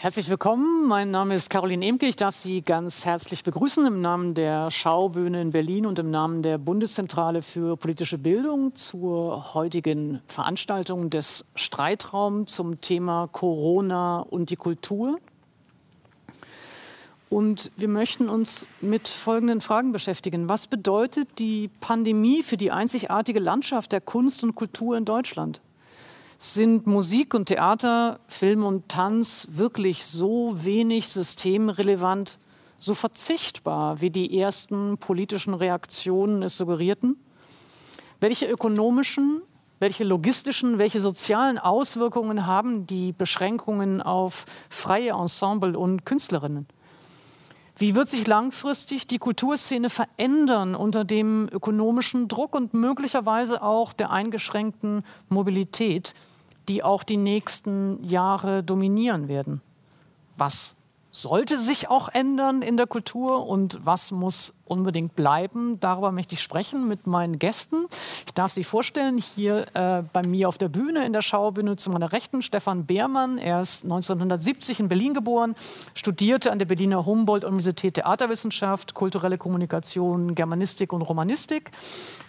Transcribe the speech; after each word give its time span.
Herzlich 0.00 0.28
willkommen. 0.28 0.86
Mein 0.86 1.10
Name 1.10 1.34
ist 1.34 1.50
Caroline 1.50 1.84
Emke. 1.84 2.06
Ich 2.06 2.14
darf 2.14 2.36
Sie 2.36 2.62
ganz 2.62 3.04
herzlich 3.04 3.42
begrüßen 3.42 3.84
im 3.84 4.00
Namen 4.00 4.34
der 4.34 4.70
Schaubühne 4.70 5.42
in 5.42 5.50
Berlin 5.50 5.86
und 5.86 5.98
im 5.98 6.12
Namen 6.12 6.44
der 6.44 6.56
Bundeszentrale 6.56 7.42
für 7.42 7.76
politische 7.76 8.16
Bildung 8.16 8.76
zur 8.76 9.54
heutigen 9.54 10.20
Veranstaltung 10.28 11.10
des 11.10 11.46
Streitraums 11.56 12.54
zum 12.54 12.80
Thema 12.80 13.28
Corona 13.32 14.20
und 14.20 14.50
die 14.50 14.56
Kultur. 14.56 15.18
Und 17.28 17.72
wir 17.76 17.88
möchten 17.88 18.28
uns 18.28 18.66
mit 18.80 19.08
folgenden 19.08 19.60
Fragen 19.60 19.90
beschäftigen. 19.90 20.48
Was 20.48 20.68
bedeutet 20.68 21.40
die 21.40 21.70
Pandemie 21.80 22.44
für 22.44 22.56
die 22.56 22.70
einzigartige 22.70 23.40
Landschaft 23.40 23.90
der 23.90 24.00
Kunst 24.00 24.44
und 24.44 24.54
Kultur 24.54 24.96
in 24.96 25.04
Deutschland? 25.04 25.60
Sind 26.40 26.86
Musik 26.86 27.34
und 27.34 27.46
Theater, 27.46 28.20
Film 28.28 28.62
und 28.62 28.88
Tanz 28.88 29.48
wirklich 29.50 30.06
so 30.06 30.52
wenig 30.54 31.08
systemrelevant, 31.08 32.38
so 32.78 32.94
verzichtbar, 32.94 34.00
wie 34.00 34.10
die 34.10 34.38
ersten 34.38 34.98
politischen 34.98 35.52
Reaktionen 35.52 36.44
es 36.44 36.56
suggerierten? 36.56 37.16
Welche 38.20 38.46
ökonomischen, 38.46 39.42
welche 39.80 40.04
logistischen, 40.04 40.78
welche 40.78 41.00
sozialen 41.00 41.58
Auswirkungen 41.58 42.46
haben 42.46 42.86
die 42.86 43.12
Beschränkungen 43.12 44.00
auf 44.00 44.44
freie 44.70 45.14
Ensemble 45.14 45.76
und 45.76 46.06
Künstlerinnen? 46.06 46.68
Wie 47.78 47.94
wird 47.94 48.08
sich 48.08 48.26
langfristig 48.26 49.06
die 49.06 49.18
Kulturszene 49.18 49.88
verändern 49.88 50.74
unter 50.74 51.04
dem 51.04 51.48
ökonomischen 51.52 52.26
Druck 52.26 52.56
und 52.56 52.74
möglicherweise 52.74 53.62
auch 53.62 53.92
der 53.92 54.10
eingeschränkten 54.10 55.04
Mobilität, 55.28 56.14
die 56.68 56.82
auch 56.82 57.04
die 57.04 57.16
nächsten 57.16 58.02
Jahre 58.02 58.64
dominieren 58.64 59.28
werden. 59.28 59.62
Was 60.36 60.74
sollte 61.12 61.56
sich 61.56 61.88
auch 61.88 62.08
ändern 62.08 62.62
in 62.62 62.76
der 62.76 62.88
Kultur 62.88 63.46
und 63.46 63.78
was 63.84 64.10
muss 64.10 64.54
unbedingt 64.70 65.16
bleiben. 65.16 65.80
Darüber 65.80 66.12
möchte 66.12 66.34
ich 66.34 66.42
sprechen 66.42 66.88
mit 66.88 67.06
meinen 67.06 67.38
Gästen. 67.38 67.86
Ich 68.26 68.34
darf 68.34 68.52
Sie 68.52 68.64
vorstellen, 68.64 69.18
hier 69.18 69.66
äh, 69.74 70.02
bei 70.12 70.22
mir 70.26 70.48
auf 70.48 70.58
der 70.58 70.68
Bühne, 70.68 71.04
in 71.04 71.12
der 71.12 71.22
Schaubühne 71.22 71.76
zu 71.76 71.90
meiner 71.90 72.12
Rechten, 72.12 72.42
Stefan 72.42 72.86
Beermann. 72.86 73.38
Er 73.38 73.60
ist 73.60 73.84
1970 73.84 74.80
in 74.80 74.88
Berlin 74.88 75.14
geboren, 75.14 75.54
studierte 75.94 76.52
an 76.52 76.58
der 76.58 76.66
Berliner 76.66 77.04
Humboldt-Universität 77.06 77.94
Theaterwissenschaft, 77.94 78.94
kulturelle 78.94 79.38
Kommunikation, 79.38 80.34
Germanistik 80.34 80.92
und 80.92 81.02
Romanistik. 81.02 81.70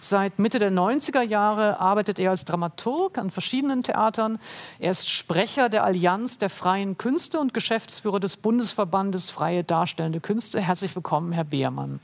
Seit 0.00 0.38
Mitte 0.38 0.58
der 0.58 0.72
90er 0.72 1.22
Jahre 1.22 1.78
arbeitet 1.78 2.18
er 2.18 2.30
als 2.30 2.44
Dramaturg 2.44 3.18
an 3.18 3.30
verschiedenen 3.30 3.82
Theatern. 3.82 4.38
Er 4.78 4.90
ist 4.90 5.08
Sprecher 5.08 5.68
der 5.68 5.84
Allianz 5.84 6.38
der 6.38 6.50
freien 6.50 6.98
Künste 6.98 7.38
und 7.38 7.54
Geschäftsführer 7.54 8.20
des 8.20 8.36
Bundesverbandes 8.36 9.30
Freie 9.30 9.64
Darstellende 9.64 10.20
Künste. 10.20 10.60
Herzlich 10.60 10.94
willkommen, 10.94 11.32
Herr 11.32 11.44
Beermann. 11.44 12.00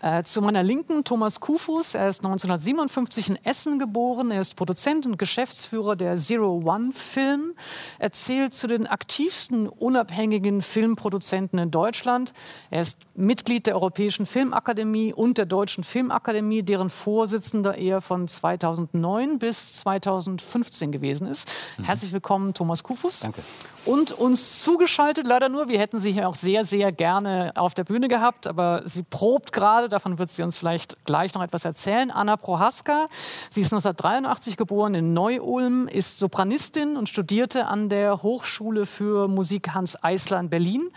Äh, 0.00 0.22
zu 0.22 0.42
meiner 0.42 0.62
Linken 0.62 1.02
Thomas 1.04 1.40
Kufus. 1.40 1.94
Er 1.94 2.08
ist 2.08 2.24
1957 2.24 3.30
in 3.30 3.44
Essen 3.44 3.78
geboren. 3.78 4.30
Er 4.30 4.40
ist 4.40 4.54
Produzent 4.54 5.06
und 5.06 5.18
Geschäftsführer 5.18 5.96
der 5.96 6.16
Zero 6.16 6.62
One 6.64 6.92
Film. 6.92 7.54
Er 7.98 8.12
zählt 8.12 8.54
zu 8.54 8.68
den 8.68 8.86
aktivsten 8.86 9.68
unabhängigen 9.68 10.62
Filmproduzenten 10.62 11.58
in 11.58 11.70
Deutschland. 11.70 12.32
Er 12.70 12.82
ist 12.82 12.98
Mitglied 13.14 13.66
der 13.66 13.74
Europäischen 13.74 14.26
Filmakademie 14.26 15.12
und 15.12 15.36
der 15.36 15.46
Deutschen 15.46 15.82
Filmakademie, 15.82 16.62
deren 16.62 16.90
Vorsitzender 16.90 17.76
er 17.76 18.00
von 18.00 18.28
2009 18.28 19.38
bis 19.38 19.74
2015 19.78 20.92
gewesen 20.92 21.26
ist. 21.26 21.50
Mhm. 21.76 21.84
Herzlich 21.84 22.12
willkommen, 22.12 22.54
Thomas 22.54 22.84
Kufus. 22.84 23.20
Danke. 23.20 23.42
Und 23.84 24.12
uns 24.12 24.62
zugeschaltet, 24.62 25.26
leider 25.26 25.48
nur, 25.48 25.68
wir 25.68 25.78
hätten 25.78 25.98
Sie 25.98 26.12
hier 26.12 26.28
auch 26.28 26.34
sehr, 26.34 26.64
sehr 26.64 26.92
gerne 26.92 27.52
auf 27.56 27.74
der 27.74 27.84
Bühne 27.84 28.08
gehabt, 28.08 28.46
aber 28.46 28.82
sie 28.84 29.02
probt 29.38 29.52
gerade 29.52 29.88
davon 29.88 30.18
wird 30.18 30.30
sie 30.30 30.42
uns 30.42 30.56
vielleicht 30.56 30.96
gleich 31.04 31.32
noch 31.32 31.42
etwas 31.42 31.64
erzählen. 31.64 32.10
Anna 32.10 32.36
Prohaska, 32.36 33.06
sie 33.50 33.60
ist 33.60 33.72
1983 33.72 34.56
geboren 34.56 34.94
in 34.94 35.12
Neu-Ulm, 35.12 35.86
ist 35.86 36.18
Sopranistin 36.18 36.96
und 36.96 37.08
studierte 37.08 37.66
an 37.66 37.88
der 37.88 38.24
Hochschule 38.24 38.84
für 38.84 39.28
Musik 39.28 39.74
Hans 39.74 40.02
Eisler 40.02 40.40
in 40.40 40.50
Berlin. 40.50 40.90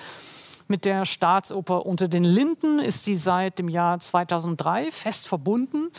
Mit 0.67 0.85
der 0.85 1.05
Staatsoper 1.05 1.85
Unter 1.85 2.07
den 2.07 2.23
Linden 2.23 2.79
ist 2.79 3.03
sie 3.03 3.15
seit 3.15 3.59
dem 3.59 3.67
Jahr 3.67 3.99
2003 3.99 4.89
fest 4.89 5.27
verbunden. 5.27 5.91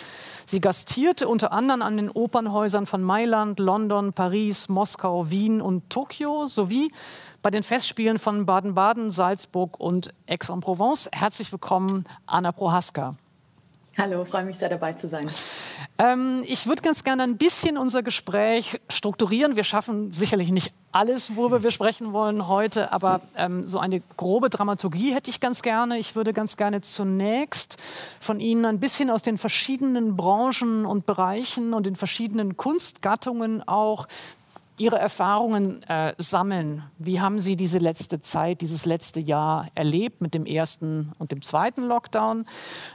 Sie 0.44 0.60
gastierte 0.60 1.28
unter 1.28 1.52
anderem 1.52 1.82
an 1.82 1.96
den 1.96 2.10
Opernhäusern 2.10 2.86
von 2.86 3.02
Mailand, 3.02 3.60
London, 3.60 4.14
Paris, 4.14 4.68
Moskau, 4.68 5.30
Wien 5.30 5.60
und 5.60 5.90
Tokio 5.90 6.46
sowie 6.46 6.90
bei 7.42 7.50
den 7.50 7.62
Festspielen 7.62 8.18
von 8.18 8.46
Baden-Baden, 8.46 9.10
Salzburg 9.10 9.78
und 9.78 10.14
Aix-en-Provence. 10.28 11.10
Herzlich 11.12 11.50
willkommen, 11.52 12.04
Anna 12.26 12.52
Prohaska. 12.52 13.16
Hallo, 13.98 14.24
freue 14.24 14.44
mich 14.44 14.56
sehr 14.56 14.70
dabei 14.70 14.94
zu 14.94 15.06
sein. 15.06 15.28
Ähm, 15.98 16.42
ich 16.46 16.66
würde 16.66 16.80
ganz 16.80 17.04
gerne 17.04 17.24
ein 17.24 17.36
bisschen 17.36 17.76
unser 17.76 18.02
Gespräch 18.02 18.80
strukturieren. 18.88 19.54
Wir 19.54 19.64
schaffen 19.64 20.12
sicherlich 20.12 20.50
nicht 20.50 20.72
alles, 20.92 21.36
worüber 21.36 21.62
wir 21.62 21.70
sprechen 21.70 22.14
wollen 22.14 22.48
heute, 22.48 22.90
aber 22.90 23.20
ähm, 23.36 23.66
so 23.66 23.78
eine 23.78 24.00
grobe 24.16 24.48
Dramaturgie 24.48 25.14
hätte 25.14 25.28
ich 25.28 25.40
ganz 25.40 25.60
gerne. 25.60 25.98
Ich 25.98 26.16
würde 26.16 26.32
ganz 26.32 26.56
gerne 26.56 26.80
zunächst 26.80 27.76
von 28.18 28.40
Ihnen 28.40 28.64
ein 28.64 28.80
bisschen 28.80 29.10
aus 29.10 29.22
den 29.22 29.36
verschiedenen 29.36 30.16
Branchen 30.16 30.86
und 30.86 31.04
Bereichen 31.04 31.74
und 31.74 31.84
den 31.84 31.96
verschiedenen 31.96 32.56
Kunstgattungen 32.56 33.66
auch 33.68 34.08
Ihre 34.78 34.98
Erfahrungen 34.98 35.82
äh, 35.82 36.14
sammeln. 36.16 36.82
Wie 36.98 37.20
haben 37.20 37.38
Sie 37.38 37.56
diese 37.56 37.78
letzte 37.78 38.22
Zeit, 38.22 38.62
dieses 38.62 38.86
letzte 38.86 39.20
Jahr 39.20 39.68
erlebt 39.74 40.22
mit 40.22 40.32
dem 40.32 40.46
ersten 40.46 41.12
und 41.18 41.30
dem 41.30 41.42
zweiten 41.42 41.82
Lockdown? 41.82 42.46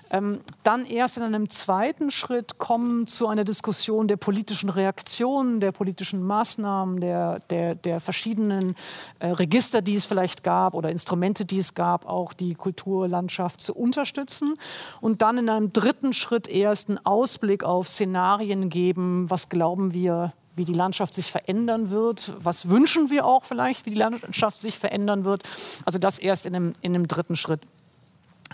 Ähm, 0.09 0.41
dann 0.63 0.85
erst 0.85 1.17
in 1.17 1.23
einem 1.23 1.49
zweiten 1.49 2.09
Schritt 2.09 2.57
kommen 2.57 3.05
zu 3.05 3.27
einer 3.27 3.43
Diskussion 3.43 4.07
der 4.07 4.17
politischen 4.17 4.69
Reaktionen, 4.69 5.59
der 5.59 5.71
politischen 5.71 6.23
Maßnahmen, 6.23 6.99
der, 6.99 7.39
der, 7.51 7.75
der 7.75 7.99
verschiedenen 7.99 8.75
äh, 9.19 9.27
Register, 9.27 9.83
die 9.83 9.95
es 9.95 10.05
vielleicht 10.05 10.43
gab 10.43 10.73
oder 10.73 10.89
Instrumente, 10.89 11.45
die 11.45 11.59
es 11.59 11.75
gab, 11.75 12.07
auch 12.07 12.33
die 12.33 12.55
Kulturlandschaft 12.55 13.61
zu 13.61 13.75
unterstützen. 13.75 14.55
Und 14.99 15.21
dann 15.21 15.37
in 15.37 15.49
einem 15.49 15.73
dritten 15.73 16.13
Schritt 16.13 16.47
erst 16.47 16.89
einen 16.89 17.05
Ausblick 17.05 17.63
auf 17.63 17.87
Szenarien 17.87 18.69
geben. 18.69 19.29
Was 19.29 19.49
glauben 19.49 19.93
wir, 19.93 20.33
wie 20.57 20.65
die 20.65 20.73
Landschaft 20.73 21.15
sich 21.15 21.31
verändern 21.31 21.91
wird. 21.91 22.33
Was 22.39 22.67
wünschen 22.69 23.09
wir 23.09 23.25
auch 23.25 23.43
vielleicht, 23.43 23.85
wie 23.85 23.91
die 23.91 23.97
Landschaft 23.97 24.57
sich 24.59 24.77
verändern 24.77 25.23
wird. 25.23 25.43
Also 25.85 25.99
das 25.99 26.19
erst 26.19 26.45
in 26.45 26.55
einem, 26.55 26.73
in 26.81 26.95
einem 26.95 27.07
dritten 27.07 27.35
Schritt. 27.35 27.61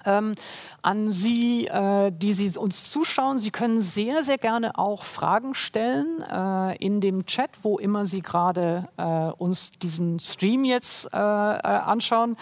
Ähm, 0.06 0.36
an 0.82 1.12
Sie, 1.12 1.68
äh, 1.68 2.12
die 2.12 2.34
Sie 2.34 2.58
uns 2.58 2.90
zuschauen. 2.92 3.40
Sie 3.40 3.52
können 3.52 3.82
sehr, 3.82 4.24
sehr 4.24 4.38
gerne 4.38 4.78
auch 4.78 5.04
Fragen 5.04 5.54
stellen 5.56 6.22
äh, 6.22 6.76
in 6.78 7.02
dem 7.02 7.26
Chat, 7.26 7.50
wo 7.62 7.78
immer 7.80 8.06
Sie 8.06 8.22
gerade 8.22 8.90
äh, 8.98 9.32
uns 9.38 9.72
diesen 9.72 10.20
Stream 10.20 10.66
jetzt 10.66 11.06
äh, 11.14 11.18
äh, 11.18 11.20
anschauen. 11.20 12.36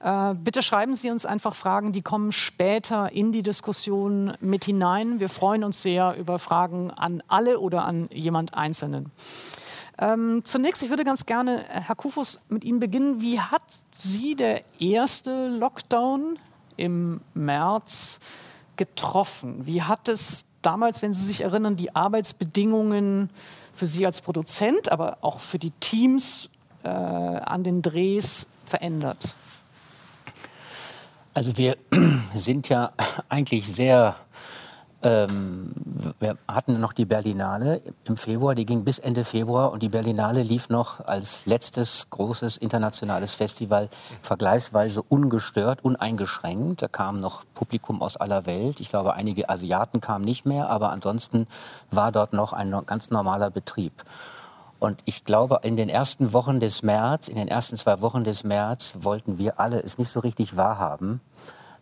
Äh, 0.00 0.34
bitte 0.34 0.62
schreiben 0.62 0.94
Sie 0.94 1.10
uns 1.10 1.26
einfach 1.26 1.54
Fragen, 1.54 1.92
die 1.92 2.02
kommen 2.02 2.32
später 2.32 3.12
in 3.12 3.32
die 3.32 3.42
Diskussion 3.42 4.34
mit 4.40 4.64
hinein. 4.64 5.20
Wir 5.20 5.28
freuen 5.28 5.64
uns 5.64 5.82
sehr 5.82 6.16
über 6.16 6.38
Fragen 6.38 6.90
an 6.90 7.22
alle 7.28 7.58
oder 7.58 7.84
an 7.84 8.08
jemand 8.12 8.54
Einzelnen. 8.54 9.10
Ähm, 10.00 10.42
zunächst, 10.44 10.82
ich 10.82 10.90
würde 10.90 11.04
ganz 11.04 11.26
gerne, 11.26 11.64
Herr 11.68 11.96
Kufus, 11.96 12.38
mit 12.48 12.64
Ihnen 12.64 12.78
beginnen. 12.78 13.20
Wie 13.20 13.40
hat 13.40 13.62
Sie 13.96 14.36
der 14.36 14.62
erste 14.78 15.48
Lockdown 15.48 16.38
im 16.78 17.20
März 17.34 18.20
getroffen. 18.76 19.66
Wie 19.66 19.82
hat 19.82 20.08
es 20.08 20.46
damals, 20.62 21.02
wenn 21.02 21.12
Sie 21.12 21.24
sich 21.24 21.42
erinnern, 21.42 21.76
die 21.76 21.94
Arbeitsbedingungen 21.94 23.30
für 23.74 23.86
Sie 23.86 24.06
als 24.06 24.22
Produzent, 24.22 24.90
aber 24.90 25.18
auch 25.20 25.40
für 25.40 25.58
die 25.58 25.72
Teams 25.72 26.48
äh, 26.82 26.88
an 26.88 27.62
den 27.62 27.82
Drehs 27.82 28.46
verändert? 28.64 29.34
Also 31.34 31.56
wir 31.56 31.76
sind 32.34 32.68
ja 32.68 32.92
eigentlich 33.28 33.66
sehr 33.66 34.16
ähm, 35.02 35.72
wir 36.18 36.36
hatten 36.48 36.80
noch 36.80 36.92
die 36.92 37.04
Berlinale 37.04 37.82
im 38.04 38.16
Februar, 38.16 38.54
die 38.54 38.66
ging 38.66 38.84
bis 38.84 38.98
Ende 38.98 39.24
Februar 39.24 39.70
und 39.70 39.82
die 39.82 39.88
Berlinale 39.88 40.42
lief 40.42 40.68
noch 40.68 41.06
als 41.06 41.46
letztes 41.46 42.08
großes 42.10 42.56
internationales 42.56 43.34
Festival 43.34 43.88
vergleichsweise 44.22 45.02
ungestört, 45.02 45.84
uneingeschränkt. 45.84 46.82
Da 46.82 46.88
kam 46.88 47.20
noch 47.20 47.44
Publikum 47.54 48.02
aus 48.02 48.16
aller 48.16 48.46
Welt. 48.46 48.80
Ich 48.80 48.88
glaube, 48.88 49.14
einige 49.14 49.48
Asiaten 49.48 50.00
kamen 50.00 50.24
nicht 50.24 50.46
mehr, 50.46 50.68
aber 50.68 50.90
ansonsten 50.90 51.46
war 51.90 52.10
dort 52.10 52.32
noch 52.32 52.52
ein 52.52 52.74
ganz 52.86 53.10
normaler 53.10 53.50
Betrieb. 53.50 54.04
Und 54.80 55.00
ich 55.04 55.24
glaube, 55.24 55.60
in 55.62 55.76
den 55.76 55.88
ersten 55.88 56.32
Wochen 56.32 56.60
des 56.60 56.82
März, 56.82 57.28
in 57.28 57.36
den 57.36 57.48
ersten 57.48 57.76
zwei 57.76 58.00
Wochen 58.00 58.24
des 58.24 58.44
März 58.44 58.94
wollten 59.00 59.38
wir 59.38 59.58
alle 59.58 59.80
es 59.80 59.98
nicht 59.98 60.10
so 60.10 60.20
richtig 60.20 60.56
wahrhaben, 60.56 61.20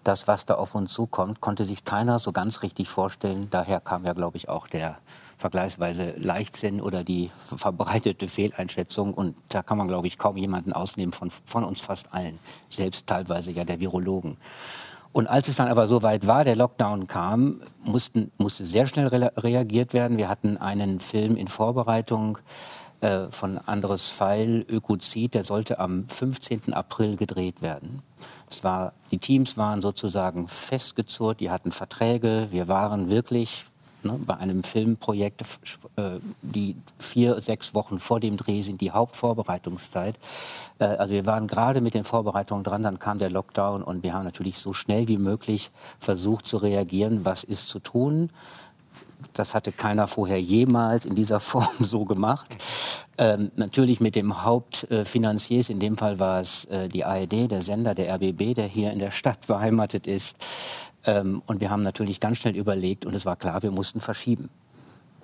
das, 0.07 0.29
was 0.29 0.47
da 0.47 0.55
auf 0.55 0.75
uns 0.75 0.93
zukommt, 0.93 1.41
konnte 1.41 1.65
sich 1.65 1.85
keiner 1.85 2.19
so 2.19 2.33
ganz 2.33 2.63
richtig 2.63 2.89
vorstellen. 2.89 3.49
Daher 3.51 3.81
kam 3.81 4.05
ja, 4.05 4.13
glaube 4.13 4.37
ich, 4.37 4.49
auch 4.49 4.69
der 4.69 4.99
vergleichsweise 5.37 6.15
Leichtsinn 6.17 6.81
oder 6.81 7.05
die 7.05 7.31
verbreitete 7.55 8.29
Fehleinschätzung. 8.29 9.15
Und 9.15 9.37
da 9.49 9.63
kann 9.63 9.79
man, 9.79 9.89
glaube 9.89 10.07
ich, 10.07 10.19
kaum 10.19 10.37
jemanden 10.37 10.73
ausnehmen 10.73 11.13
von, 11.13 11.31
von 11.45 11.65
uns 11.65 11.81
fast 11.81 12.13
allen, 12.13 12.39
selbst 12.69 13.07
teilweise 13.07 13.51
ja 13.51 13.65
der 13.65 13.81
Virologen. 13.81 14.37
Und 15.13 15.27
als 15.27 15.49
es 15.49 15.57
dann 15.57 15.69
aber 15.69 15.89
so 15.89 16.03
weit 16.03 16.27
war, 16.27 16.45
der 16.45 16.57
Lockdown 16.57 17.07
kam, 17.07 17.63
mussten, 17.85 18.31
musste 18.37 18.67
sehr 18.67 18.87
schnell 18.87 19.07
re 19.07 19.33
reagiert 19.37 19.95
werden. 19.95 20.19
Wir 20.19 20.29
hatten 20.29 20.59
einen 20.59 21.01
Film 21.01 21.37
in 21.37 21.49
Vorbereitung 21.49 22.39
äh, 23.01 23.29
von 23.31 23.59
Andres 23.59 24.11
Pfeil, 24.11 24.65
Ökozid, 24.69 25.35
der 25.35 25.45
sollte 25.45 25.79
am 25.79 26.09
15. 26.09 26.75
April 26.75 27.17
gedreht 27.17 27.63
werden. 27.63 28.03
Es 28.51 28.63
war, 28.65 28.93
die 29.11 29.19
Teams 29.19 29.57
waren 29.57 29.83
sozusagen 29.83 30.49
festgezurrt, 30.49 31.41
die 31.41 31.51
hatten 31.51 31.73
Verträge. 31.73 32.49
Wir 32.51 32.69
waren 32.69 33.11
wirklich 33.11 33.67
ne, 34.07 34.19
bei 34.25 34.37
einem 34.37 34.63
Filmprojekt, 34.63 35.43
äh, 35.97 36.19
die 36.43 36.77
vier, 36.99 37.41
sechs 37.41 37.75
Wochen 37.75 37.99
vor 37.99 38.21
dem 38.21 38.37
Dreh 38.37 38.63
sind 38.63 38.81
die 38.81 38.93
Hauptvorbereitungszeit. 38.93 40.17
Äh, 40.79 40.85
also 40.85 41.13
wir 41.13 41.27
waren 41.27 41.47
gerade 41.47 41.81
mit 41.81 41.95
den 41.95 42.05
Vorbereitungen 42.05 42.65
dran, 42.65 42.83
dann 42.83 42.99
kam 42.99 43.19
der 43.19 43.31
Lockdown 43.31 43.83
und 43.83 44.03
wir 44.03 44.15
haben 44.15 44.25
natürlich 44.25 44.59
so 44.59 44.73
schnell 44.73 45.09
wie 45.09 45.19
möglich 45.19 45.71
versucht 45.99 46.47
zu 46.47 46.57
reagieren, 46.57 47.25
was 47.25 47.45
ist 47.45 47.69
zu 47.69 47.81
tun. 47.81 48.31
Das 49.39 49.55
hatte 49.55 49.73
keiner 49.73 50.07
vorher 50.07 50.41
jemals 50.41 51.05
in 51.05 51.15
dieser 51.15 51.41
Form 51.51 51.69
so 51.81 52.05
gemacht. 52.05 52.57
Ähm, 53.19 53.51
natürlich 53.57 54.01
mit 54.01 54.17
dem 54.17 54.45
Hauptfinanziers, 54.45 55.71
in 55.71 55.81
dem 55.81 55.97
Fall 55.97 56.19
war 56.19 56.41
es 56.41 56.65
äh, 56.67 56.89
die 56.89 57.05
ARD, 57.05 57.51
der 57.51 57.63
Sender, 57.63 57.95
der 57.95 58.15
RBB, 58.15 58.55
der 58.55 58.67
hier 58.67 58.93
in 58.93 58.99
der 58.99 59.11
Stadt 59.11 59.47
beheimatet 59.47 60.07
ist. 60.07 60.37
Ähm, 61.05 61.43
und 61.47 61.61
wir 61.61 61.71
haben 61.71 61.83
natürlich 61.83 62.21
ganz 62.21 62.39
schnell 62.39 62.57
überlegt 62.57 63.07
und 63.07 63.15
es 63.15 63.25
war 63.25 63.37
klar, 63.37 63.63
wir 63.63 63.71
mussten 63.71 64.01
verschieben. 64.01 64.51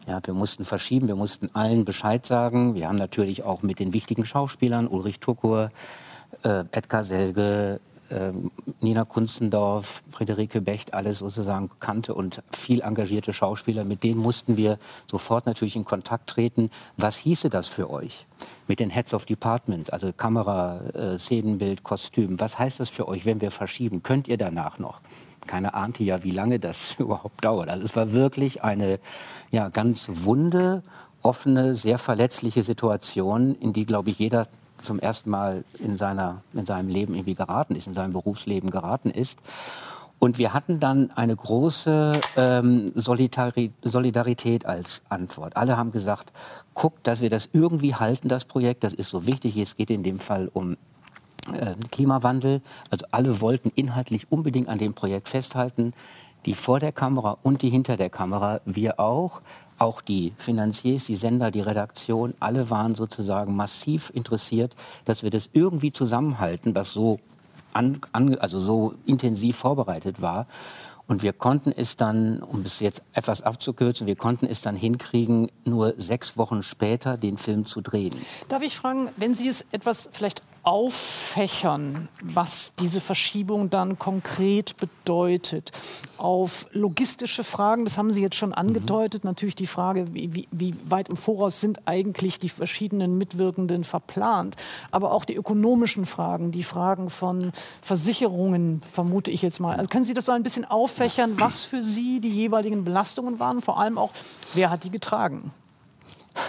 Ja, 0.06 0.20
wir 0.24 0.34
mussten 0.34 0.64
verschieben, 0.64 1.06
wir 1.06 1.16
mussten 1.16 1.50
allen 1.54 1.84
Bescheid 1.84 2.26
sagen. 2.26 2.74
Wir 2.74 2.88
haben 2.88 2.96
natürlich 2.96 3.44
auch 3.44 3.62
mit 3.62 3.78
den 3.78 3.92
wichtigen 3.92 4.24
Schauspielern, 4.24 4.88
Ulrich 4.88 5.20
Tukur, 5.20 5.70
äh, 6.42 6.64
Edgar 6.72 7.04
Selge, 7.04 7.80
Nina 8.80 9.04
Kunzendorf, 9.04 10.02
Friederike 10.10 10.60
Becht, 10.60 10.94
alles 10.94 11.20
sozusagen 11.20 11.68
bekannte 11.68 12.14
und 12.14 12.42
viel 12.50 12.80
engagierte 12.80 13.32
Schauspieler, 13.32 13.84
mit 13.84 14.02
denen 14.02 14.20
mussten 14.20 14.56
wir 14.56 14.78
sofort 15.10 15.46
natürlich 15.46 15.76
in 15.76 15.84
Kontakt 15.84 16.28
treten. 16.28 16.70
Was 16.96 17.16
hieße 17.16 17.50
das 17.50 17.68
für 17.68 17.90
euch? 17.90 18.26
Mit 18.68 18.80
den 18.80 18.90
Heads 18.90 19.14
of 19.14 19.24
Department, 19.24 19.92
also 19.92 20.12
Kamera, 20.12 20.80
äh, 20.94 21.18
Szenenbild, 21.18 21.82
Kostüm. 21.82 22.38
Was 22.40 22.58
heißt 22.58 22.80
das 22.80 22.90
für 22.90 23.08
euch, 23.08 23.24
wenn 23.24 23.40
wir 23.40 23.50
verschieben? 23.50 24.02
Könnt 24.02 24.28
ihr 24.28 24.36
danach 24.36 24.78
noch? 24.78 25.00
keiner 25.46 25.74
ahnte 25.74 26.04
ja, 26.04 26.22
wie 26.22 26.30
lange 26.30 26.58
das 26.58 26.94
überhaupt 26.98 27.44
dauert. 27.44 27.68
Also 27.68 27.84
es 27.84 27.96
war 27.96 28.12
wirklich 28.12 28.62
eine 28.62 28.98
ja, 29.50 29.68
ganz 29.68 30.08
wunde, 30.08 30.82
offene, 31.22 31.74
sehr 31.74 31.98
verletzliche 31.98 32.62
Situation, 32.62 33.54
in 33.54 33.72
die, 33.72 33.86
glaube 33.86 34.10
ich, 34.10 34.18
jeder 34.18 34.48
zum 34.82 34.98
ersten 34.98 35.30
Mal 35.30 35.64
in, 35.78 35.96
seiner, 35.96 36.42
in 36.52 36.66
seinem 36.66 36.88
Leben 36.88 37.14
irgendwie 37.14 37.34
geraten 37.34 37.74
ist, 37.74 37.86
in 37.86 37.94
seinem 37.94 38.12
Berufsleben 38.12 38.70
geraten 38.70 39.10
ist. 39.10 39.38
Und 40.18 40.38
wir 40.38 40.54
hatten 40.54 40.78
dann 40.78 41.10
eine 41.10 41.34
große 41.34 42.20
ähm, 42.36 42.92
Solidarität 42.94 44.66
als 44.66 45.02
Antwort. 45.08 45.56
Alle 45.56 45.76
haben 45.76 45.90
gesagt, 45.90 46.32
guckt, 46.74 47.08
dass 47.08 47.20
wir 47.20 47.28
das 47.28 47.48
irgendwie 47.52 47.96
halten, 47.96 48.28
das 48.28 48.44
Projekt. 48.44 48.84
Das 48.84 48.94
ist 48.94 49.08
so 49.08 49.26
wichtig. 49.26 49.56
Es 49.56 49.76
geht 49.76 49.90
in 49.90 50.04
dem 50.04 50.20
Fall 50.20 50.48
um 50.52 50.76
äh, 51.52 51.74
Klimawandel. 51.90 52.62
Also 52.88 53.04
alle 53.10 53.40
wollten 53.40 53.72
inhaltlich 53.74 54.30
unbedingt 54.30 54.68
an 54.68 54.78
dem 54.78 54.94
Projekt 54.94 55.28
festhalten. 55.28 55.92
Die 56.46 56.54
vor 56.54 56.78
der 56.78 56.92
Kamera 56.92 57.38
und 57.42 57.62
die 57.62 57.70
hinter 57.70 57.96
der 57.96 58.10
Kamera, 58.10 58.60
wir 58.64 59.00
auch. 59.00 59.42
Auch 59.82 60.00
die 60.00 60.32
Finanziers, 60.38 61.06
die 61.06 61.16
Sender, 61.16 61.50
die 61.50 61.60
Redaktion, 61.60 62.34
alle 62.38 62.70
waren 62.70 62.94
sozusagen 62.94 63.56
massiv 63.56 64.12
interessiert, 64.14 64.76
dass 65.06 65.24
wir 65.24 65.30
das 65.30 65.50
irgendwie 65.54 65.90
zusammenhalten, 65.90 66.76
was 66.76 66.92
so, 66.92 67.18
an, 67.72 67.98
an, 68.12 68.38
also 68.38 68.60
so 68.60 68.94
intensiv 69.06 69.56
vorbereitet 69.56 70.22
war. 70.22 70.46
Und 71.08 71.24
wir 71.24 71.32
konnten 71.32 71.72
es 71.72 71.96
dann, 71.96 72.44
um 72.44 72.62
es 72.64 72.78
jetzt 72.78 73.02
etwas 73.12 73.42
abzukürzen, 73.42 74.06
wir 74.06 74.14
konnten 74.14 74.46
es 74.46 74.60
dann 74.60 74.76
hinkriegen, 74.76 75.50
nur 75.64 75.94
sechs 75.96 76.36
Wochen 76.36 76.62
später 76.62 77.16
den 77.16 77.36
Film 77.36 77.66
zu 77.66 77.80
drehen. 77.80 78.14
Darf 78.48 78.62
ich 78.62 78.76
fragen, 78.76 79.08
wenn 79.16 79.34
Sie 79.34 79.48
es 79.48 79.66
etwas 79.72 80.10
vielleicht 80.12 80.44
auffächern, 80.64 82.08
was 82.22 82.72
diese 82.78 83.00
Verschiebung 83.00 83.68
dann 83.68 83.98
konkret 83.98 84.76
bedeutet. 84.76 85.72
Auf 86.18 86.68
logistische 86.70 87.42
Fragen, 87.42 87.84
das 87.84 87.98
haben 87.98 88.12
Sie 88.12 88.22
jetzt 88.22 88.36
schon 88.36 88.52
angedeutet, 88.52 89.24
mhm. 89.24 89.30
natürlich 89.30 89.56
die 89.56 89.66
Frage, 89.66 90.14
wie, 90.14 90.32
wie, 90.34 90.48
wie, 90.52 90.74
weit 90.88 91.08
im 91.08 91.16
Voraus 91.16 91.60
sind 91.60 91.80
eigentlich 91.86 92.38
die 92.38 92.48
verschiedenen 92.48 93.18
Mitwirkenden 93.18 93.82
verplant, 93.82 94.54
aber 94.92 95.12
auch 95.12 95.24
die 95.24 95.34
ökonomischen 95.34 96.06
Fragen, 96.06 96.52
die 96.52 96.62
Fragen 96.62 97.10
von 97.10 97.52
Versicherungen, 97.80 98.82
vermute 98.82 99.32
ich 99.32 99.42
jetzt 99.42 99.58
mal. 99.58 99.76
Also 99.76 99.88
können 99.88 100.04
Sie 100.04 100.14
das 100.14 100.26
so 100.26 100.32
ein 100.32 100.44
bisschen 100.44 100.64
auffächern, 100.64 101.40
was 101.40 101.64
für 101.64 101.82
Sie 101.82 102.20
die 102.20 102.30
jeweiligen 102.30 102.84
Belastungen 102.84 103.40
waren, 103.40 103.60
vor 103.60 103.80
allem 103.80 103.98
auch, 103.98 104.10
wer 104.54 104.70
hat 104.70 104.84
die 104.84 104.90
getragen? 104.90 105.50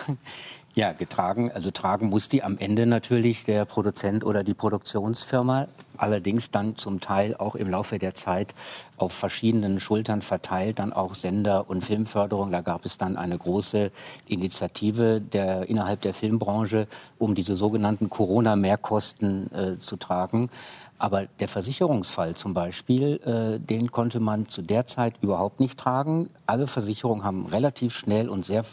Ja, 0.76 0.92
getragen, 0.92 1.52
also 1.52 1.70
tragen 1.70 2.10
muss 2.10 2.30
die 2.30 2.42
am 2.42 2.58
Ende 2.58 2.88
natürlich 2.88 3.44
der 3.44 3.64
Produzent 3.66 4.26
oder 4.26 4.44
die 4.44 4.56
Produktionsfirma, 4.56 5.68
allerdings 5.98 6.50
dann 6.50 6.76
zum 6.78 7.00
Teil 7.00 7.36
auch 7.36 7.54
im 7.54 7.70
Laufe 7.70 8.00
der 8.00 8.16
Zeit 8.16 8.56
auf 8.98 9.14
verschiedenen 9.14 9.80
Schultern 9.80 10.24
verteilt, 10.24 10.80
dann 10.80 10.92
auch 10.92 11.14
Sender- 11.14 11.70
und 11.70 11.86
Filmförderung. 11.86 12.50
Da 12.50 12.62
gab 12.62 12.86
es 12.86 12.98
dann 12.98 13.18
eine 13.18 13.38
große 13.38 13.92
Initiative 14.26 15.22
der, 15.22 15.70
innerhalb 15.70 16.02
der 16.02 16.16
Filmbranche, 16.16 16.88
um 17.20 17.36
diese 17.36 17.54
sogenannten 17.54 18.10
Corona-Mehrkosten 18.10 19.52
äh, 19.54 19.78
zu 19.78 19.96
tragen. 19.98 20.50
Aber 20.98 21.26
der 21.40 21.50
Versicherungsfall 21.50 22.34
zum 22.34 22.56
Beispiel, 22.56 23.20
äh, 23.26 23.60
den 23.60 23.92
konnte 23.92 24.20
man 24.20 24.48
zu 24.48 24.64
der 24.64 24.88
Zeit 24.88 25.16
überhaupt 25.22 25.60
nicht 25.60 25.78
tragen. 25.78 26.32
Alle 26.48 26.66
Versicherungen 26.66 27.24
haben 27.24 27.46
relativ 27.46 27.96
schnell 27.96 28.28
und 28.28 28.44
sehr 28.44 28.64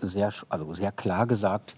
sehr, 0.00 0.32
also 0.48 0.72
sehr 0.72 0.92
klar 0.92 1.26
gesagt, 1.26 1.76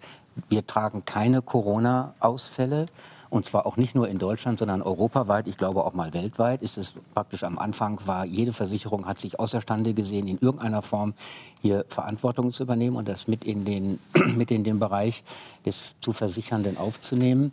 wir 0.49 0.67
tragen 0.67 1.05
keine 1.05 1.43
Corona-Ausfälle. 1.43 2.87
Und 3.31 3.45
zwar 3.45 3.67
auch 3.67 3.77
nicht 3.77 3.95
nur 3.95 4.09
in 4.09 4.19
Deutschland, 4.19 4.59
sondern 4.59 4.81
europaweit, 4.81 5.49
ich 5.49 5.59
glaube 5.59 5.85
auch 5.85 5.93
mal 5.93 6.15
weltweit, 6.15 6.63
ist 6.63 6.79
es 6.79 6.95
praktisch 7.13 7.45
am 7.45 7.59
Anfang 7.59 8.01
war, 8.07 8.25
jede 8.25 8.55
Versicherung 8.55 9.05
hat 9.05 9.21
sich 9.21 9.39
außerstande 9.39 9.93
gesehen, 9.93 10.29
in 10.29 10.39
irgendeiner 10.39 10.81
Form 10.81 11.13
hier 11.61 11.85
Verantwortung 11.89 12.53
zu 12.53 12.63
übernehmen 12.63 12.97
und 12.97 13.07
das 13.07 13.29
mit 13.29 13.45
in 13.45 13.67
den, 13.67 13.99
mit 14.37 14.51
in 14.51 14.65
den 14.65 14.79
Bereich 14.79 15.25
des 15.67 15.95
zu 16.01 16.15
Versichernden 16.15 16.79
aufzunehmen. 16.79 17.53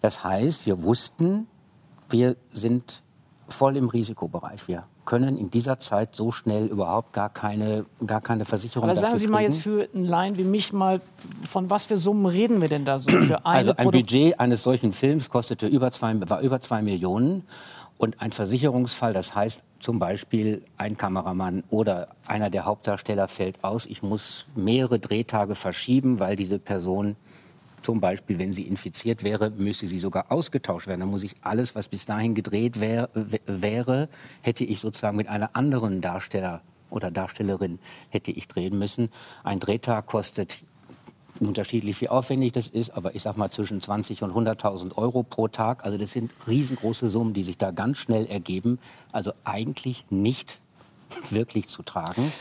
Das 0.00 0.24
heißt, 0.24 0.66
wir 0.66 0.82
wussten, 0.82 1.46
wir 2.08 2.36
sind 2.52 3.02
voll 3.48 3.76
im 3.76 3.88
Risikobereich. 3.88 4.66
Wir 4.66 4.88
können 5.04 5.36
in 5.36 5.50
dieser 5.50 5.78
Zeit 5.78 6.14
so 6.14 6.32
schnell 6.32 6.66
überhaupt 6.66 7.12
gar 7.12 7.28
keine, 7.28 7.86
gar 8.06 8.20
keine 8.20 8.44
Versicherung 8.44 8.88
Aber 8.88 8.98
sagen 8.98 9.16
Sie 9.16 9.24
kriegen. 9.24 9.32
mal 9.32 9.42
jetzt 9.42 9.58
für 9.58 9.88
einen 9.94 10.04
Laien 10.04 10.38
wie 10.38 10.44
mich 10.44 10.72
mal, 10.72 11.00
von 11.44 11.70
was 11.70 11.86
für 11.86 11.98
Summen 11.98 12.26
reden 12.26 12.60
wir 12.60 12.68
denn 12.68 12.84
da 12.84 12.98
so? 12.98 13.10
Für 13.10 13.44
eine 13.46 13.58
also 13.58 13.70
ein 13.72 13.84
Produkt 13.84 14.10
Budget 14.10 14.40
eines 14.40 14.62
solchen 14.62 14.92
Films 14.92 15.30
kostete 15.30 15.66
über 15.66 15.90
zwei, 15.90 16.14
war 16.28 16.40
über 16.40 16.60
zwei 16.60 16.82
Millionen. 16.82 17.44
Und 17.98 18.20
ein 18.20 18.32
Versicherungsfall, 18.32 19.12
das 19.12 19.34
heißt 19.34 19.62
zum 19.78 19.98
Beispiel 20.00 20.64
ein 20.76 20.96
Kameramann 20.96 21.62
oder 21.70 22.08
einer 22.26 22.50
der 22.50 22.64
Hauptdarsteller 22.64 23.28
fällt 23.28 23.62
aus, 23.62 23.86
ich 23.86 24.02
muss 24.02 24.46
mehrere 24.56 24.98
Drehtage 24.98 25.54
verschieben, 25.54 26.18
weil 26.18 26.34
diese 26.34 26.58
Person 26.58 27.16
zum 27.82 28.00
Beispiel, 28.00 28.38
wenn 28.38 28.52
sie 28.52 28.62
infiziert 28.62 29.24
wäre, 29.24 29.50
müsste 29.50 29.86
sie 29.86 29.98
sogar 29.98 30.30
ausgetauscht 30.30 30.86
werden. 30.86 31.00
Dann 31.00 31.10
muss 31.10 31.22
ich 31.22 31.34
alles, 31.42 31.74
was 31.74 31.88
bis 31.88 32.06
dahin 32.06 32.34
gedreht 32.34 32.80
wär, 32.80 33.08
wäre, 33.46 34.08
hätte 34.42 34.64
ich 34.64 34.80
sozusagen 34.80 35.16
mit 35.16 35.28
einer 35.28 35.54
anderen 35.54 36.00
Darsteller 36.00 36.62
oder 36.90 37.10
Darstellerin 37.10 37.78
hätte 38.10 38.30
ich 38.30 38.48
drehen 38.48 38.78
müssen. 38.78 39.08
Ein 39.44 39.60
Drehtag 39.60 40.06
kostet 40.06 40.62
unterschiedlich 41.40 42.00
wie 42.00 42.08
aufwendig 42.08 42.52
das 42.52 42.68
ist, 42.68 42.90
aber 42.90 43.14
ich 43.14 43.22
sag 43.22 43.36
mal 43.36 43.50
zwischen 43.50 43.80
20 43.80 44.22
und 44.22 44.32
100.000 44.32 44.96
Euro 44.96 45.22
pro 45.22 45.48
Tag. 45.48 45.84
Also 45.84 45.98
das 45.98 46.12
sind 46.12 46.30
riesengroße 46.46 47.08
Summen, 47.08 47.34
die 47.34 47.42
sich 47.42 47.56
da 47.56 47.70
ganz 47.70 47.98
schnell 47.98 48.26
ergeben. 48.26 48.78
Also 49.12 49.32
eigentlich 49.44 50.04
nicht 50.10 50.60
wirklich 51.30 51.68
zu 51.68 51.82
tragen. 51.82 52.32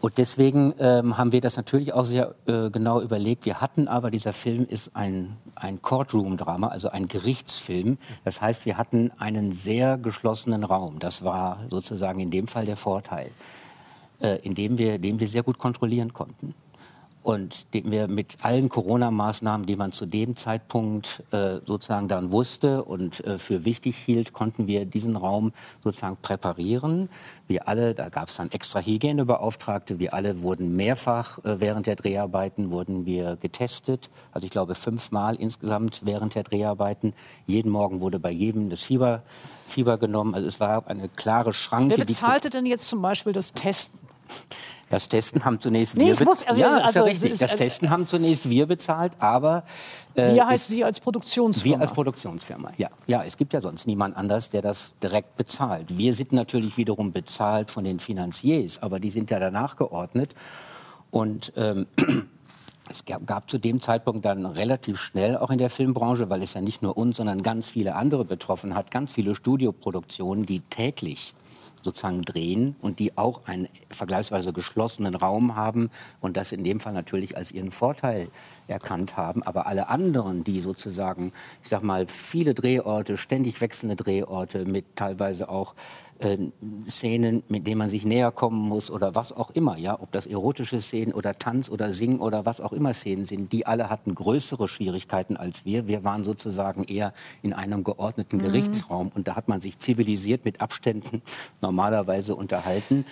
Und 0.00 0.18
deswegen 0.18 0.74
ähm, 0.78 1.16
haben 1.16 1.32
wir 1.32 1.40
das 1.40 1.56
natürlich 1.56 1.92
auch 1.94 2.04
sehr 2.04 2.34
äh, 2.46 2.70
genau 2.70 3.00
überlegt. 3.00 3.46
Wir 3.46 3.60
hatten 3.60 3.88
aber, 3.88 4.10
dieser 4.10 4.32
Film 4.32 4.66
ist 4.68 4.94
ein, 4.94 5.36
ein 5.54 5.80
Courtroom-Drama, 5.80 6.68
also 6.68 6.90
ein 6.90 7.08
Gerichtsfilm. 7.08 7.98
Das 8.24 8.42
heißt, 8.42 8.66
wir 8.66 8.76
hatten 8.76 9.10
einen 9.18 9.52
sehr 9.52 9.96
geschlossenen 9.96 10.64
Raum. 10.64 10.98
Das 10.98 11.24
war 11.24 11.60
sozusagen 11.70 12.20
in 12.20 12.30
dem 12.30 12.46
Fall 12.46 12.66
der 12.66 12.76
Vorteil, 12.76 13.30
äh, 14.20 14.38
in 14.42 14.54
dem 14.54 14.76
wir, 14.76 14.98
den 14.98 15.18
wir 15.18 15.28
sehr 15.28 15.42
gut 15.42 15.58
kontrollieren 15.58 16.12
konnten. 16.12 16.54
Und 17.26 17.74
den 17.74 17.90
wir 17.90 18.06
mit 18.06 18.36
allen 18.42 18.68
Corona-Maßnahmen, 18.68 19.66
die 19.66 19.74
man 19.74 19.90
zu 19.90 20.06
dem 20.06 20.36
Zeitpunkt 20.36 21.24
äh, 21.32 21.58
sozusagen 21.66 22.06
dann 22.06 22.30
wusste 22.30 22.84
und 22.84 23.24
äh, 23.26 23.38
für 23.38 23.64
wichtig 23.64 23.96
hielt, 23.96 24.32
konnten 24.32 24.68
wir 24.68 24.86
diesen 24.86 25.16
Raum 25.16 25.50
sozusagen 25.82 26.18
präparieren. 26.22 27.08
Wir 27.48 27.66
alle, 27.66 27.94
da 27.94 28.10
gab 28.10 28.28
es 28.28 28.36
dann 28.36 28.52
extra 28.52 28.78
Hygienebeauftragte, 28.78 29.98
wir 29.98 30.14
alle 30.14 30.42
wurden 30.42 30.76
mehrfach 30.76 31.38
äh, 31.38 31.58
während 31.58 31.88
der 31.88 31.96
Dreharbeiten 31.96 32.70
wurden 32.70 33.06
wir 33.06 33.34
getestet. 33.34 34.08
Also 34.30 34.44
ich 34.44 34.52
glaube 34.52 34.76
fünfmal 34.76 35.34
insgesamt 35.34 36.02
während 36.04 36.36
der 36.36 36.44
Dreharbeiten. 36.44 37.12
Jeden 37.48 37.72
Morgen 37.72 38.00
wurde 38.00 38.20
bei 38.20 38.30
jedem 38.30 38.70
das 38.70 38.82
Fieber, 38.82 39.24
Fieber 39.66 39.98
genommen. 39.98 40.36
Also 40.36 40.46
es 40.46 40.60
war 40.60 40.86
eine 40.86 41.08
klare 41.08 41.52
Schranke. 41.52 41.98
Wer 41.98 42.04
bezahlte 42.04 42.50
denn 42.50 42.66
jetzt 42.66 42.86
zum 42.86 43.02
Beispiel 43.02 43.32
das 43.32 43.52
Testen? 43.52 44.05
Das 44.88 45.08
Testen 45.08 45.44
haben 45.44 45.60
zunächst 45.60 45.96
nee, 45.96 46.06
wir 46.06 46.14
bezahlt. 46.14 46.48
Also, 46.48 46.60
ja, 46.60 46.76
also, 46.76 46.88
ist 46.88 46.94
ja 46.94 47.02
richtig. 47.02 47.30
Ist, 47.32 47.42
das 47.42 47.50
also, 47.52 47.64
Testen 47.64 47.90
haben 47.90 48.06
zunächst 48.06 48.48
wir 48.48 48.66
bezahlt, 48.66 49.14
aber 49.18 49.64
äh, 50.14 50.34
wir 50.34 50.46
heißt 50.46 50.68
Sie 50.68 50.84
als 50.84 51.00
Produktionsfirma. 51.00 51.78
Wir 51.78 51.82
als 51.82 51.92
Produktionsfirma. 51.92 52.70
Ja, 52.76 52.90
ja. 53.08 53.22
Es 53.24 53.36
gibt 53.36 53.52
ja 53.52 53.60
sonst 53.60 53.88
niemand 53.88 54.16
anders, 54.16 54.50
der 54.50 54.62
das 54.62 54.94
direkt 55.02 55.36
bezahlt. 55.36 55.98
Wir 55.98 56.14
sind 56.14 56.32
natürlich 56.32 56.76
wiederum 56.76 57.10
bezahlt 57.10 57.72
von 57.72 57.82
den 57.82 57.98
Finanziers, 57.98 58.80
aber 58.80 59.00
die 59.00 59.10
sind 59.10 59.30
ja 59.30 59.40
danach 59.40 59.74
geordnet 59.74 60.34
und 61.10 61.52
ähm, 61.56 61.88
es 62.88 63.04
gab, 63.04 63.26
gab, 63.26 63.50
zu 63.50 63.58
dem 63.58 63.80
Zeitpunkt 63.80 64.24
dann 64.24 64.46
relativ 64.46 65.00
schnell 65.00 65.36
auch 65.36 65.50
in 65.50 65.58
der 65.58 65.70
Filmbranche, 65.70 66.30
weil 66.30 66.42
es 66.42 66.54
ja 66.54 66.60
nicht 66.60 66.82
nur 66.82 66.96
uns, 66.96 67.16
sondern 67.16 67.42
ganz 67.42 67.70
viele 67.70 67.96
andere 67.96 68.24
betroffen 68.24 68.76
hat, 68.76 68.92
ganz 68.92 69.12
viele 69.14 69.34
Studioproduktionen, 69.34 70.46
die 70.46 70.60
täglich 70.60 71.34
sozusagen 71.86 72.22
drehen 72.22 72.76
und 72.82 72.98
die 72.98 73.16
auch 73.16 73.46
einen 73.46 73.68
vergleichsweise 73.88 74.52
geschlossenen 74.52 75.14
Raum 75.14 75.56
haben 75.56 75.90
und 76.20 76.36
das 76.36 76.52
in 76.52 76.64
dem 76.64 76.80
Fall 76.80 76.92
natürlich 76.92 77.36
als 77.36 77.52
ihren 77.52 77.70
Vorteil 77.70 78.28
erkannt 78.68 79.16
haben. 79.16 79.42
Aber 79.42 79.66
alle 79.66 79.88
anderen, 79.88 80.44
die 80.44 80.60
sozusagen, 80.60 81.32
ich 81.62 81.70
sag 81.70 81.82
mal, 81.82 82.06
viele 82.06 82.52
Drehorte, 82.52 83.16
ständig 83.16 83.60
wechselnde 83.60 83.96
Drehorte 83.96 84.66
mit 84.66 84.84
teilweise 84.96 85.48
auch 85.48 85.74
äh, 86.20 86.38
Szenen, 86.88 87.42
mit 87.48 87.66
denen 87.66 87.78
man 87.78 87.88
sich 87.88 88.04
näher 88.04 88.30
kommen 88.30 88.60
muss 88.60 88.90
oder 88.90 89.14
was 89.14 89.32
auch 89.32 89.50
immer, 89.50 89.76
ja, 89.76 90.00
ob 90.00 90.12
das 90.12 90.26
erotische 90.26 90.80
Szenen 90.80 91.12
oder 91.12 91.38
Tanz 91.38 91.70
oder 91.70 91.92
Singen 91.92 92.20
oder 92.20 92.46
was 92.46 92.60
auch 92.60 92.72
immer 92.72 92.94
Szenen 92.94 93.24
sind, 93.24 93.52
die 93.52 93.66
alle 93.66 93.90
hatten 93.90 94.14
größere 94.14 94.68
Schwierigkeiten 94.68 95.36
als 95.36 95.64
wir. 95.64 95.88
Wir 95.88 96.04
waren 96.04 96.24
sozusagen 96.24 96.84
eher 96.84 97.12
in 97.42 97.52
einem 97.52 97.84
geordneten 97.84 98.38
mhm. 98.38 98.42
Gerichtsraum 98.42 99.10
und 99.14 99.28
da 99.28 99.36
hat 99.36 99.48
man 99.48 99.60
sich 99.60 99.78
zivilisiert 99.78 100.44
mit 100.44 100.60
Abständen 100.60 101.22
normalerweise 101.60 102.34
unterhalten. 102.34 103.04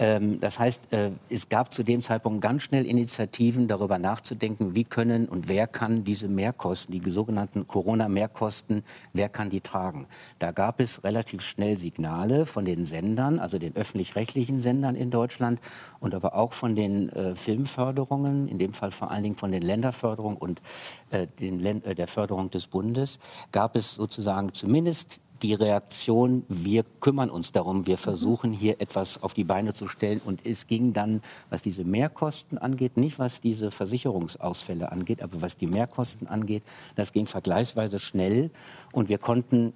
Ähm, 0.00 0.40
das 0.40 0.58
heißt, 0.58 0.94
äh, 0.94 1.10
es 1.28 1.50
gab 1.50 1.74
zu 1.74 1.82
dem 1.82 2.02
Zeitpunkt 2.02 2.40
ganz 2.40 2.62
schnell 2.62 2.86
Initiativen, 2.86 3.68
darüber 3.68 3.98
nachzudenken, 3.98 4.74
wie 4.74 4.84
können 4.84 5.28
und 5.28 5.46
wer 5.46 5.66
kann 5.66 6.04
diese 6.04 6.26
Mehrkosten, 6.26 6.98
die 6.98 7.10
sogenannten 7.10 7.66
Corona-Mehrkosten, 7.66 8.82
wer 9.12 9.28
kann 9.28 9.50
die 9.50 9.60
tragen. 9.60 10.06
Da 10.38 10.52
gab 10.52 10.80
es 10.80 11.04
relativ 11.04 11.42
schnell 11.42 11.76
Signale 11.76 12.46
von 12.46 12.64
den 12.64 12.86
Sendern, 12.86 13.38
also 13.38 13.58
den 13.58 13.76
öffentlich-rechtlichen 13.76 14.60
Sendern 14.60 14.96
in 14.96 15.10
Deutschland 15.10 15.60
und 16.00 16.14
aber 16.14 16.34
auch 16.34 16.54
von 16.54 16.74
den 16.74 17.10
äh, 17.10 17.34
Filmförderungen, 17.34 18.48
in 18.48 18.58
dem 18.58 18.72
Fall 18.72 18.92
vor 18.92 19.10
allen 19.10 19.22
Dingen 19.22 19.36
von 19.36 19.52
den 19.52 19.62
Länderförderungen 19.62 20.38
und 20.38 20.62
äh, 21.10 21.26
den, 21.40 21.62
äh, 21.62 21.94
der 21.94 22.08
Förderung 22.08 22.48
des 22.50 22.68
Bundes, 22.68 23.18
gab 23.52 23.76
es 23.76 23.92
sozusagen 23.92 24.54
zumindest 24.54 25.20
die 25.42 25.54
Reaktion, 25.54 26.44
wir 26.48 26.84
kümmern 27.00 27.30
uns 27.30 27.52
darum, 27.52 27.86
wir 27.86 27.98
versuchen 27.98 28.52
hier 28.52 28.80
etwas 28.80 29.22
auf 29.22 29.34
die 29.34 29.44
Beine 29.44 29.74
zu 29.74 29.88
stellen. 29.88 30.20
Und 30.24 30.46
es 30.46 30.66
ging 30.66 30.92
dann, 30.92 31.22
was 31.48 31.62
diese 31.62 31.84
Mehrkosten 31.84 32.58
angeht, 32.58 32.96
nicht 32.96 33.18
was 33.18 33.40
diese 33.40 33.70
Versicherungsausfälle 33.70 34.92
angeht, 34.92 35.22
aber 35.22 35.42
was 35.42 35.56
die 35.56 35.66
Mehrkosten 35.66 36.28
angeht, 36.28 36.62
das 36.94 37.12
ging 37.12 37.26
vergleichsweise 37.26 37.98
schnell. 37.98 38.50
Und 38.92 39.08
wir 39.08 39.18
konnten 39.18 39.72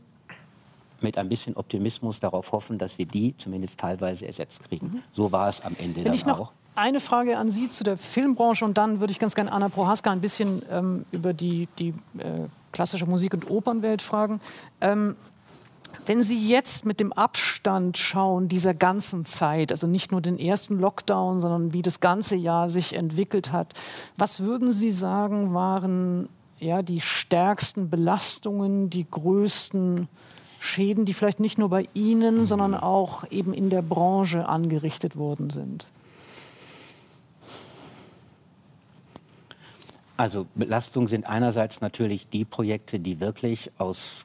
mit 1.00 1.18
ein 1.18 1.28
bisschen 1.28 1.56
Optimismus 1.56 2.20
darauf 2.20 2.52
hoffen, 2.52 2.78
dass 2.78 2.98
wir 2.98 3.06
die 3.06 3.36
zumindest 3.36 3.78
teilweise 3.78 4.26
ersetzt 4.26 4.64
kriegen. 4.64 4.86
Mhm. 4.86 5.02
So 5.12 5.32
war 5.32 5.48
es 5.48 5.60
am 5.60 5.76
Ende 5.78 5.96
Wenn 5.96 6.04
dann 6.04 6.14
ich 6.14 6.26
noch 6.26 6.40
auch. 6.40 6.52
Eine 6.76 6.98
Frage 6.98 7.38
an 7.38 7.52
Sie 7.52 7.68
zu 7.68 7.84
der 7.84 7.96
Filmbranche 7.96 8.64
und 8.64 8.76
dann 8.76 8.98
würde 8.98 9.12
ich 9.12 9.20
ganz 9.20 9.36
gerne 9.36 9.52
Anna 9.52 9.68
Prohaska 9.68 10.10
ein 10.10 10.20
bisschen 10.20 10.60
ähm, 10.68 11.04
über 11.12 11.32
die, 11.32 11.68
die 11.78 11.90
äh, 12.18 12.48
klassische 12.72 13.06
Musik- 13.06 13.32
und 13.32 13.48
Opernwelt 13.48 14.02
fragen. 14.02 14.40
Ähm, 14.80 15.14
wenn 16.06 16.22
Sie 16.22 16.48
jetzt 16.48 16.84
mit 16.84 17.00
dem 17.00 17.12
Abstand 17.12 17.96
schauen 17.96 18.48
dieser 18.48 18.74
ganzen 18.74 19.24
Zeit, 19.24 19.70
also 19.70 19.86
nicht 19.86 20.12
nur 20.12 20.20
den 20.20 20.38
ersten 20.38 20.78
Lockdown, 20.78 21.40
sondern 21.40 21.72
wie 21.72 21.82
das 21.82 22.00
ganze 22.00 22.36
Jahr 22.36 22.70
sich 22.70 22.94
entwickelt 22.94 23.52
hat, 23.52 23.72
was 24.16 24.40
würden 24.40 24.72
Sie 24.72 24.90
sagen, 24.90 25.54
waren 25.54 26.28
ja 26.58 26.82
die 26.82 27.00
stärksten 27.00 27.90
Belastungen, 27.90 28.90
die 28.90 29.06
größten 29.10 30.08
Schäden, 30.60 31.04
die 31.04 31.14
vielleicht 31.14 31.40
nicht 31.40 31.58
nur 31.58 31.68
bei 31.68 31.88
Ihnen, 31.94 32.46
sondern 32.46 32.74
auch 32.74 33.30
eben 33.30 33.52
in 33.52 33.70
der 33.70 33.82
Branche 33.82 34.46
angerichtet 34.48 35.16
worden 35.16 35.50
sind? 35.50 35.88
Also 40.16 40.46
Belastungen 40.54 41.08
sind 41.08 41.28
einerseits 41.28 41.80
natürlich 41.80 42.28
die 42.28 42.44
Projekte, 42.44 43.00
die 43.00 43.20
wirklich 43.20 43.72
aus 43.78 44.24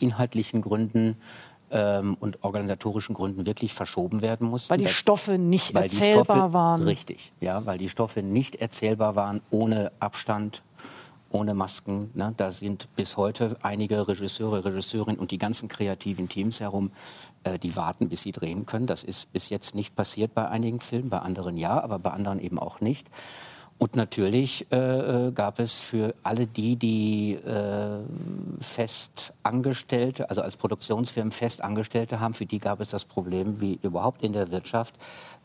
inhaltlichen 0.00 0.62
Gründen 0.62 1.16
ähm, 1.70 2.16
und 2.20 2.42
organisatorischen 2.42 3.14
Gründen 3.14 3.46
wirklich 3.46 3.74
verschoben 3.74 4.22
werden 4.22 4.48
mussten. 4.48 4.70
Weil 4.70 4.78
die 4.78 4.88
Stoffe 4.88 5.38
nicht 5.38 5.74
erzählbar 5.74 6.24
Stoffe, 6.24 6.52
waren. 6.52 6.82
Richtig, 6.82 7.32
ja, 7.40 7.64
weil 7.66 7.78
die 7.78 7.88
Stoffe 7.88 8.22
nicht 8.22 8.56
erzählbar 8.56 9.16
waren, 9.16 9.40
ohne 9.50 9.92
Abstand, 10.00 10.62
ohne 11.30 11.54
Masken. 11.54 12.10
Ne? 12.14 12.32
Da 12.36 12.52
sind 12.52 12.88
bis 12.96 13.16
heute 13.16 13.56
einige 13.62 14.08
Regisseure, 14.08 14.64
Regisseurinnen 14.64 15.20
und 15.20 15.30
die 15.30 15.38
ganzen 15.38 15.68
kreativen 15.68 16.28
Teams 16.28 16.60
herum, 16.60 16.90
äh, 17.44 17.58
die 17.58 17.76
warten, 17.76 18.08
bis 18.08 18.22
sie 18.22 18.32
drehen 18.32 18.66
können. 18.66 18.86
Das 18.86 19.04
ist 19.04 19.32
bis 19.32 19.50
jetzt 19.50 19.74
nicht 19.74 19.94
passiert 19.94 20.34
bei 20.34 20.48
einigen 20.48 20.80
Filmen, 20.80 21.10
bei 21.10 21.18
anderen 21.18 21.56
ja, 21.56 21.82
aber 21.82 21.98
bei 21.98 22.10
anderen 22.10 22.40
eben 22.40 22.58
auch 22.58 22.80
nicht. 22.80 23.08
Und 23.78 23.94
natürlich 23.94 24.66
äh, 24.72 24.76
äh, 24.76 25.30
gab 25.30 25.60
es 25.60 25.74
für 25.74 26.12
alle 26.24 26.46
die, 26.48 26.74
die 26.74 27.34
äh, 27.34 28.00
fest 28.60 29.32
Angestellte, 29.44 30.28
also 30.28 30.42
als 30.42 30.56
Produktionsfirmen 30.56 31.30
fest 31.30 31.62
Angestellte 31.62 32.18
haben, 32.18 32.34
für 32.34 32.46
die 32.46 32.58
gab 32.58 32.80
es 32.80 32.88
das 32.88 33.04
Problem, 33.04 33.60
wie 33.60 33.78
überhaupt 33.80 34.24
in 34.24 34.32
der 34.32 34.50
Wirtschaft, 34.50 34.96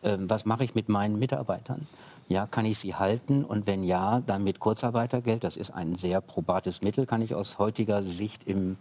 äh, 0.02 0.18
was 0.20 0.46
mache 0.46 0.64
ich 0.64 0.74
mit 0.74 0.90
meinen 0.90 1.20
Mitarbeitern? 1.20 1.86
Ja, 2.28 2.48
kann 2.48 2.66
ich 2.66 2.80
sie 2.80 2.96
halten? 2.96 3.44
Und 3.44 3.68
wenn 3.68 3.84
ja, 3.84 4.22
dann 4.22 4.44
mit 4.44 4.60
Kurzarbeitergeld. 4.60 5.44
Das 5.44 5.58
ist 5.58 5.72
ein 5.72 5.96
sehr 5.96 6.22
probates 6.22 6.82
Mittel, 6.82 7.06
kann 7.06 7.22
ich 7.22 7.36
aus 7.36 7.60
heutiger 7.60 8.02
Sicht 8.04 8.48
im 8.48 8.78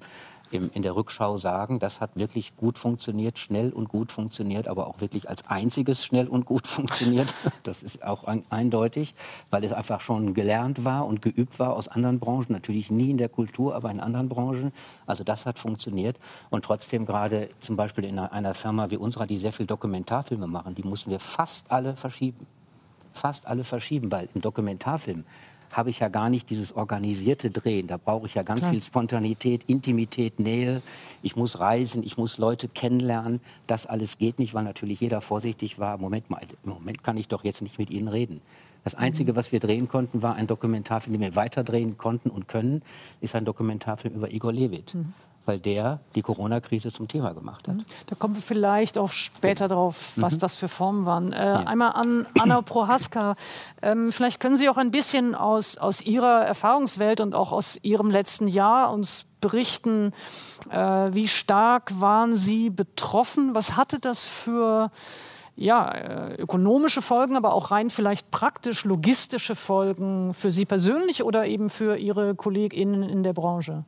im, 0.53 0.71
in 0.73 0.83
der 0.83 0.95
Rückschau 0.95 1.37
sagen, 1.37 1.79
das 1.79 2.01
hat 2.01 2.11
wirklich 2.15 2.57
gut 2.57 2.79
funktioniert, 2.79 3.39
schnell 3.39 3.73
und 3.73 3.89
gut 3.89 4.13
funktioniert, 4.13 4.69
aber 4.69 4.87
auch 4.87 5.01
wirklich 5.01 5.29
als 5.29 5.47
einziges 5.49 6.05
schnell 6.05 6.29
und 6.29 6.45
gut 6.45 6.67
funktioniert. 6.67 7.35
Das 7.63 7.83
ist 7.83 8.05
auch 8.05 8.25
ein, 8.25 8.43
eindeutig, 8.51 9.15
weil 9.51 9.65
es 9.65 9.73
einfach 9.73 10.01
schon 10.01 10.35
gelernt 10.35 10.85
war 10.85 11.07
und 11.07 11.23
geübt 11.23 11.59
war 11.59 11.75
aus 11.75 11.89
anderen 11.89 12.21
Branchen. 12.21 12.53
Natürlich 12.53 12.91
nie 12.91 13.11
in 13.11 13.19
der 13.19 13.29
Kultur, 13.29 13.75
aber 13.75 13.91
in 13.91 14.01
anderen 14.01 14.29
Branchen. 14.29 14.73
Also 15.07 15.25
das 15.25 15.47
hat 15.47 15.59
funktioniert. 15.59 16.19
Und 16.51 16.65
trotzdem 16.65 17.07
gerade 17.07 17.49
zum 17.61 17.77
Beispiel 17.77 18.05
in 18.05 18.19
einer, 18.19 18.55
Firma 18.55 18.91
wie 18.91 18.97
unserer, 18.97 19.27
die 19.27 19.39
sehr 19.39 19.53
viel 19.53 19.67
Dokumentarfilme 19.67 20.47
machen, 20.47 20.75
die 20.75 20.83
mussten 20.83 21.11
wir 21.11 21.21
fast 21.21 21.71
alle 21.71 21.97
verschieben. 21.97 22.47
Fast 23.13 23.47
alle 23.47 23.65
verschieben, 23.65 24.11
weil 24.11 24.29
im 24.35 24.41
Dokumentarfilm 24.41 25.25
habe 25.77 25.91
ich 25.91 26.01
ja 26.01 26.09
gar 26.09 26.31
nicht 26.31 26.51
dieses 26.51 26.75
organisierte 26.75 27.51
Drehen. 27.51 27.87
Da 27.87 27.97
brauche 27.97 28.27
ich 28.27 28.35
ja 28.35 28.43
ganz 28.43 28.61
Klar. 28.61 28.73
viel 28.73 28.83
Spontanität, 28.83 29.65
Intimität, 29.67 30.39
Nähe. 30.39 30.83
Ich 31.23 31.37
muss 31.37 31.61
reisen, 31.61 32.03
ich 32.03 32.17
muss 32.17 32.39
Leute 32.39 32.69
kennenlernen. 32.69 33.41
Das 33.67 33.87
alles 33.87 34.19
geht 34.19 34.39
nicht, 34.39 34.55
weil 34.55 34.65
natürlich 34.65 35.01
jeder 35.01 35.21
vorsichtig 35.21 35.79
war. 35.79 35.99
Moment 35.99 36.31
mal, 36.31 36.41
im 36.65 36.71
Moment 36.71 37.03
kann 37.03 37.17
ich 37.17 37.29
doch 37.29 37.45
jetzt 37.45 37.63
nicht 37.63 37.79
mit 37.79 37.91
Ihnen 37.91 38.09
reden. 38.09 38.41
Das 38.85 38.95
Einzige, 38.95 39.33
mhm. 39.33 39.37
was 39.37 39.53
wir 39.53 39.61
drehen 39.61 39.89
konnten, 39.89 40.23
war 40.23 40.35
ein 40.35 40.47
Dokumentarfilm, 40.47 41.15
den 41.15 41.21
wir 41.21 41.37
weiter 41.37 41.63
drehen 41.63 41.99
konnten 41.99 42.31
und 42.31 42.49
können, 42.49 42.83
ist 43.21 43.35
ein 43.35 43.45
Dokumentarfilm 43.45 44.15
über 44.15 44.33
Igor 44.33 44.53
Levit. 44.53 44.95
Mhm 44.95 45.15
weil 45.47 45.59
der 45.59 46.01
die 46.15 46.23
Corona-Krise 46.23 46.93
zum 46.93 47.09
Thema 47.09 47.33
gemacht 47.33 47.69
hat. 47.69 47.77
Mhm. 47.77 47.85
Da 48.07 48.15
kommen 48.15 48.35
wir 48.35 48.43
vielleicht 48.43 48.99
auch 48.99 49.11
später 49.11 49.69
drauf, 49.69 50.13
was 50.17 50.35
mhm. 50.35 50.39
das 50.39 50.55
für 50.55 50.69
Formen 50.69 51.07
waren. 51.07 51.33
Äh, 51.33 51.45
ja. 51.45 51.55
Einmal 51.61 51.93
an 51.93 52.27
Anna 52.39 52.63
Prohaska. 52.63 53.37
Ähm, 53.83 54.13
vielleicht 54.13 54.41
können 54.41 54.57
Sie 54.57 54.69
auch 54.69 54.77
ein 54.77 54.91
bisschen 54.91 55.35
aus, 55.35 55.77
aus 55.77 56.01
Ihrer 56.01 56.45
Erfahrungswelt 56.45 57.21
und 57.21 57.35
auch 57.35 57.53
aus 57.53 57.79
Ihrem 57.83 58.11
letzten 58.11 58.49
Jahr 58.49 58.93
uns 58.93 59.27
berichten, 59.41 60.13
äh, 60.71 60.79
wie 60.79 61.29
stark 61.29 62.01
waren 62.01 62.35
Sie 62.35 62.71
betroffen? 62.71 63.55
Was 63.55 63.77
hatte 63.77 63.99
das 63.99 64.25
für 64.25 64.91
ja, 65.55 65.91
äh, 65.91 66.35
ökonomische 66.37 67.03
Folgen, 67.03 67.37
aber 67.37 67.53
auch 67.53 67.71
rein 67.71 67.91
vielleicht 67.91 68.31
praktisch 68.31 68.85
logistische 68.85 69.55
Folgen 69.55 70.33
für 70.33 70.51
Sie 70.51 70.65
persönlich 70.65 71.23
oder 71.23 71.47
eben 71.47 71.69
für 71.69 71.97
Ihre 71.97 72.35
KollegInnen 72.35 73.03
in 73.03 73.23
der 73.23 73.35
Branche? 73.35 73.85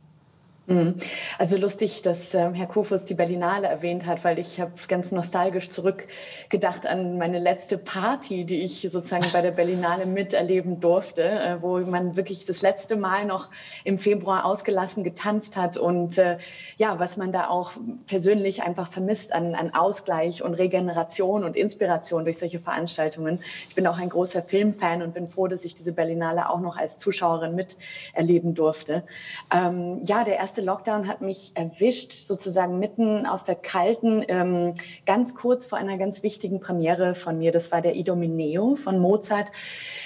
Mhm. 0.67 0.95
Also 1.39 1.59
lustig, 1.59 2.01
dass 2.01 2.33
ähm, 2.33 2.55
Herr 2.55 2.67
Kofus 2.67 3.05
die 3.05 3.15
Berlinale 3.15 3.67
erwähnt 3.67 4.07
hat, 4.07 4.25
weil 4.25 4.39
ich 4.39 4.61
habe 4.61 4.73
ganz 4.89 5.13
nostalgisch 5.13 5.69
zurückgedacht 5.69 6.87
an 6.87 7.19
meine 7.19 7.39
letzte 7.39 7.77
Party, 7.77 8.47
die 8.47 8.63
ich 8.63 8.81
sozusagen 8.91 9.27
bei 9.35 9.43
der 9.43 9.51
Berlinale 9.51 10.07
miterleben 10.07 10.81
durfte, 10.81 11.23
äh, 11.23 11.57
wo 11.61 11.79
man 11.81 12.17
wirklich 12.17 12.47
das 12.47 12.63
letzte 12.63 12.97
Mal 12.97 13.27
noch 13.27 13.51
im 13.85 13.99
Februar 13.99 14.47
ausgelassen 14.47 15.05
getanzt 15.05 15.59
hat 15.59 15.77
und 15.77 16.17
äh, 16.17 16.39
ja, 16.79 16.99
was 16.99 17.19
man 17.19 17.31
da 17.31 17.49
auch 17.49 17.73
persönlich 18.07 18.63
einfach 18.63 18.91
vermisst 18.91 19.35
an, 19.35 19.55
an 19.55 19.75
Ausgleich 19.75 20.43
und 20.43 20.55
Regeneration 20.55 21.45
und 21.45 21.57
Inspiration 21.57 22.25
durch 22.25 22.39
solche 22.39 22.59
Veranstaltungen. 22.59 23.41
Ich 23.69 23.75
bin 23.75 23.87
auch 23.87 23.99
ein 23.99 24.09
großer 24.09 24.43
Filmfan 24.43 25.03
und 25.03 25.13
bin 25.13 25.29
froh, 25.29 25.47
dass 25.47 25.67
ich 25.67 25.75
diese 25.75 25.93
Berlinale 25.93 26.49
auch 26.49 26.61
noch 26.61 26.79
als 26.79 26.97
Zuschauerin 26.97 27.55
miterleben 27.55 28.55
durfte. 28.55 29.05
Ähm, 29.53 30.01
ja, 30.03 30.25
der 30.25 30.37
erste 30.37 30.54
erste 30.55 30.67
Lockdown 30.67 31.09
hat 31.09 31.21
mich 31.21 31.51
erwischt, 31.55 32.13
sozusagen 32.13 32.79
mitten 32.79 33.27
aus 33.27 33.43
der 33.43 33.57
kalten, 33.57 34.23
ähm, 34.29 34.75
ganz 35.05 35.35
kurz 35.35 35.67
vor 35.67 35.79
einer 35.79 35.99
ganz 35.99 36.23
wichtigen 36.23 36.61
Premiere 36.61 37.17
von 37.17 37.39
mir. 37.39 37.51
Das 37.51 37.73
war 37.73 37.83
der 37.83 37.97
Idomeneo 37.97 38.77
von 38.77 39.01
Mozart 39.01 39.51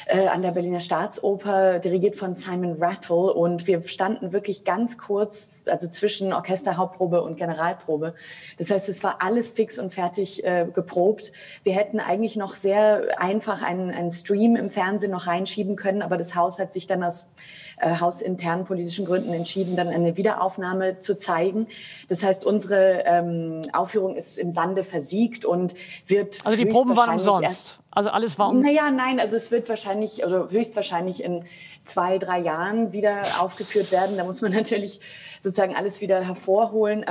äh, 0.07 0.26
an 0.28 0.40
der 0.40 0.52
Berliner 0.52 0.81
Staatsoper, 0.81 1.81
dirigiert 1.81 2.17
von 2.17 2.33
Simon 2.33 2.83
Rattle. 2.83 3.35
Und 3.35 3.67
wir 3.67 3.83
standen 3.83 4.33
wirklich 4.33 4.64
ganz 4.64 4.97
kurz, 4.97 5.49
also 5.69 5.89
zwischen 5.89 6.33
Orchesterhauptprobe 6.33 7.23
und 7.23 7.37
Generalprobe. 7.37 8.15
Das 8.57 8.71
heißt, 8.71 8.89
es 8.89 9.03
war 9.03 9.23
alles 9.23 9.51
fix 9.51 9.79
und 9.79 9.93
fertig 9.93 10.45
äh, 10.45 10.67
geprobt. 10.73 11.33
Wir 11.63 11.75
hätten 11.75 12.01
eigentlich 12.01 12.37
noch 12.37 12.55
sehr 12.55 13.21
einfach 13.21 13.63
einen, 13.63 13.91
einen 13.91 14.11
Stream 14.11 14.57
im 14.57 14.71
Fernsehen 14.71 15.11
noch 15.11 15.27
reinschieben 15.27 15.77
können, 15.77 16.03
aber 16.03 16.17
das 16.17 16.35
Haus 16.35 16.59
hat 16.59 16.73
sich 16.73 16.87
dann 16.87 17.03
aus 17.03 17.29
äh, 17.81 18.01
hausinternen 18.01 18.65
politischen 18.65 19.05
Gründen 19.05 19.33
entschieden, 19.33 19.77
dann 19.77 19.89
eine 19.89 20.17
Wiederaufnahme 20.17 20.99
zu 20.99 21.17
zeigen. 21.17 21.69
Das 22.09 22.23
heißt, 22.23 22.45
unsere 22.45 23.05
ähm, 23.05 23.63
Aufführung 23.73 24.17
ist 24.17 24.39
im 24.39 24.53
Sande 24.53 24.85
versiegt 24.85 25.45
und 25.45 25.75
wird. 26.07 26.45
Also 26.45 26.59
die 26.59 26.67
Proben 26.67 26.97
waren 26.97 27.11
umsonst. 27.11 27.79
Also 27.91 28.11
alles 28.11 28.39
war 28.39 28.51
um. 28.51 28.61
Naja, 28.61 28.91
nein, 28.91 29.19
also 29.19 29.35
es 29.35 29.51
wird 29.51 29.69
wahrscheinlich, 29.69 30.25
oder 30.25 30.51
höchstwahrscheinlich 30.51 31.23
in 31.23 31.45
zwei, 31.88 32.18
drei 32.18 32.38
Jahren 32.38 32.92
wieder 32.92 33.23
aufgeführt 33.40 33.90
werden. 33.90 34.16
Da 34.16 34.25
muss 34.25 34.40
man 34.40 34.52
natürlich 34.54 35.00
sozusagen 35.40 35.75
alles 35.75 36.00
wieder 36.00 36.25
hervorholen. 36.25 37.04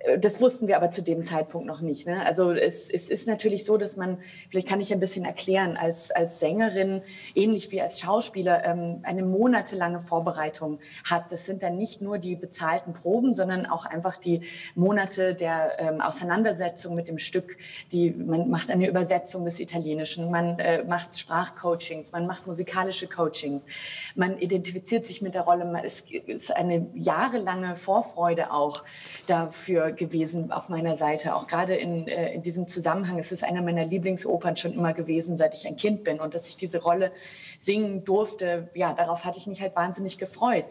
Äh, 0.00 0.18
das 0.18 0.40
wussten 0.40 0.66
wir 0.68 0.76
aber 0.76 0.90
zu 0.90 1.02
dem 1.02 1.24
Zeitpunkt 1.24 1.66
noch 1.66 1.80
nicht. 1.80 2.06
Ne? 2.06 2.24
Also 2.24 2.52
es, 2.52 2.90
es 2.90 3.08
ist 3.08 3.26
natürlich 3.26 3.64
so, 3.64 3.76
dass 3.76 3.96
man, 3.96 4.18
vielleicht 4.48 4.68
kann 4.68 4.80
ich 4.80 4.92
ein 4.92 5.00
bisschen 5.00 5.24
erklären, 5.24 5.76
als, 5.76 6.10
als 6.10 6.40
Sängerin, 6.40 7.02
ähnlich 7.34 7.70
wie 7.70 7.80
als 7.80 8.00
Schauspieler, 8.00 8.64
ähm, 8.64 9.00
eine 9.02 9.22
monatelange 9.22 10.00
Vorbereitung 10.00 10.80
hat. 11.04 11.32
Das 11.32 11.46
sind 11.46 11.62
dann 11.62 11.76
nicht 11.76 12.00
nur 12.00 12.18
die 12.18 12.36
bezahlten 12.36 12.92
Proben, 12.92 13.32
sondern 13.32 13.66
auch 13.66 13.86
einfach 13.86 14.16
die 14.16 14.42
Monate 14.74 15.34
der 15.34 15.78
ähm, 15.78 16.00
Auseinandersetzung 16.00 16.94
mit 16.94 17.08
dem 17.08 17.18
Stück. 17.18 17.56
Die, 17.92 18.10
man 18.10 18.50
macht 18.50 18.70
eine 18.70 18.88
Übersetzung 18.88 19.44
des 19.44 19.60
Italienischen, 19.60 20.30
man 20.30 20.58
äh, 20.58 20.84
macht 20.84 21.18
Sprachcoachings, 21.18 22.12
man 22.12 22.26
macht 22.26 22.46
musikalische 22.46 23.06
Coachings, 23.06 23.66
man 24.14 24.38
identifiziert 24.38 25.06
sich 25.06 25.22
mit 25.22 25.34
der 25.34 25.42
Rolle. 25.42 25.60
Es 25.84 26.04
ist 26.26 26.56
eine 26.56 26.86
jahrelange 26.94 27.76
Vorfreude 27.76 28.52
auch 28.52 28.82
dafür 29.26 29.89
gewesen 29.92 30.52
auf 30.52 30.68
meiner 30.68 30.96
Seite. 30.96 31.34
Auch 31.34 31.46
gerade 31.46 31.74
in, 31.74 32.08
äh, 32.08 32.32
in 32.32 32.42
diesem 32.42 32.66
Zusammenhang. 32.66 33.18
Es 33.18 33.32
ist 33.32 33.44
einer 33.44 33.62
meiner 33.62 33.84
Lieblingsopern 33.84 34.56
schon 34.56 34.72
immer 34.72 34.92
gewesen, 34.92 35.36
seit 35.36 35.54
ich 35.54 35.66
ein 35.66 35.76
Kind 35.76 36.04
bin. 36.04 36.20
Und 36.20 36.34
dass 36.34 36.48
ich 36.48 36.56
diese 36.56 36.82
Rolle 36.82 37.12
singen 37.58 38.04
durfte, 38.04 38.68
ja, 38.74 38.92
darauf 38.92 39.24
hatte 39.24 39.38
ich 39.38 39.46
mich 39.46 39.60
halt 39.60 39.76
wahnsinnig 39.76 40.18
gefreut. 40.18 40.66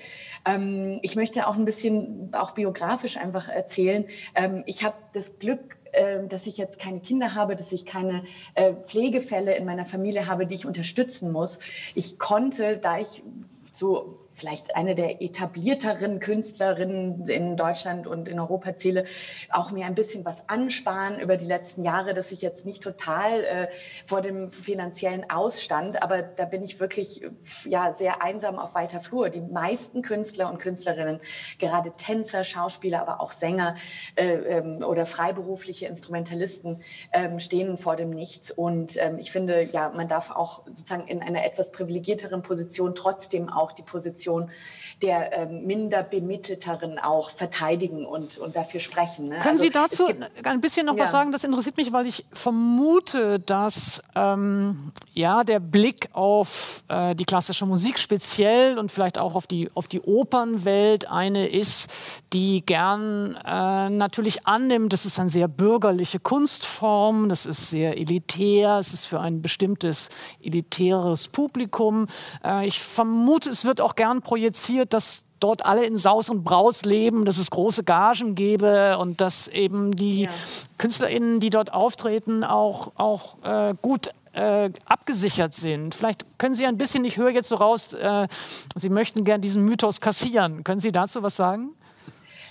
Ähm, 0.45 0.99
ich 1.01 1.15
möchte 1.15 1.47
auch 1.47 1.55
ein 1.55 1.65
bisschen, 1.65 2.29
auch 2.33 2.51
biografisch 2.51 3.17
einfach 3.17 3.49
erzählen. 3.49 4.05
Ähm, 4.35 4.63
ich 4.65 4.83
habe 4.83 4.95
das 5.13 5.39
Glück, 5.39 5.77
ähm, 5.93 6.29
dass 6.29 6.45
ich 6.45 6.57
jetzt 6.57 6.79
keine 6.79 6.99
Kinder 6.99 7.33
habe, 7.33 7.55
dass 7.55 7.71
ich 7.71 7.85
keine 7.85 8.23
äh, 8.53 8.73
Pflegefälle 8.73 9.55
in 9.55 9.65
meiner 9.65 9.85
Familie 9.85 10.27
habe, 10.27 10.45
die 10.45 10.55
ich 10.55 10.65
unterstützen 10.65 11.31
muss. 11.31 11.59
Ich 11.95 12.19
konnte, 12.19 12.77
da 12.77 12.99
ich 12.99 13.23
so 13.71 14.18
vielleicht 14.39 14.75
eine 14.75 14.95
der 14.95 15.21
etablierteren 15.21 16.19
Künstlerinnen 16.19 17.27
in 17.27 17.57
Deutschland 17.57 18.07
und 18.07 18.27
in 18.27 18.39
Europa 18.39 18.75
zähle, 18.77 19.05
auch 19.49 19.71
mir 19.71 19.85
ein 19.85 19.95
bisschen 19.95 20.25
was 20.25 20.47
ansparen 20.47 21.19
über 21.19 21.37
die 21.37 21.45
letzten 21.45 21.83
Jahre, 21.83 22.13
dass 22.13 22.31
ich 22.31 22.41
jetzt 22.41 22.65
nicht 22.65 22.81
total 22.81 23.43
äh, 23.43 23.67
vor 24.05 24.21
dem 24.21 24.51
finanziellen 24.51 25.29
Ausstand, 25.29 26.01
aber 26.01 26.21
da 26.21 26.45
bin 26.45 26.63
ich 26.63 26.79
wirklich 26.79 27.21
ja 27.65 27.93
sehr 27.93 28.21
einsam 28.21 28.57
auf 28.57 28.75
weiter 28.75 29.01
Flur. 29.01 29.29
Die 29.29 29.41
meisten 29.41 30.01
Künstler 30.01 30.49
und 30.49 30.59
Künstlerinnen, 30.59 31.19
gerade 31.59 31.91
Tänzer, 31.97 32.43
Schauspieler, 32.43 33.01
aber 33.01 33.21
auch 33.21 33.31
Sänger 33.31 33.75
äh, 34.15 34.27
ähm, 34.27 34.83
oder 34.83 35.05
freiberufliche 35.05 35.85
Instrumentalisten 35.85 36.81
ähm, 37.11 37.39
stehen 37.39 37.77
vor 37.77 37.95
dem 37.95 38.09
Nichts 38.09 38.51
und 38.51 38.97
ähm, 38.97 39.19
ich 39.19 39.31
finde, 39.31 39.63
ja, 39.63 39.89
man 39.89 40.07
darf 40.07 40.31
auch 40.31 40.65
sozusagen 40.65 41.07
in 41.07 41.21
einer 41.21 41.45
etwas 41.45 41.71
privilegierteren 41.71 42.41
Position 42.41 42.95
trotzdem 42.95 43.49
auch 43.49 43.71
die 43.71 43.83
Position 43.83 44.28
Position 44.29 44.49
der 45.01 45.31
ähm, 45.37 45.65
minder 45.65 46.03
bemittelteren 46.03 46.99
auch 46.99 47.31
verteidigen 47.31 48.05
und, 48.05 48.37
und 48.37 48.55
dafür 48.55 48.79
sprechen. 48.79 49.29
Ne? 49.29 49.39
Können 49.39 49.51
also, 49.51 49.63
Sie 49.63 49.69
dazu 49.69 50.09
ein 50.43 50.61
bisschen 50.61 50.85
noch 50.85 50.97
ja. 50.97 51.03
was 51.03 51.11
sagen? 51.11 51.31
Das 51.31 51.43
interessiert 51.43 51.77
mich, 51.77 51.93
weil 51.93 52.05
ich 52.05 52.25
vermute, 52.33 53.39
dass 53.39 54.01
ähm, 54.15 54.91
ja, 55.13 55.43
der 55.43 55.59
Blick 55.59 56.09
auf 56.13 56.83
äh, 56.89 57.15
die 57.15 57.25
klassische 57.25 57.65
Musik 57.65 57.97
speziell 57.97 58.77
und 58.77 58.91
vielleicht 58.91 59.17
auch 59.17 59.35
auf 59.35 59.47
die, 59.47 59.69
auf 59.73 59.87
die 59.87 60.01
Opernwelt 60.01 61.09
eine 61.09 61.47
ist, 61.47 61.89
die 62.33 62.65
gern 62.65 63.35
äh, 63.45 63.89
natürlich 63.89 64.45
annimmt, 64.45 64.91
das 64.91 65.05
ist 65.05 65.17
eine 65.19 65.29
sehr 65.29 65.47
bürgerliche 65.47 66.19
Kunstform, 66.19 67.29
das 67.29 67.45
ist 67.45 67.69
sehr 67.69 67.97
elitär, 67.97 68.77
es 68.79 68.93
ist 68.93 69.05
für 69.05 69.19
ein 69.19 69.41
bestimmtes 69.41 70.09
elitäres 70.43 71.29
Publikum. 71.29 72.07
Äh, 72.43 72.67
ich 72.67 72.79
vermute, 72.81 73.49
es 73.49 73.63
wird 73.63 73.79
auch 73.79 73.95
gern 73.95 74.18
projiziert, 74.21 74.93
dass 74.93 75.23
dort 75.39 75.65
alle 75.65 75.85
in 75.85 75.95
Saus 75.95 76.29
und 76.29 76.43
Braus 76.43 76.83
leben, 76.83 77.25
dass 77.25 77.37
es 77.37 77.49
große 77.49 77.83
Gagen 77.83 78.35
gäbe 78.35 78.97
und 78.97 79.21
dass 79.21 79.47
eben 79.47 79.91
die 79.95 80.23
ja. 80.23 80.29
KünstlerInnen, 80.77 81.39
die 81.39 81.49
dort 81.49 81.73
auftreten, 81.73 82.43
auch, 82.43 82.91
auch 82.95 83.37
äh, 83.43 83.73
gut 83.81 84.09
äh, 84.33 84.69
abgesichert 84.85 85.53
sind. 85.53 85.95
Vielleicht 85.95 86.25
können 86.37 86.53
Sie 86.53 86.65
ein 86.65 86.77
bisschen, 86.77 87.03
ich 87.05 87.17
höre 87.17 87.31
jetzt 87.31 87.49
so 87.49 87.55
raus, 87.55 87.93
äh, 87.93 88.27
Sie 88.75 88.89
möchten 88.89 89.23
gern 89.23 89.41
diesen 89.41 89.63
Mythos 89.63 90.01
kassieren. 90.01 90.63
Können 90.63 90.79
Sie 90.79 90.91
dazu 90.91 91.23
was 91.23 91.35
sagen? 91.35 91.71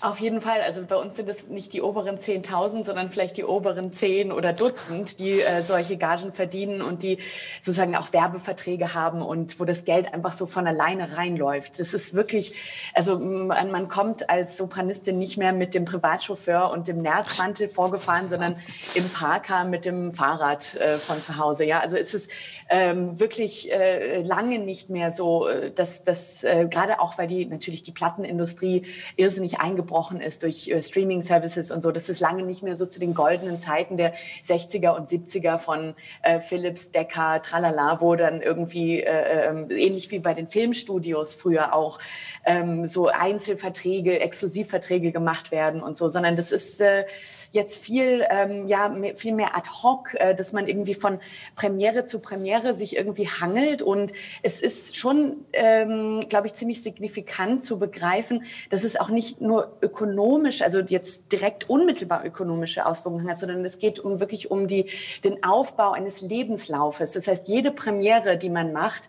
Auf 0.01 0.21
jeden 0.21 0.41
Fall. 0.41 0.61
Also 0.61 0.85
bei 0.85 0.95
uns 0.95 1.17
sind 1.17 1.29
es 1.29 1.49
nicht 1.49 1.73
die 1.73 1.83
oberen 1.83 2.19
10.000, 2.19 2.85
sondern 2.85 3.11
vielleicht 3.11 3.37
die 3.37 3.45
oberen 3.45 3.93
10 3.93 4.31
oder 4.31 4.53
Dutzend, 4.53 5.19
die 5.19 5.41
äh, 5.41 5.63
solche 5.63 5.97
Gagen 5.97 6.33
verdienen 6.33 6.83
und 6.83 7.03
die 7.03 7.19
sozusagen 7.61 7.97
auch 7.97 8.13
Werbeverträge 8.13 8.95
haben 8.95 9.23
und 9.23 9.59
wo 9.59 9.65
das 9.65 9.85
Geld 9.85 10.15
einfach 10.15 10.35
so 10.35 10.47
von 10.47 10.69
alleine 10.69 11.17
reinläuft. 11.17 11.81
Das 11.81 11.95
ist 11.95 12.15
wirklich, 12.15 12.55
also 12.95 13.19
man, 13.19 13.73
man 13.73 13.89
kommt 13.89 14.31
als 14.31 14.57
Sopranistin 14.57 15.19
nicht 15.19 15.37
mehr 15.37 15.53
mit 15.53 15.75
dem 15.75 15.85
Privatchauffeur 15.85 16.71
und 16.71 16.87
dem 16.87 17.03
Nerzmantel 17.03 17.69
vorgefahren, 17.69 18.29
sondern 18.29 18.55
im 18.95 19.09
Parker 19.09 19.65
mit 19.65 19.85
dem 19.85 20.13
Fahrrad 20.13 20.77
äh, 20.77 20.97
von 20.99 21.21
zu 21.21 21.39
Hause. 21.39 21.65
Ja, 21.65 21.81
also 21.81 21.97
es 21.97 22.15
ist 22.15 22.31
ähm, 22.69 23.19
wirklich 23.19 23.73
äh, 23.73 24.23
lange 24.23 24.59
nicht 24.59 24.91
mehr 24.91 25.11
so, 25.11 25.49
äh, 25.49 25.71
dass 25.71 26.05
das 26.05 26.45
äh, 26.45 26.67
gerade 26.69 27.01
auch, 27.01 27.19
weil 27.19 27.27
die 27.27 27.47
natürlich 27.47 27.83
die 27.83 27.93
Plattenindustrie 27.93 28.83
irrsinnig 29.17 29.61
eingebrochen 29.61 30.21
ist 30.21 30.43
durch 30.43 30.69
äh, 30.69 30.83
Streaming-Services 30.83 31.71
und 31.71 31.83
so. 31.83 31.91
Das 31.91 32.09
ist 32.09 32.21
lange 32.21 32.43
nicht 32.43 32.63
mehr 32.63 32.77
so 32.77 32.87
zu 32.87 33.01
den 33.01 33.15
goldenen 33.15 33.61
Zeiten 33.61 33.97
der 33.97 34.15
60er 34.47 34.97
und 34.97 35.09
70er 35.09 35.59
von 35.59 35.95
äh, 36.23 36.41
Philips, 36.41 36.91
Decker, 36.91 37.41
Tralala, 37.43 38.01
wo 38.01 38.17
dann 38.17 38.43
irgendwie 38.43 39.01
äh, 39.01 39.49
ähm, 39.49 39.71
ähnlich 39.71 40.11
wie 40.11 40.19
bei 40.19 40.35
den 40.35 40.49
Filmstudios 40.49 41.35
früher 41.35 41.75
auch 41.75 41.99
ähm, 42.45 42.87
so 42.87 43.09
Einzelverträge, 43.09 44.21
Exklusivverträge 44.21 45.13
gemacht 45.13 45.51
werden 45.51 45.83
und 45.83 45.97
so, 45.97 46.09
sondern 46.09 46.37
das 46.37 46.53
ist 46.53 46.81
äh, 46.81 47.05
jetzt 47.51 47.83
viel, 47.83 48.25
ähm, 48.31 48.69
ja, 48.69 48.95
viel 49.17 49.35
mehr 49.35 49.57
ad 49.57 49.69
hoc, 49.83 50.15
äh, 50.15 50.35
dass 50.35 50.53
man 50.53 50.69
irgendwie 50.69 50.95
von 50.95 51.19
Premiere 51.55 52.05
zu 52.05 52.21
Premiere 52.21 52.75
sich 52.75 52.97
irgendwie 52.97 53.29
hangelt. 53.29 53.83
Und 53.83 54.13
es 54.43 54.61
ist 54.61 54.97
schon, 54.97 55.45
ähm, 55.53 56.21
glaube 56.29 56.47
ich, 56.47 56.55
ziemlich 56.55 56.83
signifikant 56.83 57.63
zu 57.63 57.79
begreifen, 57.79 58.45
dass 58.71 58.85
es 58.85 58.99
auch 58.99 59.09
nicht 59.09 59.41
nur 59.41 59.77
ökonomisch, 59.81 60.63
also 60.63 60.81
jetzt 60.81 61.33
direkt 61.33 61.69
unmittelbar 61.71 62.25
ökonomische 62.25 62.85
Auswirkungen 62.85 63.29
hat, 63.29 63.41
sondern 63.41 63.65
es 63.65 63.79
geht 63.79 63.99
um 63.99 64.21
wirklich 64.21 64.51
um 64.51 64.67
die, 64.67 64.87
den 65.25 65.43
Aufbau 65.43 65.93
eines 65.93 66.21
Lebenslaufes. 66.21 67.13
Das 67.13 67.27
heißt, 67.27 67.49
jede 67.49 67.71
Premiere, 67.71 68.37
die 68.37 68.51
man 68.51 68.73
macht, 68.73 69.05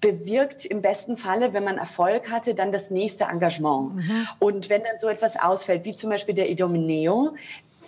bewirkt 0.00 0.64
im 0.64 0.82
besten 0.82 1.16
Falle, 1.16 1.52
wenn 1.52 1.64
man 1.64 1.78
Erfolg 1.78 2.30
hatte, 2.30 2.54
dann 2.54 2.72
das 2.72 2.90
nächste 2.90 3.24
Engagement. 3.24 3.96
Mhm. 3.96 4.28
Und 4.38 4.70
wenn 4.70 4.82
dann 4.82 4.98
so 4.98 5.08
etwas 5.08 5.36
ausfällt, 5.36 5.84
wie 5.84 5.94
zum 5.94 6.10
Beispiel 6.10 6.34
der 6.34 6.50
Idomeneo, 6.50 7.34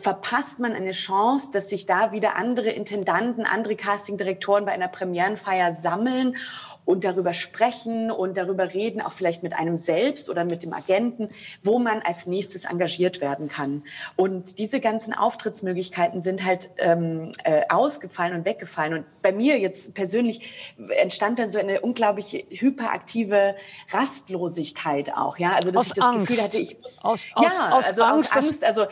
verpasst 0.07 0.61
man 0.61 0.73
eine 0.73 0.93
Chance, 0.93 1.51
dass 1.53 1.69
sich 1.69 1.85
da 1.85 2.13
wieder 2.13 2.37
andere 2.37 2.71
Intendanten, 2.71 3.45
andere 3.45 3.75
Castingdirektoren 3.75 4.65
bei 4.65 4.71
einer 4.71 4.87
Premierenfeier 4.87 5.73
sammeln 5.73 6.37
und 6.85 7.03
darüber 7.03 7.33
sprechen 7.33 8.13
und 8.13 8.37
darüber 8.37 8.73
reden, 8.73 9.01
auch 9.01 9.11
vielleicht 9.11 9.43
mit 9.43 9.55
einem 9.55 9.77
selbst 9.77 10.31
oder 10.31 10.45
mit 10.45 10.63
dem 10.63 10.73
Agenten, 10.73 11.31
wo 11.65 11.81
man 11.81 12.03
als 12.03 12.29
nächstes 12.29 12.67
engagiert 12.67 13.21
werden 13.21 13.49
kann. 13.49 13.83
Und 14.15 14.61
diese 14.61 14.79
ganzen 14.79 15.13
Auftrittsmöglichkeiten 15.13 16.21
sind 16.21 16.45
halt 16.45 16.71
ähm, 16.79 17.33
äh, 17.43 17.63
ausgefallen 17.69 18.37
und 18.37 18.45
weggefallen. 18.45 18.95
Und 18.99 19.23
bei 19.23 19.33
mir 19.33 19.59
jetzt 19.59 19.93
persönlich 19.95 20.75
entstand 20.91 21.41
dann 21.41 21.51
so 21.51 21.59
eine 21.59 21.81
unglaubliche 21.81 22.45
hyperaktive 22.49 23.57
Rastlosigkeit 23.91 25.13
auch. 25.17 25.37
Ja, 25.39 25.55
also 25.57 25.73
dass 25.73 25.81
aus 25.81 25.87
ich 25.89 25.95
das 25.95 26.05
Angst. 26.05 26.29
Gefühl 26.29 26.45
hatte, 26.45 26.59
ich 26.59 26.81
muss 26.81 26.99
aus, 27.03 27.27
ja, 27.27 27.43
aus, 27.43 27.59
aus 27.59 27.91
also 27.91 28.03
Angst, 28.05 28.37
aus 28.37 28.45
Angst, 28.45 28.65
also 28.65 28.87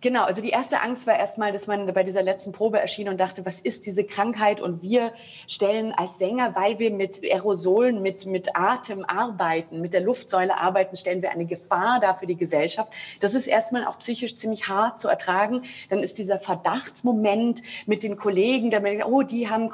Genau, 0.00 0.22
also 0.22 0.40
die 0.40 0.50
erste 0.50 0.80
Angst 0.80 1.08
war 1.08 1.18
erstmal, 1.18 1.50
dass 1.50 1.66
man 1.66 1.92
bei 1.92 2.04
dieser 2.04 2.22
letzten 2.22 2.52
Probe 2.52 2.78
erschien 2.78 3.08
und 3.08 3.18
dachte, 3.18 3.44
was 3.44 3.58
ist 3.58 3.84
diese 3.84 4.04
Krankheit? 4.04 4.60
Und 4.60 4.80
wir 4.80 5.12
stellen 5.48 5.92
als 5.92 6.18
Sänger, 6.18 6.54
weil 6.54 6.78
wir 6.78 6.92
mit 6.92 7.24
Aerosolen, 7.24 8.00
mit, 8.00 8.24
mit 8.24 8.54
Atem 8.54 9.04
arbeiten, 9.04 9.80
mit 9.80 9.94
der 9.94 10.00
Luftsäule 10.02 10.56
arbeiten, 10.56 10.96
stellen 10.96 11.20
wir 11.20 11.32
eine 11.32 11.46
Gefahr 11.46 11.98
dar 11.98 12.16
für 12.16 12.28
die 12.28 12.36
Gesellschaft. 12.36 12.92
Das 13.18 13.34
ist 13.34 13.48
erstmal 13.48 13.86
auch 13.86 13.98
psychisch 13.98 14.36
ziemlich 14.36 14.68
hart 14.68 15.00
zu 15.00 15.08
ertragen. 15.08 15.62
Dann 15.90 16.04
ist 16.04 16.18
dieser 16.18 16.38
Verdachtsmoment 16.38 17.62
mit 17.86 18.04
den 18.04 18.16
Kollegen, 18.16 18.70
da 18.70 18.78
man, 18.78 19.02
oh, 19.02 19.22
die 19.22 19.48
haben, 19.48 19.68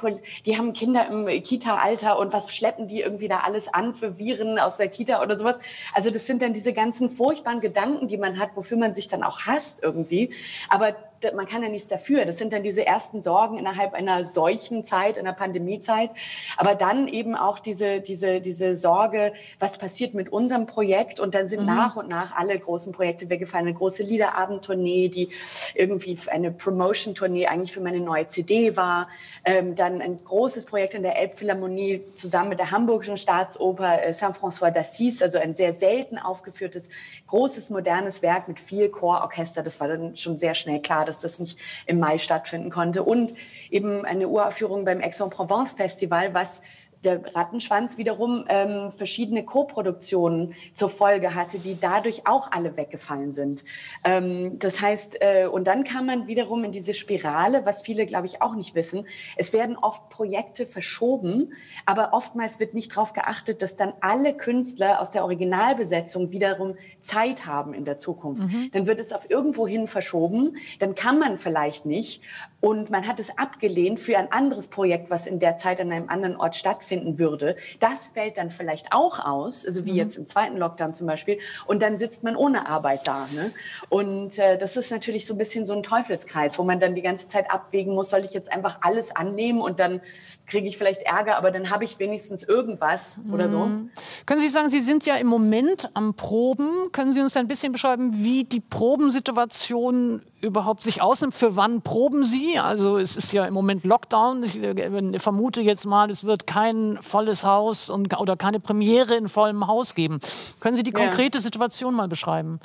die 0.47 0.57
haben 0.57 0.73
Kinder 0.73 1.07
im 1.07 1.27
Kita-Alter 1.43 2.19
und 2.19 2.33
was 2.33 2.51
schleppen 2.51 2.89
die 2.89 3.03
irgendwie 3.03 3.29
da 3.29 3.41
alles 3.41 3.69
an 3.69 3.93
für 3.93 4.19
Viren 4.19 4.59
aus 4.59 4.79
der 4.79 4.89
Kita 4.89 5.23
oder 5.23 5.37
sowas. 5.37 5.59
Also 5.93 6.09
das 6.09 6.27
sind 6.27 6.41
dann 6.41 6.55
diese 6.55 6.73
ganzen 6.73 7.11
furchtbaren 7.11 7.61
Gedanken, 7.61 8.09
die 8.09 8.17
man 8.17 8.39
hat, 8.39 8.57
wofür 8.57 8.79
man 8.79 8.95
sich 8.95 9.09
dann 9.09 9.23
auch 9.23 9.41
hasst 9.41 9.83
irgendwie 9.83 10.14
irgendwie. 10.15 10.35
Aber 10.69 10.97
man 11.35 11.47
kann 11.47 11.63
ja 11.63 11.69
nichts 11.69 11.89
dafür. 11.89 12.25
Das 12.25 12.39
sind 12.39 12.53
dann 12.53 12.63
diese 12.63 12.87
ersten 12.87 13.21
Sorgen 13.21 13.59
innerhalb 13.59 13.95
einer 13.95 14.25
solchen 14.25 14.85
Zeit, 14.85 15.19
einer 15.19 15.33
Pandemiezeit. 15.33 16.11
Aber 16.57 16.75
dann 16.75 17.09
eben 17.09 17.35
auch 17.35 17.59
diese, 17.59 18.01
diese, 18.01 18.41
diese 18.41 18.75
Sorge, 18.75 19.33
was 19.59 19.79
passiert 19.79 20.15
mit 20.15 20.31
unserem 20.31 20.67
Projekt? 20.67 21.21
Und 21.21 21.35
dann 21.35 21.47
sind 21.47 21.61
mhm. 21.61 21.67
nach 21.67 21.97
und 21.97 22.09
nach 22.09 22.35
alle 22.35 22.59
großen 22.59 22.93
Projekte 22.93 23.29
weggefallen. 23.31 23.67
Eine 23.67 23.77
große 23.77 24.03
Liederabendtournee, 24.03 25.09
die 25.09 25.29
irgendwie 25.75 26.19
eine 26.29 26.51
Promotion-Tournee 26.51 27.47
eigentlich 27.47 27.73
für 27.73 27.81
meine 27.81 28.01
neue 28.01 28.29
CD 28.29 28.77
war. 28.77 29.09
Ähm, 29.45 29.75
dann 29.75 30.01
ein 30.01 30.23
großes 30.25 30.65
Projekt 30.65 30.95
in 30.95 31.03
der 31.03 31.17
Elbphilharmonie 31.17 32.03
zusammen 32.15 32.51
mit 32.51 32.59
der 32.59 32.71
Hamburgischen 32.71 33.17
Staatsoper 33.17 34.03
äh, 34.03 34.13
Saint-François 34.13 34.71
d'Assise, 34.71 35.23
also 35.23 35.39
ein 35.39 35.55
sehr 35.55 35.73
selten 35.73 36.19
aufgeführtes, 36.19 36.89
großes, 37.27 37.71
modernes 37.71 38.23
Werk 38.23 38.49
mit 38.49 38.61
viel 38.61 38.89
Chororchester. 38.89 39.63
Das 39.63 39.81
war 39.81 39.89
dann 39.89 40.17
schon 40.17 40.39
sehr 40.39 40.55
schnell 40.55 40.81
klar, 40.81 41.05
dass 41.15 41.35
das 41.35 41.39
nicht 41.39 41.59
im 41.87 41.99
Mai 41.99 42.19
stattfinden 42.19 42.71
konnte. 42.71 43.03
Und 43.03 43.35
eben 43.71 44.05
eine 44.05 44.29
Uraufführung 44.29 44.85
beim 44.85 45.01
Aix-en-Provence 45.01 45.73
Festival, 45.73 46.35
was 46.35 46.61
der 47.05 47.35
Rattenschwanz 47.35 47.99
wiederum 47.99 48.45
ähm, 48.49 48.91
verschiedene 48.93 49.45
Co-Produktionen 49.45 50.55
zur 50.75 50.89
Folge 50.89 51.35
hatte, 51.35 51.59
die 51.59 51.79
dadurch 51.79 52.27
auch 52.27 52.51
alle 52.51 52.77
weggefallen 52.77 53.33
sind. 53.33 53.65
Ähm, 54.05 54.59
das 54.59 54.81
heißt, 54.81 55.19
äh, 55.21 55.47
und 55.47 55.67
dann 55.67 55.85
kam 55.85 56.07
man 56.07 56.27
wiederum 56.27 56.65
in 56.65 56.73
diese 56.73 56.95
Spirale, 56.95 57.67
was 57.67 57.83
viele, 57.83 58.07
glaube 58.07 58.27
ich, 58.27 58.43
auch 58.43 58.55
nicht 58.55 58.75
wissen. 58.75 59.07
Es 59.37 59.53
werden 59.53 59.77
oft 59.77 60.09
Projekte 60.09 60.67
verschoben, 60.67 61.53
aber 61.87 62.13
oftmals 62.13 62.59
wird 62.61 62.75
nicht 62.75 62.93
darauf 62.93 63.13
geachtet, 63.13 63.63
dass 63.63 63.77
dann 63.77 63.93
alle 64.01 64.35
Künstler 64.35 65.01
aus 65.01 65.11
der 65.11 65.25
Originalbesetzung 65.25 66.31
wiederum 66.31 66.77
Zeit 67.01 67.47
haben 67.47 67.75
in 67.75 67.85
der 67.85 67.99
Zukunft. 67.99 68.43
Mhm. 68.43 68.71
Dann 68.73 68.87
wird 68.87 69.01
es 69.01 69.13
auf 69.13 69.31
irgendwohin 69.31 69.87
verschoben, 69.89 70.57
dann 70.79 70.95
kann 70.95 71.19
man 71.19 71.39
vielleicht 71.39 71.87
nicht 71.87 72.23
und 72.61 72.89
man 72.89 73.07
hat 73.07 73.21
es 73.21 73.37
abgelehnt 73.37 74.01
für 74.01 74.17
ein 74.17 74.33
anderes 74.33 74.69
Projekt, 74.69 75.11
was 75.11 75.27
in 75.27 75.39
der 75.39 75.57
Zeit 75.59 75.81
an 75.81 75.93
einem 75.93 76.09
anderen 76.09 76.37
Ort 76.37 76.57
stattfindet 76.57 76.94
stattfinden 76.95 77.19
würde. 77.19 77.57
Das 77.81 78.07
fällt 78.09 78.39
dann 78.39 78.51
vielleicht 78.51 78.93
auch 78.93 79.19
aus, 79.19 79.67
also 79.67 79.85
wie 79.85 79.93
mhm. 79.93 79.97
jetzt 79.97 80.17
im 80.17 80.27
zweiten 80.27 80.57
Lockdown 80.57 80.95
zum 80.95 81.07
Beispiel. 81.07 81.39
Und 81.67 81.83
dann 81.83 81.99
sitzt 81.99 82.25
man 82.25 82.37
ohne 82.37 82.69
Arbeit 82.69 83.07
da. 83.07 83.27
Ne? 83.33 83.53
Und 83.89 84.39
äh, 84.39 84.57
das 84.59 84.77
ist 84.77 84.91
natürlich 84.91 85.27
so 85.27 85.35
ein 85.35 85.39
bisschen 85.39 85.67
so 85.67 85.75
ein 85.75 85.83
Teufelskreis, 85.83 86.59
wo 86.59 86.63
man 86.63 86.81
dann 86.81 86.95
die 86.95 87.03
ganze 87.03 87.29
Zeit 87.29 87.51
abwägen 87.51 87.95
muss, 87.95 88.11
soll 88.11 88.25
ich 88.25 88.33
jetzt 88.33 88.53
einfach 88.53 88.79
alles 88.83 89.15
annehmen 89.15 89.61
und 89.61 89.79
dann 89.79 90.01
kriege 90.47 90.69
ich 90.69 90.77
vielleicht 90.77 91.03
Ärger, 91.03 91.37
aber 91.37 91.51
dann 91.51 91.71
habe 91.71 91.85
ich 91.85 91.99
wenigstens 91.99 92.43
irgendwas 92.43 93.17
mhm. 93.17 93.35
oder 93.35 93.51
so. 93.51 93.67
Mhm. 93.67 93.91
Können 94.27 94.41
Sie 94.41 94.49
sagen, 94.49 94.69
Sie 94.69 94.81
sind 94.81 95.07
ja 95.07 95.17
im 95.17 95.27
Moment 95.27 95.91
am 95.95 96.15
Proben. 96.15 96.93
Können 96.93 97.13
Sie 97.13 97.21
uns 97.21 97.37
ein 97.37 97.49
bisschen 97.49 97.73
beschreiben, 97.73 98.11
wie 98.23 98.45
die 98.45 98.61
Probensituation 98.61 100.23
überhaupt 100.41 100.83
sich 100.83 101.01
ausnimmt? 101.01 101.35
Für 101.35 101.57
wann 101.57 101.81
proben 101.81 102.25
Sie? 102.25 102.59
Also 102.59 102.99
es 102.99 103.17
ist 103.17 103.33
ja 103.33 103.47
im 103.47 103.55
Moment 103.55 103.85
Lockdown. 103.85 104.43
Ich 104.45 104.63
äh, 104.63 105.19
vermute 105.19 105.63
jetzt 105.63 105.87
mal, 105.87 106.11
es 106.11 106.25
wird 106.25 106.47
kein 106.47 106.84
volles 107.01 107.45
Haus 107.45 107.91
und, 107.91 108.19
oder 108.19 108.37
keine 108.37 108.61
Premiere 108.61 109.15
in 109.15 109.29
vollem 109.29 109.67
Haus 109.67 109.95
geben. 109.95 110.21
Können 110.61 110.77
Sie 110.77 110.83
die 110.83 110.93
konkrete 110.93 111.39
ja. 111.39 111.43
Situation 111.43 111.95
mal 111.95 112.09
beschreiben? 112.09 112.61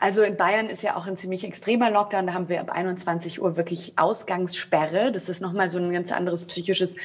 Also 0.00 0.22
in 0.22 0.36
Bayern 0.36 0.68
ist 0.68 0.82
ja 0.82 0.96
auch 0.96 1.06
ein 1.06 1.16
ziemlich 1.16 1.44
extremer 1.44 1.90
Lockdown. 1.90 2.26
Da 2.26 2.34
haben 2.34 2.48
wir 2.48 2.60
ab 2.60 2.70
21 2.70 3.40
Uhr 3.40 3.56
wirklich 3.56 3.94
Ausgangssperre. 3.96 5.12
Das 5.12 5.28
ist 5.28 5.40
nochmal 5.40 5.68
so 5.70 5.78
ein 5.78 5.92
ganz 5.92 6.12
anderes 6.12 6.46
psychisches 6.46 6.96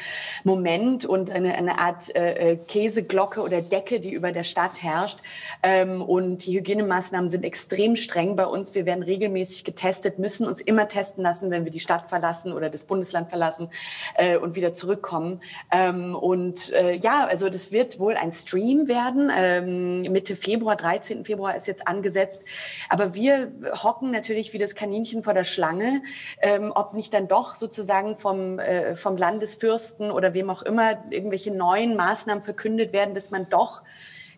Moment 0.43 1.05
und 1.05 1.31
eine, 1.31 1.55
eine 1.55 1.79
Art 1.79 2.13
äh, 2.15 2.51
äh, 2.51 2.55
Käseglocke 2.57 3.41
oder 3.41 3.61
Decke, 3.61 3.99
die 3.99 4.11
über 4.11 4.31
der 4.31 4.43
Stadt 4.43 4.83
herrscht. 4.83 5.19
Ähm, 5.63 6.01
und 6.01 6.45
die 6.45 6.57
Hygienemaßnahmen 6.57 7.29
sind 7.29 7.43
extrem 7.43 7.95
streng 7.95 8.35
bei 8.35 8.45
uns. 8.45 8.75
Wir 8.75 8.85
werden 8.85 9.03
regelmäßig 9.03 9.63
getestet, 9.63 10.19
müssen 10.19 10.47
uns 10.47 10.61
immer 10.61 10.87
testen 10.87 11.23
lassen, 11.23 11.51
wenn 11.51 11.65
wir 11.65 11.71
die 11.71 11.79
Stadt 11.79 12.09
verlassen 12.09 12.53
oder 12.53 12.69
das 12.69 12.83
Bundesland 12.83 13.29
verlassen 13.29 13.69
äh, 14.15 14.37
und 14.37 14.55
wieder 14.55 14.73
zurückkommen. 14.73 15.41
Ähm, 15.71 16.15
und 16.15 16.71
äh, 16.73 16.95
ja, 16.95 17.25
also 17.25 17.49
das 17.49 17.71
wird 17.71 17.99
wohl 17.99 18.15
ein 18.15 18.31
Stream 18.31 18.87
werden. 18.87 19.31
Ähm, 19.33 20.01
Mitte 20.11 20.35
Februar, 20.35 20.75
13. 20.75 21.25
Februar 21.25 21.55
ist 21.55 21.67
jetzt 21.67 21.87
angesetzt. 21.87 22.43
Aber 22.89 23.13
wir 23.13 23.51
hocken 23.83 24.11
natürlich 24.11 24.53
wie 24.53 24.57
das 24.57 24.75
Kaninchen 24.75 25.23
vor 25.23 25.33
der 25.33 25.43
Schlange, 25.43 26.01
ähm, 26.41 26.71
ob 26.75 26.93
nicht 26.93 27.13
dann 27.13 27.27
doch 27.27 27.55
sozusagen 27.55 28.15
vom, 28.15 28.59
äh, 28.59 28.95
vom 28.95 29.17
Landesfürsten 29.17 30.11
oder 30.11 30.33
wem 30.33 30.49
auch 30.49 30.61
immer 30.61 31.03
irgendwelche 31.09 31.51
neuen 31.51 31.95
Maßnahmen 31.95 32.43
verkündet 32.43 32.93
werden, 32.93 33.13
dass 33.13 33.31
man 33.31 33.49
doch 33.49 33.83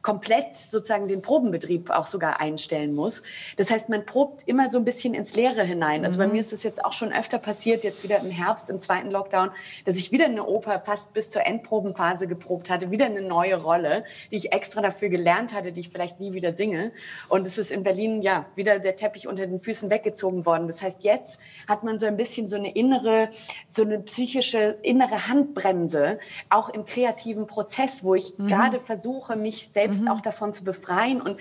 komplett 0.04 0.54
sozusagen 0.54 1.08
den 1.08 1.22
Probenbetrieb 1.22 1.90
auch 1.90 2.06
sogar 2.06 2.42
einstellen 2.42 2.94
muss. 2.94 3.24
Das 3.56 3.72
heißt, 3.72 3.88
man 3.88 4.06
probt 4.06 4.44
immer 4.46 4.70
so 4.70 4.78
ein 4.78 4.84
bisschen 4.84 5.14
ins 5.14 5.34
Leere 5.36 5.64
hinein. 5.64 6.04
Also 6.04 6.18
mhm. 6.18 6.24
bei 6.24 6.28
mir 6.34 6.42
ist 6.42 6.52
es 6.52 6.64
jetzt 6.64 6.84
auch 6.84 6.92
schon 6.92 7.14
öfter 7.14 7.40
passiert, 7.40 7.86
jetzt 7.86 8.04
wieder 8.04 8.20
im 8.20 8.30
Herbst, 8.30 8.70
im 8.70 8.82
zweiten 8.82 9.10
Lockdown, 9.10 9.52
dass 9.86 9.96
ich 9.96 10.12
wieder 10.12 10.26
eine 10.26 10.46
Oper 10.46 10.82
fast 10.82 11.14
bis 11.14 11.30
zur 11.30 11.46
Endprobenphase 11.46 12.28
geprobt 12.28 12.70
hatte, 12.70 12.92
wieder 12.92 13.06
eine 13.06 13.22
neue 13.22 13.56
Rolle, 13.56 14.04
die 14.30 14.36
ich 14.36 14.52
extra 14.52 14.82
dafür 14.82 15.08
gelernt 15.08 15.54
hatte, 15.54 15.72
die 15.72 15.80
ich 15.80 15.90
vielleicht 15.90 16.20
nie 16.20 16.34
wieder 16.34 16.54
singe. 16.54 16.92
Und 17.30 17.48
es 17.48 17.58
ist 17.58 17.72
in 17.72 17.84
Berlin, 17.84 18.22
ja, 18.22 18.46
wieder 18.56 18.80
der 18.80 18.98
Teppich 18.98 19.30
unter 19.30 19.48
den 19.48 19.62
Füßen 19.62 19.90
weggezogen 19.90 20.46
worden. 20.46 20.68
Das 20.68 20.82
heißt, 20.82 21.06
jetzt 21.06 21.40
hat 21.66 21.84
man 21.84 21.98
so 21.98 22.08
ein 22.08 22.18
bisschen 22.18 22.50
so 22.50 22.58
eine 22.58 22.76
innere, 22.76 23.30
so 23.66 23.84
eine 23.84 24.00
psychische 24.00 24.78
innere 24.82 25.30
Handbremse, 25.30 26.20
auch 26.50 26.68
im 26.68 26.84
kreativen 26.84 27.48
Prozess, 27.48 28.04
wo 28.04 28.16
ich 28.16 28.38
mhm. 28.38 28.48
gerade 28.48 28.82
versuche, 28.82 29.38
mich 29.38 29.70
selbst 29.70 29.93
selbst 29.94 30.02
mhm. 30.04 30.10
auch 30.10 30.22
davon 30.22 30.54
zu 30.54 30.64
befreien 30.64 31.22
und 31.22 31.38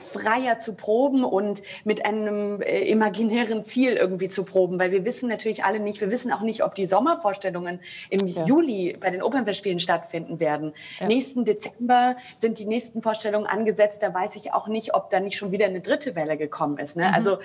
freier 0.00 0.58
zu 0.58 0.74
proben 0.74 1.22
und 1.22 1.62
mit 1.84 2.04
einem 2.04 2.60
äh, 2.62 2.80
imaginären 2.88 3.62
Ziel 3.62 3.92
irgendwie 3.92 4.28
zu 4.28 4.42
proben, 4.42 4.78
weil 4.78 4.90
wir 4.90 5.04
wissen 5.04 5.28
natürlich 5.28 5.64
alle 5.64 5.80
nicht, 5.80 6.00
wir 6.00 6.10
wissen 6.10 6.32
auch 6.32 6.40
nicht, 6.40 6.64
ob 6.64 6.74
die 6.74 6.86
Sommervorstellungen 6.86 7.78
im 8.10 8.26
ja. 8.26 8.44
Juli 8.44 8.96
bei 8.98 9.10
den 9.10 9.22
Opernfestspielen 9.22 9.78
stattfinden 9.78 10.40
werden. 10.40 10.72
Ja. 10.98 11.06
Nächsten 11.06 11.44
Dezember 11.44 12.16
sind 12.38 12.58
die 12.58 12.64
nächsten 12.64 13.02
Vorstellungen 13.02 13.46
angesetzt, 13.46 14.02
da 14.02 14.12
weiß 14.12 14.34
ich 14.36 14.52
auch 14.52 14.66
nicht, 14.66 14.94
ob 14.94 15.10
da 15.10 15.20
nicht 15.20 15.36
schon 15.36 15.52
wieder 15.52 15.66
eine 15.66 15.82
dritte 15.82 16.16
Welle 16.16 16.36
gekommen 16.36 16.78
ist. 16.78 16.96
Ne? 16.96 17.06
Mhm. 17.06 17.14
Also 17.14 17.38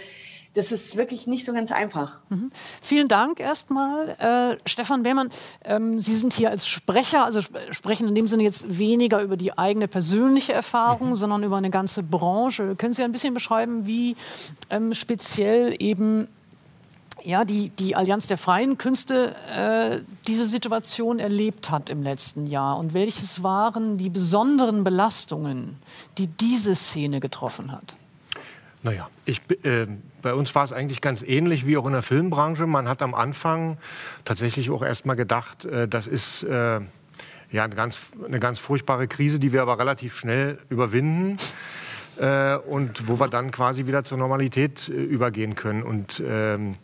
das 0.58 0.72
ist 0.72 0.98
wirklich 0.98 1.28
nicht 1.28 1.46
so 1.46 1.54
ganz 1.54 1.72
einfach. 1.72 2.17
Mhm. 2.30 2.52
Vielen 2.82 3.08
Dank 3.08 3.39
erstmal, 3.39 4.10
äh, 4.10 4.58
Stefan 4.67 5.04
Behrmann. 5.04 5.30
Ähm, 5.63 6.00
Sie 6.00 6.15
sind 6.15 6.34
hier 6.34 6.50
als 6.50 6.67
Sprecher, 6.67 7.24
also 7.24 7.41
sprechen 7.70 8.08
in 8.08 8.15
dem 8.15 8.28
Sinne 8.28 8.43
jetzt 8.43 8.80
weniger 8.80 9.22
über 9.22 9.38
die 9.38 9.56
eigene 9.56 9.88
persönliche 9.88 10.54
Erfahrung, 10.54 11.10
mhm. 11.10 11.15
sondern 11.15 11.43
über 11.43 11.58
eine 11.58 11.70
ganze 11.70 12.02
Branche. 12.02 12.76
Können 12.76 12.93
Sie 12.93 13.04
ein 13.04 13.12
bisschen 13.12 13.36
beschreiben, 13.36 13.86
wie 13.86 14.15
ähm, 14.72 14.93
speziell 14.93 15.76
eben 15.78 16.28
ja, 17.24 17.46
die, 17.46 17.70
die 17.70 17.96
Allianz 17.96 18.26
der 18.26 18.38
freien 18.38 18.80
Künste 18.80 19.36
äh, 19.48 20.00
diese 20.28 20.46
Situation 20.46 21.20
erlebt 21.20 21.70
hat 21.70 21.89
im 21.89 22.02
letzten 22.02 22.48
Jahr 22.48 22.78
und 22.78 22.93
welches 22.93 23.43
waren 23.43 23.98
die 23.98 24.10
besonderen 24.10 24.84
Belastungen, 24.84 25.78
die 26.17 26.28
diese 26.28 26.74
Szene 26.74 27.20
getroffen 27.20 27.72
hat? 27.72 27.96
Naja, 28.88 29.10
ich, 29.26 29.41
äh, 29.63 29.86
bei 30.21 30.34
uns 30.34 30.56
war 30.56 30.63
es 30.63 30.71
eigentlich 30.71 31.02
ganz 31.02 31.21
ähnlich 31.21 31.67
wie 31.67 31.78
auch 31.78 31.86
in 31.86 31.91
der 31.91 32.02
Filmbranche. 32.02 32.67
Man 32.67 32.88
hat 32.88 33.02
am 33.02 33.13
Anfang 33.13 33.78
tatsächlich 34.23 34.69
auch 34.69 34.82
erst 34.82 35.04
gedacht, 35.04 35.65
äh, 35.65 35.88
das 35.89 36.08
ist 36.08 36.43
äh, 36.43 36.80
ja 37.52 37.63
eine 37.63 37.76
ganz, 37.76 38.12
eine 38.26 38.39
ganz 38.39 38.60
furchtbare 38.60 39.08
Krise, 39.08 39.39
die 39.39 39.52
wir 39.52 39.62
aber 39.62 39.78
relativ 39.78 40.15
schnell 40.15 40.58
überwinden. 40.69 41.38
äh, 42.19 42.56
und 42.56 43.08
wo 43.08 43.19
wir 43.19 43.28
dann 43.28 43.52
quasi 43.52 43.88
wieder 43.88 44.04
zur 44.04 44.17
Normalität 44.17 44.89
äh, 44.89 44.93
übergehen 44.93 45.56
können. 45.56 45.84
Und 45.84 46.21
ähm, 46.26 46.76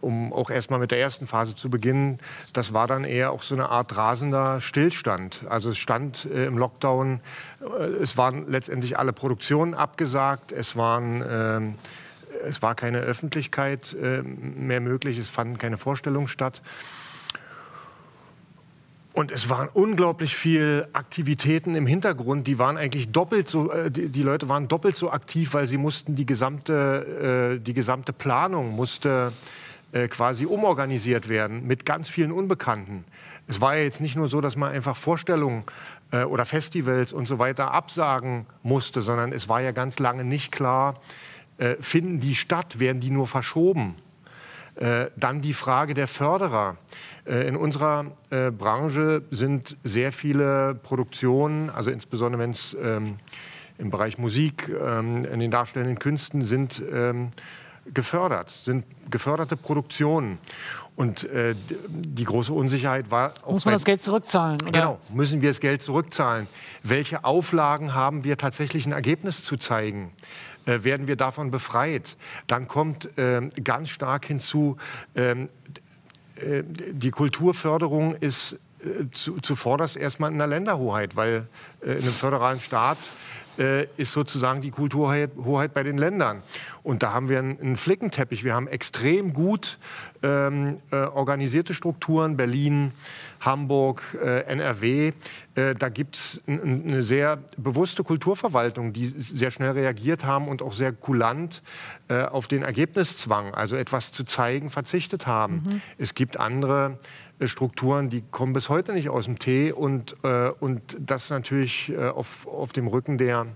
um 0.00 0.32
auch 0.32 0.50
erstmal 0.50 0.78
mit 0.78 0.90
der 0.90 1.00
ersten 1.00 1.26
Phase 1.26 1.54
zu 1.54 1.70
beginnen, 1.70 2.18
das 2.52 2.72
war 2.72 2.86
dann 2.86 3.04
eher 3.04 3.32
auch 3.32 3.42
so 3.42 3.54
eine 3.54 3.68
Art 3.68 3.96
rasender 3.96 4.60
Stillstand. 4.60 5.44
Also 5.48 5.70
es 5.70 5.78
stand 5.78 6.26
äh, 6.26 6.46
im 6.46 6.58
Lockdown, 6.58 7.20
äh, 7.60 7.84
es 8.02 8.16
waren 8.16 8.48
letztendlich 8.48 8.98
alle 8.98 9.12
Produktionen 9.12 9.74
abgesagt, 9.74 10.52
es 10.52 10.76
waren 10.76 11.22
äh, 11.22 11.60
es 12.44 12.62
war 12.62 12.74
keine 12.74 12.98
Öffentlichkeit 12.98 13.94
äh, 13.94 14.22
mehr 14.22 14.80
möglich, 14.80 15.18
es 15.18 15.28
fanden 15.28 15.58
keine 15.58 15.76
Vorstellungen 15.76 16.28
statt. 16.28 16.60
Und 19.14 19.30
es 19.30 19.48
waren 19.48 19.68
unglaublich 19.72 20.34
viele 20.34 20.88
Aktivitäten 20.92 21.76
im 21.76 21.86
Hintergrund, 21.86 22.48
die 22.48 22.58
waren 22.58 22.76
eigentlich 22.76 23.12
doppelt 23.12 23.46
so, 23.46 23.70
äh, 23.70 23.88
die, 23.88 24.22
Leute 24.22 24.48
waren 24.48 24.66
doppelt 24.66 24.96
so 24.96 25.08
aktiv, 25.08 25.54
weil 25.54 25.68
sie 25.68 25.78
mussten 25.78 26.16
die 26.16 26.26
gesamte, 26.26 27.54
äh, 27.54 27.60
die 27.60 27.74
gesamte 27.74 28.12
Planung 28.12 28.74
musste 28.74 29.32
äh, 29.92 30.08
quasi 30.08 30.46
umorganisiert 30.46 31.28
werden 31.28 31.64
mit 31.64 31.86
ganz 31.86 32.08
vielen 32.08 32.32
Unbekannten. 32.32 33.04
Es 33.46 33.60
war 33.60 33.76
ja 33.76 33.84
jetzt 33.84 34.00
nicht 34.00 34.16
nur 34.16 34.26
so, 34.26 34.40
dass 34.40 34.56
man 34.56 34.72
einfach 34.72 34.96
Vorstellungen 34.96 35.64
oder 36.28 36.44
Festivals 36.44 37.12
und 37.12 37.26
so 37.26 37.40
weiter 37.40 37.72
absagen 37.72 38.46
musste, 38.62 39.02
sondern 39.02 39.32
es 39.32 39.48
war 39.48 39.60
ja 39.60 39.72
ganz 39.72 39.98
lange 39.98 40.22
nicht 40.22 40.52
klar, 40.52 40.94
finden 41.80 42.20
die 42.20 42.36
statt, 42.36 42.78
werden 42.78 43.00
die 43.00 43.10
nur 43.10 43.26
verschoben. 43.26 43.96
Äh, 44.76 45.10
dann 45.16 45.40
die 45.40 45.52
Frage 45.52 45.94
der 45.94 46.08
Förderer. 46.08 46.76
Äh, 47.26 47.46
in 47.46 47.54
unserer 47.54 48.06
äh, 48.30 48.50
Branche 48.50 49.22
sind 49.30 49.76
sehr 49.84 50.10
viele 50.10 50.74
Produktionen, 50.74 51.70
also 51.70 51.90
insbesondere 51.90 52.42
wenn 52.42 52.50
es 52.50 52.76
ähm, 52.82 53.16
im 53.78 53.90
Bereich 53.90 54.18
Musik, 54.18 54.68
ähm, 54.68 55.24
in 55.26 55.38
den 55.38 55.52
darstellenden 55.52 55.98
Künsten 55.98 56.42
sind, 56.42 56.82
ähm, 56.92 57.30
gefördert, 57.92 58.50
sind 58.50 58.84
geförderte 59.10 59.56
Produktionen. 59.56 60.38
Und 60.96 61.24
äh, 61.24 61.56
die 61.88 62.24
große 62.24 62.52
Unsicherheit 62.52 63.10
war. 63.10 63.34
Muss 63.48 63.64
man 63.64 63.74
das 63.74 63.84
Geld 63.84 64.00
zurückzahlen? 64.00 64.62
Oder? 64.62 64.70
Genau, 64.70 64.98
müssen 65.12 65.42
wir 65.42 65.50
das 65.50 65.58
Geld 65.58 65.82
zurückzahlen? 65.82 66.46
Welche 66.84 67.24
Auflagen 67.24 67.94
haben 67.94 68.22
wir 68.22 68.38
tatsächlich 68.38 68.86
ein 68.86 68.92
Ergebnis 68.92 69.42
zu 69.42 69.56
zeigen? 69.56 70.12
Äh, 70.66 70.84
werden 70.84 71.06
wir 71.06 71.16
davon 71.16 71.50
befreit? 71.50 72.16
Dann 72.46 72.68
kommt 72.68 73.16
äh, 73.18 73.48
ganz 73.62 73.90
stark 73.90 74.26
hinzu, 74.26 74.76
ähm, 75.14 75.48
äh, 76.36 76.62
die 76.64 77.10
Kulturförderung 77.10 78.14
ist 78.16 78.58
äh, 78.80 79.10
zu, 79.12 79.40
zuvorderst 79.40 79.96
erstmal 79.96 80.32
in 80.32 80.38
der 80.38 80.46
Länderhoheit, 80.46 81.16
weil 81.16 81.46
äh, 81.80 81.92
in 81.92 82.02
einem 82.02 82.12
föderalen 82.12 82.60
Staat 82.60 82.98
äh, 83.58 83.84
ist 83.96 84.12
sozusagen 84.12 84.60
die 84.60 84.70
Kulturhoheit 84.70 85.74
bei 85.74 85.82
den 85.82 85.98
Ländern. 85.98 86.42
Und 86.82 87.02
da 87.02 87.12
haben 87.12 87.28
wir 87.28 87.38
einen, 87.38 87.76
Flickenteppich. 87.76 88.44
Wir 88.44 88.54
haben 88.54 88.68
extrem 88.68 89.32
gut 89.32 89.78
ähm, 90.22 90.78
äh, 90.90 90.96
organisierte 90.96 91.72
Strukturen, 91.72 92.36
Berlin, 92.36 92.92
Hamburg, 93.40 94.02
äh, 94.22 94.40
NRW. 94.40 95.12
Äh, 95.54 95.74
da 95.74 95.88
gibt 95.88 96.16
es 96.16 96.42
eine 96.46 97.02
sehr 97.02 97.38
bewusste 97.56 98.04
Kulturverwaltung, 98.04 98.92
die 98.92 99.06
sehr 99.06 99.50
schnell 99.50 99.70
reagiert 99.70 100.24
haben 100.24 100.48
und 100.48 100.60
auch 100.60 100.74
sehr 100.74 100.92
kulant 100.92 101.62
äh, 102.08 102.22
auf 102.22 102.48
den 102.48 102.62
Ergebniszwang, 102.62 103.54
also 103.54 103.76
etwas 103.76 104.12
zu 104.12 104.24
zeigen, 104.24 104.68
verzichtet 104.68 105.26
haben. 105.26 105.64
Mhm. 105.66 105.80
Es 105.96 106.14
gibt 106.14 106.38
andere 106.38 106.98
Strukturen, 107.42 108.10
die 108.10 108.22
kommen 108.30 108.52
bis 108.52 108.68
heute 108.68 108.92
nicht 108.92 109.08
aus 109.08 109.24
dem 109.24 109.38
Tee 109.38 109.72
und, 109.72 110.16
äh, 110.22 110.50
und 110.60 110.96
das 110.98 111.30
natürlich 111.30 111.90
äh, 111.90 112.08
auf, 112.08 112.46
auf 112.46 112.72
dem 112.72 112.86
Rücken 112.86 113.18
der, 113.18 113.46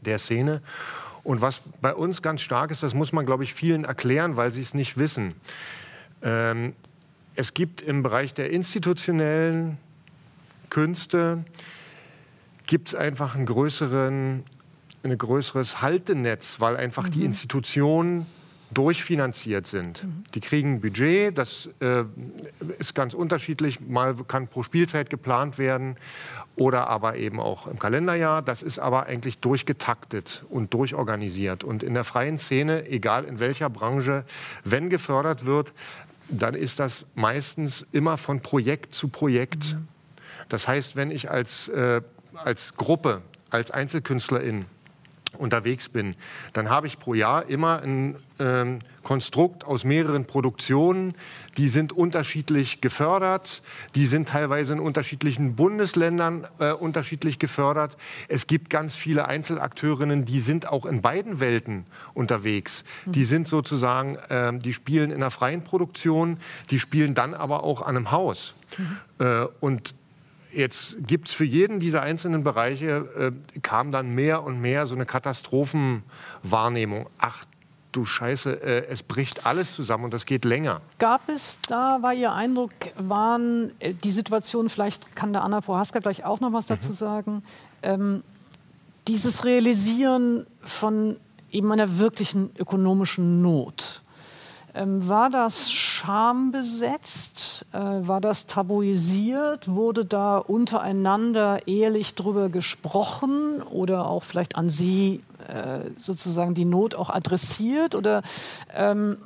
der 0.00 0.18
Szene. 0.18 0.62
Und 1.22 1.40
was 1.40 1.62
bei 1.80 1.94
uns 1.94 2.22
ganz 2.22 2.40
stark 2.40 2.70
ist, 2.70 2.82
das 2.82 2.94
muss 2.94 3.12
man, 3.12 3.26
glaube 3.26 3.44
ich, 3.44 3.54
vielen 3.54 3.84
erklären, 3.84 4.36
weil 4.36 4.52
sie 4.52 4.60
es 4.60 4.74
nicht 4.74 4.98
wissen. 4.98 5.34
Ähm, 6.22 6.74
es 7.34 7.54
gibt 7.54 7.82
im 7.82 8.02
Bereich 8.02 8.34
der 8.34 8.50
institutionellen 8.50 9.78
Künste 10.70 11.44
gibt 12.66 12.88
es 12.88 12.94
einfach 12.94 13.34
einen 13.34 13.46
größeren, 13.46 14.44
ein 15.02 15.18
größeres 15.18 15.82
Haltenetz, 15.82 16.60
weil 16.60 16.76
einfach 16.76 17.06
mhm. 17.06 17.10
die 17.12 17.24
Institutionen 17.24 18.26
durchfinanziert 18.70 19.66
sind. 19.66 20.04
Mhm. 20.04 20.24
Die 20.34 20.40
kriegen 20.40 20.74
ein 20.74 20.80
Budget, 20.80 21.36
das 21.36 21.68
äh, 21.80 22.04
ist 22.78 22.94
ganz 22.94 23.14
unterschiedlich. 23.14 23.80
Mal 23.80 24.14
kann 24.26 24.48
pro 24.48 24.62
Spielzeit 24.62 25.10
geplant 25.10 25.58
werden 25.58 25.96
oder 26.56 26.88
aber 26.88 27.16
eben 27.16 27.40
auch 27.40 27.66
im 27.66 27.78
Kalenderjahr. 27.78 28.42
Das 28.42 28.62
ist 28.62 28.78
aber 28.78 29.06
eigentlich 29.06 29.38
durchgetaktet 29.38 30.44
und 30.48 30.74
durchorganisiert. 30.74 31.64
Und 31.64 31.82
in 31.82 31.94
der 31.94 32.04
freien 32.04 32.38
Szene, 32.38 32.86
egal 32.88 33.24
in 33.24 33.40
welcher 33.40 33.70
Branche, 33.70 34.24
wenn 34.64 34.90
gefördert 34.90 35.46
wird, 35.46 35.72
dann 36.28 36.54
ist 36.54 36.78
das 36.78 37.04
meistens 37.14 37.86
immer 37.92 38.16
von 38.16 38.40
Projekt 38.40 38.94
zu 38.94 39.08
Projekt. 39.08 39.74
Mhm. 39.74 39.88
Das 40.48 40.68
heißt, 40.68 40.96
wenn 40.96 41.10
ich 41.10 41.30
als, 41.30 41.68
äh, 41.68 42.02
als 42.34 42.74
Gruppe, 42.76 43.22
als 43.50 43.70
Einzelkünstlerin 43.70 44.66
unterwegs 45.36 45.88
bin, 45.88 46.14
dann 46.52 46.70
habe 46.70 46.86
ich 46.86 46.98
pro 46.98 47.14
Jahr 47.14 47.48
immer 47.48 47.82
ein 47.82 48.16
ähm, 48.38 48.80
Konstrukt 49.02 49.64
aus 49.64 49.84
mehreren 49.84 50.24
Produktionen. 50.26 51.14
Die 51.56 51.68
sind 51.68 51.92
unterschiedlich 51.92 52.80
gefördert. 52.80 53.62
Die 53.94 54.06
sind 54.06 54.28
teilweise 54.28 54.72
in 54.72 54.80
unterschiedlichen 54.80 55.54
Bundesländern 55.54 56.46
äh, 56.58 56.72
unterschiedlich 56.72 57.38
gefördert. 57.38 57.96
Es 58.28 58.46
gibt 58.46 58.70
ganz 58.70 58.96
viele 58.96 59.28
Einzelakteurinnen, 59.28 60.24
die 60.24 60.40
sind 60.40 60.68
auch 60.68 60.86
in 60.86 61.02
beiden 61.02 61.38
Welten 61.38 61.86
unterwegs. 62.14 62.84
Die 63.06 63.24
sind 63.24 63.46
sozusagen, 63.46 64.16
äh, 64.28 64.58
die 64.58 64.72
spielen 64.72 65.10
in 65.10 65.16
einer 65.16 65.30
freien 65.30 65.62
Produktion, 65.62 66.38
die 66.70 66.78
spielen 66.78 67.14
dann 67.14 67.34
aber 67.34 67.62
auch 67.62 67.82
an 67.82 67.96
einem 67.96 68.10
Haus. 68.10 68.54
Mhm. 68.78 68.98
Äh, 69.24 69.46
und 69.60 69.94
Jetzt 70.54 70.96
gibt 71.06 71.28
es 71.28 71.34
für 71.34 71.44
jeden 71.44 71.80
dieser 71.80 72.02
einzelnen 72.02 72.44
Bereiche, 72.44 73.32
äh, 73.56 73.60
kam 73.60 73.90
dann 73.90 74.14
mehr 74.14 74.42
und 74.42 74.60
mehr 74.60 74.86
so 74.86 74.94
eine 74.94 75.06
Katastrophenwahrnehmung. 75.06 77.08
Ach 77.18 77.44
du 77.92 78.04
Scheiße, 78.04 78.62
äh, 78.62 78.86
es 78.88 79.02
bricht 79.02 79.46
alles 79.46 79.74
zusammen 79.74 80.04
und 80.04 80.14
das 80.14 80.26
geht 80.26 80.44
länger. 80.44 80.80
Gab 80.98 81.28
es 81.28 81.58
da, 81.68 81.98
war 82.02 82.12
Ihr 82.12 82.32
Eindruck, 82.32 82.72
waren 82.96 83.70
äh, 83.78 83.94
die 83.94 84.10
Situation, 84.10 84.68
vielleicht 84.68 85.16
kann 85.16 85.32
der 85.32 85.42
Anna 85.42 85.60
Prohaska 85.60 86.00
gleich 86.00 86.24
auch 86.24 86.40
noch 86.40 86.52
was 86.52 86.66
dazu 86.66 86.90
mhm. 86.90 86.94
sagen, 86.94 87.42
ähm, 87.82 88.22
dieses 89.06 89.44
Realisieren 89.44 90.46
von 90.60 91.16
eben 91.50 91.70
einer 91.70 91.98
wirklichen 91.98 92.50
ökonomischen 92.58 93.42
Not. 93.42 94.02
Ähm, 94.74 95.08
war 95.08 95.30
das 95.30 95.70
schambesetzt? 95.70 97.64
Äh, 97.72 97.78
war 97.78 98.20
das 98.20 98.46
tabuisiert? 98.46 99.68
Wurde 99.68 100.04
da 100.04 100.38
untereinander 100.38 101.68
ehrlich 101.68 102.16
drüber 102.16 102.48
gesprochen 102.48 103.62
oder 103.62 104.08
auch 104.08 104.24
vielleicht 104.24 104.56
an 104.56 104.70
Sie 104.70 105.22
äh, 105.46 105.90
sozusagen 105.94 106.54
die 106.54 106.64
Not 106.64 106.96
auch 106.96 107.10
adressiert? 107.10 107.94
Oder 107.94 108.22
ähm, 108.74 109.16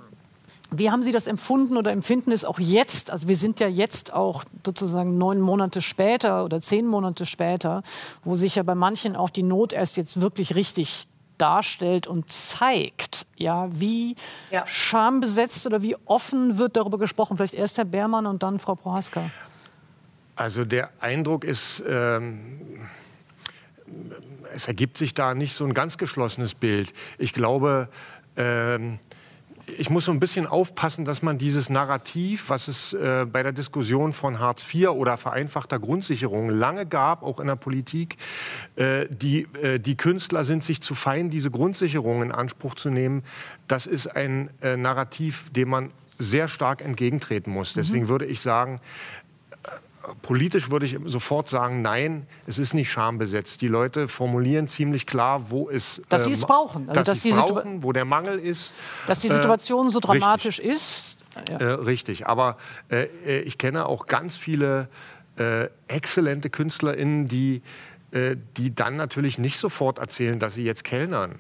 wie 0.71 0.91
haben 0.91 1.03
Sie 1.03 1.13
das 1.13 1.27
empfunden 1.27 1.79
oder 1.79 1.93
empfinden 1.93 2.31
es 2.31 2.45
auch 2.45 2.61
jetzt? 2.61 3.11
Also 3.11 3.27
wir 3.27 3.37
sind 3.37 3.59
ja 3.59 3.69
jetzt 3.69 4.13
auch 4.13 4.45
sozusagen 4.67 5.17
neun 5.17 5.41
Monate 5.41 5.81
später 5.81 6.45
oder 6.45 6.61
zehn 6.61 6.87
Monate 6.87 7.25
später, 7.25 7.83
wo 8.23 8.35
sich 8.35 8.57
ja 8.57 8.63
bei 8.65 8.75
manchen 8.75 9.17
auch 9.17 9.31
die 9.31 9.43
Not 9.43 9.73
erst 9.73 9.97
jetzt 9.97 10.21
wirklich 10.21 10.55
richtig 10.57 11.09
darstellt 11.39 12.07
und 12.07 12.31
zeigt. 12.31 13.27
Ja, 13.37 13.69
wie 13.73 14.17
ja. 14.51 14.67
schambesetzt 14.67 15.67
oder 15.67 15.83
wie 15.83 15.97
offen 16.05 16.59
wird 16.59 16.77
darüber 16.77 16.99
gesprochen? 16.99 17.37
Vielleicht 17.37 17.55
erst 17.55 17.79
Herr 17.79 17.85
Beermann 17.85 18.27
und 18.27 18.43
dann 18.43 18.59
Frau 18.59 18.75
Prohaska. 18.75 19.31
Also 20.37 20.65
der 20.65 20.91
Eindruck 21.01 21.45
ist, 21.45 21.83
ähm, 21.89 22.87
es 24.55 24.69
ergibt 24.69 24.99
sich 24.99 25.15
da 25.15 25.35
nicht 25.35 25.55
so 25.55 25.65
ein 25.65 25.75
ganz 25.75 25.99
geschlossenes 25.99 26.55
Bild. 26.55 26.93
Ich 27.19 27.33
glaube, 27.33 27.89
ähm, 28.37 28.99
ich 29.77 29.91
muss 29.91 30.07
so 30.07 30.13
ein 30.13 30.21
bisschen 30.21 30.47
aufpassen, 30.47 31.05
dass 31.05 31.23
man 31.23 31.39
dieses 31.39 31.69
Narrativ, 31.69 32.49
was 32.49 32.69
es 32.69 32.93
äh, 32.93 33.27
bei 33.31 33.43
der 33.43 33.53
Diskussion 33.53 34.13
von 34.13 34.39
Hartz 34.39 34.67
IV 34.73 34.89
oder 34.89 35.17
vereinfachter 35.17 35.79
Grundsicherung 35.79 36.49
lange 36.49 36.87
gab, 36.87 37.23
auch 37.23 37.41
in 37.41 37.47
der 37.47 37.57
Politik, 37.57 38.17
äh, 38.77 39.07
die, 39.11 39.47
äh, 39.63 39.79
die 39.79 39.97
Künstler 39.97 40.45
sind 40.45 40.65
sich 40.65 40.81
zu 40.81 40.95
fein, 40.95 41.31
diese 41.31 41.51
Grundsicherung 41.51 42.23
in 42.23 42.33
Anspruch 42.33 42.75
zu 42.75 42.91
nehmen, 42.91 43.23
das 43.67 43.87
ist 43.87 44.07
ein 44.07 44.51
äh, 44.63 44.77
Narrativ, 44.77 45.51
dem 45.51 45.69
man 45.69 45.91
sehr 46.19 46.49
stark 46.49 46.83
entgegentreten 46.83 47.53
muss. 47.53 47.75
Deswegen 47.75 48.05
mhm. 48.05 48.09
würde 48.09 48.27
ich 48.27 48.41
sagen, 48.41 48.81
politisch 50.23 50.71
würde 50.71 50.87
ich 50.87 50.97
sofort 51.05 51.49
sagen, 51.49 51.83
nein, 51.83 52.27
es 52.47 52.59
ist 52.59 52.75
nicht 52.75 52.91
schambesetzt. 52.91 53.61
Die 53.61 53.69
Leute 53.69 54.09
formulieren 54.09 54.69
ziemlich 54.69 55.07
klar, 55.07 55.51
wo 55.51 55.69
es 55.69 56.01
dass 56.09 56.25
sie 56.25 56.33
es 56.33 56.43
ähm, 56.43 56.49
brauchen, 56.49 56.89
also, 56.89 56.95
dass, 56.95 57.05
dass 57.05 57.23
sie 57.23 57.33
brauchen, 57.33 57.83
wo 57.83 57.93
der 57.93 58.05
Mangel 58.05 58.39
ist, 58.39 58.75
dass 59.07 59.21
die 59.21 59.29
Situation 59.29 59.89
äh, 59.89 59.91
so 59.91 60.01
dramatisch 60.01 60.59
richtig. 60.59 60.73
ist. 60.73 61.17
Ja. 61.49 61.59
Äh, 61.59 61.65
richtig, 61.75 62.27
aber 62.27 62.57
äh, 62.91 63.41
ich 63.41 63.59
kenne 63.59 63.87
auch 63.87 64.07
ganz 64.07 64.37
viele 64.37 64.89
äh, 65.37 65.69
exzellente 65.87 66.51
KünstlerInnen, 66.51 67.29
die 67.29 67.63
äh, 68.11 68.37
die 68.57 68.75
dann 68.75 68.97
natürlich 68.97 69.39
nicht 69.39 69.59
sofort 69.59 69.99
erzählen, 69.99 70.39
dass 70.39 70.55
sie 70.55 70.65
jetzt 70.65 70.83
kellnern 70.83 71.35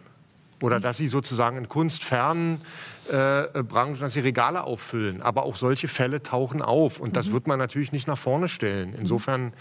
oder 0.61 0.81
dass 0.81 0.99
sie 0.99 1.07
sozusagen 1.07 1.57
in 1.57 1.69
kunstfernen 1.69 2.61
äh, 3.09 3.63
Branchen, 3.63 4.01
dass 4.01 4.13
sie 4.13 4.21
Regale 4.21 4.65
auffüllen. 4.65 5.23
Aber 5.23 5.45
auch 5.45 5.57
solche 5.57 5.89
Fälle 5.89 6.23
tauchen 6.23 6.63
auf 6.63 7.01
und 7.01 7.17
das 7.17 7.29
mhm. 7.29 7.33
wird 7.33 7.47
man 7.47 7.59
natürlich 7.59 7.93
nicht 7.93 8.07
nach 8.07 8.19
vorne 8.19 8.49
stellen. 8.49 8.95
Insofern 8.99 9.53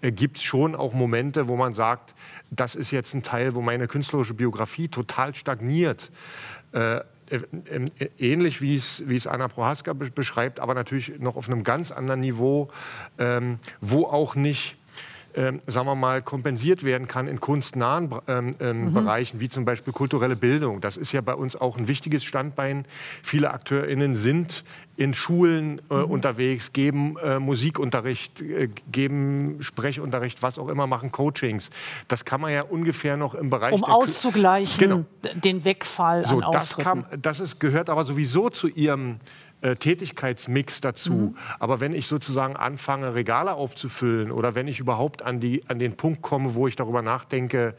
äh, 0.00 0.12
gibt 0.12 0.38
es 0.38 0.42
schon 0.42 0.74
auch 0.74 0.92
Momente, 0.92 1.48
wo 1.48 1.56
man 1.56 1.74
sagt, 1.74 2.14
das 2.50 2.74
ist 2.74 2.90
jetzt 2.90 3.14
ein 3.14 3.22
Teil, 3.22 3.54
wo 3.54 3.60
meine 3.60 3.86
künstlerische 3.88 4.34
Biografie 4.34 4.88
total 4.88 5.34
stagniert. 5.34 6.10
Äh, 6.72 6.96
äh, 6.96 7.02
äh 7.70 8.08
ähnlich 8.18 8.60
wie 8.60 8.74
es, 8.74 9.02
wie 9.06 9.16
es 9.16 9.26
Anna 9.26 9.48
Prohaska 9.48 9.92
beschreibt, 9.92 10.60
aber 10.60 10.74
natürlich 10.74 11.18
noch 11.18 11.36
auf 11.36 11.48
einem 11.48 11.64
ganz 11.64 11.90
anderen 11.90 12.20
Niveau, 12.20 12.70
ähm, 13.18 13.58
wo 13.80 14.04
auch 14.04 14.34
nicht 14.34 14.76
ähm, 15.34 15.60
sagen 15.66 15.86
wir 15.86 15.94
mal, 15.94 16.22
kompensiert 16.22 16.84
werden 16.84 17.08
kann 17.08 17.26
in 17.26 17.40
kunstnahen 17.40 18.14
ähm, 18.28 18.52
ähm, 18.60 18.84
mhm. 18.84 18.94
Bereichen, 18.94 19.40
wie 19.40 19.48
zum 19.48 19.64
Beispiel 19.64 19.92
kulturelle 19.92 20.36
Bildung. 20.36 20.80
Das 20.80 20.96
ist 20.96 21.12
ja 21.12 21.20
bei 21.20 21.34
uns 21.34 21.56
auch 21.56 21.76
ein 21.76 21.88
wichtiges 21.88 22.24
Standbein. 22.24 22.84
Viele 23.22 23.52
AkteurInnen 23.52 24.14
sind 24.14 24.64
in 24.96 25.12
Schulen 25.12 25.80
äh, 25.90 25.94
mhm. 25.94 26.04
unterwegs, 26.04 26.72
geben 26.72 27.16
äh, 27.22 27.40
Musikunterricht, 27.40 28.40
äh, 28.40 28.68
geben 28.92 29.56
Sprechunterricht, 29.60 30.42
was 30.42 30.58
auch 30.58 30.68
immer, 30.68 30.86
machen 30.86 31.10
Coachings. 31.10 31.70
Das 32.06 32.24
kann 32.24 32.40
man 32.40 32.52
ja 32.52 32.62
ungefähr 32.62 33.16
noch 33.16 33.34
im 33.34 33.50
Bereich... 33.50 33.72
Um 33.72 33.82
auszugleichen, 33.82 34.78
genau. 34.78 35.04
den 35.34 35.64
Wegfall 35.64 36.24
so, 36.26 36.38
an 36.40 36.52
das, 36.52 36.76
kam, 36.76 37.06
das 37.20 37.40
ist, 37.40 37.58
gehört 37.58 37.90
aber 37.90 38.04
sowieso 38.04 38.50
zu 38.50 38.68
ihrem 38.68 39.16
äh, 39.64 39.76
Tätigkeitsmix 39.76 40.82
dazu. 40.82 41.12
Mhm. 41.12 41.36
Aber 41.58 41.80
wenn 41.80 41.94
ich 41.94 42.06
sozusagen 42.06 42.54
anfange, 42.54 43.14
Regale 43.14 43.54
aufzufüllen 43.54 44.30
oder 44.30 44.54
wenn 44.54 44.68
ich 44.68 44.78
überhaupt 44.78 45.22
an, 45.22 45.40
die, 45.40 45.64
an 45.68 45.78
den 45.78 45.96
Punkt 45.96 46.20
komme, 46.20 46.54
wo 46.54 46.68
ich 46.68 46.76
darüber 46.76 47.00
nachdenke, 47.00 47.74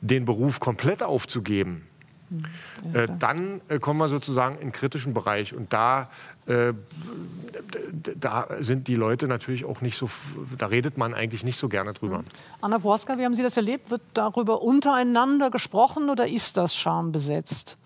den 0.00 0.24
Beruf 0.24 0.58
komplett 0.58 1.00
aufzugeben, 1.04 1.86
mhm. 2.28 2.44
ja, 2.92 3.02
äh, 3.02 3.08
dann 3.20 3.60
äh, 3.68 3.78
kommen 3.78 4.00
wir 4.00 4.08
sozusagen 4.08 4.56
in 4.56 4.62
den 4.62 4.72
kritischen 4.72 5.14
Bereich. 5.14 5.54
Und 5.54 5.72
da, 5.72 6.10
äh, 6.46 6.72
da 8.16 8.48
sind 8.58 8.88
die 8.88 8.96
Leute 8.96 9.28
natürlich 9.28 9.64
auch 9.64 9.80
nicht 9.80 9.96
so, 9.96 10.10
da 10.58 10.66
redet 10.66 10.98
man 10.98 11.14
eigentlich 11.14 11.44
nicht 11.44 11.58
so 11.58 11.68
gerne 11.68 11.92
drüber. 11.92 12.18
Mhm. 12.18 12.24
Anna 12.62 12.78
Borska, 12.78 13.16
wie 13.16 13.24
haben 13.24 13.36
Sie 13.36 13.44
das 13.44 13.56
erlebt? 13.56 13.92
Wird 13.92 14.02
darüber 14.12 14.60
untereinander 14.60 15.50
gesprochen 15.50 16.10
oder 16.10 16.26
ist 16.26 16.56
das 16.56 16.74
schambesetzt? 16.74 17.78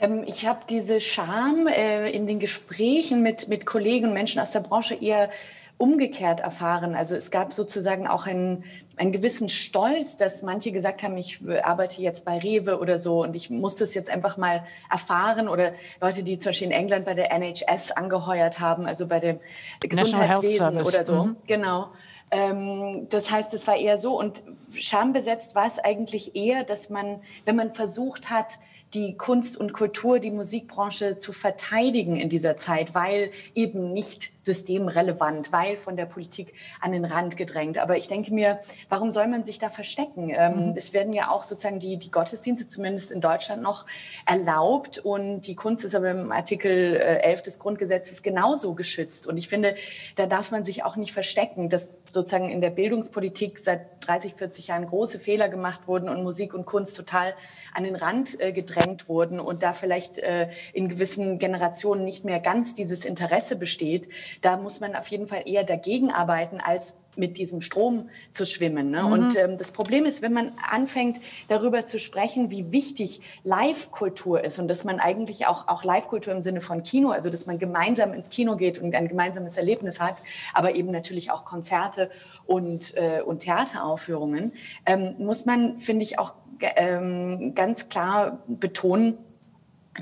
Ähm, 0.00 0.24
ich 0.26 0.46
habe 0.46 0.60
diese 0.68 1.00
Scham 1.00 1.66
äh, 1.66 2.10
in 2.10 2.26
den 2.26 2.38
Gesprächen 2.38 3.22
mit, 3.22 3.48
mit 3.48 3.66
Kollegen 3.66 4.08
und 4.08 4.14
Menschen 4.14 4.40
aus 4.40 4.52
der 4.52 4.60
Branche 4.60 4.94
eher 4.94 5.30
umgekehrt 5.78 6.40
erfahren. 6.40 6.94
Also 6.94 7.16
es 7.16 7.30
gab 7.30 7.52
sozusagen 7.52 8.06
auch 8.06 8.26
einen, 8.26 8.64
einen 8.96 9.12
gewissen 9.12 9.50
Stolz, 9.50 10.16
dass 10.16 10.42
manche 10.42 10.72
gesagt 10.72 11.02
haben, 11.02 11.18
ich 11.18 11.40
arbeite 11.62 12.00
jetzt 12.00 12.24
bei 12.24 12.38
Rewe 12.38 12.80
oder 12.80 12.98
so 12.98 13.22
und 13.22 13.36
ich 13.36 13.50
muss 13.50 13.76
das 13.76 13.92
jetzt 13.94 14.08
einfach 14.08 14.38
mal 14.38 14.64
erfahren. 14.90 15.48
Oder 15.48 15.74
Leute, 16.00 16.22
die 16.22 16.38
zum 16.38 16.50
Beispiel 16.50 16.68
in 16.68 16.72
England 16.72 17.04
bei 17.04 17.12
der 17.12 17.30
NHS 17.30 17.92
angeheuert 17.92 18.58
haben, 18.58 18.86
also 18.86 19.06
bei 19.06 19.20
dem 19.20 19.38
Gesundheitswesen 19.80 20.78
oder 20.78 21.04
so. 21.04 21.24
Mhm. 21.24 21.36
Genau. 21.46 21.88
Ähm, 22.30 23.06
das 23.10 23.30
heißt, 23.30 23.52
es 23.52 23.66
war 23.66 23.76
eher 23.76 23.98
so. 23.98 24.18
Und 24.18 24.42
schambesetzt 24.74 25.54
war 25.54 25.66
es 25.66 25.78
eigentlich 25.78 26.34
eher, 26.34 26.64
dass 26.64 26.88
man, 26.88 27.20
wenn 27.44 27.56
man 27.56 27.74
versucht 27.74 28.30
hat, 28.30 28.58
die 28.96 29.14
Kunst 29.18 29.58
und 29.58 29.74
Kultur, 29.74 30.20
die 30.20 30.30
Musikbranche 30.30 31.18
zu 31.18 31.34
verteidigen 31.34 32.16
in 32.16 32.30
dieser 32.30 32.56
Zeit, 32.56 32.94
weil 32.94 33.30
eben 33.54 33.92
nicht 33.92 34.32
systemrelevant, 34.42 35.52
weil 35.52 35.76
von 35.76 35.98
der 35.98 36.06
Politik 36.06 36.54
an 36.80 36.92
den 36.92 37.04
Rand 37.04 37.36
gedrängt. 37.36 37.76
Aber 37.76 37.98
ich 37.98 38.08
denke 38.08 38.32
mir, 38.32 38.58
warum 38.88 39.12
soll 39.12 39.26
man 39.26 39.44
sich 39.44 39.58
da 39.58 39.68
verstecken? 39.68 40.30
Ähm, 40.34 40.70
mhm. 40.70 40.74
Es 40.76 40.94
werden 40.94 41.12
ja 41.12 41.30
auch 41.30 41.42
sozusagen 41.42 41.78
die, 41.78 41.98
die 41.98 42.10
Gottesdienste 42.10 42.68
zumindest 42.68 43.10
in 43.10 43.20
Deutschland 43.20 43.62
noch 43.62 43.84
erlaubt 44.24 44.98
und 44.98 45.42
die 45.42 45.56
Kunst 45.56 45.84
ist 45.84 45.94
aber 45.94 46.10
im 46.10 46.32
Artikel 46.32 46.96
11 46.96 47.40
äh, 47.40 47.42
des 47.42 47.58
Grundgesetzes 47.58 48.22
genauso 48.22 48.72
geschützt. 48.74 49.26
Und 49.26 49.36
ich 49.36 49.48
finde, 49.48 49.74
da 50.14 50.24
darf 50.24 50.52
man 50.52 50.64
sich 50.64 50.84
auch 50.84 50.96
nicht 50.96 51.12
verstecken, 51.12 51.68
dass 51.68 51.90
sozusagen 52.16 52.50
in 52.50 52.60
der 52.60 52.70
Bildungspolitik 52.70 53.58
seit 53.58 54.04
30, 54.06 54.34
40 54.34 54.68
Jahren 54.68 54.86
große 54.86 55.20
Fehler 55.20 55.48
gemacht 55.48 55.86
wurden 55.86 56.08
und 56.08 56.22
Musik 56.22 56.54
und 56.54 56.64
Kunst 56.64 56.96
total 56.96 57.34
an 57.74 57.84
den 57.84 57.94
Rand 57.94 58.40
äh, 58.40 58.52
gedrängt 58.52 59.08
wurden 59.08 59.38
und 59.38 59.62
da 59.62 59.74
vielleicht 59.74 60.18
äh, 60.18 60.48
in 60.72 60.88
gewissen 60.88 61.38
Generationen 61.38 62.04
nicht 62.04 62.24
mehr 62.24 62.40
ganz 62.40 62.74
dieses 62.74 63.04
Interesse 63.04 63.56
besteht, 63.56 64.08
da 64.40 64.56
muss 64.56 64.80
man 64.80 64.96
auf 64.96 65.06
jeden 65.08 65.28
Fall 65.28 65.42
eher 65.44 65.64
dagegen 65.64 66.10
arbeiten, 66.10 66.58
als 66.58 66.96
mit 67.16 67.38
diesem 67.38 67.60
Strom 67.60 68.08
zu 68.32 68.46
schwimmen. 68.46 68.90
Ne? 68.90 69.02
Mhm. 69.02 69.12
Und 69.12 69.36
ähm, 69.36 69.58
das 69.58 69.72
Problem 69.72 70.04
ist, 70.04 70.22
wenn 70.22 70.32
man 70.32 70.52
anfängt, 70.70 71.20
darüber 71.48 71.84
zu 71.84 71.98
sprechen, 71.98 72.50
wie 72.50 72.72
wichtig 72.72 73.20
Live-Kultur 73.44 74.44
ist 74.44 74.58
und 74.58 74.68
dass 74.68 74.84
man 74.84 75.00
eigentlich 75.00 75.46
auch, 75.46 75.68
auch 75.68 75.84
Live-Kultur 75.84 76.32
im 76.32 76.42
Sinne 76.42 76.60
von 76.60 76.82
Kino, 76.82 77.10
also 77.10 77.30
dass 77.30 77.46
man 77.46 77.58
gemeinsam 77.58 78.12
ins 78.12 78.30
Kino 78.30 78.56
geht 78.56 78.78
und 78.78 78.94
ein 78.94 79.08
gemeinsames 79.08 79.56
Erlebnis 79.56 80.00
hat, 80.00 80.22
aber 80.54 80.74
eben 80.74 80.90
natürlich 80.90 81.30
auch 81.30 81.44
Konzerte 81.44 82.10
und, 82.44 82.96
äh, 82.96 83.22
und 83.22 83.40
Theateraufführungen, 83.40 84.52
ähm, 84.84 85.16
muss 85.18 85.44
man, 85.44 85.78
finde 85.78 86.02
ich, 86.04 86.18
auch 86.18 86.34
ähm, 86.60 87.54
ganz 87.54 87.88
klar 87.88 88.42
betonen, 88.46 89.18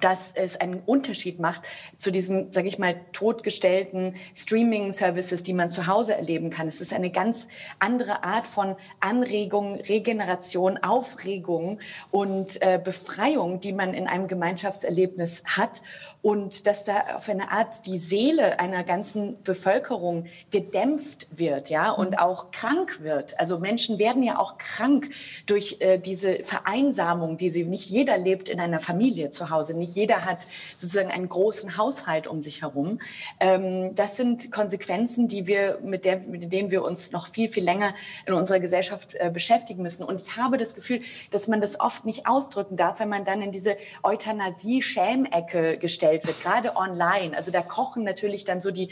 dass 0.00 0.32
es 0.32 0.56
einen 0.56 0.80
Unterschied 0.84 1.38
macht 1.38 1.62
zu 1.96 2.10
diesem, 2.10 2.52
sage 2.52 2.68
ich 2.68 2.78
mal, 2.78 2.96
totgestellten 3.12 4.14
Streaming-Services, 4.34 5.42
die 5.42 5.52
man 5.52 5.70
zu 5.70 5.86
Hause 5.86 6.14
erleben 6.14 6.50
kann. 6.50 6.68
Es 6.68 6.80
ist 6.80 6.92
eine 6.92 7.10
ganz 7.10 7.46
andere 7.78 8.24
Art 8.24 8.46
von 8.46 8.76
Anregung, 9.00 9.80
Regeneration, 9.80 10.78
Aufregung 10.78 11.80
und 12.10 12.60
äh, 12.62 12.80
Befreiung, 12.82 13.60
die 13.60 13.72
man 13.72 13.94
in 13.94 14.06
einem 14.06 14.28
Gemeinschaftserlebnis 14.28 15.42
hat 15.44 15.82
und 16.24 16.66
dass 16.66 16.84
da 16.84 17.16
auf 17.16 17.28
eine 17.28 17.50
Art 17.50 17.84
die 17.84 17.98
Seele 17.98 18.58
einer 18.58 18.82
ganzen 18.82 19.42
Bevölkerung 19.42 20.24
gedämpft 20.50 21.28
wird, 21.30 21.68
ja, 21.68 21.90
und 21.90 22.12
mhm. 22.12 22.16
auch 22.16 22.50
krank 22.50 23.02
wird. 23.02 23.38
Also 23.38 23.58
Menschen 23.58 23.98
werden 23.98 24.22
ja 24.22 24.38
auch 24.38 24.56
krank 24.56 25.10
durch 25.44 25.76
äh, 25.80 25.98
diese 25.98 26.42
Vereinsamung, 26.42 27.36
die 27.36 27.50
sie 27.50 27.64
nicht 27.64 27.90
jeder 27.90 28.16
lebt 28.16 28.48
in 28.48 28.58
einer 28.58 28.80
Familie 28.80 29.32
zu 29.32 29.50
Hause, 29.50 29.76
nicht 29.76 29.94
jeder 29.94 30.24
hat 30.24 30.46
sozusagen 30.76 31.10
einen 31.10 31.28
großen 31.28 31.76
Haushalt 31.76 32.26
um 32.26 32.40
sich 32.40 32.62
herum. 32.62 33.00
Ähm, 33.38 33.94
das 33.94 34.16
sind 34.16 34.50
Konsequenzen, 34.50 35.28
die 35.28 35.46
wir 35.46 35.78
mit, 35.82 36.06
der, 36.06 36.20
mit 36.20 36.50
denen 36.50 36.70
wir 36.70 36.84
uns 36.84 37.12
noch 37.12 37.26
viel 37.28 37.50
viel 37.50 37.64
länger 37.64 37.92
in 38.24 38.32
unserer 38.32 38.60
Gesellschaft 38.60 39.14
äh, 39.16 39.28
beschäftigen 39.30 39.82
müssen. 39.82 40.02
Und 40.02 40.22
ich 40.22 40.38
habe 40.38 40.56
das 40.56 40.74
Gefühl, 40.74 41.00
dass 41.32 41.48
man 41.48 41.60
das 41.60 41.78
oft 41.78 42.06
nicht 42.06 42.26
ausdrücken 42.26 42.78
darf, 42.78 42.98
wenn 42.98 43.10
man 43.10 43.26
dann 43.26 43.42
in 43.42 43.52
diese 43.52 43.76
Euthanasie-Schämecke 44.02 45.76
gestellt 45.76 46.13
gestellt 46.14 46.26
wird, 46.26 46.42
gerade 46.42 46.76
online. 46.76 47.36
Also 47.36 47.50
da 47.50 47.62
kochen 47.62 48.04
natürlich 48.04 48.44
dann 48.44 48.60
so 48.60 48.70
die, 48.70 48.88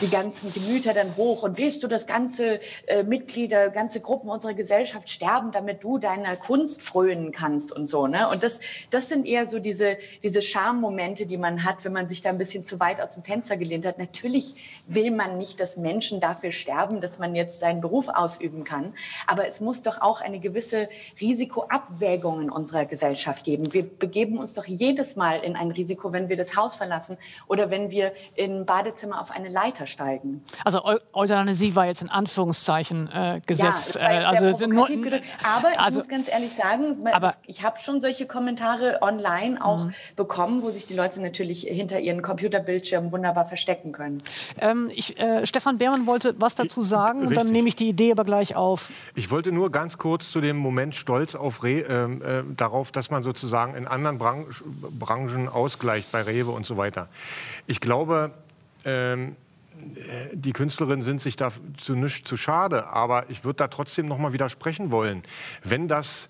die 0.00 0.08
ganzen 0.08 0.52
Gemüter 0.52 0.92
dann 0.92 1.16
hoch. 1.16 1.42
Und 1.42 1.58
willst 1.58 1.82
du, 1.82 1.88
dass 1.88 2.06
ganze 2.06 2.60
äh, 2.86 3.02
Mitglieder, 3.02 3.70
ganze 3.70 4.00
Gruppen 4.00 4.28
unserer 4.28 4.54
Gesellschaft 4.54 5.10
sterben, 5.10 5.52
damit 5.52 5.82
du 5.82 5.98
deiner 5.98 6.36
Kunst 6.36 6.82
frönen 6.82 7.32
kannst 7.32 7.72
und 7.72 7.88
so. 7.88 8.06
Ne? 8.06 8.28
Und 8.28 8.42
das, 8.42 8.60
das 8.90 9.08
sind 9.08 9.26
eher 9.26 9.46
so 9.46 9.58
diese, 9.58 9.98
diese 10.22 10.42
Schammomente, 10.42 11.26
die 11.26 11.36
man 11.36 11.64
hat, 11.64 11.84
wenn 11.84 11.92
man 11.92 12.08
sich 12.08 12.22
da 12.22 12.30
ein 12.30 12.38
bisschen 12.38 12.64
zu 12.64 12.80
weit 12.80 13.00
aus 13.00 13.14
dem 13.14 13.22
Fenster 13.22 13.56
gelehnt 13.56 13.86
hat. 13.86 13.98
Natürlich 13.98 14.54
will 14.86 15.10
man 15.10 15.38
nicht, 15.38 15.60
dass 15.60 15.76
Menschen 15.76 16.20
dafür 16.20 16.52
sterben, 16.52 17.00
dass 17.00 17.18
man 17.18 17.34
jetzt 17.34 17.60
seinen 17.60 17.80
Beruf 17.80 18.08
ausüben 18.08 18.64
kann. 18.64 18.94
Aber 19.26 19.46
es 19.46 19.60
muss 19.60 19.82
doch 19.82 20.00
auch 20.00 20.20
eine 20.20 20.40
gewisse 20.40 20.88
Risikoabwägung 21.20 22.42
in 22.42 22.50
unserer 22.50 22.84
Gesellschaft 22.84 23.44
geben. 23.44 23.72
Wir 23.72 23.82
begeben 23.82 24.38
uns 24.38 24.54
doch 24.54 24.66
jedes 24.66 25.16
Mal 25.16 25.40
in 25.40 25.56
ein 25.56 25.70
Risiko, 25.70 26.12
wenn 26.12 26.28
wir 26.28 26.36
das 26.36 26.56
Haus 26.60 26.76
verlassen 26.76 27.16
oder 27.46 27.70
wenn 27.70 27.90
wir 27.90 28.12
im 28.34 28.66
Badezimmer 28.66 29.20
auf 29.20 29.30
eine 29.30 29.48
Leiter 29.48 29.86
steigen. 29.86 30.44
Also 30.64 30.82
Euthanasie 31.12 31.74
war 31.74 31.86
jetzt 31.86 32.02
in 32.02 32.10
Anführungszeichen 32.10 33.10
äh, 33.12 33.40
gesetzt. 33.46 33.94
Ja, 33.94 34.10
äh, 34.10 34.24
also 34.24 34.66
nur, 34.66 34.84
aber 34.84 35.72
ich 35.72 35.78
also, 35.78 36.00
muss 36.00 36.08
ganz 36.08 36.28
ehrlich 36.30 36.52
sagen, 36.56 37.06
aber, 37.12 37.34
ich 37.46 37.62
habe 37.62 37.78
schon 37.78 38.00
solche 38.00 38.26
Kommentare 38.26 38.98
online 39.00 39.64
auch 39.64 39.84
mhm. 39.84 39.94
bekommen, 40.16 40.62
wo 40.62 40.70
sich 40.70 40.84
die 40.86 40.94
Leute 40.94 41.20
natürlich 41.22 41.62
hinter 41.62 42.00
ihren 42.00 42.22
Computerbildschirmen 42.22 43.12
wunderbar 43.12 43.44
verstecken 43.44 43.92
können. 43.92 44.22
Ähm, 44.60 44.90
ich, 44.94 45.18
äh, 45.18 45.46
Stefan 45.46 45.78
Behrmann 45.78 46.06
wollte 46.06 46.34
was 46.38 46.54
dazu 46.54 46.82
sagen 46.82 47.26
und 47.26 47.36
dann 47.36 47.46
nehme 47.46 47.68
ich 47.68 47.76
die 47.76 47.88
Idee 47.88 48.12
aber 48.12 48.24
gleich 48.24 48.56
auf. 48.56 48.90
Ich 49.14 49.30
wollte 49.30 49.52
nur 49.52 49.70
ganz 49.70 49.98
kurz 49.98 50.30
zu 50.30 50.40
dem 50.40 50.56
Moment 50.56 50.94
stolz 50.94 51.34
auf 51.34 51.62
Re, 51.62 51.80
ähm, 51.80 52.22
äh, 52.22 52.42
darauf, 52.54 52.92
dass 52.92 53.10
man 53.10 53.22
sozusagen 53.22 53.74
in 53.74 53.86
anderen 53.86 54.18
Bran 54.18 54.46
Branchen 54.98 55.48
ausgleicht 55.48 56.12
bei 56.12 56.22
Rewe 56.22 56.39
und 56.48 56.66
so 56.66 56.76
weiter. 56.76 57.08
Ich 57.66 57.80
glaube, 57.80 58.32
ähm, 58.84 59.36
die 60.32 60.52
Künstlerinnen 60.52 61.02
sind 61.02 61.20
sich 61.20 61.36
dazu 61.36 61.94
nicht 61.94 62.26
zu 62.26 62.36
schade, 62.36 62.86
aber 62.88 63.30
ich 63.30 63.44
würde 63.44 63.58
da 63.58 63.68
trotzdem 63.68 64.06
noch 64.06 64.18
mal 64.18 64.32
widersprechen 64.32 64.90
wollen. 64.90 65.22
Wenn 65.62 65.88
das 65.88 66.28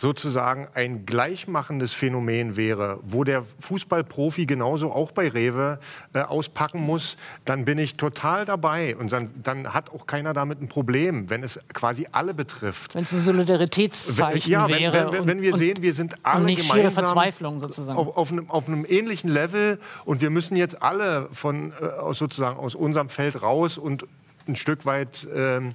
sozusagen 0.00 0.66
ein 0.72 1.04
gleichmachendes 1.04 1.92
Phänomen 1.92 2.56
wäre, 2.56 3.00
wo 3.02 3.22
der 3.22 3.44
Fußballprofi 3.58 4.46
genauso 4.46 4.92
auch 4.92 5.12
bei 5.12 5.28
Rewe 5.28 5.78
äh, 6.14 6.20
auspacken 6.20 6.80
muss, 6.80 7.18
dann 7.44 7.66
bin 7.66 7.76
ich 7.76 7.96
total 7.96 8.46
dabei. 8.46 8.96
Und 8.96 9.12
dann, 9.12 9.30
dann, 9.42 9.74
hat 9.74 9.90
auch 9.90 10.06
keiner 10.06 10.32
damit 10.32 10.62
ein 10.62 10.68
Problem, 10.68 11.28
wenn 11.28 11.42
es 11.42 11.60
quasi 11.74 12.06
alle 12.12 12.32
betrifft. 12.32 12.94
Wenn 12.94 13.02
es 13.02 13.12
ein 13.12 13.20
Solidaritätszeichen 13.20 14.50
ja, 14.50 14.68
wenn, 14.68 14.78
wäre. 14.78 15.12
Wenn, 15.12 15.26
wenn 15.26 15.42
wir 15.42 15.58
sehen, 15.58 15.76
wir 15.82 15.92
sind 15.92 16.14
alle 16.22 16.46
nicht 16.46 16.62
gemeinsam 16.62 17.04
Verzweiflung 17.04 17.58
sozusagen. 17.58 17.98
Auf, 17.98 18.16
auf, 18.16 18.32
einem, 18.32 18.48
auf, 18.48 18.68
einem, 18.68 18.86
ähnlichen 18.88 19.30
Level 19.30 19.78
und 20.06 20.22
wir 20.22 20.30
müssen 20.30 20.56
jetzt 20.56 20.82
alle 20.82 21.28
von 21.30 21.74
äh, 21.78 21.84
aus 21.84 22.16
sozusagen 22.16 22.58
aus 22.58 22.74
unserem 22.74 23.10
Feld 23.10 23.42
raus 23.42 23.76
und 23.76 24.06
ein 24.48 24.56
Stück 24.56 24.86
weit 24.86 25.28
ähm, 25.34 25.74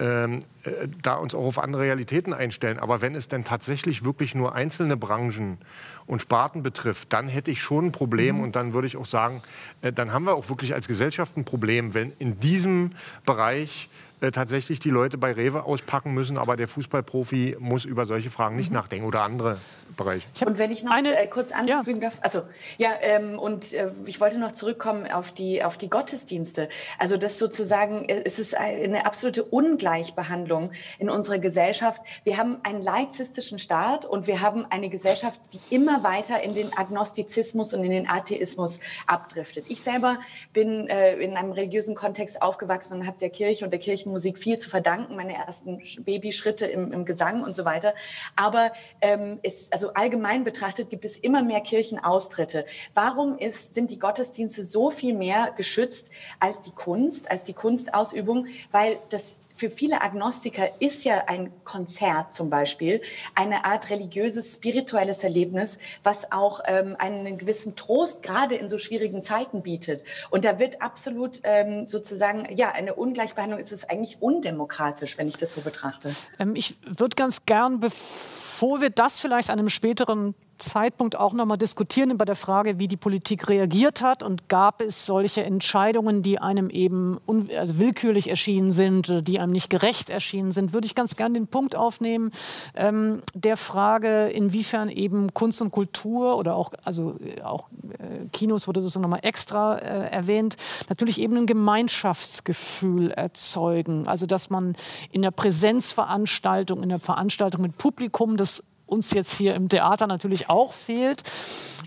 ähm, 0.00 0.40
äh, 0.64 0.88
da 1.02 1.14
uns 1.14 1.34
auch 1.34 1.44
auf 1.44 1.58
andere 1.58 1.82
Realitäten 1.82 2.32
einstellen. 2.32 2.78
Aber 2.78 3.02
wenn 3.02 3.14
es 3.14 3.28
denn 3.28 3.44
tatsächlich 3.44 4.02
wirklich 4.02 4.34
nur 4.34 4.54
einzelne 4.54 4.96
Branchen 4.96 5.58
und 6.06 6.22
Sparten 6.22 6.62
betrifft, 6.62 7.12
dann 7.12 7.28
hätte 7.28 7.50
ich 7.50 7.60
schon 7.60 7.86
ein 7.86 7.92
Problem 7.92 8.36
mhm. 8.36 8.42
und 8.42 8.56
dann 8.56 8.72
würde 8.72 8.86
ich 8.86 8.96
auch 8.96 9.06
sagen, 9.06 9.42
äh, 9.82 9.92
dann 9.92 10.12
haben 10.12 10.24
wir 10.24 10.34
auch 10.34 10.48
wirklich 10.48 10.74
als 10.74 10.88
Gesellschaft 10.88 11.36
ein 11.36 11.44
Problem, 11.44 11.92
wenn 11.92 12.12
in 12.18 12.40
diesem 12.40 12.92
Bereich 13.26 13.90
äh, 14.20 14.30
tatsächlich 14.30 14.80
die 14.80 14.90
Leute 14.90 15.18
bei 15.18 15.32
Rewe 15.32 15.64
auspacken 15.64 16.12
müssen, 16.12 16.38
aber 16.38 16.56
der 16.56 16.68
Fußballprofi 16.68 17.56
muss 17.58 17.84
über 17.84 18.06
solche 18.06 18.30
Fragen 18.30 18.56
nicht 18.56 18.70
mhm. 18.70 18.76
nachdenken 18.76 19.06
oder 19.06 19.22
andere 19.22 19.58
Bereiche. 19.96 20.26
und 20.46 20.58
wenn 20.58 20.70
ich 20.70 20.82
noch 20.82 20.92
eine, 20.92 21.18
äh, 21.18 21.26
kurz 21.26 21.52
anfügen 21.52 22.00
ja. 22.00 22.10
darf, 22.10 22.18
also 22.20 22.42
ja, 22.78 22.90
ähm, 23.00 23.38
und 23.38 23.72
äh, 23.72 23.90
ich 24.06 24.20
wollte 24.20 24.38
noch 24.38 24.52
zurückkommen 24.52 25.10
auf 25.10 25.32
die 25.32 25.62
auf 25.62 25.78
die 25.78 25.90
Gottesdienste. 25.90 26.68
Also 26.98 27.16
das 27.16 27.38
sozusagen, 27.38 28.08
äh, 28.08 28.22
es 28.24 28.38
ist 28.38 28.54
eine 28.54 29.06
absolute 29.06 29.42
Ungleichbehandlung 29.44 30.72
in 30.98 31.10
unserer 31.10 31.38
Gesellschaft. 31.38 32.02
Wir 32.24 32.36
haben 32.36 32.58
einen 32.62 32.82
laizistischen 32.82 33.58
Staat 33.58 34.04
und 34.04 34.26
wir 34.26 34.40
haben 34.40 34.66
eine 34.70 34.88
Gesellschaft, 34.88 35.40
die 35.52 35.74
immer 35.74 36.02
weiter 36.04 36.42
in 36.42 36.54
den 36.54 36.76
Agnostizismus 36.76 37.74
und 37.74 37.84
in 37.84 37.90
den 37.90 38.08
Atheismus 38.08 38.80
abdriftet. 39.06 39.64
Ich 39.68 39.80
selber 39.80 40.18
bin 40.52 40.88
äh, 40.88 41.16
in 41.16 41.36
einem 41.36 41.52
religiösen 41.52 41.94
Kontext 41.94 42.42
aufgewachsen 42.42 43.00
und 43.00 43.06
habe 43.06 43.18
der 43.18 43.30
Kirche 43.30 43.64
und 43.64 43.70
der 43.70 43.80
Kirchenmusik 44.10 44.38
viel 44.38 44.58
zu 44.58 44.68
verdanken, 44.68 45.16
meine 45.16 45.34
ersten 45.34 45.80
Babyschritte 46.00 46.66
im, 46.66 46.92
im 46.92 47.04
Gesang 47.04 47.42
und 47.42 47.54
so 47.54 47.64
weiter. 47.64 47.94
Aber 48.36 48.72
ähm, 49.00 49.38
es, 49.42 49.70
also 49.72 49.94
allgemein 49.94 50.44
betrachtet 50.44 50.90
gibt 50.90 51.04
es 51.04 51.16
immer 51.16 51.42
mehr 51.42 51.60
Kirchenaustritte. 51.60 52.66
Warum 52.94 53.38
ist, 53.38 53.74
sind 53.74 53.90
die 53.90 53.98
Gottesdienste 53.98 54.64
so 54.64 54.90
viel 54.90 55.14
mehr 55.14 55.52
geschützt 55.56 56.10
als 56.40 56.60
die 56.60 56.72
Kunst, 56.72 57.30
als 57.30 57.44
die 57.44 57.52
Kunstausübung? 57.52 58.46
Weil 58.72 58.98
das 59.10 59.40
für 59.60 59.68
viele 59.68 60.00
Agnostiker 60.00 60.80
ist 60.80 61.04
ja 61.04 61.24
ein 61.26 61.52
Konzert 61.64 62.32
zum 62.32 62.48
Beispiel 62.48 63.02
eine 63.34 63.66
Art 63.66 63.90
religiöses, 63.90 64.54
spirituelles 64.54 65.22
Erlebnis, 65.22 65.78
was 66.02 66.32
auch 66.32 66.60
ähm, 66.66 66.96
einen 66.98 67.36
gewissen 67.36 67.76
Trost 67.76 68.22
gerade 68.22 68.54
in 68.54 68.70
so 68.70 68.78
schwierigen 68.78 69.20
Zeiten 69.20 69.60
bietet. 69.60 70.02
Und 70.30 70.46
da 70.46 70.58
wird 70.58 70.80
absolut 70.80 71.40
ähm, 71.42 71.86
sozusagen, 71.86 72.48
ja, 72.56 72.72
eine 72.72 72.94
Ungleichbehandlung 72.94 73.60
ist 73.60 73.70
es 73.70 73.86
eigentlich 73.86 74.22
undemokratisch, 74.22 75.18
wenn 75.18 75.28
ich 75.28 75.36
das 75.36 75.52
so 75.52 75.60
betrachte. 75.60 76.10
Ähm, 76.38 76.56
ich 76.56 76.78
würde 76.86 77.14
ganz 77.14 77.44
gern, 77.44 77.80
bevor 77.80 78.80
wir 78.80 78.88
das 78.88 79.20
vielleicht 79.20 79.50
an 79.50 79.58
einem 79.58 79.68
späteren 79.68 80.34
Zeitpunkt 80.60 81.16
auch 81.16 81.32
noch 81.32 81.46
mal 81.46 81.56
diskutieren 81.56 82.10
über 82.10 82.24
der 82.24 82.36
Frage, 82.36 82.78
wie 82.78 82.86
die 82.86 82.96
Politik 82.96 83.48
reagiert 83.48 84.02
hat 84.02 84.22
und 84.22 84.48
gab 84.48 84.80
es 84.80 85.06
solche 85.06 85.42
Entscheidungen, 85.42 86.22
die 86.22 86.38
einem 86.38 86.70
eben 86.70 87.18
also 87.56 87.78
willkürlich 87.78 88.30
erschienen 88.30 88.70
sind, 88.70 89.26
die 89.26 89.40
einem 89.40 89.52
nicht 89.52 89.70
gerecht 89.70 90.10
erschienen 90.10 90.52
sind, 90.52 90.72
würde 90.72 90.86
ich 90.86 90.94
ganz 90.94 91.16
gern 91.16 91.34
den 91.34 91.48
Punkt 91.48 91.74
aufnehmen 91.74 92.30
ähm, 92.74 93.22
der 93.34 93.56
Frage, 93.56 94.28
inwiefern 94.28 94.88
eben 94.88 95.34
Kunst 95.34 95.60
und 95.60 95.70
Kultur 95.70 96.36
oder 96.36 96.54
auch 96.54 96.72
also 96.84 97.18
äh, 97.20 97.42
auch 97.42 97.68
äh, 97.92 98.26
Kinos 98.32 98.68
wurde 98.68 98.80
das 98.80 98.96
noch 98.96 99.08
mal 99.08 99.18
extra 99.18 99.76
äh, 99.76 100.10
erwähnt, 100.10 100.56
natürlich 100.88 101.20
eben 101.20 101.36
ein 101.36 101.46
Gemeinschaftsgefühl 101.46 103.10
erzeugen, 103.10 104.06
also 104.06 104.26
dass 104.26 104.50
man 104.50 104.76
in 105.10 105.22
der 105.22 105.30
Präsenzveranstaltung, 105.30 106.82
in 106.82 106.88
der 106.88 106.98
Veranstaltung 107.00 107.62
mit 107.62 107.78
Publikum 107.78 108.36
das 108.36 108.62
uns 108.90 109.12
jetzt 109.12 109.34
hier 109.34 109.54
im 109.54 109.68
Theater 109.68 110.06
natürlich 110.06 110.50
auch 110.50 110.72
fehlt, 110.72 111.22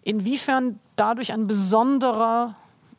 inwiefern 0.03 0.79
dadurch 0.95 1.33
ein 1.33 1.47
besonderer 1.47 2.55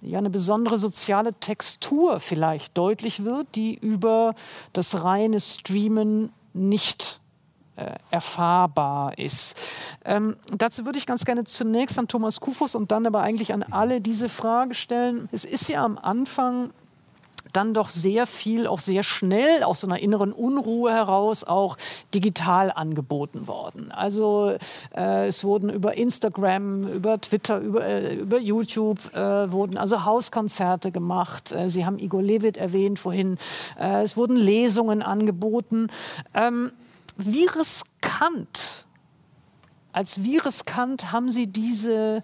ja, 0.07 0.19
eine 0.19 0.29
besondere 0.31 0.77
soziale 0.77 1.33
Textur 1.33 2.21
vielleicht 2.21 2.77
deutlich 2.77 3.25
wird, 3.25 3.55
die 3.55 3.75
über 3.75 4.35
das 4.75 5.03
reine 5.03 5.41
Streamen 5.41 6.31
nicht 6.53 7.21
äh, 7.77 7.95
erfahrbar 8.11 9.19
ist. 9.19 9.57
Ähm, 10.05 10.37
dazu 10.57 10.85
würde 10.85 10.99
ich 10.99 11.07
ganz 11.07 11.25
gerne 11.25 11.45
zunächst 11.45 11.99
an 11.99 12.07
Thomas 12.07 12.41
Kufus 12.41 12.75
und 12.75 12.93
dann 12.93 13.07
aber 13.07 13.23
eigentlich 13.23 13.53
an 13.53 13.63
alle 13.63 14.01
diese 14.01 14.29
Frage 14.29 14.75
stellen. 14.75 15.29
Es 15.33 15.45
ist 15.45 15.69
ja 15.69 15.85
am 15.85 15.99
Anfang 15.99 16.71
dann 17.57 17.75
doch 17.75 17.89
sehr 17.89 18.27
viel, 18.27 18.67
auch 18.67 18.79
sehr 18.79 19.03
schnell 19.03 19.63
aus 19.63 19.81
so 19.81 19.87
einer 19.87 20.01
inneren 20.01 20.33
Unruhe 20.33 20.93
heraus 20.93 21.45
auch 21.45 21.77
digital 22.13 22.71
angeboten 22.71 23.47
worden. 23.47 23.93
Also 23.93 24.57
äh, 24.95 25.27
es 25.27 25.45
wurden 25.45 25.71
über 25.71 25.97
Instagram, 25.97 26.87
über 26.89 27.21
Twitter, 27.21 27.59
über, 27.59 27.85
äh, 27.85 28.17
über 28.17 28.39
YouTube 28.39 29.15
äh, 29.15 29.51
wurden 29.51 29.79
also 29.79 30.05
Hauskonzerte 30.05 30.91
gemacht. 30.91 31.53
Äh, 31.53 31.71
Sie 31.71 31.87
haben 31.87 31.99
Igor 31.99 32.23
Levit 32.23 32.57
erwähnt 32.57 32.99
vorhin. 32.99 33.39
Äh, 33.79 34.03
es 34.03 34.17
wurden 34.17 34.37
Lesungen 34.37 35.03
angeboten. 35.03 35.89
Ähm, 36.35 36.73
wie 37.17 37.47
riskant, 37.47 38.87
als 39.93 40.25
wie 40.25 40.39
riskant 40.39 41.13
haben 41.13 41.31
Sie 41.31 41.47
diese 41.47 42.23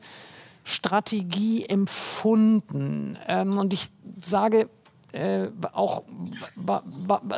Strategie 0.65 1.65
empfunden? 1.67 3.17
Ähm, 3.29 3.59
und 3.59 3.73
ich 3.73 3.89
sage 4.21 4.69
äh, 5.13 5.49
auch, 5.73 6.05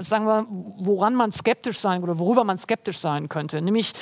sagen 0.01 0.27
wir, 0.27 0.47
woran 0.79 1.15
man 1.15 1.33
skeptisch 1.33 1.79
sein 1.79 2.03
oder 2.03 2.19
worüber 2.19 2.45
man 2.45 2.59
skeptisch 2.59 2.99
sein 2.99 3.29
könnte, 3.29 3.63
nämlich, 3.63 3.93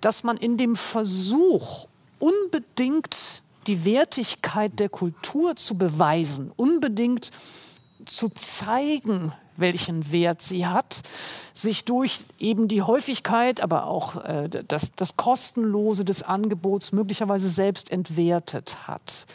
dass 0.00 0.22
man 0.22 0.36
in 0.36 0.56
dem 0.56 0.76
Versuch 0.76 1.86
unbedingt 2.18 3.42
die 3.66 3.84
Wertigkeit 3.84 4.78
der 4.78 4.88
Kultur 4.88 5.56
zu 5.56 5.78
beweisen, 5.78 6.52
unbedingt 6.56 7.30
zu 8.04 8.28
zeigen, 8.28 9.32
welchen 9.56 10.10
Wert 10.12 10.42
sie 10.42 10.66
hat, 10.66 11.02
sich 11.52 11.84
durch 11.84 12.20
eben 12.38 12.68
die 12.68 12.82
Häufigkeit, 12.82 13.60
aber 13.60 13.86
auch 13.86 14.24
äh, 14.24 14.48
das, 14.48 14.92
das 14.92 15.16
Kostenlose 15.16 16.04
des 16.04 16.22
Angebots 16.22 16.92
möglicherweise 16.92 17.48
selbst 17.48 17.90
entwertet 17.90 18.88
hat. 18.88 19.26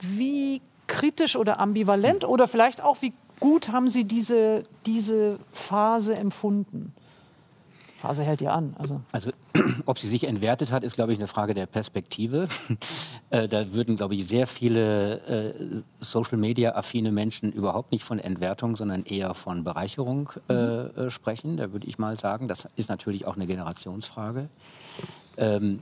Wie 0.00 0.60
kritisch 0.86 1.36
oder 1.36 1.60
ambivalent 1.60 2.24
oder 2.24 2.48
vielleicht 2.48 2.82
auch, 2.82 3.02
wie 3.02 3.12
gut 3.40 3.70
haben 3.70 3.88
Sie 3.88 4.04
diese, 4.04 4.62
diese 4.86 5.38
Phase 5.52 6.16
empfunden? 6.16 6.94
Phase 7.98 8.22
hält 8.22 8.40
ja 8.40 8.52
an. 8.52 8.76
Also. 8.78 9.00
also, 9.12 9.30
ob 9.86 9.98
sie 9.98 10.06
sich 10.06 10.24
entwertet 10.24 10.70
hat, 10.70 10.84
ist, 10.84 10.94
glaube 10.94 11.12
ich, 11.12 11.18
eine 11.18 11.26
Frage 11.26 11.54
der 11.54 11.66
Perspektive. 11.66 12.48
äh, 13.30 13.48
da 13.48 13.72
würden, 13.72 13.96
glaube 13.96 14.14
ich, 14.14 14.26
sehr 14.26 14.46
viele 14.46 15.20
äh, 15.26 15.82
Social-Media-affine 15.98 17.10
Menschen 17.10 17.52
überhaupt 17.52 17.92
nicht 17.92 18.04
von 18.04 18.18
Entwertung, 18.18 18.76
sondern 18.76 19.04
eher 19.04 19.34
von 19.34 19.64
Bereicherung 19.64 20.30
äh, 20.48 20.54
mhm. 20.54 21.10
sprechen. 21.10 21.56
Da 21.56 21.72
würde 21.72 21.86
ich 21.86 21.98
mal 21.98 22.18
sagen, 22.18 22.48
das 22.48 22.68
ist 22.76 22.90
natürlich 22.90 23.26
auch 23.26 23.36
eine 23.36 23.46
Generationsfrage. 23.46 24.50
Ähm, 25.38 25.80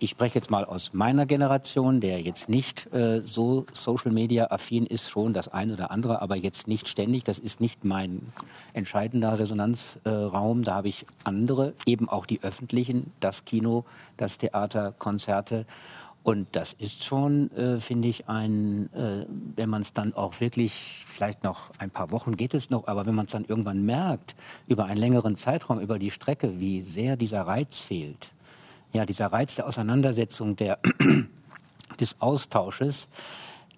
ich 0.00 0.10
spreche 0.10 0.36
jetzt 0.36 0.50
mal 0.50 0.64
aus 0.64 0.94
meiner 0.94 1.26
Generation, 1.26 2.00
der 2.00 2.22
jetzt 2.22 2.48
nicht 2.48 2.92
äh, 2.92 3.20
so 3.22 3.66
Social 3.74 4.10
Media 4.10 4.50
affin 4.50 4.86
ist, 4.86 5.10
schon 5.10 5.34
das 5.34 5.48
eine 5.48 5.74
oder 5.74 5.90
andere, 5.90 6.22
aber 6.22 6.36
jetzt 6.36 6.68
nicht 6.68 6.88
ständig. 6.88 7.24
Das 7.24 7.38
ist 7.38 7.60
nicht 7.60 7.84
mein 7.84 8.32
entscheidender 8.72 9.38
Resonanzraum. 9.38 10.60
Äh, 10.60 10.64
da 10.64 10.74
habe 10.74 10.88
ich 10.88 11.04
andere, 11.24 11.74
eben 11.84 12.08
auch 12.08 12.24
die 12.24 12.42
öffentlichen, 12.42 13.12
das 13.20 13.44
Kino, 13.44 13.84
das 14.16 14.38
Theater, 14.38 14.94
Konzerte. 14.98 15.66
Und 16.22 16.48
das 16.52 16.72
ist 16.72 17.04
schon, 17.04 17.50
äh, 17.52 17.78
finde 17.78 18.08
ich, 18.08 18.26
ein, 18.26 18.90
äh, 18.94 19.26
wenn 19.28 19.68
man 19.68 19.82
es 19.82 19.92
dann 19.92 20.14
auch 20.14 20.40
wirklich, 20.40 21.04
vielleicht 21.06 21.44
noch 21.44 21.70
ein 21.78 21.90
paar 21.90 22.10
Wochen 22.10 22.36
geht 22.36 22.54
es 22.54 22.70
noch, 22.70 22.86
aber 22.88 23.04
wenn 23.04 23.14
man 23.14 23.26
es 23.26 23.32
dann 23.32 23.44
irgendwann 23.44 23.84
merkt, 23.84 24.34
über 24.66 24.86
einen 24.86 25.00
längeren 25.00 25.36
Zeitraum, 25.36 25.78
über 25.78 25.98
die 25.98 26.10
Strecke, 26.10 26.58
wie 26.58 26.80
sehr 26.80 27.16
dieser 27.16 27.42
Reiz 27.42 27.80
fehlt, 27.80 28.30
ja, 28.92 29.06
dieser 29.06 29.26
Reiz 29.26 29.54
der 29.54 29.66
Auseinandersetzung, 29.66 30.56
der, 30.56 30.78
des 32.00 32.20
Austausches, 32.20 33.08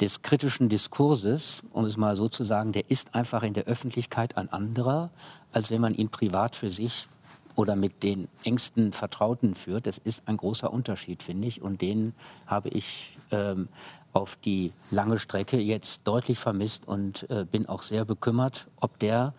des 0.00 0.22
kritischen 0.22 0.68
Diskurses, 0.68 1.62
um 1.72 1.84
es 1.84 1.96
mal 1.96 2.16
so 2.16 2.28
zu 2.28 2.44
sagen, 2.44 2.72
der 2.72 2.90
ist 2.90 3.14
einfach 3.14 3.42
in 3.42 3.54
der 3.54 3.64
Öffentlichkeit 3.64 4.36
ein 4.36 4.52
anderer, 4.52 5.10
als 5.52 5.70
wenn 5.70 5.80
man 5.80 5.94
ihn 5.94 6.08
privat 6.08 6.56
für 6.56 6.70
sich 6.70 7.08
oder 7.54 7.76
mit 7.76 8.02
den 8.02 8.28
engsten 8.44 8.92
Vertrauten 8.92 9.54
führt. 9.54 9.86
Das 9.86 9.98
ist 9.98 10.22
ein 10.26 10.38
großer 10.38 10.72
Unterschied, 10.72 11.22
finde 11.22 11.46
ich. 11.48 11.62
Und 11.62 11.82
den 11.82 12.14
habe 12.46 12.70
ich 12.70 13.16
ähm, 13.30 13.68
auf 14.12 14.36
die 14.36 14.72
lange 14.90 15.18
Strecke 15.18 15.58
jetzt 15.58 16.02
deutlich 16.04 16.38
vermisst 16.38 16.86
und 16.86 17.28
äh, 17.30 17.44
bin 17.44 17.68
auch 17.68 17.82
sehr 17.82 18.04
bekümmert, 18.04 18.66
ob 18.80 18.98
der 18.98 19.34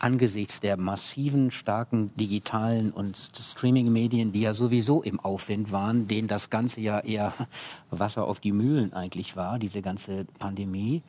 angesichts 0.00 0.60
der 0.60 0.76
massiven, 0.76 1.50
starken 1.50 2.10
digitalen 2.16 2.90
und 2.90 3.16
Streaming-Medien, 3.16 4.32
die 4.32 4.40
ja 4.40 4.54
sowieso 4.54 5.02
im 5.02 5.20
Aufwind 5.20 5.72
waren, 5.72 6.08
denen 6.08 6.26
das 6.28 6.50
Ganze 6.50 6.80
ja 6.80 7.00
eher 7.00 7.32
Wasser 7.90 8.26
auf 8.26 8.40
die 8.40 8.52
Mühlen 8.52 8.92
eigentlich 8.92 9.36
war, 9.36 9.58
diese 9.58 9.82
ganze 9.82 10.24
Pandemie, 10.38 11.02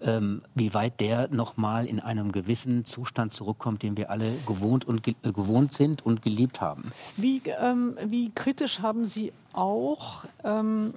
ähm, 0.00 0.42
wie 0.54 0.74
weit 0.74 1.00
der 1.00 1.28
nochmal 1.28 1.86
in 1.86 2.00
einem 2.00 2.32
gewissen 2.32 2.84
Zustand 2.84 3.32
zurückkommt, 3.32 3.82
den 3.82 3.96
wir 3.96 4.10
alle 4.10 4.32
gewohnt, 4.46 4.84
und 4.84 5.02
ge 5.02 5.14
äh, 5.22 5.32
gewohnt 5.32 5.72
sind 5.72 6.04
und 6.04 6.22
geliebt 6.22 6.60
haben. 6.60 6.84
Wie, 7.16 7.40
ähm, 7.60 7.96
wie 8.04 8.30
kritisch 8.34 8.80
haben 8.80 9.06
Sie 9.06 9.32
auch 9.52 10.24
ähm, 10.42 10.94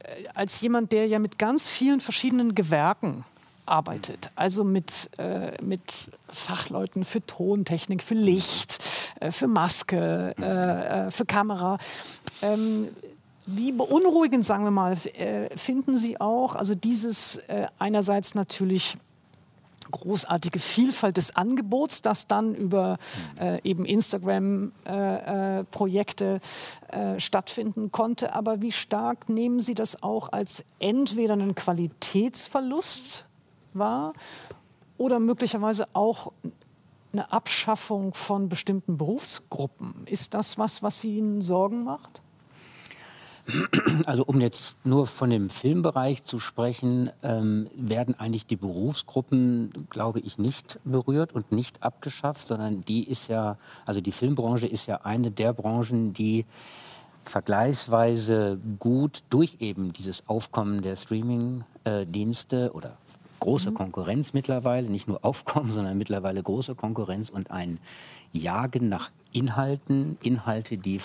äh, 0.00 0.28
als 0.34 0.60
jemand, 0.60 0.92
der 0.92 1.06
ja 1.06 1.18
mit 1.18 1.38
ganz 1.38 1.68
vielen 1.68 2.00
verschiedenen 2.00 2.54
Gewerken 2.54 3.24
arbeitet. 3.66 4.30
Also 4.34 4.64
mit, 4.64 5.10
äh, 5.18 5.52
mit 5.64 6.10
Fachleuten 6.28 7.04
für 7.04 7.24
Tontechnik, 7.24 8.02
für 8.02 8.14
Licht, 8.14 8.78
äh, 9.20 9.30
für 9.30 9.46
Maske, 9.46 10.34
äh, 10.38 11.06
äh 11.06 11.10
für 11.10 11.24
Kamera. 11.24 11.78
Ähm, 12.42 12.88
wie 13.46 13.72
beunruhigend, 13.72 14.44
sagen 14.44 14.64
wir 14.64 14.70
mal, 14.70 14.92
äh, 14.92 15.56
finden 15.56 15.96
Sie 15.96 16.20
auch, 16.20 16.54
also 16.54 16.74
dieses 16.74 17.36
äh, 17.48 17.66
einerseits 17.78 18.34
natürlich 18.34 18.96
großartige 19.90 20.58
Vielfalt 20.58 21.16
des 21.16 21.34
Angebots, 21.36 22.02
das 22.02 22.26
dann 22.26 22.54
über 22.54 22.98
äh, 23.38 23.60
eben 23.62 23.84
Instagram-Projekte 23.84 26.40
äh, 26.90 27.14
äh, 27.14 27.20
stattfinden 27.20 27.92
konnte. 27.92 28.34
Aber 28.34 28.62
wie 28.62 28.72
stark 28.72 29.28
nehmen 29.28 29.60
Sie 29.60 29.74
das 29.74 30.02
auch 30.02 30.32
als 30.32 30.64
entweder 30.78 31.34
einen 31.34 31.54
Qualitätsverlust 31.54 33.26
war 33.74 34.12
oder 34.98 35.18
möglicherweise 35.18 35.88
auch 35.92 36.32
eine 37.12 37.32
Abschaffung 37.32 38.14
von 38.14 38.48
bestimmten 38.48 38.96
Berufsgruppen. 38.96 40.06
Ist 40.06 40.34
das 40.34 40.58
was, 40.58 40.82
was 40.82 41.04
Ihnen 41.04 41.42
Sorgen 41.42 41.84
macht? 41.84 42.22
Also 44.06 44.24
um 44.24 44.40
jetzt 44.40 44.76
nur 44.84 45.06
von 45.06 45.28
dem 45.28 45.50
Filmbereich 45.50 46.22
zu 46.24 46.38
sprechen, 46.38 47.10
ähm, 47.22 47.68
werden 47.74 48.14
eigentlich 48.18 48.46
die 48.46 48.56
Berufsgruppen, 48.56 49.72
glaube 49.90 50.20
ich, 50.20 50.38
nicht 50.38 50.78
berührt 50.84 51.32
und 51.32 51.50
nicht 51.50 51.82
abgeschafft, 51.82 52.46
sondern 52.46 52.84
die 52.84 53.02
ist 53.08 53.28
ja, 53.28 53.58
also 53.84 54.00
die 54.00 54.12
Filmbranche 54.12 54.68
ist 54.68 54.86
ja 54.86 55.00
eine 55.02 55.32
der 55.32 55.52
Branchen, 55.52 56.12
die 56.12 56.46
vergleichsweise 57.24 58.58
gut 58.78 59.24
durch 59.28 59.56
eben 59.60 59.92
dieses 59.92 60.28
Aufkommen 60.28 60.82
der 60.82 60.96
Streaming-Dienste 60.96 62.66
äh, 62.66 62.70
oder 62.70 62.96
große 63.42 63.70
mhm. 63.70 63.74
Konkurrenz 63.74 64.32
mittlerweile, 64.32 64.88
nicht 64.88 65.08
nur 65.08 65.24
Aufkommen, 65.24 65.72
sondern 65.74 65.98
mittlerweile 65.98 66.42
große 66.42 66.74
Konkurrenz 66.74 67.30
und 67.30 67.50
ein 67.50 67.78
Jagen 68.32 68.88
nach 68.88 69.10
Inhalten, 69.32 70.18
Inhalte, 70.22 70.76
die 70.76 71.00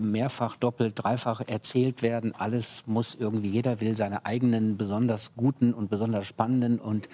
mehrfach, 0.00 0.56
doppelt, 0.56 0.94
dreifach 0.96 1.40
erzählt 1.46 2.02
werden. 2.02 2.34
Alles 2.34 2.84
muss 2.86 3.14
irgendwie, 3.14 3.48
jeder 3.48 3.80
will 3.80 3.96
seine 3.96 4.26
eigenen 4.26 4.76
besonders 4.76 5.32
guten 5.36 5.72
und 5.72 5.90
besonders 5.90 6.26
spannenden 6.26 6.78
und 6.78 7.08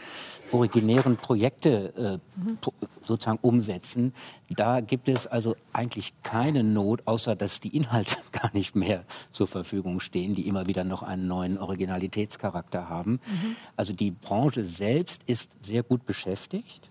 originären 0.53 1.17
Projekte 1.17 2.21
äh, 2.21 2.67
sozusagen 3.03 3.39
umsetzen. 3.43 4.13
Da 4.51 4.81
gibt 4.81 5.09
es 5.09 5.27
also 5.27 5.55
eigentlich 5.73 6.13
keine 6.23 6.65
Not, 6.65 7.03
außer 7.07 7.37
dass 7.37 7.61
die 7.61 7.77
Inhalte 7.77 8.17
gar 8.33 8.51
nicht 8.53 8.75
mehr 8.75 9.05
zur 9.31 9.47
Verfügung 9.47 10.01
stehen, 10.01 10.35
die 10.35 10.49
immer 10.49 10.67
wieder 10.67 10.85
noch 10.85 11.03
einen 11.03 11.27
neuen 11.27 11.59
Originalitätscharakter 11.59 12.89
haben. 12.89 13.13
Mhm. 13.13 13.57
Also 13.77 13.93
die 13.93 14.11
Branche 14.11 14.65
selbst 14.67 15.23
ist 15.27 15.53
sehr 15.61 15.83
gut 15.83 16.05
beschäftigt. 16.07 16.90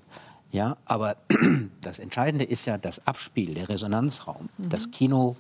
Ja, 0.51 0.77
aber 0.85 1.17
das 1.81 1.99
Entscheidende 1.99 2.45
ist 2.45 2.65
ja 2.65 2.77
das 2.77 3.05
Abspiel, 3.05 3.53
der 3.53 3.69
Resonanzraum. 3.69 4.49
Mhm. 4.57 4.69
Das 4.69 4.89
Kino, 4.91 5.35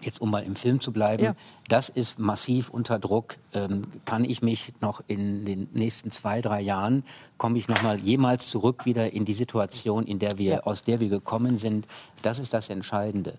jetzt 0.00 0.20
um 0.20 0.30
mal 0.30 0.42
im 0.42 0.56
Film 0.56 0.80
zu 0.80 0.92
bleiben, 0.92 1.24
ja. 1.24 1.34
das 1.68 1.88
ist 1.88 2.18
massiv 2.18 2.70
unter 2.70 2.98
Druck. 2.98 3.36
Ähm, 3.52 3.82
kann 4.06 4.24
ich 4.24 4.40
mich 4.40 4.72
noch 4.80 5.02
in 5.08 5.44
den 5.44 5.68
nächsten 5.72 6.10
zwei, 6.10 6.40
drei 6.40 6.60
Jahren, 6.60 7.04
komme 7.36 7.58
ich 7.58 7.68
noch 7.68 7.82
mal 7.82 7.98
jemals 7.98 8.48
zurück 8.48 8.86
wieder 8.86 9.12
in 9.12 9.24
die 9.24 9.34
Situation, 9.34 10.06
in 10.06 10.18
der 10.18 10.38
wir, 10.38 10.50
ja. 10.50 10.60
aus 10.62 10.84
der 10.84 11.00
wir 11.00 11.08
gekommen 11.08 11.58
sind? 11.58 11.86
Das 12.22 12.38
ist 12.38 12.54
das 12.54 12.70
Entscheidende. 12.70 13.36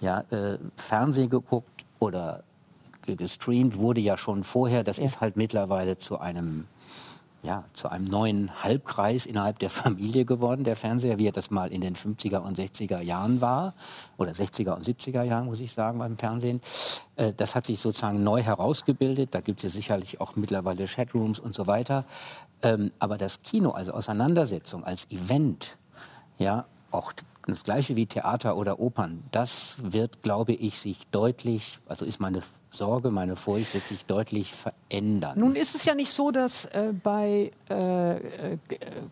Ja, 0.00 0.20
äh, 0.30 0.58
Fernsehen 0.76 1.28
geguckt 1.28 1.84
oder 1.98 2.44
gestreamt 3.06 3.76
wurde 3.76 4.00
ja 4.00 4.16
schon 4.16 4.44
vorher. 4.44 4.84
Das 4.84 4.98
ja. 4.98 5.04
ist 5.04 5.20
halt 5.20 5.36
mittlerweile 5.36 5.98
zu 5.98 6.18
einem 6.18 6.66
ja, 7.42 7.64
zu 7.72 7.88
einem 7.88 8.04
neuen 8.06 8.62
Halbkreis 8.62 9.24
innerhalb 9.24 9.58
der 9.58 9.70
Familie 9.70 10.24
geworden, 10.24 10.64
der 10.64 10.76
Fernseher, 10.76 11.18
wie 11.18 11.28
er 11.28 11.32
das 11.32 11.50
mal 11.50 11.72
in 11.72 11.80
den 11.80 11.94
50er 11.94 12.38
und 12.38 12.58
60er 12.58 13.00
Jahren 13.00 13.40
war, 13.40 13.74
oder 14.16 14.32
60er 14.32 14.74
und 14.74 14.84
70er 14.84 15.22
Jahren, 15.22 15.46
muss 15.46 15.60
ich 15.60 15.72
sagen, 15.72 15.98
beim 15.98 16.18
Fernsehen. 16.18 16.60
Äh, 17.16 17.32
das 17.34 17.54
hat 17.54 17.66
sich 17.66 17.80
sozusagen 17.80 18.24
neu 18.24 18.42
herausgebildet. 18.42 19.34
Da 19.34 19.40
gibt 19.40 19.62
es 19.62 19.72
sicherlich 19.72 20.20
auch 20.20 20.36
mittlerweile 20.36 20.86
Chatrooms 20.86 21.38
und 21.38 21.54
so 21.54 21.66
weiter. 21.66 22.04
Ähm, 22.62 22.90
aber 22.98 23.18
das 23.18 23.42
Kino, 23.42 23.70
also 23.70 23.92
Auseinandersetzung 23.92 24.82
als 24.82 25.08
Event, 25.10 25.78
ja, 26.38 26.64
auch 26.90 27.12
das 27.52 27.64
gleiche 27.64 27.96
wie 27.96 28.06
Theater 28.06 28.56
oder 28.56 28.78
Opern, 28.78 29.24
das 29.30 29.76
wird, 29.80 30.22
glaube 30.22 30.52
ich, 30.52 30.78
sich 30.78 31.06
deutlich, 31.08 31.78
also 31.86 32.04
ist 32.04 32.20
meine 32.20 32.40
Sorge, 32.70 33.10
meine 33.10 33.36
Furcht, 33.36 33.74
wird 33.74 33.86
sich 33.86 34.04
deutlich 34.04 34.52
verändern. 34.52 35.38
Nun 35.38 35.56
ist 35.56 35.74
es 35.74 35.84
ja 35.84 35.94
nicht 35.94 36.12
so, 36.12 36.30
dass 36.30 36.66
äh, 36.66 36.92
bei 37.02 37.52
äh, 37.70 38.16
äh 38.16 38.58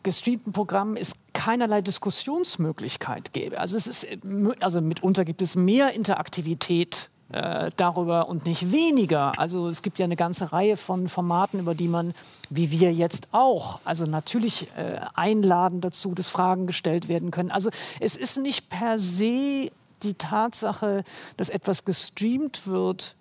gestreamten 0.02 0.52
Programmen 0.52 0.96
es 0.96 1.14
keinerlei 1.32 1.80
Diskussionsmöglichkeit 1.80 3.32
gäbe. 3.32 3.58
Also 3.58 3.76
es 3.76 3.86
ist, 3.86 4.04
äh, 4.04 4.18
also 4.60 4.80
mitunter 4.80 5.24
gibt 5.24 5.40
es 5.40 5.56
mehr 5.56 5.92
Interaktivität 5.94 7.10
äh, 7.32 7.70
darüber 7.76 8.28
und 8.28 8.46
nicht 8.46 8.70
weniger. 8.72 9.38
Also 9.38 9.68
es 9.68 9.82
gibt 9.82 9.98
ja 9.98 10.04
eine 10.04 10.16
ganze 10.16 10.52
Reihe 10.52 10.76
von 10.76 11.08
Formaten, 11.08 11.60
über 11.60 11.74
die 11.74 11.88
man, 11.88 12.14
wie 12.50 12.70
wir 12.70 12.92
jetzt 12.92 13.28
auch, 13.32 13.80
also 13.84 14.06
natürlich 14.06 14.68
äh, 14.76 15.00
einladen 15.14 15.80
dazu, 15.80 16.14
dass 16.14 16.28
Fragen 16.28 16.66
gestellt 16.66 17.08
werden 17.08 17.30
können. 17.30 17.50
Also 17.50 17.70
es 18.00 18.16
ist 18.16 18.38
nicht 18.38 18.68
per 18.68 18.98
se 18.98 19.70
die 20.02 20.14
Tatsache, 20.14 21.04
dass 21.36 21.48
etwas 21.48 21.84
gestreamt 21.84 22.66
wird, 22.66 23.16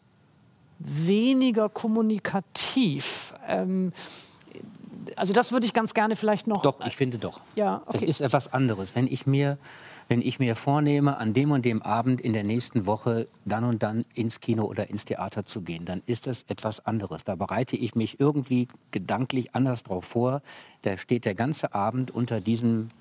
weniger 0.78 1.70
kommunikativ. 1.70 3.34
Ähm, 3.48 3.92
also 5.16 5.34
das 5.34 5.52
würde 5.52 5.66
ich 5.66 5.74
ganz 5.74 5.94
gerne 5.94 6.16
vielleicht 6.16 6.48
noch. 6.48 6.62
Doch, 6.62 6.86
ich 6.86 6.96
finde 6.96 7.18
doch. 7.18 7.40
Ja, 7.56 7.82
okay. 7.86 7.98
Es 7.98 8.04
ist 8.04 8.22
etwas 8.22 8.52
anderes. 8.54 8.96
Wenn 8.96 9.08
ich 9.08 9.26
mir 9.26 9.58
wenn 10.08 10.22
ich 10.22 10.40
mir 10.40 10.56
vornehme, 10.56 11.18
an 11.18 11.34
dem 11.34 11.52
und 11.52 11.66
dem 11.66 11.82
Abend 11.82 12.22
in 12.22 12.34
der 12.34 12.44
nächsten 12.44 12.86
Woche 12.86 13.28
dann 13.46 13.64
und 13.64 13.82
dann 13.82 14.06
ins 14.14 14.40
Kino 14.40 14.66
oder 14.66 14.90
ins 14.90 15.06
Theater 15.06 15.46
zu 15.46 15.62
gehen, 15.62 15.86
dann 15.86 16.04
ist 16.06 16.28
das 16.28 16.44
etwas 16.48 16.86
anderes. 16.86 17.24
Da 17.24 17.36
bereite 17.36 17.76
ich 17.76 17.96
mich 17.96 18.20
irgendwie 18.20 18.68
gedanklich 18.92 19.56
anders 19.56 19.84
drauf 19.84 20.06
vor. 20.06 20.42
Da 20.84 20.98
steht 20.98 21.26
der 21.26 21.36
ganze 21.36 21.74
Abend 21.74 22.12
unter 22.12 22.42
diesem 22.42 22.92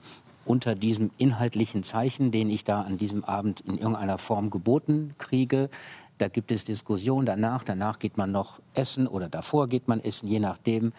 unter 0.47 0.75
diesem 0.75 1.11
inhaltlichen 1.17 1.83
Zeichen, 1.83 2.31
den 2.31 2.51
ich 2.51 2.65
da 2.65 2.83
an 2.83 2.99
diesem 2.99 3.25
Abend 3.25 3.63
in 3.63 3.79
irgendeiner 3.79 4.19
Form 4.19 4.51
geboten 4.51 5.15
kriege. 5.17 5.71
Da 6.19 6.29
gibt 6.29 6.53
es 6.53 6.65
Diskussionen 6.65 7.27
danach. 7.27 7.65
Danach 7.65 7.99
geht 7.99 8.19
man 8.19 8.31
noch 8.31 8.61
essen 8.75 9.07
oder 9.07 9.31
davor 9.31 9.69
geht 9.69 9.89
man 9.89 10.01
essen, 10.01 10.29
je 10.29 10.41
nachdem 10.41 10.93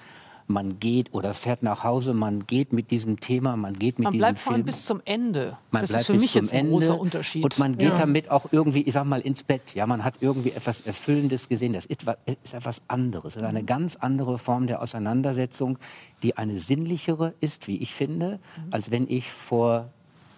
man 0.48 0.80
geht 0.80 1.14
oder 1.14 1.34
fährt 1.34 1.64
nach 1.64 1.84
Hause, 1.84 2.14
man 2.14 2.46
geht 2.46 2.72
mit 2.72 2.91
diesem 2.91 3.20
Thema, 3.20 3.56
man 3.56 3.74
geht 3.74 3.98
mit 3.98 4.06
man 4.06 4.14
diesem 4.14 4.22
bleibt 4.22 4.39
Film. 4.39 4.64
bis 4.64 4.86
zum 4.86 5.02
Ende. 5.06 5.58
Man 5.72 5.82
das 5.82 5.89
bleibt 5.89 6.02
ist 6.02 6.08
für 6.08 6.14
bis 6.14 6.22
mich 6.22 6.32
zum 6.34 6.41
jetzt 6.43 6.54
ein 6.54 6.70
großer 6.70 7.00
Unterschied. 7.00 7.43
Und 7.43 7.58
man 7.58 7.78
geht 7.78 7.89
ja. 7.89 7.96
damit 7.96 8.30
auch 8.30 8.46
irgendwie, 8.52 8.82
ich 8.82 8.93
sag 8.93 9.06
mal, 9.06 9.22
ins 9.22 9.43
Bett. 9.43 9.74
Ja, 9.74 9.88
man 9.88 10.04
hat 10.04 10.16
irgendwie 10.22 10.52
etwas 10.52 10.82
Erfüllendes 10.82 11.50
gesehen. 11.50 11.74
Das 11.74 11.86
ist, 11.86 12.04
ist 12.43 12.54
etwas 12.54 12.82
anderes. 12.88 13.34
Das 13.34 13.43
ist 13.43 13.50
eine 13.50 13.64
ganz 13.64 13.96
andere 13.96 14.38
Form 14.38 14.68
der 14.68 14.82
Auseinandersetzung, 14.82 15.80
die 16.22 16.38
eine 16.38 16.60
sinnlichere 16.60 17.34
ist, 17.41 17.68
wie 17.68 17.78
ich 17.78 17.93
finde, 17.93 18.39
als 18.72 18.91
wenn 18.91 19.08
ich 19.10 19.32
vor 19.32 19.89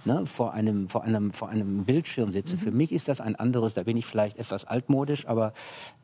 Ne, 0.06 0.26
vor, 0.26 0.54
einem, 0.54 0.88
vor, 0.88 1.04
einem, 1.04 1.34
vor 1.34 1.50
einem 1.50 1.84
Bildschirm 1.84 2.32
sitze. 2.32 2.56
Mhm. 2.56 2.60
Für 2.60 2.72
mich 2.72 2.94
ist 2.94 3.10
das 3.10 3.20
ein 3.20 3.36
anderes, 3.36 3.74
da 3.74 3.84
bin 3.84 3.98
ich 3.98 4.06
vielleicht 4.06 4.38
etwas 4.38 4.64
altmodisch, 4.64 5.28
aber 5.28 5.52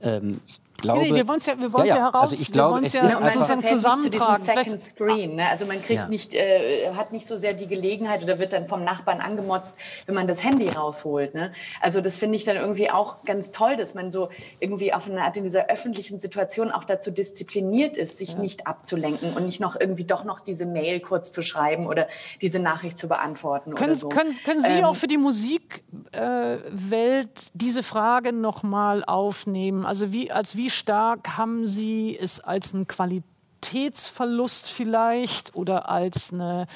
ähm, 0.02 0.42
ich 0.46 0.60
glaube, 0.84 1.02
nee, 1.02 1.16
wir 1.16 1.28
wollen 1.28 1.38
es 1.38 1.46
ja, 1.46 1.58
wir 1.58 1.70
ja, 1.80 1.86
ja, 1.86 1.96
heraus, 1.96 2.32
also 2.32 2.42
ich 2.42 2.52
glaube, 2.52 2.80
es 2.82 2.94
ja 2.94 3.10
sozusagen 3.10 3.64
zusammentragen. 3.64 4.44
Second 4.44 4.82
Screen, 4.82 5.36
ne? 5.36 5.50
Also 5.50 5.66
man 5.66 5.82
kriegt 5.82 6.04
ja. 6.04 6.08
nicht, 6.08 6.34
äh, 6.34 6.94
hat 6.94 7.12
nicht 7.12 7.28
so 7.28 7.38
sehr 7.38 7.54
die 7.54 7.68
Gelegenheit 7.68 8.24
oder 8.24 8.38
wird 8.40 8.54
dann 8.54 8.68
vom 8.68 8.84
Nachbarn 8.84 9.20
angemotzt, 9.20 9.76
wenn 10.06 10.16
man 10.16 10.28
das 10.28 10.44
Handy 10.44 10.70
rausholt. 10.70 11.34
Ne? 11.34 11.52
Also 11.82 12.02
das 12.02 12.18
finde 12.18 12.36
ich 12.36 12.44
dann 12.44 12.58
irgendwie 12.58 12.90
auch 12.92 13.24
ganz 13.24 13.52
toll, 13.52 13.76
dass 13.78 13.96
man 13.96 14.12
so 14.12 14.30
irgendwie 14.60 14.94
auf 14.94 15.10
eine 15.10 15.24
Art 15.24 15.38
in 15.38 15.44
dieser 15.44 15.68
öffentlichen 15.70 16.20
Situation 16.20 16.72
auch 16.72 16.84
dazu 16.84 17.12
diszipliniert 17.12 17.98
ist, 17.98 18.18
sich 18.18 18.34
ja. 18.34 18.40
nicht 18.40 18.68
abzulenken 18.68 19.36
und 19.36 19.46
nicht 19.46 19.60
noch 19.60 19.80
irgendwie 19.80 20.04
doch 20.04 20.24
noch 20.24 20.40
diese 20.40 20.66
Mail 20.66 21.00
kurz 21.00 21.32
zu 21.32 21.42
schreiben 21.42 21.88
oder 21.88 22.08
diese 22.42 22.60
Nachricht 22.60 22.98
zu 22.98 23.08
beantworten. 23.08 23.74
Können, 23.76 23.96
so. 23.96 24.10
können, 24.10 24.36
können 24.44 24.62
Sie 24.62 24.74
ähm, 24.74 24.86
auch 24.86 24.96
für 24.96 25.08
die 25.08 25.18
Musikwelt 25.18 25.82
äh, 26.12 27.26
diese 27.54 27.84
Frage 27.84 28.34
noch 28.34 28.64
mal 28.64 29.04
aufnehmen? 29.04 29.86
Also 29.86 30.12
wie 30.12 30.32
als 30.32 30.58
wie 30.58 30.70
stark 30.74 31.38
haben 31.38 31.66
Sie 31.66 32.18
es 32.20 32.40
als 32.40 32.74
einen 32.74 32.88
Qualitätsverlust 32.88 34.70
vielleicht 34.70 35.56
oder 35.56 35.90
als 35.90 36.34
eine 36.34 36.68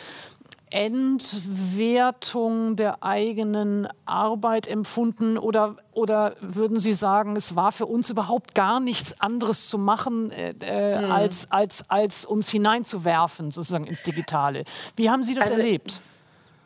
Entwertung 0.70 2.76
der 2.76 3.02
eigenen 3.02 3.88
Arbeit 4.06 4.68
empfunden 4.68 5.38
oder, 5.38 5.78
oder 5.94 6.36
würden 6.42 6.82
Sie 6.82 6.94
sagen, 6.94 7.38
es 7.38 7.56
war 7.56 7.72
für 7.72 7.86
uns 7.86 8.10
überhaupt 8.10 8.54
gar 8.54 8.82
nichts 8.82 9.20
anderes 9.22 9.70
zu 9.70 9.78
machen, 9.78 10.30
äh, 10.32 11.02
hm. 11.02 11.12
als, 11.12 11.50
als, 11.52 11.90
als 11.90 12.26
uns 12.26 12.50
hineinzuwerfen, 12.50 13.52
sozusagen 13.52 13.88
ins 13.88 14.04
Digitale? 14.04 14.66
Wie 14.98 15.10
haben 15.10 15.24
Sie 15.24 15.36
das 15.36 15.46
also, 15.46 15.60
erlebt? 15.60 16.02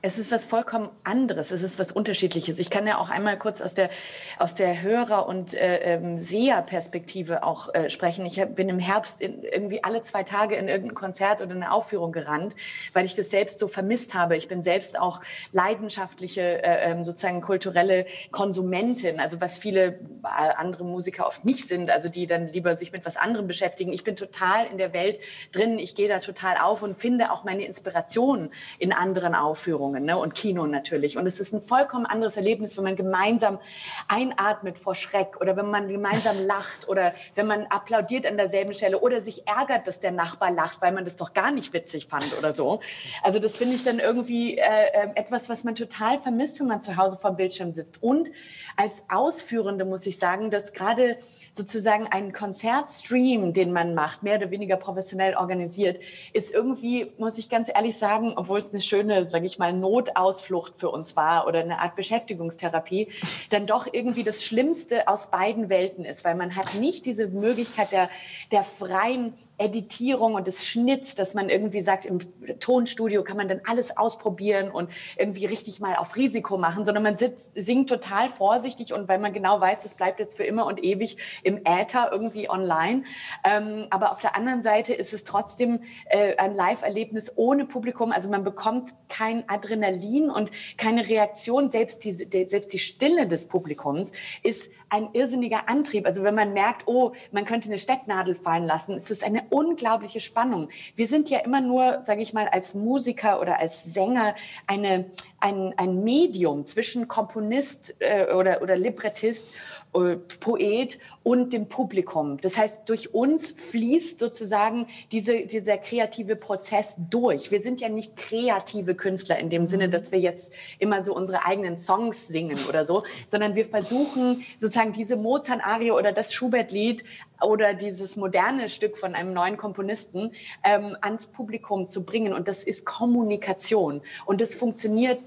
Es 0.03 0.17
ist 0.17 0.31
was 0.31 0.47
vollkommen 0.47 0.89
anderes, 1.03 1.51
es 1.51 1.61
ist 1.61 1.77
was 1.77 1.91
Unterschiedliches. 1.91 2.57
Ich 2.57 2.71
kann 2.71 2.87
ja 2.87 2.97
auch 2.97 3.11
einmal 3.11 3.37
kurz 3.37 3.61
aus 3.61 3.75
der, 3.75 3.91
aus 4.39 4.55
der 4.55 4.81
Hörer- 4.81 5.27
und 5.27 5.53
äh, 5.53 5.77
ähm, 5.93 6.17
Seherperspektive 6.17 7.43
auch 7.43 7.71
äh, 7.75 7.87
sprechen. 7.87 8.25
Ich 8.25 8.43
bin 8.55 8.67
im 8.67 8.79
Herbst 8.79 9.21
in, 9.21 9.43
irgendwie 9.43 9.83
alle 9.83 10.01
zwei 10.01 10.23
Tage 10.23 10.55
in 10.55 10.69
irgendein 10.69 10.95
Konzert 10.95 11.41
oder 11.41 11.51
eine 11.51 11.71
Aufführung 11.71 12.11
gerannt, 12.13 12.55
weil 12.93 13.05
ich 13.05 13.13
das 13.13 13.29
selbst 13.29 13.59
so 13.59 13.67
vermisst 13.67 14.15
habe. 14.15 14.35
Ich 14.35 14.47
bin 14.47 14.63
selbst 14.63 14.99
auch 14.99 15.21
leidenschaftliche, 15.51 16.63
äh, 16.63 16.89
ähm, 16.89 17.05
sozusagen 17.05 17.41
kulturelle 17.41 18.07
Konsumentin, 18.31 19.19
also 19.19 19.39
was 19.39 19.55
viele 19.55 19.99
äh, 20.23 20.53
andere 20.57 20.83
Musiker 20.83 21.27
oft 21.27 21.45
nicht 21.45 21.67
sind, 21.67 21.91
also 21.91 22.09
die 22.09 22.25
dann 22.25 22.47
lieber 22.47 22.75
sich 22.75 22.91
mit 22.91 23.05
was 23.05 23.17
anderem 23.17 23.45
beschäftigen. 23.45 23.93
Ich 23.93 24.03
bin 24.03 24.15
total 24.15 24.65
in 24.65 24.79
der 24.79 24.93
Welt 24.93 25.19
drin, 25.51 25.77
ich 25.77 25.93
gehe 25.93 26.09
da 26.09 26.17
total 26.17 26.57
auf 26.57 26.81
und 26.81 26.97
finde 26.97 27.31
auch 27.31 27.43
meine 27.43 27.65
Inspiration 27.65 28.49
in 28.79 28.93
anderen 28.93 29.35
Aufführungen. 29.35 29.90
Vorstellungen 29.91 30.05
ne? 30.05 30.17
und 30.17 30.33
Kino 30.33 30.67
natürlich. 30.67 31.17
Und 31.17 31.25
es 31.25 31.39
ist 31.39 31.53
ein 31.53 31.61
vollkommen 31.61 32.05
anderes 32.05 32.37
Erlebnis, 32.37 32.77
wenn 32.77 32.83
man 32.83 32.95
gemeinsam 32.95 33.59
einatmet 34.07 34.77
vor 34.77 34.95
Schreck 34.95 35.39
oder 35.39 35.57
wenn 35.57 35.69
man 35.69 35.87
gemeinsam 35.87 36.37
lacht 36.45 36.87
oder 36.87 37.13
wenn 37.35 37.47
man 37.47 37.65
applaudiert 37.67 38.25
an 38.25 38.37
derselben 38.37 38.73
Stelle 38.73 38.99
oder 38.99 39.21
sich 39.21 39.47
ärgert, 39.47 39.87
dass 39.87 39.99
der 39.99 40.11
Nachbar 40.11 40.51
lacht, 40.51 40.81
weil 40.81 40.91
man 40.91 41.05
das 41.05 41.15
doch 41.15 41.33
gar 41.33 41.51
nicht 41.51 41.73
witzig 41.73 42.07
fand 42.07 42.37
oder 42.37 42.53
so. 42.53 42.79
Also 43.23 43.39
das 43.39 43.57
finde 43.57 43.75
ich 43.75 43.83
dann 43.83 43.99
irgendwie 43.99 44.57
äh, 44.57 44.61
äh 44.61 45.07
etwas, 45.15 45.49
was 45.49 45.63
man 45.63 45.75
total 45.75 46.19
vermisst, 46.19 46.59
wenn 46.59 46.67
man 46.67 46.81
zu 46.81 46.95
Hause 46.95 47.17
vor 47.19 47.31
dem 47.31 47.37
Bildschirm 47.37 47.71
sitzt. 47.71 48.01
Und 48.01 48.29
als 48.77 49.03
Ausführende 49.09 49.85
muss 49.85 50.05
ich 50.05 50.17
sagen, 50.17 50.49
dass 50.49 50.73
gerade 50.73 51.17
sozusagen 51.51 52.07
ein 52.07 52.31
Konzertstream, 52.31 53.53
den 53.53 53.73
man 53.73 53.93
macht, 53.93 54.23
mehr 54.23 54.37
oder 54.37 54.51
weniger 54.51 54.77
professionell 54.77 55.35
organisiert, 55.35 55.99
ist 56.33 56.53
irgendwie, 56.53 57.11
muss 57.17 57.37
ich 57.37 57.49
ganz 57.49 57.69
ehrlich 57.73 57.97
sagen, 57.97 58.33
obwohl 58.35 58.59
es 58.59 58.71
eine 58.71 58.81
schöne, 58.81 59.29
sage 59.29 59.45
ich 59.45 59.59
mal, 59.59 59.73
Notausflucht 59.81 60.75
für 60.77 60.89
uns 60.89 61.15
war 61.15 61.47
oder 61.47 61.59
eine 61.59 61.79
Art 61.79 61.95
Beschäftigungstherapie, 61.95 63.09
dann 63.49 63.67
doch 63.67 63.87
irgendwie 63.91 64.23
das 64.23 64.43
Schlimmste 64.43 65.07
aus 65.07 65.29
beiden 65.29 65.69
Welten 65.69 66.05
ist, 66.05 66.23
weil 66.23 66.35
man 66.35 66.55
hat 66.55 66.75
nicht 66.75 67.05
diese 67.05 67.27
Möglichkeit 67.27 67.91
der, 67.91 68.09
der 68.51 68.63
freien 68.63 69.33
Editierung 69.61 70.33
und 70.33 70.47
des 70.47 70.65
Schnitts, 70.65 71.15
dass 71.15 71.33
man 71.33 71.49
irgendwie 71.49 71.81
sagt, 71.81 72.05
im 72.05 72.19
Tonstudio 72.59 73.23
kann 73.23 73.37
man 73.37 73.47
dann 73.47 73.61
alles 73.65 73.95
ausprobieren 73.95 74.71
und 74.71 74.89
irgendwie 75.17 75.45
richtig 75.45 75.79
mal 75.79 75.95
auf 75.95 76.15
Risiko 76.15 76.57
machen, 76.57 76.85
sondern 76.85 77.03
man 77.03 77.17
sitzt, 77.17 77.55
singt 77.55 77.89
total 77.89 78.29
vorsichtig 78.29 78.93
und 78.93 79.07
weil 79.07 79.19
man 79.19 79.33
genau 79.33 79.61
weiß, 79.61 79.85
es 79.85 79.95
bleibt 79.95 80.19
jetzt 80.19 80.35
für 80.37 80.43
immer 80.43 80.65
und 80.65 80.83
ewig 80.83 81.17
im 81.43 81.61
Äther 81.65 82.09
irgendwie 82.11 82.49
online. 82.49 83.03
Ähm, 83.43 83.87
aber 83.89 84.11
auf 84.11 84.19
der 84.19 84.35
anderen 84.35 84.61
Seite 84.63 84.93
ist 84.93 85.13
es 85.13 85.23
trotzdem 85.23 85.83
äh, 86.05 86.35
ein 86.37 86.53
Live-Erlebnis 86.53 87.31
ohne 87.35 87.65
Publikum. 87.65 88.11
Also 88.11 88.29
man 88.29 88.43
bekommt 88.43 88.91
kein 89.09 89.47
Adrenalin 89.47 90.29
und 90.29 90.51
keine 90.77 91.07
Reaktion. 91.07 91.69
Selbst 91.69 92.03
die, 92.03 92.11
selbst 92.45 92.73
die 92.73 92.79
Stille 92.79 93.27
des 93.27 93.47
Publikums 93.47 94.11
ist 94.43 94.71
ein 94.91 95.09
irrsinniger 95.13 95.69
Antrieb. 95.69 96.05
Also 96.05 96.21
wenn 96.23 96.35
man 96.35 96.51
merkt, 96.51 96.83
oh, 96.85 97.13
man 97.31 97.45
könnte 97.45 97.69
eine 97.69 97.79
Stecknadel 97.79 98.35
fallen 98.35 98.65
lassen, 98.65 98.97
ist 98.97 99.09
es 99.09 99.23
eine 99.23 99.43
unglaubliche 99.49 100.19
Spannung. 100.19 100.69
Wir 100.97 101.07
sind 101.07 101.29
ja 101.29 101.39
immer 101.39 101.61
nur, 101.61 102.01
sage 102.01 102.21
ich 102.21 102.33
mal, 102.33 102.49
als 102.49 102.73
Musiker 102.73 103.39
oder 103.39 103.57
als 103.57 103.85
Sänger 103.85 104.35
eine, 104.67 105.05
ein, 105.39 105.73
ein 105.77 106.03
Medium 106.03 106.65
zwischen 106.65 107.07
Komponist 107.07 107.95
äh, 107.99 108.33
oder, 108.33 108.61
oder 108.61 108.75
Librettist 108.75 109.47
Poet 109.91 110.99
und 111.23 111.51
dem 111.53 111.67
Publikum. 111.67 112.37
Das 112.37 112.57
heißt, 112.57 112.79
durch 112.85 113.13
uns 113.13 113.51
fließt 113.51 114.19
sozusagen 114.19 114.87
diese, 115.11 115.45
dieser 115.45 115.77
kreative 115.77 116.35
Prozess 116.35 116.95
durch. 117.09 117.51
Wir 117.51 117.59
sind 117.59 117.81
ja 117.81 117.89
nicht 117.89 118.15
kreative 118.15 118.95
Künstler 118.95 119.37
in 119.37 119.49
dem 119.49 119.65
Sinne, 119.65 119.87
mhm. 119.87 119.91
dass 119.91 120.11
wir 120.11 120.19
jetzt 120.19 120.51
immer 120.79 121.03
so 121.03 121.13
unsere 121.13 121.45
eigenen 121.45 121.77
Songs 121.77 122.27
singen 122.27 122.57
oder 122.69 122.85
so, 122.85 123.03
sondern 123.27 123.55
wir 123.55 123.65
versuchen 123.65 124.43
sozusagen 124.57 124.93
diese 124.93 125.17
Mozart-Arie 125.17 125.91
oder 125.91 126.13
das 126.13 126.33
Schubert-Lied 126.33 127.03
oder 127.43 127.73
dieses 127.73 128.15
moderne 128.15 128.69
Stück 128.69 128.97
von 128.97 129.15
einem 129.15 129.33
neuen 129.33 129.57
Komponisten 129.57 130.31
ähm, 130.63 130.95
ans 131.01 131.27
Publikum 131.27 131.89
zu 131.89 132.03
bringen. 132.03 132.33
Und 132.33 132.47
das 132.47 132.63
ist 132.63 132.85
Kommunikation. 132.85 134.01
Und 134.25 134.41
das 134.41 134.55
funktioniert 134.55 135.19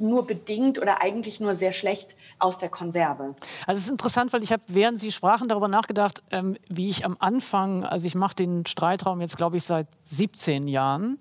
nur 0.00 0.26
bedingt 0.26 0.80
oder 0.80 1.00
eigentlich 1.00 1.40
nur 1.40 1.54
sehr 1.54 1.72
schlecht 1.72 2.16
aus 2.38 2.58
der 2.58 2.68
Konserve. 2.68 3.36
Also 3.66 3.78
es 3.78 3.84
ist 3.84 3.90
interessant, 3.90 4.32
weil 4.32 4.42
ich 4.42 4.52
habe, 4.52 4.62
während 4.66 4.98
Sie 4.98 5.12
sprachen, 5.12 5.48
darüber 5.48 5.68
nachgedacht, 5.68 6.22
ähm, 6.30 6.56
wie 6.68 6.88
ich 6.88 7.04
am 7.04 7.16
Anfang, 7.20 7.84
also 7.84 8.06
ich 8.06 8.14
mache 8.14 8.34
den 8.34 8.66
Streitraum 8.66 9.20
jetzt, 9.20 9.36
glaube 9.36 9.56
ich, 9.56 9.64
seit 9.64 9.86
17 10.04 10.66
Jahren. 10.66 11.18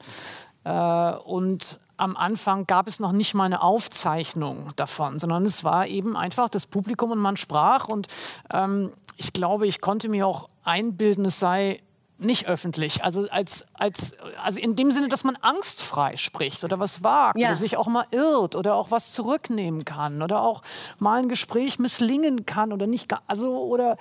Äh, 0.63 1.13
und 1.25 1.79
am 1.99 2.15
Anfang 2.15 2.65
gab 2.65 2.87
es 2.87 2.99
noch 2.99 3.11
nicht 3.11 3.33
mal 3.33 3.45
eine 3.45 3.61
Aufzeichnung 3.61 4.71
davon, 4.75 5.19
sondern 5.19 5.45
es 5.45 5.63
war 5.63 5.87
eben 5.87 6.15
einfach 6.15 6.49
das 6.49 6.65
Publikum 6.65 7.11
und 7.11 7.19
man 7.19 7.37
sprach. 7.37 7.87
Und 7.87 8.07
ähm, 8.53 8.91
ich 9.17 9.33
glaube, 9.33 9.67
ich 9.67 9.81
konnte 9.81 10.09
mir 10.09 10.25
auch 10.25 10.49
einbilden, 10.63 11.25
es 11.25 11.39
sei 11.39 11.81
nicht 12.20 12.47
öffentlich. 12.47 13.03
Also, 13.03 13.28
als, 13.30 13.65
als, 13.74 14.13
also 14.43 14.59
in 14.59 14.76
dem 14.76 14.91
Sinne, 14.91 15.07
dass 15.07 15.24
man 15.24 15.36
angstfrei 15.38 16.17
spricht 16.17 16.63
oder 16.63 16.80
was 16.80 17.03
wagt 17.03 17.39
ja. 17.39 17.49
oder 17.49 17.55
sich 17.55 17.78
auch 17.78 17.88
mal 17.88 18.05
irrt 18.11 18.55
oder 18.55 18.76
auch 18.76 18.91
was 18.91 19.13
zurücknehmen 19.13 19.86
kann 19.86 20.22
oder 20.22 20.41
auch 20.41 20.61
mal 20.99 21.20
ein 21.20 21.30
Gespräch 21.30 21.80
misslingen 21.80 22.45
kann 22.45 22.74
oder 22.74 22.88
nicht, 22.88 23.13
also 23.28 23.57
oder 23.63 23.97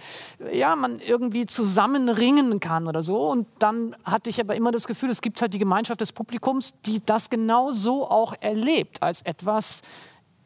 ja, 0.53 0.77
man 0.77 1.01
irgendwie 1.01 1.47
zusammenringen 1.47 2.61
kann 2.61 2.89
oder 2.89 3.03
so. 3.03 3.31
Und 3.31 3.47
dann 3.59 3.97
hatte 4.05 4.31
ich 4.31 4.41
aber 4.41 4.57
immer 4.57 4.73
das 4.73 4.87
Gefühl, 4.87 5.11
es 5.11 5.21
gibt 5.21 5.41
halt 5.41 5.55
die 5.55 5.59
Gemeinschaft 5.59 6.01
des 6.01 6.12
Publikums, 6.12 6.75
die 6.83 7.05
das 7.05 7.31
genau 7.31 7.71
so 7.71 8.09
auch 8.09 8.35
erlebt, 8.41 9.03
als 9.03 9.23
etwas, 9.23 9.83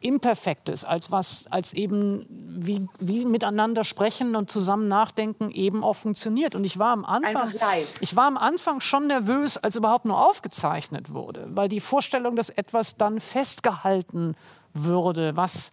Imperfektes, 0.02 0.84
als 0.84 1.10
was, 1.10 1.46
als 1.50 1.72
eben 1.72 2.26
wie, 2.28 2.88
wie 2.98 3.24
miteinander 3.24 3.84
sprechen 3.84 4.36
und 4.36 4.50
zusammen 4.50 4.88
nachdenken 4.88 5.50
eben 5.50 5.84
auch 5.84 5.96
funktioniert. 5.96 6.54
Und 6.54 6.64
ich 6.64 6.78
war 6.78 6.92
am 6.92 7.04
Anfang, 7.04 7.52
ich 8.00 8.16
war 8.16 8.26
am 8.26 8.36
Anfang 8.36 8.80
schon 8.80 9.06
nervös, 9.06 9.56
als 9.56 9.76
überhaupt 9.76 10.04
nur 10.04 10.18
aufgezeichnet 10.18 11.12
wurde, 11.12 11.46
weil 11.50 11.68
die 11.68 11.80
Vorstellung, 11.80 12.36
dass 12.36 12.50
etwas 12.50 12.96
dann 12.96 13.20
festgehalten 13.20 14.34
würde, 14.74 15.36
was 15.36 15.70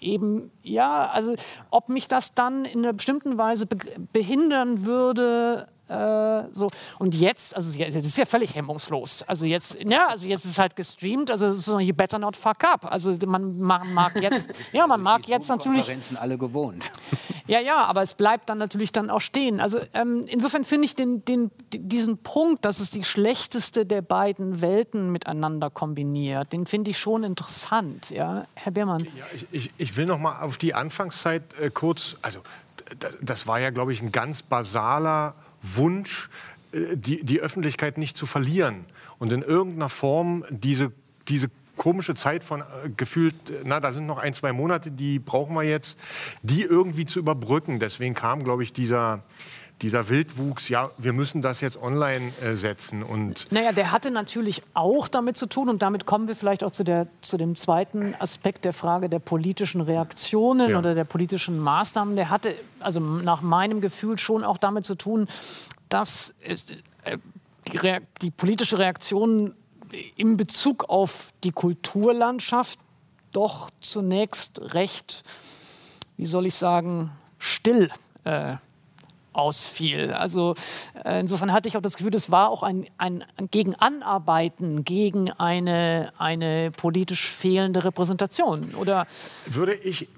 eben, 0.00 0.50
ja, 0.64 1.08
also 1.10 1.36
ob 1.70 1.88
mich 1.88 2.08
das 2.08 2.34
dann 2.34 2.64
in 2.64 2.80
einer 2.80 2.94
bestimmten 2.94 3.38
Weise 3.38 3.66
behindern 4.12 4.86
würde, 4.86 5.68
äh, 5.88 6.44
so. 6.50 6.68
Und 6.98 7.14
jetzt, 7.14 7.54
also 7.54 7.78
jetzt 7.78 7.94
ist 7.94 8.16
ja 8.16 8.24
völlig 8.24 8.54
hemmungslos. 8.54 9.22
Also 9.26 9.44
jetzt, 9.44 9.76
ja, 9.84 10.08
also 10.08 10.26
jetzt 10.26 10.44
ist 10.44 10.52
es 10.52 10.58
halt 10.58 10.76
gestreamt, 10.76 11.30
also 11.30 11.52
so, 11.52 11.78
you 11.78 11.92
better 11.92 12.18
not 12.18 12.36
fuck 12.36 12.64
up. 12.64 12.90
Also 12.90 13.14
man, 13.26 13.58
man 13.58 13.92
mag 13.92 14.20
jetzt, 14.20 14.50
ja, 14.72 14.86
man 14.86 15.02
mag 15.02 15.28
jetzt 15.28 15.48
natürlich. 15.48 15.80
Konferenzen 15.80 16.16
alle 16.16 16.38
gewohnt. 16.38 16.90
Ja, 17.46 17.60
ja, 17.60 17.84
aber 17.84 18.00
es 18.00 18.14
bleibt 18.14 18.48
dann 18.48 18.56
natürlich 18.56 18.90
dann 18.90 19.10
auch 19.10 19.20
stehen. 19.20 19.60
Also 19.60 19.78
ähm, 19.92 20.24
insofern 20.28 20.64
finde 20.64 20.86
ich 20.86 20.94
den, 20.94 21.26
den, 21.26 21.50
diesen 21.74 22.16
Punkt, 22.16 22.64
dass 22.64 22.80
es 22.80 22.88
die 22.88 23.04
schlechteste 23.04 23.84
der 23.84 24.00
beiden 24.00 24.62
Welten 24.62 25.12
miteinander 25.12 25.68
kombiniert, 25.68 26.54
den 26.54 26.64
finde 26.64 26.92
ich 26.92 26.98
schon 26.98 27.22
interessant. 27.22 28.08
Ja, 28.08 28.46
Herr 28.54 28.72
Beermann. 28.72 29.06
Ja, 29.14 29.24
ich, 29.34 29.46
ich, 29.50 29.70
ich 29.76 29.96
will 29.98 30.06
noch 30.06 30.18
mal 30.18 30.40
auf 30.40 30.53
die 30.58 30.74
Anfangszeit 30.74 31.42
äh, 31.60 31.70
kurz, 31.70 32.16
also 32.22 32.40
das 33.20 33.46
war 33.46 33.60
ja, 33.60 33.70
glaube 33.70 33.92
ich, 33.92 34.02
ein 34.02 34.12
ganz 34.12 34.42
basaler 34.42 35.34
Wunsch, 35.62 36.28
äh, 36.72 36.96
die, 36.96 37.24
die 37.24 37.40
Öffentlichkeit 37.40 37.98
nicht 37.98 38.16
zu 38.16 38.26
verlieren 38.26 38.84
und 39.18 39.32
in 39.32 39.42
irgendeiner 39.42 39.88
Form 39.88 40.44
diese, 40.50 40.92
diese 41.28 41.50
komische 41.76 42.14
Zeit 42.14 42.44
von 42.44 42.60
äh, 42.60 42.64
gefühlt, 42.96 43.34
na, 43.64 43.80
da 43.80 43.92
sind 43.92 44.06
noch 44.06 44.18
ein, 44.18 44.34
zwei 44.34 44.52
Monate, 44.52 44.90
die 44.90 45.18
brauchen 45.18 45.54
wir 45.54 45.64
jetzt, 45.64 45.98
die 46.42 46.62
irgendwie 46.62 47.06
zu 47.06 47.18
überbrücken. 47.18 47.80
Deswegen 47.80 48.14
kam, 48.14 48.44
glaube 48.44 48.62
ich, 48.62 48.72
dieser, 48.72 49.22
dieser 49.84 50.08
Wildwuchs, 50.08 50.70
ja, 50.70 50.90
wir 50.96 51.12
müssen 51.12 51.42
das 51.42 51.60
jetzt 51.60 51.76
online 51.76 52.32
äh, 52.42 52.54
setzen. 52.54 53.02
Und 53.02 53.46
naja, 53.50 53.72
der 53.72 53.92
hatte 53.92 54.10
natürlich 54.10 54.62
auch 54.72 55.08
damit 55.08 55.36
zu 55.36 55.44
tun, 55.44 55.68
und 55.68 55.82
damit 55.82 56.06
kommen 56.06 56.26
wir 56.26 56.34
vielleicht 56.34 56.64
auch 56.64 56.70
zu, 56.70 56.84
der, 56.84 57.06
zu 57.20 57.36
dem 57.36 57.54
zweiten 57.54 58.14
Aspekt 58.18 58.64
der 58.64 58.72
Frage 58.72 59.10
der 59.10 59.18
politischen 59.18 59.82
Reaktionen 59.82 60.70
ja. 60.70 60.78
oder 60.78 60.94
der 60.94 61.04
politischen 61.04 61.58
Maßnahmen. 61.58 62.16
Der 62.16 62.30
hatte 62.30 62.54
also 62.80 62.98
nach 62.98 63.42
meinem 63.42 63.82
Gefühl 63.82 64.18
schon 64.18 64.42
auch 64.42 64.56
damit 64.56 64.86
zu 64.86 64.94
tun, 64.94 65.28
dass 65.90 66.34
äh, 66.40 67.18
die, 67.68 67.98
die 68.22 68.30
politische 68.30 68.78
Reaktion 68.78 69.54
in 70.16 70.38
Bezug 70.38 70.88
auf 70.88 71.34
die 71.44 71.52
Kulturlandschaft 71.52 72.78
doch 73.32 73.68
zunächst 73.80 74.62
recht, 74.72 75.24
wie 76.16 76.24
soll 76.24 76.46
ich 76.46 76.54
sagen, 76.54 77.10
still 77.38 77.90
äh, 78.24 78.56
ausfiel. 79.34 80.12
Also 80.12 80.54
äh, 81.04 81.20
insofern 81.20 81.52
hatte 81.52 81.68
ich 81.68 81.76
auch 81.76 81.82
das 81.82 81.96
Gefühl, 81.96 82.10
das 82.10 82.30
war 82.30 82.50
auch 82.50 82.62
ein, 82.62 82.86
ein, 82.98 83.24
ein 83.36 83.48
gegen 83.50 83.74
Anarbeiten, 83.74 84.84
gegen 84.84 85.30
eine, 85.30 86.12
eine 86.18 86.70
politisch 86.70 87.28
fehlende 87.28 87.84
Repräsentation. 87.84 88.74
Oder 88.74 89.06
würde 89.46 89.74
ich, 89.74 90.08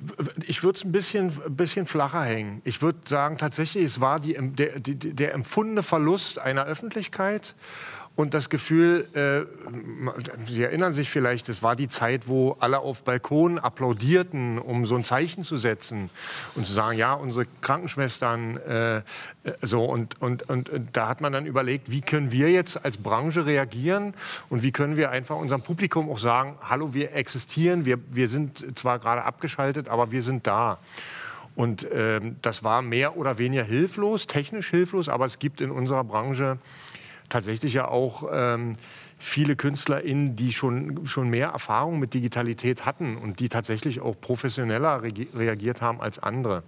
ich 0.46 0.62
würde 0.62 0.78
es 0.78 0.84
ein 0.84 0.92
bisschen, 0.92 1.32
bisschen 1.48 1.86
flacher 1.86 2.22
hängen. 2.22 2.60
Ich 2.64 2.82
würde 2.82 2.98
sagen, 3.04 3.38
tatsächlich, 3.38 3.84
es 3.84 4.00
war 4.00 4.20
die, 4.20 4.36
der, 4.38 4.78
der 4.78 5.34
empfundene 5.34 5.82
Verlust 5.82 6.38
einer 6.38 6.64
Öffentlichkeit 6.64 7.54
und 8.16 8.32
das 8.32 8.48
Gefühl, 8.48 9.06
äh, 9.12 9.44
Sie 10.46 10.62
erinnern 10.62 10.94
sich 10.94 11.10
vielleicht, 11.10 11.50
es 11.50 11.62
war 11.62 11.76
die 11.76 11.88
Zeit, 11.88 12.28
wo 12.28 12.56
alle 12.60 12.78
auf 12.78 13.02
Balkonen 13.02 13.58
applaudierten, 13.58 14.58
um 14.58 14.86
so 14.86 14.96
ein 14.96 15.04
Zeichen 15.04 15.44
zu 15.44 15.58
setzen 15.58 16.08
und 16.54 16.66
zu 16.66 16.72
sagen, 16.72 16.96
ja, 16.96 17.12
unsere 17.12 17.46
Krankenschwestern, 17.60 18.56
äh, 18.56 18.96
äh, 18.96 19.02
so 19.60 19.84
und, 19.84 20.20
und, 20.22 20.48
und, 20.48 20.70
und, 20.70 20.96
da 20.96 21.08
hat 21.08 21.20
man 21.20 21.34
dann 21.34 21.44
überlegt, 21.44 21.90
wie 21.90 22.00
können 22.00 22.32
wir 22.32 22.50
jetzt 22.50 22.82
als 22.82 22.96
Branche 22.96 23.44
reagieren 23.44 24.14
und 24.48 24.62
wie 24.62 24.72
können 24.72 24.96
wir 24.96 25.10
einfach 25.10 25.36
unserem 25.36 25.60
Publikum 25.60 26.10
auch 26.10 26.18
sagen, 26.18 26.56
hallo, 26.62 26.94
wir 26.94 27.12
existieren, 27.12 27.84
wir, 27.84 27.98
wir 28.10 28.28
sind 28.28 28.78
zwar 28.78 28.98
gerade 28.98 29.24
abgeschaltet, 29.24 29.88
aber 29.88 30.10
wir 30.10 30.22
sind 30.22 30.46
da. 30.46 30.78
Und 31.54 31.90
äh, 31.90 32.20
das 32.42 32.64
war 32.64 32.82
mehr 32.82 33.16
oder 33.16 33.38
weniger 33.38 33.64
hilflos, 33.64 34.26
technisch 34.26 34.68
hilflos, 34.70 35.08
aber 35.08 35.24
es 35.24 35.38
gibt 35.38 35.62
in 35.62 35.70
unserer 35.70 36.04
Branche 36.04 36.58
tatsächlich 37.28 37.74
ja 37.74 37.88
auch 37.88 38.28
ähm, 38.32 38.76
viele 39.18 39.56
KünstlerInnen, 39.56 40.36
die 40.36 40.52
schon, 40.52 41.06
schon 41.06 41.28
mehr 41.28 41.48
Erfahrung 41.48 41.98
mit 41.98 42.14
Digitalität 42.14 42.84
hatten 42.84 43.16
und 43.16 43.40
die 43.40 43.48
tatsächlich 43.48 44.00
auch 44.00 44.14
professioneller 44.20 45.02
reagiert 45.02 45.80
haben 45.80 46.00
als 46.00 46.18
andere. 46.18 46.62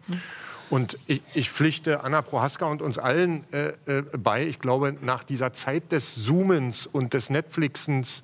Und 0.70 0.98
ich, 1.06 1.22
ich, 1.34 1.50
pflichte 1.50 2.04
Anna 2.04 2.20
Prohaska 2.20 2.66
und 2.66 2.82
uns 2.82 2.98
allen 2.98 3.44
äh, 3.52 3.72
äh, 3.86 4.02
bei, 4.16 4.46
ich 4.46 4.58
glaube, 4.58 4.94
nach 5.00 5.24
dieser 5.24 5.52
Zeit 5.52 5.92
des 5.92 6.14
Zoomens 6.14 6.86
und 6.86 7.14
des 7.14 7.30
Netflixens, 7.30 8.22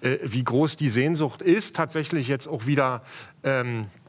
äh, 0.00 0.18
wie 0.22 0.44
groß 0.44 0.76
die 0.76 0.88
Sehnsucht 0.88 1.42
ist, 1.42 1.76
tatsächlich 1.76 2.28
jetzt 2.28 2.46
auch 2.46 2.64
wieder 2.66 3.02
ähm, 3.42 3.82
äh, 3.82 4.03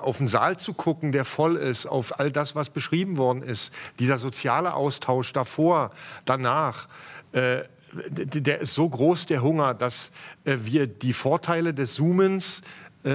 auf 0.00 0.18
den 0.18 0.28
Saal 0.28 0.56
zu 0.56 0.72
gucken, 0.72 1.12
der 1.12 1.24
voll 1.24 1.56
ist, 1.56 1.86
auf 1.86 2.18
all 2.18 2.32
das, 2.32 2.54
was 2.54 2.70
beschrieben 2.70 3.18
worden 3.18 3.42
ist, 3.42 3.72
dieser 3.98 4.18
soziale 4.18 4.74
Austausch 4.74 5.32
davor, 5.32 5.90
danach, 6.24 6.88
äh, 7.32 7.62
der 7.94 8.60
ist 8.60 8.74
so 8.74 8.88
groß, 8.88 9.26
der 9.26 9.42
Hunger, 9.42 9.74
dass 9.74 10.10
äh, 10.44 10.56
wir 10.60 10.86
die 10.86 11.12
Vorteile 11.12 11.74
des 11.74 11.94
Zoomens 11.94 12.60
äh, 12.60 12.62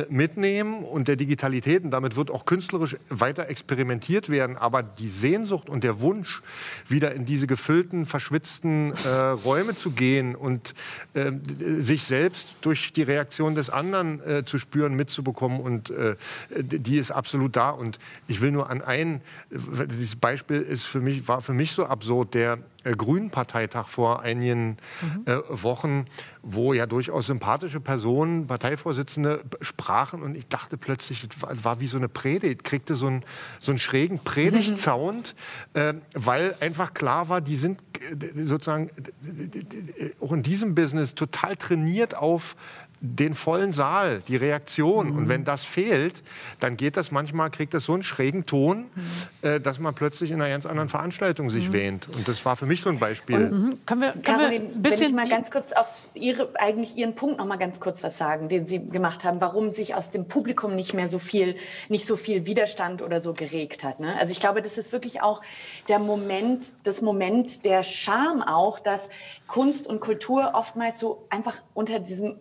mitnehmen 0.09 0.83
und 0.83 1.07
der 1.07 1.15
Digitalität. 1.15 1.83
Und 1.83 1.91
damit 1.91 2.15
wird 2.15 2.29
auch 2.29 2.45
künstlerisch 2.45 2.97
weiter 3.09 3.47
experimentiert 3.49 4.29
werden. 4.29 4.57
Aber 4.57 4.83
die 4.83 5.07
Sehnsucht 5.07 5.69
und 5.69 5.83
der 5.83 6.01
Wunsch, 6.01 6.41
wieder 6.87 7.13
in 7.13 7.25
diese 7.25 7.47
gefüllten, 7.47 8.05
verschwitzten 8.05 8.93
äh, 9.05 9.09
Räume 9.09 9.75
zu 9.75 9.91
gehen 9.91 10.35
und 10.35 10.73
äh, 11.13 11.31
sich 11.79 12.03
selbst 12.03 12.49
durch 12.61 12.93
die 12.93 13.03
Reaktion 13.03 13.55
des 13.55 13.69
anderen 13.69 14.21
äh, 14.27 14.45
zu 14.45 14.57
spüren, 14.57 14.95
mitzubekommen, 14.95 15.59
und 15.59 15.89
äh, 15.89 16.15
die 16.49 16.97
ist 16.97 17.11
absolut 17.11 17.55
da. 17.55 17.69
Und 17.69 17.99
ich 18.27 18.41
will 18.41 18.51
nur 18.51 18.69
an 18.69 18.81
ein, 18.81 19.21
dieses 19.49 20.15
Beispiel 20.15 20.61
ist 20.61 20.85
für 20.85 20.99
mich, 20.99 21.27
war 21.27 21.41
für 21.41 21.53
mich 21.53 21.71
so 21.71 21.85
absurd, 21.85 22.33
der 22.33 22.53
äh, 22.53 22.57
Grünen-Parteitag 22.95 23.87
vor 23.87 24.21
einigen 24.21 24.77
mhm. 25.01 25.23
äh, 25.25 25.37
Wochen, 25.49 26.05
wo 26.41 26.73
ja 26.73 26.85
durchaus 26.85 27.27
sympathische 27.27 27.79
Personen, 27.79 28.47
Parteivorsitzende 28.47 29.43
sprachen 29.61 30.21
und 30.21 30.35
ich 30.35 30.47
dachte 30.47 30.77
plötzlich, 30.77 31.27
es 31.49 31.63
war, 31.63 31.79
wie 31.79 31.87
so 31.87 31.97
eine 31.97 32.09
Predigt, 32.09 32.63
kriegte 32.63 32.95
so 32.95 33.07
einen, 33.07 33.23
so 33.59 33.71
einen 33.71 33.79
schrägen 33.79 34.19
Predigtsound, 34.19 35.35
mhm. 35.73 35.79
äh, 35.79 35.93
weil 36.13 36.55
einfach 36.59 36.93
klar 36.93 37.29
war, 37.29 37.41
die 37.41 37.55
sind 37.55 37.81
äh, 37.99 38.43
sozusagen 38.43 38.89
äh, 38.89 40.11
auch 40.21 40.31
in 40.31 40.43
diesem 40.43 40.75
Business 40.75 41.15
total 41.15 41.55
trainiert 41.55 42.15
auf 42.15 42.55
den 42.99 43.33
vollen 43.33 43.71
Saal, 43.71 44.21
die 44.27 44.35
Reaktion. 44.35 45.11
Mhm. 45.11 45.17
Und 45.17 45.29
wenn 45.29 45.43
das 45.43 45.63
fehlt, 45.63 46.23
dann 46.59 46.77
geht 46.77 46.97
das 46.97 47.11
manchmal, 47.11 47.49
kriegt 47.51 47.73
das 47.73 47.85
so 47.85 47.93
einen 47.93 48.03
schrägen 48.03 48.45
Ton, 48.45 48.85
mhm. 48.93 49.47
äh, 49.47 49.59
dass 49.59 49.79
man 49.79 49.93
plötzlich 49.93 50.31
in 50.31 50.41
einer 50.41 50.49
ganz 50.49 50.65
anderen 50.65 50.89
Veranstaltung 50.89 51.49
sich 51.49 51.69
mhm. 51.69 51.73
wähnt. 51.73 52.07
Und 52.09 52.27
das 52.27 52.43
war 52.45 52.55
für 52.55 52.65
mich 52.65 52.81
so 52.81 52.89
ein 52.89 52.99
Beispiel. 52.99 53.35
Und, 53.35 53.51
mhm. 53.51 53.85
können 53.85 54.01
wir, 54.01 54.11
können 54.11 54.23
Caroline, 54.23 54.69
wir 54.69 54.75
ein 54.75 54.81
bisschen 54.81 55.01
wenn 55.01 55.09
ich 55.09 55.15
mal 55.15 55.29
ganz 55.29 55.51
kurz 55.51 55.73
auf 55.73 55.87
Ihre, 56.13 56.49
eigentlich 56.59 56.97
Ihren 56.97 57.15
Punkt 57.15 57.37
noch 57.37 57.45
mal 57.45 57.57
ganz 57.57 57.79
kurz 57.79 58.03
was 58.03 58.17
sagen, 58.17 58.49
den 58.49 58.65
Sie 58.67 58.87
gemacht 58.87 59.23
haben, 59.25 59.41
warum 59.41 59.71
sich 59.71 59.95
aus 59.95 60.09
dem 60.09 60.27
Publikum 60.27 60.75
nicht 60.75 60.93
mehr 60.93 61.09
so 61.09 61.19
viel, 61.19 61.55
nicht 61.89 62.05
so 62.05 62.15
viel 62.15 62.45
Widerstand 62.45 63.01
oder 63.01 63.21
so 63.21 63.33
geregt 63.33 63.83
hat. 63.83 63.99
Ne? 63.99 64.15
Also 64.19 64.31
ich 64.31 64.39
glaube, 64.39 64.61
das 64.61 64.77
ist 64.77 64.91
wirklich 64.91 65.21
auch 65.21 65.41
der 65.87 65.99
Moment, 65.99 66.73
das 66.83 67.01
Moment 67.01 67.65
der 67.65 67.83
Scham 67.83 68.41
auch, 68.41 68.79
dass 68.79 69.09
Kunst 69.47 69.87
und 69.87 69.99
Kultur 69.99 70.51
oftmals 70.53 70.99
so 70.99 71.25
einfach 71.29 71.61
unter 71.73 71.99
diesem 71.99 72.35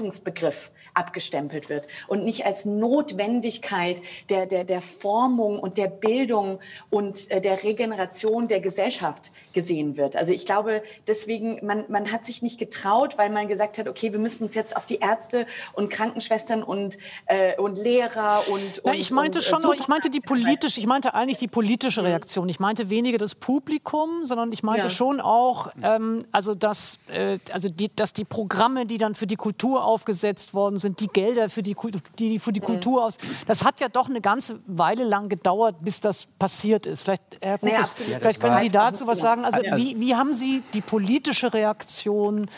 Unterhaltungsbegriff 0.00 0.70
abgestempelt 0.94 1.68
wird 1.68 1.86
und 2.06 2.24
nicht 2.24 2.46
als 2.46 2.64
Notwendigkeit 2.64 4.00
der, 4.30 4.46
der, 4.46 4.64
der 4.64 4.80
Formung 4.80 5.58
und 5.58 5.76
der 5.76 5.88
Bildung 5.88 6.58
und 6.88 7.30
äh, 7.30 7.40
der 7.40 7.62
Regeneration 7.62 8.48
der 8.48 8.60
Gesellschaft 8.60 9.30
gesehen 9.52 9.98
wird. 9.98 10.16
Also 10.16 10.32
ich 10.32 10.46
glaube, 10.46 10.82
deswegen, 11.06 11.64
man, 11.64 11.84
man 11.88 12.10
hat 12.12 12.24
sich 12.24 12.40
nicht 12.40 12.58
getraut, 12.58 13.18
weil 13.18 13.28
man 13.28 13.46
gesagt 13.46 13.76
hat, 13.76 13.88
okay, 13.88 14.12
wir 14.12 14.18
müssen 14.18 14.44
uns 14.44 14.54
jetzt 14.54 14.74
auf 14.74 14.86
die 14.86 14.96
Ärzte 14.96 15.46
und 15.74 15.90
Krankenschwestern 15.90 16.62
und, 16.62 16.96
äh, 17.26 17.56
und 17.56 17.76
Lehrer 17.76 18.44
und, 18.48 18.78
und 18.78 18.94
Ich 18.94 19.10
meinte 19.10 19.38
und, 19.38 19.44
äh, 19.44 19.48
schon, 19.48 19.78
ich 19.78 19.88
meinte 19.88 20.08
die 20.08 20.20
politische, 20.20 20.80
ich 20.80 20.86
meinte 20.86 21.14
eigentlich 21.14 21.38
die 21.38 21.48
politische. 21.48 21.96
Reaktion. 22.06 22.48
Ich 22.48 22.60
meinte 22.60 22.90
weniger 22.90 23.18
das 23.18 23.34
Publikum, 23.34 24.24
sondern 24.24 24.52
ich 24.52 24.62
meinte 24.62 24.86
ja. 24.86 24.88
schon 24.88 25.20
auch, 25.20 25.70
ähm, 25.82 26.24
also 26.32 26.54
dass, 26.54 26.98
äh, 27.08 27.38
also 27.52 27.68
die, 27.68 27.94
dass 27.94 28.12
die 28.12 28.24
Programme, 28.24 28.86
die 28.86 28.98
dann 28.98 29.14
für 29.14 29.26
die 29.26 29.36
Kultur 29.36 29.84
aufgesetzt 29.86 30.54
worden 30.54 30.78
sind, 30.78 31.00
die 31.00 31.08
Gelder 31.08 31.48
für 31.48 31.62
die, 31.62 31.76
die 32.18 32.38
für 32.38 32.52
die 32.52 32.60
Kultur 32.60 33.04
aus. 33.04 33.18
Das 33.46 33.64
hat 33.64 33.80
ja 33.80 33.88
doch 33.88 34.08
eine 34.08 34.20
ganze 34.20 34.60
Weile 34.66 35.04
lang 35.04 35.28
gedauert, 35.28 35.76
bis 35.80 36.00
das 36.00 36.26
passiert 36.26 36.86
ist. 36.86 37.02
Vielleicht, 37.02 37.22
Herr 37.40 37.58
Kufes, 37.58 37.94
ja, 38.08 38.18
vielleicht 38.18 38.40
können 38.40 38.58
Sie 38.58 38.70
dazu 38.70 39.06
was 39.06 39.20
sagen. 39.20 39.44
Also 39.44 39.60
wie, 39.76 39.98
wie 40.00 40.14
haben 40.14 40.34
Sie 40.34 40.62
die 40.74 40.80
politische 40.80 41.52
Reaktion 41.52 42.48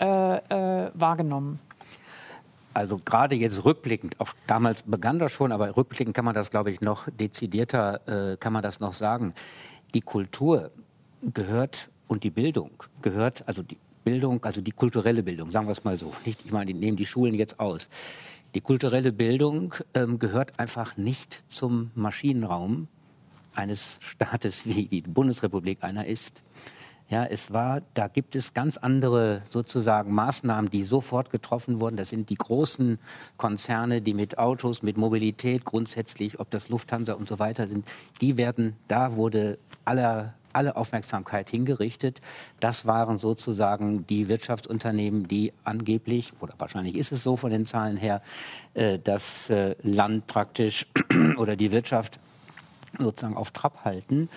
äh, 0.00 0.36
äh, 0.36 0.90
wahrgenommen? 0.94 1.60
Also 2.76 3.00
gerade 3.02 3.34
jetzt 3.34 3.64
rückblickend, 3.64 4.20
auch 4.20 4.34
damals 4.46 4.82
begann 4.82 5.18
das 5.18 5.32
schon, 5.32 5.50
aber 5.50 5.74
rückblickend 5.78 6.14
kann 6.14 6.26
man 6.26 6.34
das, 6.34 6.50
glaube 6.50 6.70
ich, 6.70 6.82
noch 6.82 7.08
dezidierter, 7.08 8.32
äh, 8.32 8.36
kann 8.36 8.52
man 8.52 8.62
das 8.62 8.80
noch 8.80 8.92
sagen. 8.92 9.32
Die 9.94 10.02
Kultur 10.02 10.70
gehört 11.22 11.88
und 12.06 12.22
die 12.22 12.30
Bildung 12.30 12.70
gehört, 13.00 13.44
also 13.48 13.62
die 13.62 13.78
Bildung, 14.06 14.44
also 14.44 14.60
die 14.60 14.70
kulturelle 14.70 15.24
Bildung, 15.24 15.50
sagen 15.50 15.66
wir 15.66 15.72
es 15.72 15.82
mal 15.82 15.98
so. 15.98 16.12
Nicht, 16.24 16.38
ich 16.44 16.52
meine, 16.52 16.72
die 16.72 16.78
nehmen 16.78 16.96
die 16.96 17.06
Schulen 17.06 17.34
jetzt 17.34 17.58
aus. 17.58 17.88
Die 18.54 18.60
kulturelle 18.60 19.12
Bildung 19.12 19.74
ähm, 19.94 20.20
gehört 20.20 20.60
einfach 20.60 20.96
nicht 20.96 21.42
zum 21.48 21.90
Maschinenraum 21.96 22.86
eines 23.52 23.98
Staates, 23.98 24.64
wie 24.64 24.84
die 24.86 25.00
Bundesrepublik 25.00 25.82
einer 25.82 26.06
ist. 26.06 26.40
Ja, 27.08 27.24
es 27.24 27.52
war, 27.52 27.82
da 27.94 28.06
gibt 28.06 28.36
es 28.36 28.54
ganz 28.54 28.76
andere 28.76 29.42
sozusagen 29.48 30.14
Maßnahmen, 30.14 30.70
die 30.70 30.84
sofort 30.84 31.30
getroffen 31.30 31.80
wurden. 31.80 31.96
Das 31.96 32.10
sind 32.10 32.30
die 32.30 32.36
großen 32.36 33.00
Konzerne, 33.36 34.02
die 34.02 34.14
mit 34.14 34.38
Autos, 34.38 34.84
mit 34.84 34.96
Mobilität 34.96 35.64
grundsätzlich, 35.64 36.38
ob 36.38 36.48
das 36.50 36.68
Lufthansa 36.68 37.14
und 37.14 37.28
so 37.28 37.40
weiter 37.40 37.66
sind, 37.66 37.84
die 38.20 38.36
werden, 38.36 38.76
da 38.86 39.16
wurde 39.16 39.58
aller 39.84 40.34
alle 40.56 40.76
Aufmerksamkeit 40.76 41.50
hingerichtet. 41.50 42.20
Das 42.58 42.86
waren 42.86 43.18
sozusagen 43.18 44.06
die 44.06 44.28
Wirtschaftsunternehmen, 44.28 45.28
die 45.28 45.52
angeblich, 45.64 46.32
oder 46.40 46.54
wahrscheinlich 46.58 46.96
ist 46.96 47.12
es 47.12 47.22
so 47.22 47.36
von 47.36 47.50
den 47.50 47.66
Zahlen 47.66 47.96
her, 47.96 48.22
äh, 48.74 48.98
das 48.98 49.50
äh, 49.50 49.76
Land 49.82 50.26
praktisch 50.26 50.86
oder 51.36 51.56
die 51.56 51.70
Wirtschaft 51.70 52.18
sozusagen 52.98 53.36
auf 53.36 53.50
Trab 53.50 53.84
halten 53.84 54.28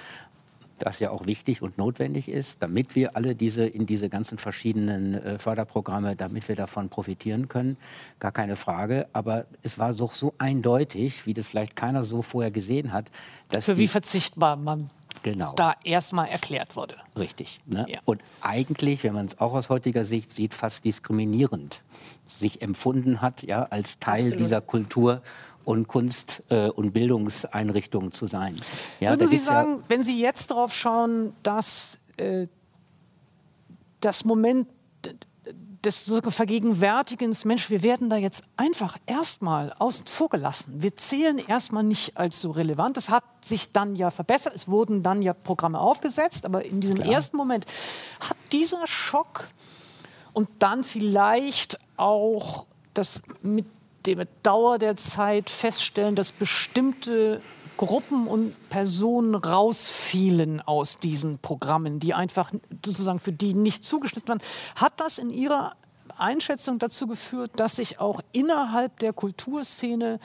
das 0.79 0.99
ja 0.99 1.11
auch 1.11 1.25
wichtig 1.25 1.61
und 1.61 1.77
notwendig 1.77 2.29
ist, 2.29 2.61
damit 2.61 2.95
wir 2.95 3.15
alle 3.15 3.35
diese 3.35 3.65
in 3.65 3.85
diese 3.85 4.09
ganzen 4.09 4.37
verschiedenen 4.37 5.15
äh, 5.15 5.39
Förderprogramme, 5.39 6.15
damit 6.15 6.47
wir 6.47 6.55
davon 6.55 6.89
profitieren 6.89 7.47
können, 7.47 7.77
gar 8.19 8.31
keine 8.31 8.55
Frage. 8.55 9.07
Aber 9.13 9.45
es 9.61 9.77
war 9.77 9.93
so, 9.93 10.09
so 10.11 10.33
eindeutig, 10.37 11.25
wie 11.25 11.33
das 11.33 11.47
vielleicht 11.47 11.75
keiner 11.75 12.03
so 12.03 12.21
vorher 12.21 12.51
gesehen 12.51 12.91
hat. 12.91 13.11
Dass 13.49 13.65
Für 13.65 13.77
wie 13.77 13.87
verzichtbar 13.87 14.55
man 14.55 14.89
genau. 15.23 15.53
da 15.55 15.75
erstmal 15.83 16.27
erklärt 16.27 16.75
wurde. 16.75 16.95
Richtig. 17.17 17.59
Ne? 17.65 17.85
Ja. 17.89 17.99
Und 18.05 18.21
eigentlich, 18.41 19.03
wenn 19.03 19.13
man 19.13 19.25
es 19.25 19.39
auch 19.39 19.53
aus 19.53 19.69
heutiger 19.69 20.03
Sicht 20.03 20.35
sieht, 20.35 20.53
fast 20.53 20.85
diskriminierend 20.85 21.81
sich 22.27 22.61
empfunden 22.61 23.21
hat, 23.21 23.43
ja, 23.43 23.63
als 23.63 23.99
Teil 23.99 24.21
Absolut. 24.21 24.39
dieser 24.39 24.61
Kultur 24.61 25.21
und 25.65 25.87
Kunst- 25.87 26.43
äh, 26.49 26.69
und 26.69 26.93
Bildungseinrichtungen 26.93 28.11
zu 28.11 28.27
sein. 28.27 28.55
Ja, 28.99 29.11
Würden 29.11 29.27
Sie 29.27 29.37
sagen, 29.37 29.77
ja 29.77 29.83
wenn 29.87 30.03
Sie 30.03 30.19
jetzt 30.19 30.51
darauf 30.51 30.73
schauen, 30.73 31.33
dass 31.43 31.97
äh, 32.17 32.47
das 33.99 34.25
Moment 34.25 34.67
des 35.83 36.11
Vergegenwärtigens, 36.27 37.45
Mensch, 37.45 37.69
wir 37.69 37.83
werden 37.83 38.09
da 38.09 38.17
jetzt 38.17 38.43
einfach 38.57 38.97
erstmal 39.05 39.73
außen 39.79 40.07
vor 40.07 40.29
gelassen. 40.29 40.73
Wir 40.77 40.97
zählen 40.97 41.37
erstmal 41.37 41.83
nicht 41.83 42.17
als 42.17 42.41
so 42.41 42.51
relevant. 42.51 42.97
Das 42.97 43.09
hat 43.09 43.23
sich 43.41 43.71
dann 43.71 43.95
ja 43.95 44.11
verbessert. 44.11 44.53
Es 44.55 44.67
wurden 44.67 45.03
dann 45.03 45.21
ja 45.21 45.33
Programme 45.33 45.79
aufgesetzt, 45.79 46.45
aber 46.45 46.65
in 46.65 46.81
diesem 46.81 46.99
Klar. 46.99 47.13
ersten 47.13 47.37
Moment 47.37 47.65
hat 48.19 48.37
dieser 48.51 48.85
Schock 48.87 49.45
und 50.33 50.49
dann 50.59 50.83
vielleicht 50.83 51.79
auch 51.95 52.65
das 52.93 53.21
mit 53.41 53.65
dem 54.05 54.25
Dauer 54.43 54.79
der 54.79 54.95
Zeit 54.95 55.49
feststellen, 55.49 56.15
dass 56.15 56.31
bestimmte 56.31 57.41
Gruppen 57.79 58.27
und 58.27 58.53
Personen 58.69 59.35
rausfielen 59.35 60.59
aus 60.59 60.97
diesen 60.97 61.39
Programmen, 61.39 62.01
die 62.01 62.13
einfach 62.13 62.51
sozusagen 62.85 63.19
für 63.19 63.31
die 63.31 63.53
nicht 63.53 63.85
zugeschnitten 63.85 64.27
waren. 64.27 64.41
Hat 64.75 64.99
das 64.99 65.17
in 65.17 65.29
Ihrer 65.29 65.77
Einschätzung 66.17 66.77
dazu 66.77 67.07
geführt, 67.07 67.51
dass 67.55 67.77
sich 67.77 67.97
auch 67.97 68.19
innerhalb 68.33 68.99
der 68.99 69.13
Kulturszene 69.13 70.19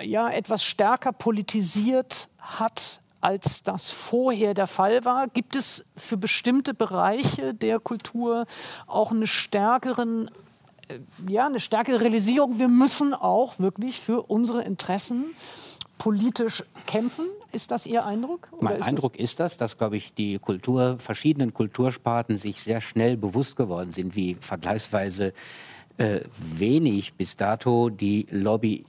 ja 0.00 0.30
etwas 0.30 0.62
stärker 0.62 1.10
politisiert 1.10 2.28
hat, 2.38 3.00
als 3.20 3.64
das 3.64 3.90
vorher 3.90 4.54
der 4.54 4.68
Fall 4.68 5.04
war? 5.04 5.26
Gibt 5.26 5.56
es 5.56 5.84
für 5.96 6.16
bestimmte 6.16 6.74
Bereiche 6.74 7.54
der 7.54 7.80
Kultur 7.80 8.46
auch 8.86 9.10
einen 9.10 9.26
stärkeren 9.26 10.30
äh, 10.86 11.00
ja, 11.28 11.46
eine 11.46 11.58
stärkere 11.58 12.02
Realisierung, 12.02 12.60
wir 12.60 12.68
müssen 12.68 13.14
auch 13.14 13.58
wirklich 13.58 14.00
für 14.00 14.22
unsere 14.22 14.62
Interessen 14.62 15.34
politisch 15.98 16.64
kämpfen. 16.86 17.26
Ist 17.52 17.70
das 17.70 17.86
Ihr 17.86 18.04
Eindruck? 18.04 18.48
mein 18.60 18.78
ist 18.78 18.88
Eindruck 18.88 19.14
das 19.14 19.22
ist 19.24 19.40
das, 19.40 19.56
dass, 19.56 19.78
glaube 19.78 19.96
ich, 19.96 20.14
die 20.14 20.38
Kultur, 20.38 20.96
verschiedenen 20.98 21.52
Kultursparten 21.52 22.38
sich 22.38 22.62
sehr 22.62 22.80
schnell 22.80 23.16
bewusst 23.16 23.56
geworden 23.56 23.90
sind, 23.90 24.16
wie 24.16 24.36
vergleichsweise 24.40 25.32
äh, 25.96 26.20
wenig 26.38 27.14
bis 27.14 27.36
dato 27.36 27.90
die 27.90 28.26
Lobby 28.30 28.84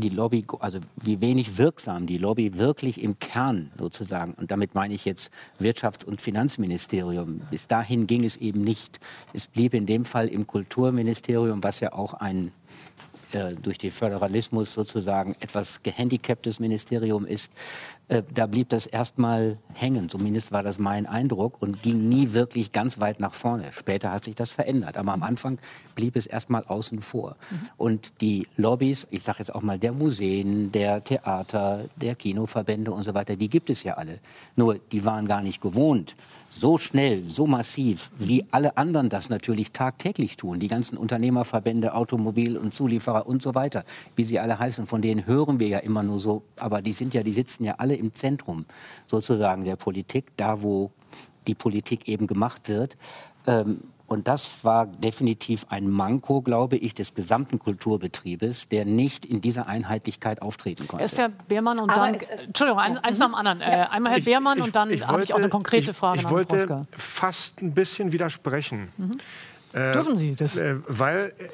die 0.00 0.08
Lobby, 0.08 0.44
also 0.58 0.80
wie 0.96 1.20
wenig 1.20 1.58
wirksam 1.58 2.06
die 2.06 2.18
Lobby 2.18 2.56
wirklich 2.56 3.02
im 3.02 3.18
Kern 3.18 3.70
sozusagen, 3.78 4.34
und 4.34 4.50
damit 4.50 4.74
meine 4.74 4.94
ich 4.94 5.04
jetzt 5.04 5.30
Wirtschafts- 5.60 6.04
und 6.04 6.20
Finanzministerium, 6.20 7.42
bis 7.50 7.68
dahin 7.68 8.06
ging 8.06 8.24
es 8.24 8.36
eben 8.36 8.62
nicht. 8.62 8.98
Es 9.32 9.46
blieb 9.46 9.74
in 9.74 9.86
dem 9.86 10.04
Fall 10.04 10.28
im 10.28 10.46
Kulturministerium, 10.46 11.62
was 11.62 11.80
ja 11.80 11.92
auch 11.92 12.14
ein 12.14 12.50
äh, 13.32 13.54
durch 13.54 13.78
den 13.78 13.90
Föderalismus 13.90 14.72
sozusagen 14.72 15.36
etwas 15.40 15.82
gehandicaptes 15.82 16.60
Ministerium 16.60 17.26
ist, 17.26 17.52
äh, 18.10 18.24
da 18.34 18.46
blieb 18.46 18.68
das 18.70 18.86
erstmal 18.86 19.56
hängen. 19.74 20.08
Zumindest 20.08 20.50
war 20.50 20.64
das 20.64 20.80
mein 20.80 21.06
Eindruck 21.06 21.62
und 21.62 21.80
ging 21.80 22.08
nie 22.08 22.32
wirklich 22.32 22.72
ganz 22.72 22.98
weit 22.98 23.20
nach 23.20 23.34
vorne. 23.34 23.72
Später 23.72 24.10
hat 24.10 24.24
sich 24.24 24.34
das 24.34 24.50
verändert, 24.50 24.96
aber 24.96 25.12
am 25.12 25.22
Anfang 25.22 25.58
blieb 25.94 26.16
es 26.16 26.26
erstmal 26.26 26.64
außen 26.64 27.02
vor. 27.02 27.36
Mhm. 27.50 27.56
Und 27.76 28.20
die 28.20 28.48
Lobbys, 28.56 29.06
ich 29.10 29.22
sage 29.22 29.38
jetzt 29.38 29.54
auch 29.54 29.62
mal 29.62 29.78
der 29.78 29.92
Museen, 29.92 30.72
der 30.72 31.04
Theater, 31.04 31.84
der 31.94 32.16
Kinoverbände 32.16 32.90
und 32.90 33.04
so 33.04 33.14
weiter, 33.14 33.36
die 33.36 33.48
gibt 33.48 33.70
es 33.70 33.84
ja 33.84 33.94
alle. 33.94 34.18
Nur 34.56 34.80
die 34.90 35.04
waren 35.04 35.28
gar 35.28 35.40
nicht 35.40 35.60
gewohnt, 35.60 36.16
so 36.50 36.78
schnell, 36.78 37.22
so 37.28 37.46
massiv, 37.46 38.10
wie 38.18 38.44
alle 38.50 38.76
anderen 38.76 39.08
das 39.08 39.30
natürlich 39.30 39.70
tagtäglich 39.70 40.36
tun. 40.36 40.58
Die 40.58 40.66
ganzen 40.66 40.98
Unternehmerverbände, 40.98 41.94
Automobil- 41.94 42.56
und 42.56 42.74
Zulieferer 42.74 43.26
und 43.28 43.40
so 43.40 43.54
weiter, 43.54 43.84
wie 44.16 44.24
sie 44.24 44.40
alle 44.40 44.58
heißen, 44.58 44.84
von 44.86 45.00
denen 45.00 45.26
hören 45.26 45.60
wir 45.60 45.68
ja 45.68 45.78
immer 45.78 46.02
nur 46.02 46.18
so, 46.18 46.42
aber 46.58 46.82
die 46.82 46.92
sind 46.92 47.14
ja, 47.14 47.22
die 47.22 47.32
sitzen 47.32 47.64
ja 47.64 47.76
alle 47.78 47.99
im 48.00 48.14
Zentrum 48.14 48.66
sozusagen 49.06 49.64
der 49.64 49.76
Politik, 49.76 50.32
da 50.36 50.62
wo 50.62 50.90
die 51.46 51.54
Politik 51.54 52.08
eben 52.08 52.26
gemacht 52.26 52.68
wird. 52.68 52.96
Ähm, 53.46 53.82
und 54.06 54.26
das 54.26 54.64
war 54.64 54.86
definitiv 54.86 55.66
ein 55.68 55.88
Manko, 55.88 56.42
glaube 56.42 56.76
ich, 56.76 56.94
des 56.94 57.14
gesamten 57.14 57.60
Kulturbetriebes, 57.60 58.68
der 58.68 58.84
nicht 58.84 59.24
in 59.24 59.40
dieser 59.40 59.68
Einheitlichkeit 59.68 60.42
auftreten 60.42 60.88
konnte. 60.88 61.02
Erst 61.02 61.18
Herr 61.18 61.28
Beermann 61.28 61.78
und 61.78 61.96
dann, 61.96 62.14
Entschuldigung, 62.14 62.80
eins, 62.80 62.98
eins 63.04 63.18
nach 63.18 63.28
dem 63.28 63.36
anderen. 63.36 63.60
Äh, 63.60 63.86
einmal 63.88 64.10
Herr 64.10 64.18
ich, 64.18 64.24
Beermann 64.24 64.58
ich, 64.58 64.64
und 64.64 64.74
dann 64.74 64.90
habe 65.06 65.22
ich 65.22 65.32
auch 65.32 65.38
eine 65.38 65.48
konkrete 65.48 65.94
Frage. 65.94 66.18
Ich, 66.18 66.24
ich 66.24 66.30
wollte 66.30 66.56
Proska. 66.56 66.82
fast 66.90 67.62
ein 67.62 67.72
bisschen 67.72 68.10
widersprechen. 68.10 68.88
Mhm. 68.96 69.18
Äh, 69.72 69.92
Dürfen 69.92 70.16
Sie 70.16 70.34
das? 70.34 70.56
Äh, 70.56 70.78
weil 70.88 71.32
äh, 71.38 71.44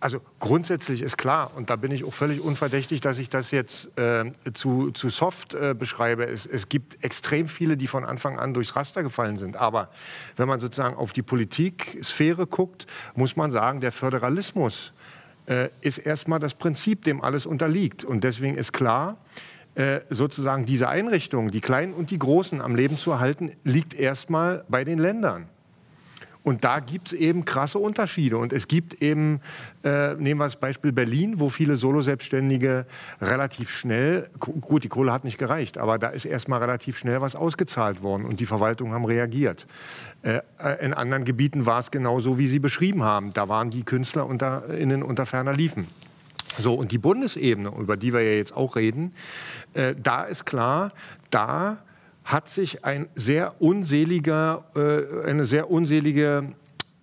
also 0.00 0.20
grundsätzlich 0.38 1.02
ist 1.02 1.16
klar, 1.16 1.52
und 1.56 1.70
da 1.70 1.76
bin 1.76 1.90
ich 1.90 2.04
auch 2.04 2.12
völlig 2.12 2.40
unverdächtig, 2.40 3.00
dass 3.00 3.18
ich 3.18 3.30
das 3.30 3.50
jetzt 3.50 3.96
äh, 3.98 4.24
zu, 4.52 4.90
zu 4.90 5.10
soft 5.10 5.54
äh, 5.54 5.74
beschreibe. 5.78 6.26
Es, 6.26 6.46
es, 6.46 6.68
gibt 6.68 7.02
extrem 7.02 7.48
viele, 7.48 7.76
die 7.76 7.86
von 7.86 8.04
Anfang 8.04 8.38
an 8.38 8.54
durchs 8.54 8.76
Raster 8.76 9.02
gefallen 9.02 9.38
sind. 9.38 9.56
Aber 9.56 9.88
wenn 10.36 10.48
man 10.48 10.60
sozusagen 10.60 10.96
auf 10.96 11.12
die 11.12 11.22
Politiksphäre 11.22 12.46
guckt, 12.46 12.86
muss 13.14 13.36
man 13.36 13.50
sagen, 13.50 13.80
der 13.80 13.92
Föderalismus 13.92 14.92
äh, 15.46 15.68
ist 15.80 15.98
erstmal 15.98 16.40
das 16.40 16.54
Prinzip, 16.54 17.04
dem 17.04 17.22
alles 17.22 17.46
unterliegt. 17.46 18.04
Und 18.04 18.24
deswegen 18.24 18.56
ist 18.56 18.72
klar, 18.72 19.16
äh, 19.74 20.00
sozusagen 20.10 20.66
diese 20.66 20.88
Einrichtungen, 20.88 21.50
die 21.50 21.60
Kleinen 21.60 21.94
und 21.94 22.10
die 22.10 22.18
Großen 22.18 22.60
am 22.60 22.76
Leben 22.76 22.96
zu 22.96 23.10
erhalten, 23.10 23.52
liegt 23.64 23.94
erstmal 23.94 24.64
bei 24.68 24.84
den 24.84 24.98
Ländern. 24.98 25.48
Und 26.44 26.62
da 26.62 26.78
gibt 26.80 27.08
es 27.08 27.12
eben 27.14 27.46
krasse 27.46 27.78
Unterschiede. 27.78 28.36
Und 28.36 28.52
es 28.52 28.68
gibt 28.68 29.02
eben, 29.02 29.40
äh, 29.82 30.12
nehmen 30.14 30.38
wir 30.38 30.44
das 30.44 30.56
Beispiel 30.56 30.92
Berlin, 30.92 31.40
wo 31.40 31.48
viele 31.48 31.76
Solo-Selbstständige 31.76 32.84
relativ 33.20 33.70
schnell, 33.70 34.28
gut, 34.38 34.84
die 34.84 34.88
Kohle 34.88 35.10
hat 35.10 35.24
nicht 35.24 35.38
gereicht, 35.38 35.78
aber 35.78 35.98
da 35.98 36.08
ist 36.08 36.26
erstmal 36.26 36.60
relativ 36.60 36.98
schnell 36.98 37.22
was 37.22 37.34
ausgezahlt 37.34 38.02
worden 38.02 38.26
und 38.26 38.40
die 38.40 38.46
Verwaltungen 38.46 38.92
haben 38.92 39.06
reagiert. 39.06 39.66
Äh, 40.20 40.42
in 40.84 40.92
anderen 40.92 41.24
Gebieten 41.24 41.64
war 41.64 41.80
es 41.80 41.90
genau 41.90 42.20
so, 42.20 42.38
wie 42.38 42.46
Sie 42.46 42.58
beschrieben 42.58 43.02
haben. 43.02 43.32
Da 43.32 43.48
waren 43.48 43.70
die 43.70 43.82
Künstler 43.82 44.26
unter, 44.26 44.68
innen 44.68 45.02
unter 45.02 45.24
ferner 45.24 45.54
Liefen. 45.54 45.86
So, 46.58 46.74
und 46.74 46.92
die 46.92 46.98
Bundesebene, 46.98 47.70
über 47.70 47.96
die 47.96 48.12
wir 48.12 48.20
ja 48.20 48.36
jetzt 48.36 48.54
auch 48.54 48.76
reden, 48.76 49.14
äh, 49.72 49.94
da 50.00 50.24
ist 50.24 50.44
klar, 50.44 50.92
da 51.30 51.78
hat 52.24 52.48
sich 52.48 52.84
ein 52.84 53.08
sehr 53.14 53.60
unseliger, 53.60 54.64
äh, 54.74 55.28
eine 55.28 55.44
sehr 55.44 55.70
unselige 55.70 56.54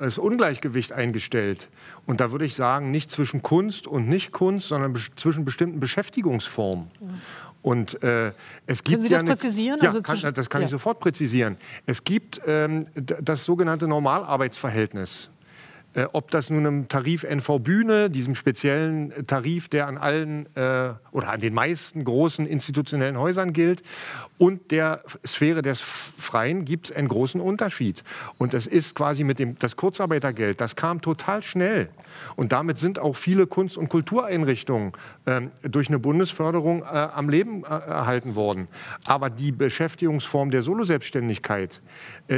das 0.02 0.18
Ungleichgewicht 0.18 0.94
eingestellt. 0.94 1.70
Und 2.08 2.22
da 2.22 2.32
würde 2.32 2.46
ich 2.46 2.56
sagen, 2.56 2.90
nicht 2.90 3.12
zwischen 3.12 3.44
Kunst 3.44 3.86
und 3.86 4.10
Nicht-Kunst, 4.10 4.68
sondern 4.68 5.00
zwischen 5.16 5.46
bestimmten 5.46 5.80
Beschäftigungsformen. 5.80 6.88
Und 7.62 8.02
äh, 8.02 8.32
es 8.66 8.84
gibt 8.84 8.88
Können 8.88 9.02
Sie 9.02 9.10
das 9.10 9.20
eine, 9.20 9.30
präzisieren? 9.30 9.80
Ja, 9.80 9.90
also 9.90 10.02
kann, 10.02 10.34
das 10.34 10.50
kann 10.50 10.62
ja. 10.62 10.66
ich 10.66 10.72
sofort 10.72 11.00
präzisieren. 11.00 11.58
Es 11.86 12.04
gibt 12.04 12.42
ähm, 12.48 12.88
das 12.96 13.46
sogenannte 13.46 13.88
Normalarbeitsverhältnis. 13.88 15.30
Äh, 15.94 16.06
ob 16.14 16.32
das 16.32 16.50
nun 16.50 16.66
im 16.66 16.88
Tarif 16.88 17.24
NV 17.24 17.60
Bühne, 17.60 18.10
diesem 18.10 18.36
speziellen 18.36 19.28
Tarif, 19.28 19.68
der 19.68 19.88
an 19.88 19.98
allen 19.98 20.46
äh, 20.56 20.94
oder 21.12 21.30
an 21.30 21.42
den 21.42 21.54
meisten 21.54 22.04
großen 22.04 22.46
institutionellen 22.46 23.18
Häusern 23.18 23.52
gilt, 23.52 23.84
und 24.38 24.72
der 24.72 25.04
Sphäre 25.26 25.62
des 25.62 25.82
Freien 25.82 26.66
gibt 26.66 26.90
es 26.90 26.96
einen 26.96 27.08
großen 27.08 27.40
Unterschied. 27.40 28.04
Und 28.38 28.54
es 28.54 28.66
ist 28.66 28.96
quasi 28.96 29.24
mit 29.24 29.38
dem 29.38 29.58
das 29.60 29.76
Kurzarbeitergeld, 29.76 30.62
das 30.62 30.76
kam 30.76 31.02
total 31.02 31.44
schnell. 31.44 31.90
Und 32.36 32.52
damit 32.52 32.80
sind 32.80 32.98
auch 32.98 33.16
viele 33.16 33.46
Kunst- 33.46 33.78
und 33.78 33.90
Kultureinrichtungen 33.90 34.94
äh, 35.26 35.42
durch 35.64 35.90
eine 35.90 36.00
Bundesförderung 36.00 36.82
äh, 36.82 36.86
am 36.86 37.30
Leben 37.30 37.64
äh, 37.64 37.68
erhalten 37.68 38.36
worden. 38.36 38.68
Aber 39.06 39.30
die 39.30 39.52
Beschäftigungsform 39.52 40.52
der 40.52 40.62
Soloselbstständigkeit, 40.62 41.82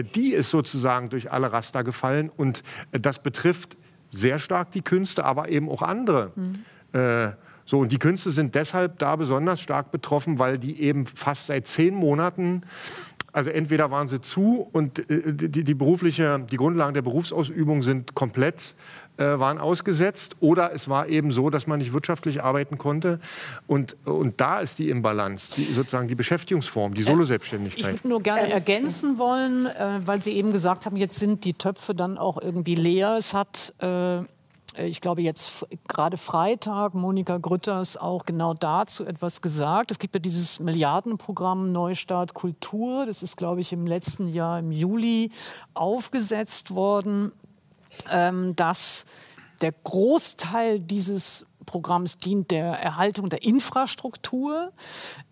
die 0.02 0.34
ist 0.34 0.50
sozusagen 0.50 1.10
durch 1.10 1.32
alle 1.32 1.52
Raster 1.54 1.84
gefallen. 1.84 2.32
Und 2.36 2.64
äh, 2.92 3.00
das 3.00 3.22
betrifft 3.22 3.78
sehr 4.10 4.40
stark 4.40 4.72
die 4.72 4.82
Künste, 4.82 5.26
aber 5.26 5.50
eben 5.50 5.70
auch 5.70 5.82
andere. 5.82 6.32
Mhm. 6.36 7.34
So, 7.66 7.80
und 7.80 7.92
die 7.92 7.98
Künste 7.98 8.30
sind 8.30 8.54
deshalb 8.54 9.00
da 9.00 9.16
besonders 9.16 9.60
stark 9.60 9.90
betroffen, 9.90 10.38
weil 10.38 10.60
die 10.60 10.80
eben 10.80 11.08
fast 11.08 11.48
seit 11.48 11.68
zehn 11.68 11.96
Monaten 11.96 12.62
also 13.34 13.50
entweder 13.50 13.90
waren 13.90 14.08
sie 14.08 14.22
zu 14.22 14.70
und 14.72 15.10
äh, 15.10 15.34
die, 15.34 15.64
die, 15.64 15.74
berufliche, 15.74 16.46
die 16.52 16.56
Grundlagen 16.56 16.94
der 16.94 17.02
Berufsausübung 17.02 17.82
sind 17.82 18.14
komplett 18.14 18.62
äh, 18.62 19.03
waren 19.18 19.60
ausgesetzt 19.60 20.36
oder 20.40 20.74
es 20.74 20.90
war 20.90 21.08
eben 21.08 21.32
so, 21.32 21.50
dass 21.50 21.68
man 21.68 21.80
nicht 21.80 21.94
wirtschaftlich 21.94 22.44
arbeiten 22.44 22.78
konnte 22.78 23.20
und, 23.68 23.96
und 24.06 24.42
da 24.42 24.60
ist 24.60 24.80
die 24.80 24.90
Imbalance, 24.90 25.54
die, 25.56 25.66
sozusagen 25.66 26.08
die 26.08 26.16
Beschäftigungsform, 26.16 26.94
die 26.94 27.02
äh, 27.02 27.06
Solo-Selbstständigkeit. 27.06 27.80
Ich 27.80 27.92
würde 27.92 28.08
nur 28.08 28.22
gerne 28.22 28.52
ergänzen 28.52 29.18
wollen, 29.18 29.68
äh, 29.68 30.00
weil 30.06 30.22
Sie 30.22 30.34
eben 30.34 30.52
gesagt 30.52 30.86
haben, 30.86 30.96
jetzt 30.98 31.20
sind 31.20 31.46
die 31.46 31.54
Töpfe 31.54 31.94
dann 31.94 32.18
auch 32.18 32.42
irgendwie 32.42 32.76
leer. 32.76 33.16
Es 33.18 33.34
hat 33.34 33.74
äh, 33.80 34.24
äh, 34.76 34.88
ich 34.88 35.02
glaube 35.02 35.22
jetzt 35.22 35.66
gerade 35.88 36.18
Freitag, 36.18 36.94
Monika 36.94 37.38
Grütters 37.38 37.98
auch 37.98 38.26
genau 38.26 38.54
dazu 38.54 39.06
etwas 39.06 39.42
gesagt. 39.42 39.92
Es 39.92 40.00
gibt 40.00 40.16
ja 40.16 40.20
dieses 40.20 40.60
Milliardenprogramm 40.60 41.72
Neustart 41.72 42.34
Kultur. 42.34 43.06
Das 43.06 43.24
ist, 43.24 43.38
glaube 43.38 43.62
ich, 43.62 43.74
im 43.74 43.88
letzten 43.88 44.28
Jahr 44.28 44.60
im 44.60 44.72
Juli 44.72 45.32
aufgesetzt 45.74 46.72
worden, 46.72 47.32
ähm, 48.10 48.56
dass 48.56 49.06
der 49.62 49.72
Großteil 49.72 50.80
dieses 50.80 51.46
Programms 51.66 52.18
dient 52.18 52.52
der 52.52 52.74
Erhaltung 52.74 53.30
der 53.30 53.44
Infrastruktur. 53.44 54.72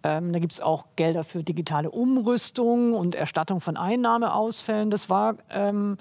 Ähm, 0.03 0.31
da 0.31 0.39
gibt 0.39 0.53
es 0.53 0.61
auch 0.61 0.85
Gelder 0.95 1.23
für 1.23 1.43
digitale 1.43 1.91
Umrüstung 1.91 2.93
und 2.93 3.15
Erstattung 3.15 3.59
von 3.59 3.77
Einnahmeausfällen. 3.77 4.89
Das 4.89 5.09
war 5.09 5.35
ähm, 5.49 5.97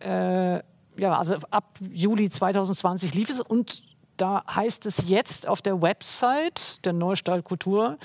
äh, 0.00 0.60
ja, 0.98 1.16
also 1.16 1.36
ab 1.50 1.78
Juli 1.90 2.28
2020 2.28 3.14
lief 3.14 3.30
es 3.30 3.40
und 3.40 3.82
da 4.16 4.42
heißt 4.52 4.84
es 4.86 5.04
jetzt 5.06 5.46
auf 5.46 5.62
der 5.62 5.80
Website 5.80 6.84
der 6.84 6.92
Neustall 6.92 7.42
Kultur, 7.42 7.98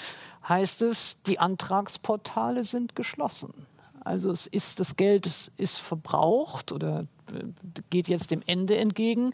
heißt 0.47 0.83
es, 0.83 1.21
die 1.23 1.39
Antragsportale 1.39 2.63
sind 2.63 2.95
geschlossen. 2.95 3.65
Also 4.03 4.29
es 4.29 4.45
ist, 4.45 4.79
das 4.79 4.95
Geld 4.95 5.51
ist 5.57 5.79
verbraucht 5.79 6.71
oder 6.71 7.07
geht 7.89 8.07
jetzt 8.07 8.31
dem 8.31 8.41
Ende 8.45 8.77
entgegen. 8.77 9.33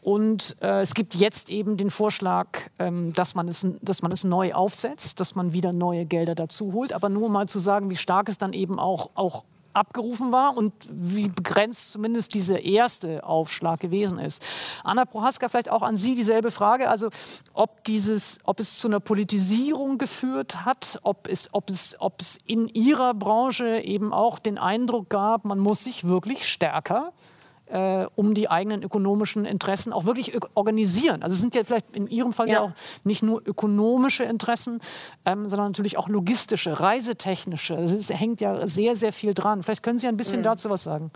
Und 0.00 0.56
äh, 0.60 0.80
es 0.80 0.94
gibt 0.94 1.14
jetzt 1.14 1.50
eben 1.50 1.76
den 1.76 1.90
Vorschlag, 1.90 2.48
ähm, 2.78 3.12
dass, 3.12 3.34
man 3.34 3.48
es, 3.48 3.66
dass 3.80 4.02
man 4.02 4.12
es 4.12 4.24
neu 4.24 4.54
aufsetzt, 4.54 5.20
dass 5.20 5.34
man 5.34 5.52
wieder 5.52 5.72
neue 5.72 6.06
Gelder 6.06 6.34
dazu 6.34 6.72
holt. 6.72 6.92
Aber 6.92 7.08
nur 7.08 7.28
mal 7.28 7.48
zu 7.48 7.58
sagen, 7.58 7.90
wie 7.90 7.96
stark 7.96 8.28
es 8.28 8.38
dann 8.38 8.52
eben 8.52 8.78
auch, 8.78 9.10
auch 9.14 9.44
abgerufen 9.78 10.32
war 10.32 10.56
und 10.56 10.72
wie 10.90 11.28
begrenzt 11.28 11.92
zumindest 11.92 12.34
dieser 12.34 12.62
erste 12.62 13.24
Aufschlag 13.24 13.80
gewesen 13.80 14.18
ist. 14.18 14.44
Anna 14.84 15.04
Prohaska, 15.04 15.48
vielleicht 15.48 15.70
auch 15.70 15.82
an 15.82 15.96
Sie 15.96 16.14
dieselbe 16.14 16.50
Frage. 16.50 16.88
Also 16.88 17.08
ob, 17.54 17.84
dieses, 17.84 18.38
ob 18.44 18.60
es 18.60 18.78
zu 18.78 18.88
einer 18.88 19.00
Politisierung 19.00 19.98
geführt 19.98 20.64
hat, 20.64 20.98
ob 21.02 21.28
es, 21.28 21.48
ob, 21.52 21.70
es, 21.70 21.96
ob 21.98 22.20
es 22.20 22.38
in 22.44 22.68
Ihrer 22.68 23.14
Branche 23.14 23.80
eben 23.80 24.12
auch 24.12 24.38
den 24.38 24.58
Eindruck 24.58 25.08
gab, 25.08 25.44
man 25.44 25.58
muss 25.58 25.84
sich 25.84 26.04
wirklich 26.04 26.46
stärker 26.48 27.12
äh, 27.70 28.06
um 28.14 28.34
die 28.34 28.50
eigenen 28.50 28.82
ökonomischen 28.82 29.44
Interessen 29.44 29.92
auch 29.92 30.04
wirklich 30.04 30.38
organisieren. 30.54 31.22
Also 31.22 31.34
es 31.34 31.40
sind 31.40 31.54
ja 31.54 31.64
vielleicht 31.64 31.94
in 31.94 32.06
Ihrem 32.06 32.32
Fall 32.32 32.48
ja, 32.48 32.54
ja 32.54 32.60
auch 32.62 32.72
nicht 33.04 33.22
nur 33.22 33.42
ökonomische 33.46 34.24
Interessen, 34.24 34.80
ähm, 35.24 35.48
sondern 35.48 35.68
natürlich 35.68 35.96
auch 35.96 36.08
logistische, 36.08 36.80
reisetechnische. 36.80 37.74
Es 37.74 38.10
hängt 38.10 38.40
ja 38.40 38.66
sehr, 38.66 38.94
sehr 38.94 39.12
viel 39.12 39.34
dran. 39.34 39.62
Vielleicht 39.62 39.82
können 39.82 39.98
Sie 39.98 40.08
ein 40.08 40.16
bisschen 40.16 40.40
mhm. 40.40 40.44
dazu 40.44 40.70
was 40.70 40.82
sagen. 40.82 41.10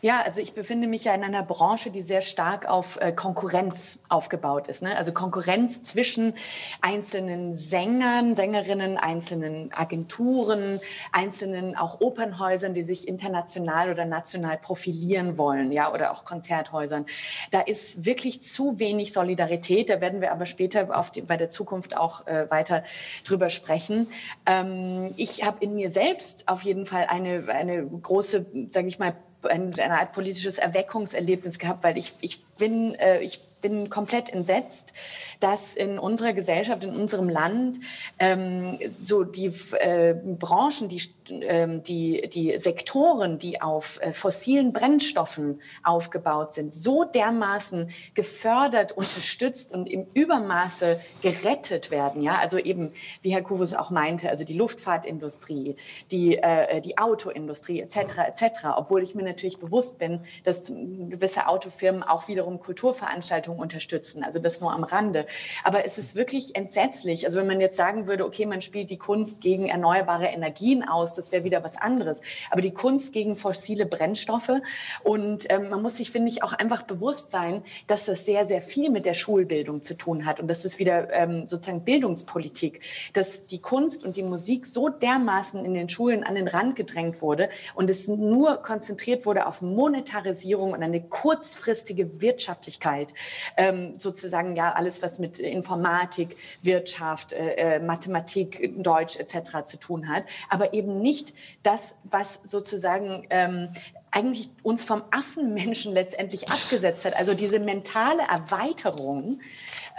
Ja, 0.00 0.22
also 0.22 0.40
ich 0.40 0.54
befinde 0.54 0.86
mich 0.86 1.04
ja 1.04 1.14
in 1.14 1.24
einer 1.24 1.42
Branche, 1.42 1.90
die 1.90 2.02
sehr 2.02 2.20
stark 2.20 2.68
auf 2.68 3.00
äh, 3.00 3.12
Konkurrenz 3.12 3.98
aufgebaut 4.08 4.68
ist. 4.68 4.82
Ne? 4.82 4.96
Also 4.96 5.12
Konkurrenz 5.12 5.82
zwischen 5.82 6.34
einzelnen 6.80 7.56
Sängern, 7.56 8.34
Sängerinnen, 8.34 8.96
einzelnen 8.96 9.72
Agenturen, 9.72 10.80
einzelnen 11.12 11.76
auch 11.76 12.00
Opernhäusern, 12.00 12.74
die 12.74 12.82
sich 12.82 13.08
international 13.08 13.90
oder 13.90 14.04
national 14.04 14.58
profilieren 14.58 15.36
wollen, 15.36 15.72
ja, 15.72 15.92
oder 15.92 16.12
auch 16.12 16.24
Konzerthäusern. 16.24 17.06
Da 17.50 17.60
ist 17.60 18.04
wirklich 18.04 18.42
zu 18.42 18.78
wenig 18.78 19.12
Solidarität. 19.12 19.90
Da 19.90 20.00
werden 20.00 20.20
wir 20.20 20.32
aber 20.32 20.46
später 20.46 20.96
auf 20.96 21.10
die, 21.10 21.22
bei 21.22 21.36
der 21.36 21.50
Zukunft 21.50 21.96
auch 21.96 22.26
äh, 22.26 22.48
weiter 22.50 22.84
drüber 23.24 23.50
sprechen. 23.50 24.08
Ähm, 24.46 25.12
ich 25.16 25.44
habe 25.44 25.58
in 25.64 25.74
mir 25.74 25.90
selbst 25.90 26.48
auf 26.48 26.62
jeden 26.62 26.86
Fall 26.86 27.06
eine, 27.08 27.48
eine 27.48 27.84
große, 27.84 28.46
sage 28.68 28.86
ich 28.86 28.98
mal, 28.98 29.14
ein, 29.42 29.72
eine 29.78 30.00
Art 30.00 30.12
politisches 30.12 30.58
Erweckungserlebnis 30.58 31.58
gehabt, 31.58 31.84
weil 31.84 31.98
ich, 31.98 32.14
ich 32.20 32.44
bin, 32.58 32.94
äh, 32.94 33.20
ich 33.20 33.40
bin 33.60 33.90
komplett 33.90 34.30
entsetzt, 34.30 34.92
dass 35.40 35.74
in 35.74 35.98
unserer 35.98 36.32
Gesellschaft, 36.32 36.84
in 36.84 36.94
unserem 36.94 37.28
Land 37.28 37.78
ähm, 38.18 38.78
so 39.00 39.24
die 39.24 39.52
äh, 39.78 40.14
Branchen, 40.14 40.88
die, 40.88 41.02
äh, 41.30 41.80
die, 41.80 42.28
die 42.32 42.58
Sektoren, 42.58 43.38
die 43.38 43.60
auf 43.60 44.00
äh, 44.00 44.12
fossilen 44.12 44.72
Brennstoffen 44.72 45.60
aufgebaut 45.82 46.54
sind, 46.54 46.74
so 46.74 47.04
dermaßen 47.04 47.90
gefördert, 48.14 48.92
unterstützt 48.92 49.72
und 49.72 49.88
im 49.88 50.06
Übermaße 50.14 51.00
gerettet 51.22 51.90
werden. 51.90 52.22
Ja, 52.22 52.36
also 52.36 52.58
eben, 52.58 52.92
wie 53.22 53.32
Herr 53.32 53.42
Kuvus 53.42 53.74
auch 53.74 53.90
meinte, 53.90 54.28
also 54.28 54.44
die 54.44 54.54
Luftfahrtindustrie, 54.54 55.76
die, 56.10 56.38
äh, 56.38 56.80
die 56.80 56.98
Autoindustrie 56.98 57.80
etc. 57.80 57.96
etc. 58.28 58.42
Obwohl 58.76 59.02
ich 59.02 59.14
mir 59.14 59.22
natürlich 59.22 59.58
bewusst 59.58 59.98
bin, 59.98 60.20
dass 60.44 60.66
gewisse 60.68 61.46
Autofirmen 61.48 62.02
auch 62.02 62.28
wiederum 62.28 62.60
Kulturveranstaltungen 62.60 63.47
Veranstaltungen 63.48 63.58
unterstützen. 63.58 64.24
Also 64.24 64.38
das 64.38 64.60
nur 64.60 64.72
am 64.72 64.84
Rande. 64.84 65.26
Aber 65.64 65.84
es 65.84 65.98
ist 65.98 66.14
wirklich 66.14 66.54
entsetzlich. 66.54 67.26
Also 67.26 67.38
wenn 67.38 67.46
man 67.46 67.60
jetzt 67.60 67.76
sagen 67.76 68.06
würde, 68.06 68.24
okay, 68.24 68.46
man 68.46 68.60
spielt 68.60 68.90
die 68.90 68.98
Kunst 68.98 69.40
gegen 69.42 69.68
erneuerbare 69.68 70.26
Energien 70.26 70.86
aus, 70.86 71.14
das 71.14 71.32
wäre 71.32 71.44
wieder 71.44 71.64
was 71.64 71.76
anderes. 71.76 72.22
Aber 72.50 72.60
die 72.60 72.72
Kunst 72.72 73.12
gegen 73.12 73.36
fossile 73.36 73.86
Brennstoffe. 73.86 74.60
Und 75.02 75.50
ähm, 75.50 75.70
man 75.70 75.82
muss 75.82 75.96
sich, 75.96 76.10
finde 76.10 76.28
ich, 76.28 76.42
auch 76.42 76.52
einfach 76.52 76.82
bewusst 76.82 77.30
sein, 77.30 77.62
dass 77.86 78.04
das 78.04 78.24
sehr, 78.24 78.46
sehr 78.46 78.62
viel 78.62 78.90
mit 78.90 79.06
der 79.06 79.14
Schulbildung 79.14 79.82
zu 79.82 79.96
tun 79.96 80.26
hat. 80.26 80.40
Und 80.40 80.48
das 80.48 80.64
ist 80.64 80.78
wieder 80.78 81.12
ähm, 81.12 81.46
sozusagen 81.46 81.84
Bildungspolitik, 81.84 82.80
dass 83.12 83.46
die 83.46 83.60
Kunst 83.60 84.04
und 84.04 84.16
die 84.16 84.22
Musik 84.22 84.66
so 84.66 84.88
dermaßen 84.88 85.64
in 85.64 85.74
den 85.74 85.88
Schulen 85.88 86.24
an 86.24 86.34
den 86.34 86.48
Rand 86.48 86.76
gedrängt 86.76 87.22
wurde 87.22 87.48
und 87.74 87.90
es 87.90 88.08
nur 88.08 88.62
konzentriert 88.62 89.26
wurde 89.26 89.46
auf 89.46 89.62
Monetarisierung 89.62 90.72
und 90.72 90.82
eine 90.82 91.00
kurzfristige 91.00 92.20
Wirtschaftlichkeit 92.20 93.14
ähm, 93.56 93.98
sozusagen 93.98 94.56
ja 94.56 94.72
alles, 94.72 95.02
was 95.02 95.18
mit 95.18 95.38
Informatik, 95.38 96.36
Wirtschaft, 96.62 97.32
äh, 97.32 97.76
äh 97.76 97.78
Mathematik, 97.80 98.82
Deutsch 98.82 99.16
etc. 99.16 99.64
zu 99.64 99.78
tun 99.78 100.08
hat, 100.08 100.24
aber 100.48 100.74
eben 100.74 101.00
nicht 101.00 101.34
das, 101.62 101.94
was 102.04 102.40
sozusagen 102.44 103.26
ähm, 103.30 103.70
eigentlich 104.10 104.50
uns 104.62 104.84
vom 104.84 105.02
Affenmenschen 105.10 105.92
letztendlich 105.92 106.50
abgesetzt 106.50 107.04
hat. 107.04 107.16
Also 107.16 107.34
diese 107.34 107.58
mentale 107.58 108.22
Erweiterung 108.22 109.40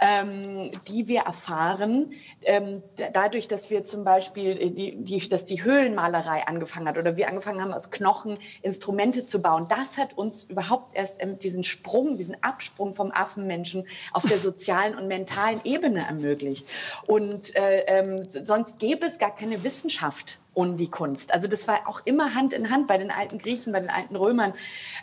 ähm, 0.00 0.70
die 0.88 1.08
wir 1.08 1.20
erfahren, 1.22 2.12
ähm, 2.42 2.82
dadurch, 3.12 3.48
dass 3.48 3.70
wir 3.70 3.84
zum 3.84 4.04
Beispiel, 4.04 4.50
äh, 4.50 4.70
die, 4.70 4.96
die, 4.96 5.28
dass 5.28 5.44
die 5.44 5.62
Höhlenmalerei 5.62 6.46
angefangen 6.46 6.88
hat 6.88 6.96
oder 6.96 7.16
wir 7.16 7.28
angefangen 7.28 7.60
haben, 7.60 7.72
aus 7.72 7.90
Knochen 7.90 8.38
Instrumente 8.62 9.26
zu 9.26 9.42
bauen. 9.42 9.66
Das 9.68 9.98
hat 9.98 10.16
uns 10.16 10.44
überhaupt 10.44 10.96
erst 10.96 11.22
ähm, 11.22 11.38
diesen 11.38 11.64
Sprung, 11.64 12.16
diesen 12.16 12.42
Absprung 12.42 12.94
vom 12.94 13.12
Affenmenschen 13.12 13.86
auf 14.12 14.24
der 14.24 14.38
sozialen 14.38 14.96
und 14.96 15.06
mentalen 15.06 15.60
Ebene 15.64 16.00
ermöglicht. 16.06 16.66
Und 17.06 17.54
äh, 17.54 17.84
ähm, 17.86 18.22
sonst 18.28 18.78
gäbe 18.78 19.06
es 19.06 19.18
gar 19.18 19.34
keine 19.34 19.62
Wissenschaft 19.64 20.40
und 20.52 20.78
die 20.78 20.90
Kunst. 20.90 21.32
Also 21.32 21.46
das 21.46 21.68
war 21.68 21.88
auch 21.88 22.00
immer 22.04 22.34
Hand 22.34 22.52
in 22.52 22.70
Hand 22.70 22.88
bei 22.88 22.98
den 22.98 23.10
alten 23.10 23.38
Griechen, 23.38 23.72
bei 23.72 23.80
den 23.80 23.90
alten 23.90 24.16
Römern. 24.16 24.52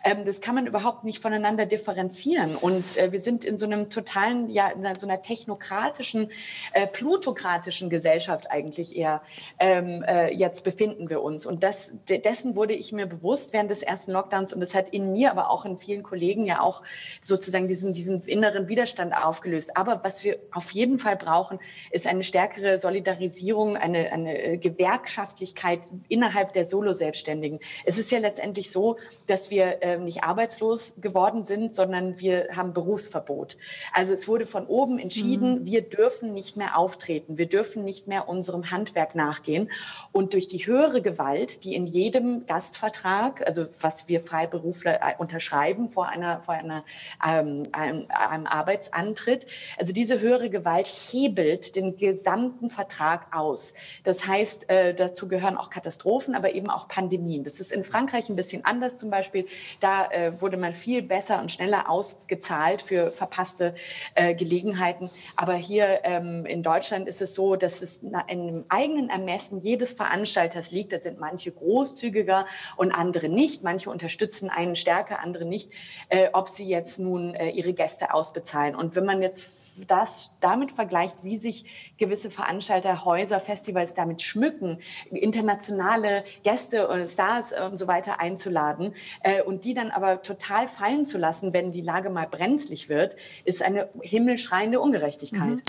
Ähm, 0.03 0.25
das 0.25 0.41
kann 0.41 0.55
man 0.55 0.67
überhaupt 0.67 1.03
nicht 1.03 1.21
voneinander 1.21 1.65
differenzieren. 1.65 2.55
Und 2.55 2.97
äh, 2.97 3.11
wir 3.11 3.19
sind 3.19 3.45
in 3.45 3.57
so 3.57 3.65
einem 3.65 3.89
totalen, 3.89 4.49
ja, 4.49 4.69
in 4.69 4.83
so 4.97 5.07
einer 5.07 5.21
technokratischen, 5.21 6.31
äh, 6.73 6.85
plutokratischen 6.85 7.89
Gesellschaft 7.89 8.51
eigentlich 8.51 8.95
eher 8.95 9.21
ähm, 9.59 10.03
äh, 10.07 10.33
jetzt 10.33 10.63
befinden 10.63 11.09
wir 11.09 11.21
uns. 11.21 11.45
Und 11.45 11.63
das, 11.63 11.93
dessen 12.09 12.55
wurde 12.55 12.73
ich 12.73 12.91
mir 12.91 13.05
bewusst 13.05 13.53
während 13.53 13.71
des 13.71 13.81
ersten 13.81 14.11
Lockdowns. 14.11 14.53
Und 14.53 14.59
das 14.59 14.75
hat 14.75 14.89
in 14.89 15.13
mir, 15.13 15.31
aber 15.31 15.49
auch 15.49 15.65
in 15.65 15.77
vielen 15.77 16.03
Kollegen 16.03 16.45
ja 16.45 16.59
auch 16.59 16.83
sozusagen 17.21 17.67
diesen, 17.67 17.93
diesen 17.93 18.21
inneren 18.21 18.67
Widerstand 18.67 19.15
aufgelöst. 19.15 19.77
Aber 19.77 20.03
was 20.03 20.23
wir 20.23 20.37
auf 20.51 20.71
jeden 20.71 20.99
Fall 20.99 21.15
brauchen, 21.15 21.59
ist 21.91 22.05
eine 22.05 22.23
stärkere 22.23 22.79
Solidarisierung, 22.79 23.77
eine, 23.77 24.11
eine 24.11 24.57
Gewerkschaft 24.57 25.36
Ernsthaftigkeit 25.37 25.81
innerhalb 26.07 26.53
der 26.53 26.65
Solo-Selbstständigen. 26.65 27.59
Es 27.85 27.97
ist 27.97 28.11
ja 28.11 28.19
letztendlich 28.19 28.71
so, 28.71 28.97
dass 29.27 29.49
wir 29.51 29.81
äh, 29.81 29.97
nicht 29.97 30.23
arbeitslos 30.23 30.95
geworden 30.99 31.43
sind, 31.43 31.75
sondern 31.75 32.19
wir 32.19 32.49
haben 32.55 32.73
Berufsverbot. 32.73 33.57
Also 33.93 34.13
es 34.13 34.27
wurde 34.27 34.45
von 34.45 34.65
oben 34.65 34.99
entschieden, 34.99 35.61
mhm. 35.61 35.65
wir 35.65 35.81
dürfen 35.81 36.33
nicht 36.33 36.57
mehr 36.57 36.77
auftreten, 36.77 37.37
wir 37.37 37.47
dürfen 37.47 37.83
nicht 37.83 38.07
mehr 38.07 38.27
unserem 38.27 38.71
Handwerk 38.71 39.15
nachgehen. 39.15 39.69
Und 40.11 40.33
durch 40.33 40.47
die 40.47 40.65
höhere 40.65 41.01
Gewalt, 41.01 41.63
die 41.63 41.75
in 41.75 41.85
jedem 41.85 42.45
Gastvertrag, 42.45 43.45
also 43.45 43.65
was 43.81 44.07
wir 44.07 44.21
Freiberufler 44.21 45.01
äh, 45.01 45.15
unterschreiben 45.17 45.89
vor 45.89 46.09
einer, 46.09 46.41
vor 46.41 46.55
einer 46.55 46.83
ähm, 47.25 47.67
einem, 47.71 48.05
einem 48.09 48.47
Arbeitsantritt, 48.47 49.45
also 49.77 49.93
diese 49.93 50.19
höhere 50.19 50.49
Gewalt 50.49 50.87
hebelt 50.87 51.75
den 51.75 51.97
gesamten 51.97 52.69
Vertrag 52.69 53.35
aus. 53.35 53.73
Das 54.03 54.27
heißt, 54.27 54.69
äh, 54.69 54.93
dazu 54.93 55.26
gehören 55.29 55.57
auch 55.57 55.69
Katastrophen, 55.69 56.35
aber 56.35 56.53
eben 56.53 56.69
auch 56.69 56.87
Pandemien. 56.87 57.43
Das 57.43 57.59
ist 57.59 57.71
in 57.71 57.83
Frankreich 57.83 58.29
ein 58.29 58.35
bisschen 58.35 58.65
anders 58.65 58.97
zum 58.97 59.09
Beispiel. 59.09 59.47
Da 59.79 60.09
äh, 60.09 60.41
wurde 60.41 60.57
man 60.57 60.73
viel 60.73 61.01
besser 61.01 61.39
und 61.39 61.51
schneller 61.51 61.89
ausgezahlt 61.89 62.81
für 62.81 63.11
verpasste 63.11 63.75
äh, 64.15 64.35
Gelegenheiten. 64.35 65.09
Aber 65.35 65.55
hier 65.55 66.01
ähm, 66.03 66.45
in 66.45 66.63
Deutschland 66.63 67.07
ist 67.07 67.21
es 67.21 67.33
so, 67.33 67.55
dass 67.55 67.81
es 67.81 68.01
in 68.27 68.65
eigenen 68.69 69.09
Ermessen 69.09 69.59
jedes 69.59 69.93
Veranstalters 69.93 70.71
liegt. 70.71 70.93
Da 70.93 71.01
sind 71.01 71.19
manche 71.19 71.51
großzügiger 71.51 72.45
und 72.75 72.91
andere 72.91 73.29
nicht. 73.29 73.63
Manche 73.63 73.89
unterstützen 73.89 74.49
einen 74.49 74.75
stärker, 74.75 75.19
andere 75.19 75.45
nicht, 75.45 75.71
äh, 76.09 76.29
ob 76.33 76.49
sie 76.49 76.67
jetzt 76.67 76.99
nun 76.99 77.35
äh, 77.35 77.49
ihre 77.49 77.73
Gäste 77.73 78.13
ausbezahlen. 78.13 78.75
Und 78.75 78.95
wenn 78.95 79.05
man 79.05 79.21
jetzt 79.21 79.66
das 79.85 80.31
damit 80.39 80.71
vergleicht, 80.71 81.23
wie 81.23 81.37
sich 81.37 81.65
gewisse 81.97 82.31
Veranstalter, 82.31 83.05
Häuser, 83.05 83.39
Festivals 83.39 83.93
damit 83.93 84.21
schmücken, 84.21 84.79
internationale 85.11 86.23
Gäste 86.43 86.87
und 86.87 87.07
Stars 87.07 87.53
und 87.53 87.77
so 87.77 87.87
weiter 87.87 88.19
einzuladen 88.19 88.93
äh, 89.21 89.41
und 89.41 89.65
die 89.65 89.73
dann 89.73 89.91
aber 89.91 90.21
total 90.21 90.67
fallen 90.67 91.05
zu 91.05 91.17
lassen, 91.17 91.53
wenn 91.53 91.71
die 91.71 91.81
Lage 91.81 92.09
mal 92.09 92.27
brenzlig 92.27 92.89
wird, 92.89 93.15
ist 93.45 93.61
eine 93.61 93.89
himmelschreiende 94.01 94.79
Ungerechtigkeit. 94.79 95.49
Mhm. 95.49 95.61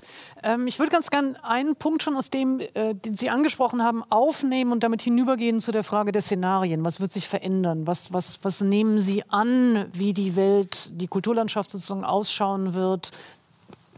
Ähm, 0.42 0.66
ich 0.66 0.78
würde 0.78 0.90
ganz 0.90 1.10
gern 1.10 1.36
einen 1.36 1.76
Punkt 1.76 2.02
schon 2.02 2.16
aus 2.16 2.30
dem, 2.30 2.60
äh, 2.60 2.94
den 2.94 3.14
Sie 3.14 3.30
angesprochen 3.30 3.82
haben, 3.82 4.02
aufnehmen 4.10 4.72
und 4.72 4.82
damit 4.82 5.02
hinübergehen 5.02 5.60
zu 5.60 5.72
der 5.72 5.84
Frage 5.84 6.12
der 6.12 6.22
Szenarien. 6.22 6.84
Was 6.84 7.00
wird 7.00 7.12
sich 7.12 7.28
verändern? 7.28 7.86
Was, 7.86 8.12
was, 8.12 8.38
was 8.42 8.60
nehmen 8.60 8.98
Sie 8.98 9.24
an, 9.28 9.86
wie 9.92 10.12
die 10.12 10.36
Welt, 10.36 10.90
die 10.92 11.08
Kulturlandschaft 11.08 11.72
sozusagen 11.72 12.04
ausschauen 12.04 12.74
wird, 12.74 13.10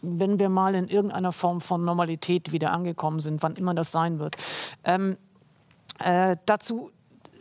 wenn 0.02 0.38
wir 0.38 0.48
mal 0.48 0.74
in 0.74 0.88
irgendeiner 0.88 1.32
Form 1.32 1.60
von 1.60 1.84
Normalität 1.84 2.52
wieder 2.52 2.72
angekommen 2.72 3.20
sind, 3.20 3.42
wann 3.42 3.56
immer 3.56 3.74
das 3.74 3.92
sein 3.92 4.18
wird. 4.18 4.36
Ähm, 4.84 5.16
äh, 5.98 6.36
dazu 6.46 6.90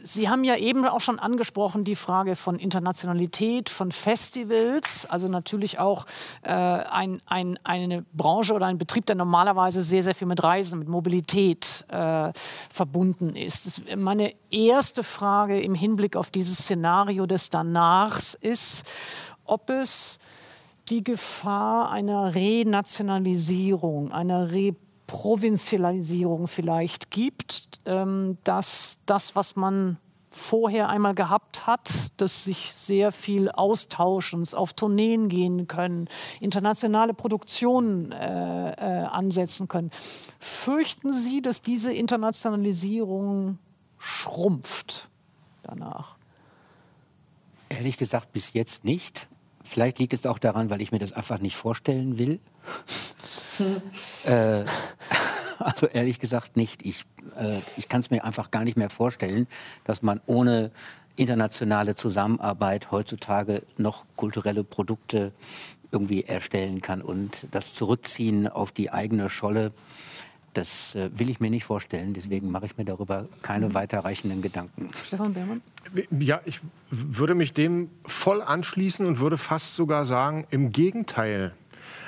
Sie 0.04 0.30
haben 0.30 0.44
ja 0.44 0.56
eben 0.56 0.86
auch 0.86 1.02
schon 1.02 1.20
angesprochen 1.20 1.84
die 1.84 1.96
Frage 1.96 2.36
von 2.36 2.58
Internationalität, 2.58 3.70
von 3.70 3.92
Festivals, 3.92 5.06
also 5.06 5.28
natürlich 5.28 5.80
auch 5.80 6.06
äh, 6.42 6.52
ein, 6.52 7.20
ein, 7.26 7.60
eine 7.64 8.04
Branche 8.14 8.54
oder 8.54 8.66
ein 8.68 8.78
Betrieb, 8.78 9.06
der 9.08 9.16
normalerweise 9.16 9.82
sehr, 9.82 10.04
sehr 10.04 10.16
viel 10.16 10.28
mit 10.28 10.42
Reisen, 10.42 10.80
mit 10.80 10.88
Mobilität 10.88 11.86
äh, 11.90 12.32
verbunden 12.70 13.36
ist. 13.36 13.84
Meine 13.96 14.34
erste 14.52 15.04
Frage 15.04 15.60
im 15.60 15.76
Hinblick 15.76 16.16
auf 16.16 16.30
dieses 16.30 16.60
Szenario 16.60 17.26
des 17.26 17.50
Danachs 17.50 18.36
ist, 18.36 18.90
ob 19.44 19.70
es 19.70 20.20
die 20.90 21.04
Gefahr 21.04 21.92
einer 21.92 22.34
Renationalisierung, 22.36 24.12
einer 24.12 24.52
Reprovinzialisierung 24.52 26.48
vielleicht 26.48 27.12
gibt, 27.12 27.80
ähm, 27.86 28.38
dass 28.44 28.98
das, 29.06 29.36
was 29.36 29.56
man 29.56 29.98
vorher 30.32 30.90
einmal 30.90 31.16
gehabt 31.16 31.66
hat, 31.68 31.90
dass 32.18 32.44
sich 32.44 32.74
sehr 32.74 33.12
viel 33.12 33.50
austauschen, 33.50 34.48
auf 34.54 34.74
Tourneen 34.74 35.28
gehen 35.28 35.68
können, 35.68 36.08
internationale 36.40 37.14
Produktionen 37.14 38.12
äh, 38.12 38.72
äh, 38.72 39.06
ansetzen 39.06 39.68
können. 39.68 39.92
Fürchten 40.40 41.14
Sie, 41.14 41.42
dass 41.42 41.62
diese 41.62 41.92
Internationalisierung 41.92 43.58
schrumpft 43.98 45.10
danach? 45.64 46.16
Ehrlich 47.70 47.98
gesagt 47.98 48.32
bis 48.32 48.54
jetzt 48.54 48.86
nicht. 48.86 49.28
Vielleicht 49.70 50.00
liegt 50.00 50.14
es 50.14 50.26
auch 50.26 50.40
daran, 50.40 50.72
weil 50.72 50.82
ich 50.82 50.92
mir 50.92 50.98
das 50.98 51.14
einfach 51.14 51.40
nicht 51.40 51.56
vorstellen 51.56 52.18
will. 52.18 52.40
äh, 54.26 54.64
also 55.60 55.86
ehrlich 55.88 56.20
gesagt 56.20 56.58
nicht. 56.58 56.84
Ich, 56.86 57.04
äh, 57.38 57.60
ich 57.78 57.88
kann 57.88 58.02
es 58.02 58.10
mir 58.10 58.24
einfach 58.24 58.50
gar 58.50 58.64
nicht 58.64 58.78
mehr 58.78 58.90
vorstellen, 58.90 59.48
dass 59.84 60.02
man 60.02 60.22
ohne 60.26 60.72
internationale 61.16 61.94
Zusammenarbeit 61.94 62.92
heutzutage 62.92 63.62
noch 63.78 64.06
kulturelle 64.16 64.64
Produkte 64.64 65.34
irgendwie 65.92 66.24
erstellen 66.24 66.82
kann 66.82 67.02
und 67.02 67.48
das 67.52 67.74
Zurückziehen 67.76 68.48
auf 68.48 68.72
die 68.72 68.92
eigene 68.92 69.30
Scholle 69.30 69.72
das 70.54 70.96
äh, 70.96 71.10
will 71.14 71.30
ich 71.30 71.40
mir 71.40 71.50
nicht 71.50 71.66
vorstellen. 71.66 72.14
Deswegen 72.14 72.52
mache 72.52 72.66
ich 72.66 72.78
mir 72.78 72.86
darüber 72.86 73.28
keine 73.42 73.70
mhm. 73.70 73.74
weiterreichenden 73.74 74.42
Gedanken. 74.42 74.90
Stefan 74.94 75.34
Behrmann? 75.34 75.62
Ja, 76.12 76.42
ich 76.46 76.60
würde 76.90 77.36
mich 77.36 77.54
dem 77.54 77.90
voll 78.06 78.42
anschließen 78.42 79.06
und 79.06 79.20
würde 79.20 79.38
fast 79.38 79.76
sogar 79.76 80.06
sagen, 80.06 80.46
im 80.50 80.72
Gegenteil. 80.72 81.54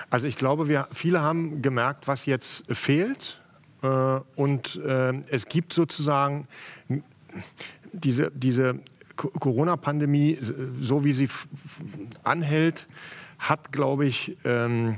Also 0.09 0.27
ich 0.27 0.35
glaube, 0.35 0.67
wir 0.67 0.87
viele 0.91 1.21
haben 1.21 1.61
gemerkt, 1.61 2.07
was 2.07 2.25
jetzt 2.25 2.63
fehlt. 2.69 3.41
Äh, 3.81 4.19
und 4.35 4.75
äh, 4.77 5.13
es 5.29 5.47
gibt 5.47 5.73
sozusagen 5.73 6.47
diese, 7.93 8.31
diese 8.31 8.79
Corona-Pandemie, 9.15 10.37
so 10.79 11.03
wie 11.03 11.13
sie 11.13 11.29
anhält, 12.23 12.87
hat, 13.37 13.71
glaube 13.71 14.05
ich, 14.05 14.37
ähm, 14.43 14.95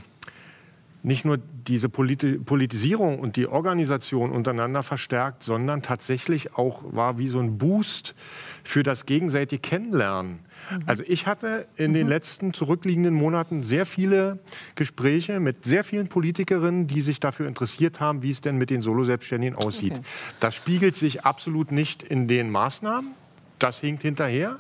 nicht 1.04 1.26
nur 1.26 1.38
diese 1.38 1.89
Politisierung 1.89 3.20
und 3.20 3.36
die 3.36 3.47
Organisation 3.47 4.32
untereinander 4.32 4.84
verstärkt, 4.84 5.43
sondern 5.43 5.82
tatsächlich 5.82 6.56
auch 6.56 6.82
war 6.86 7.20
wie 7.20 7.28
so 7.28 7.39
ein 7.39 7.58
Boost 7.58 8.16
für 8.64 8.84
das 8.84 9.06
gegenseitige 9.06 9.62
Kennenlernen. 9.62 10.39
Mhm. 10.72 10.84
Also 10.86 11.04
ich 11.06 11.28
hatte 11.28 11.68
in 11.76 11.91
mhm. 11.91 11.95
den 11.95 12.08
letzten 12.08 12.54
zurückliegenden 12.54 13.14
Monaten 13.14 13.64
sehr 13.64 13.86
viele 13.86 14.39
Gespräche 14.76 15.41
mit 15.41 15.66
sehr 15.66 15.84
vielen 15.84 16.08
Politikerinnen, 16.08 16.88
die 16.88 17.01
sich 17.01 17.20
dafür 17.20 17.47
interessiert 17.47 17.99
haben, 17.99 18.24
wie 18.24 18.32
es 18.32 18.39
denn 18.39 18.58
mit 18.58 18.70
den 18.70 18.82
Solo-Selbstständigen 18.82 19.58
aussieht. 19.58 19.93
Okay. 19.93 20.04
Das 20.39 20.56
spiegelt 20.56 20.95
sich 20.95 21.26
absolut 21.26 21.74
nicht 21.74 22.01
in 22.01 22.30
den 22.30 22.49
Maßnahmen. 22.49 23.12
Das 23.60 23.80
hinkt 23.80 24.04
hinterher. 24.04 24.58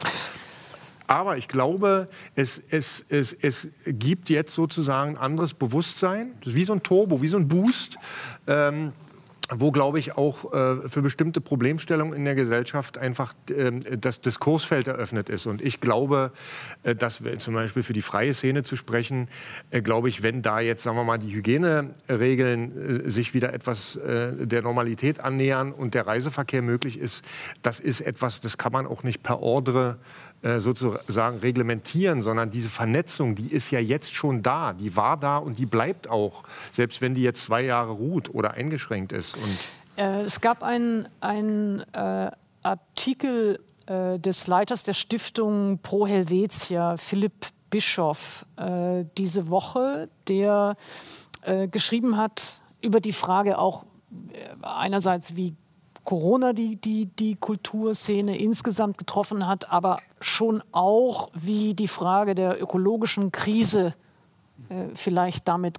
Aber 1.07 1.37
ich 1.37 1.47
glaube, 1.47 2.07
es, 2.35 2.61
es, 2.69 3.05
es, 3.09 3.33
es 3.33 3.67
gibt 3.85 4.29
jetzt 4.29 4.53
sozusagen 4.53 5.11
ein 5.11 5.17
anderes 5.17 5.53
Bewusstsein, 5.53 6.33
wie 6.43 6.65
so 6.65 6.73
ein 6.73 6.83
Turbo, 6.83 7.21
wie 7.21 7.27
so 7.27 7.37
ein 7.37 7.47
Boost. 7.47 7.97
Ähm, 8.47 8.93
wo, 9.49 9.71
glaube 9.71 9.99
ich, 9.99 10.17
auch 10.17 10.53
äh, 10.53 10.87
für 10.87 11.01
bestimmte 11.01 11.41
Problemstellungen 11.41 12.13
in 12.13 12.23
der 12.23 12.35
Gesellschaft 12.35 12.97
einfach 12.97 13.33
äh, 13.49 13.71
das 13.97 14.21
Diskursfeld 14.21 14.87
eröffnet 14.87 15.29
ist. 15.29 15.45
Und 15.45 15.61
ich 15.61 15.81
glaube, 15.81 16.31
äh, 16.83 16.95
dass 16.95 17.23
wir 17.23 17.37
zum 17.39 17.53
Beispiel 17.53 17.83
für 17.83 17.93
die 17.93 18.01
freie 18.01 18.33
Szene 18.33 18.63
zu 18.63 18.75
sprechen, 18.75 19.27
äh, 19.69 19.81
glaube 19.81 20.09
ich, 20.09 20.23
wenn 20.23 20.41
da 20.41 20.59
jetzt, 20.59 20.83
sagen 20.83 20.95
wir 20.95 21.03
mal, 21.03 21.19
die 21.19 21.33
Hygieneregeln 21.33 23.05
äh, 23.05 23.09
sich 23.09 23.33
wieder 23.33 23.53
etwas 23.53 23.97
äh, 23.97 24.47
der 24.47 24.61
Normalität 24.61 25.19
annähern 25.19 25.73
und 25.73 25.93
der 25.93 26.07
Reiseverkehr 26.07 26.61
möglich 26.61 26.97
ist, 26.97 27.25
das 27.61 27.79
ist 27.79 28.01
etwas, 28.01 28.39
das 28.39 28.57
kann 28.57 28.71
man 28.71 28.87
auch 28.87 29.03
nicht 29.03 29.23
per 29.23 29.41
Ordre 29.41 29.97
äh, 29.99 30.22
sozusagen 30.57 31.39
reglementieren, 31.39 32.21
sondern 32.21 32.51
diese 32.51 32.67
Vernetzung, 32.67 33.35
die 33.35 33.47
ist 33.47 33.71
ja 33.71 33.79
jetzt 33.79 34.13
schon 34.13 34.43
da, 34.43 34.73
die 34.73 34.95
war 34.97 35.15
da 35.17 35.37
und 35.37 35.57
die 35.57 35.65
bleibt 35.65 36.09
auch, 36.09 36.43
selbst 36.73 36.99
wenn 36.99 37.15
die 37.15 37.21
jetzt 37.21 37.43
zwei 37.43 37.61
Jahre 37.61 37.93
ruht 37.93 38.33
oder 38.33 38.51
eingeschränkt 38.51 39.13
ist. 39.13 39.37
Äh, 39.95 40.21
es 40.21 40.41
gab 40.41 40.63
einen 40.63 41.05
äh, 41.21 42.31
Artikel 42.61 43.59
äh, 43.85 44.19
des 44.19 44.47
Leiters 44.47 44.83
der 44.83 44.93
Stiftung 44.93 45.79
Pro 45.81 46.07
Helvetia, 46.07 46.97
Philipp 46.97 47.47
Bischoff, 47.69 48.45
äh, 48.55 49.05
diese 49.17 49.49
Woche, 49.49 50.09
der 50.27 50.77
äh, 51.41 51.67
geschrieben 51.67 52.17
hat 52.17 52.59
über 52.81 52.99
die 52.99 53.13
Frage 53.13 53.57
auch 53.57 53.85
einerseits, 54.61 55.35
wie 55.35 55.55
Corona 56.03 56.53
die, 56.53 56.75
die, 56.75 57.05
die 57.05 57.35
Kulturszene 57.35 58.37
insgesamt 58.37 58.97
getroffen 58.97 59.47
hat, 59.47 59.71
aber 59.71 59.99
schon 60.19 60.61
auch, 60.71 61.29
wie 61.33 61.73
die 61.73 61.87
Frage 61.87 62.35
der 62.35 62.61
ökologischen 62.61 63.31
Krise 63.31 63.95
äh, 64.69 64.87
vielleicht 64.93 65.47
damit 65.47 65.77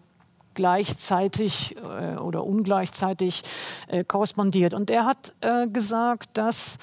gleichzeitig 0.54 1.76
äh, 1.76 2.16
oder 2.16 2.44
ungleichzeitig 2.44 3.42
äh, 3.88 4.04
korrespondiert. 4.04 4.72
Und 4.72 4.88
er 4.90 5.04
hat 5.04 5.34
äh, 5.40 5.66
gesagt, 5.66 6.30
dass 6.34 6.78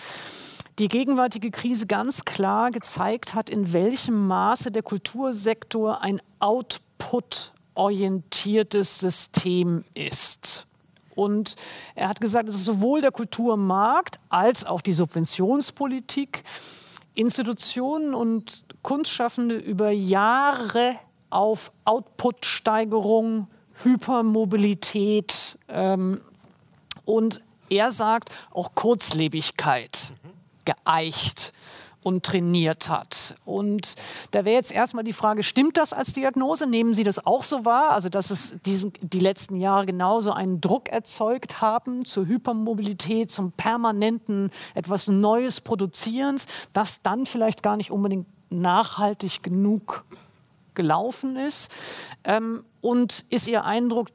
die 0.79 0.87
gegenwärtige 0.87 1.51
Krise 1.51 1.85
ganz 1.87 2.23
klar 2.25 2.71
gezeigt 2.71 3.35
hat, 3.35 3.49
in 3.49 3.73
welchem 3.73 4.27
Maße 4.27 4.71
der 4.71 4.83
Kultursektor 4.83 6.01
ein 6.01 6.21
output-orientiertes 6.39 8.99
System 8.99 9.83
ist. 9.93 10.65
Und 11.21 11.55
er 11.95 12.09
hat 12.09 12.19
gesagt, 12.19 12.47
dass 12.47 12.65
sowohl 12.65 13.01
der 13.01 13.11
Kulturmarkt 13.11 14.19
als 14.29 14.65
auch 14.65 14.81
die 14.81 14.93
Subventionspolitik 14.93 16.43
Institutionen 17.13 18.13
und 18.13 18.63
Kunstschaffende 18.81 19.55
über 19.55 19.91
Jahre 19.91 20.95
auf 21.29 21.71
Output-Steigerung, 21.85 23.47
Hypermobilität 23.83 25.57
ähm, 25.67 26.21
und 27.05 27.41
er 27.69 27.91
sagt 27.91 28.29
auch 28.51 28.75
Kurzlebigkeit 28.75 30.11
geeicht 30.65 31.53
und 32.03 32.23
trainiert 32.25 32.89
hat. 32.89 33.35
Und 33.45 33.95
da 34.31 34.43
wäre 34.45 34.55
jetzt 34.55 34.71
erstmal 34.71 35.03
die 35.03 35.13
Frage, 35.13 35.43
stimmt 35.43 35.77
das 35.77 35.93
als 35.93 36.13
Diagnose? 36.13 36.65
Nehmen 36.65 36.93
Sie 36.93 37.03
das 37.03 37.25
auch 37.25 37.43
so 37.43 37.65
wahr? 37.65 37.91
Also, 37.91 38.09
dass 38.09 38.31
es 38.31 38.55
diesen, 38.65 38.93
die 39.01 39.19
letzten 39.19 39.55
Jahre 39.55 39.85
genauso 39.85 40.31
einen 40.31 40.61
Druck 40.61 40.89
erzeugt 40.89 41.61
haben 41.61 42.03
zur 42.05 42.25
Hypermobilität, 42.25 43.29
zum 43.29 43.51
permanenten 43.51 44.51
etwas 44.73 45.07
Neues 45.07 45.61
Produzierens, 45.61 46.47
das 46.73 47.01
dann 47.01 47.25
vielleicht 47.25 47.61
gar 47.61 47.77
nicht 47.77 47.91
unbedingt 47.91 48.25
nachhaltig 48.49 49.43
genug 49.43 50.03
gelaufen 50.73 51.35
ist? 51.35 51.71
Ähm, 52.23 52.63
und 52.81 53.25
ist 53.29 53.47
Ihr 53.47 53.63
Eindruck, 53.63 54.07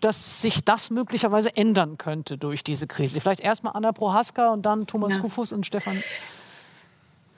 dass 0.00 0.40
sich 0.40 0.64
das 0.64 0.90
möglicherweise 0.90 1.56
ändern 1.56 1.98
könnte 1.98 2.38
durch 2.38 2.62
diese 2.62 2.86
Krise? 2.86 3.20
Vielleicht 3.20 3.40
erstmal 3.40 3.74
Anna 3.74 3.90
Prohaska 3.90 4.52
und 4.52 4.62
dann 4.64 4.86
Thomas 4.86 5.16
ja. 5.16 5.20
Kufus 5.20 5.52
und 5.52 5.66
Stefan 5.66 6.02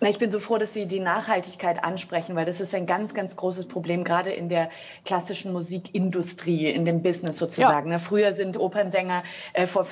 ich 0.09 0.19
bin 0.19 0.31
so 0.31 0.41
froh, 0.41 0.57
dass 0.57 0.73
Sie 0.73 0.87
die 0.87 0.99
Nachhaltigkeit 0.99 1.85
ansprechen, 1.85 2.35
weil 2.35 2.47
das 2.47 2.61
ist 2.61 2.75
ein 2.75 2.87
ganz, 2.87 3.13
ganz 3.13 3.37
großes 3.37 3.67
Problem, 3.67 4.03
gerade 4.03 4.31
in 4.31 4.49
der 4.49 4.71
klassischen 5.05 5.53
Musikindustrie, 5.53 6.69
in 6.69 6.87
dem 6.87 7.03
Business 7.03 7.37
sozusagen. 7.37 7.89
Ja. 7.91 7.99
Ne? 7.99 8.01
Früher 8.01 8.33
sind 8.33 8.59
Opernsänger 8.59 9.23
äh, 9.53 9.67
vor, 9.67 9.87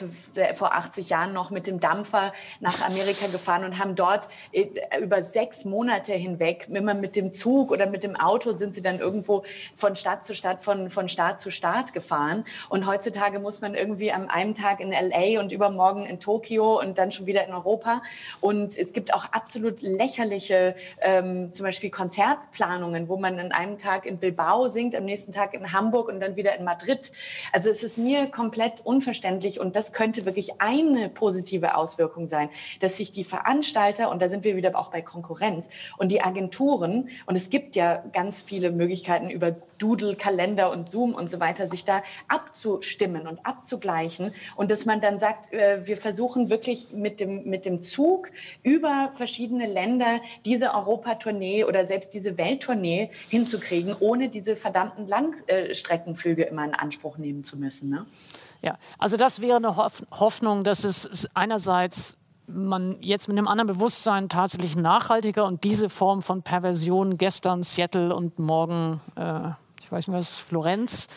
vor 0.55 0.75
80 0.75 1.11
Jahren 1.11 1.35
noch 1.35 1.51
mit 1.51 1.67
dem 1.67 1.79
Dampfer 1.79 2.33
nach 2.61 2.81
Amerika 2.87 3.27
gefahren 3.27 3.65
und 3.65 3.79
haben 3.79 3.97
dort 3.97 4.29
äh, 4.53 4.69
über 4.99 5.23
sechs 5.23 5.67
Monate 5.67 6.15
hinweg, 6.15 6.69
immer 6.71 6.95
mit 6.95 7.15
dem 7.15 7.35
Zug 7.35 7.71
oder 7.71 7.87
mit 7.87 8.03
dem 8.03 8.17
Auto, 8.17 8.55
sind 8.55 8.73
sie 8.73 8.81
dann 8.81 9.01
irgendwo 9.01 9.45
von 9.75 9.95
Stadt 9.95 10.25
zu 10.25 10.35
Stadt, 10.35 10.65
von, 10.65 10.89
von 10.89 11.11
Staat 11.11 11.39
zu 11.39 11.51
Staat 11.51 11.93
gefahren. 11.93 12.47
Und 12.71 12.87
heutzutage 12.87 13.41
muss 13.41 13.61
man 13.61 13.75
irgendwie 13.75 14.11
am 14.11 14.29
einen 14.29 14.55
Tag 14.55 14.81
in 14.81 14.91
LA 14.91 15.39
und 15.39 15.53
übermorgen 15.53 16.07
in 16.07 16.19
Tokio 16.19 16.81
und 16.81 16.97
dann 16.97 17.13
schon 17.13 17.27
wieder 17.27 17.47
in 17.47 17.53
Europa. 17.53 18.03
Und 18.41 18.79
es 18.79 18.95
gibt 18.95 19.13
auch 19.13 19.27
absolut 19.33 19.83
lächerliche 19.99 20.77
ähm, 21.01 21.53
zum 21.53 21.65
Beispiel 21.65 21.91
Konzertplanungen, 21.91 23.09
wo 23.09 23.17
man 23.17 23.39
an 23.39 23.53
einem 23.53 23.77
Tag 23.77 24.07
in 24.07 24.19
Bilbao 24.19 24.69
singt, 24.69 24.95
am 24.95 25.05
nächsten 25.05 25.33
Tag 25.33 25.53
in 25.55 25.73
Hamburg 25.73 26.09
und 26.09 26.21
dann 26.21 26.37
wieder 26.37 26.57
in 26.57 26.65
Madrid. 26.65 27.13
Also 27.53 27.69
es 27.69 27.83
ist 27.83 27.99
mir 27.99 28.29
komplett 28.29 28.81
unverständlich 28.85 29.59
und 29.59 29.75
das 29.75 29.93
könnte 29.93 30.25
wirklich 30.25 30.61
eine 30.61 31.09
positive 31.09 31.75
Auswirkung 31.75 32.29
sein, 32.29 32.49
dass 32.81 32.97
sich 32.97 33.11
die 33.11 33.25
Veranstalter, 33.25 34.11
und 34.11 34.23
da 34.23 34.29
sind 34.29 34.45
wir 34.45 34.57
wieder 34.57 34.79
auch 34.79 34.91
bei 34.91 35.03
Konkurrenz, 35.03 35.69
und 35.99 36.11
die 36.11 36.23
Agenturen, 36.23 37.09
und 37.27 37.35
es 37.35 37.51
gibt 37.51 37.75
ja 37.75 38.05
ganz 38.13 38.43
viele 38.43 38.71
Möglichkeiten 38.71 39.31
über 39.31 39.57
Doodle, 39.79 40.15
Kalender 40.15 40.71
und 40.71 40.87
Zoom 40.87 41.15
und 41.15 41.29
so 41.29 41.41
weiter, 41.41 41.67
sich 41.67 41.85
da 41.85 42.03
abzustimmen 42.29 43.27
und 43.27 43.45
abzugleichen 43.45 44.33
und 44.57 44.71
dass 44.71 44.87
man 44.87 45.01
dann 45.01 45.19
sagt, 45.19 45.53
äh, 45.53 45.87
wir 45.87 45.97
versuchen 45.97 46.51
wirklich 46.51 46.89
mit 46.93 47.19
dem, 47.19 47.45
mit 47.45 47.65
dem 47.65 47.83
Zug 47.83 48.31
über 48.63 49.11
verschiedene 49.17 49.67
Länder 49.67 49.88
diese 50.45 50.75
Europatournee 50.75 51.65
oder 51.65 51.87
selbst 51.87 52.13
diese 52.13 52.37
Welttournee 52.37 53.11
hinzukriegen, 53.29 53.95
ohne 54.01 54.29
diese 54.29 54.57
verdammten 54.57 55.07
Langstreckenflüge 55.07 56.45
immer 56.45 56.65
in 56.65 56.75
Anspruch 56.75 57.19
nehmen 57.19 57.43
zu 57.43 57.57
müssen. 57.57 57.89
Ne? 57.89 58.07
Ja, 58.63 58.77
also 58.99 59.17
das 59.17 59.41
wäre 59.41 59.57
eine 59.57 59.77
Hoffnung, 59.77 60.65
dass 60.65 60.85
es 60.85 61.29
einerseits 61.35 62.17
man 62.49 62.97
jetzt 63.01 63.29
mit 63.29 63.37
einem 63.37 63.47
anderen 63.47 63.69
Bewusstsein 63.69 64.29
tatsächlich 64.29 64.75
nachhaltiger 64.75 65.45
und 65.45 65.65
diese 65.65 65.91
Form 65.91 66.23
von 66.23 66.43
Perversion 66.43 67.19
gestern 67.19 67.63
Seattle 67.63 68.15
und 68.15 68.39
morgen, 68.39 69.01
äh, 69.17 69.51
ich 69.89 69.93
weiß 69.93 70.09
nicht 70.09 70.17
was, 70.17 70.37
Florenz, 70.37 71.09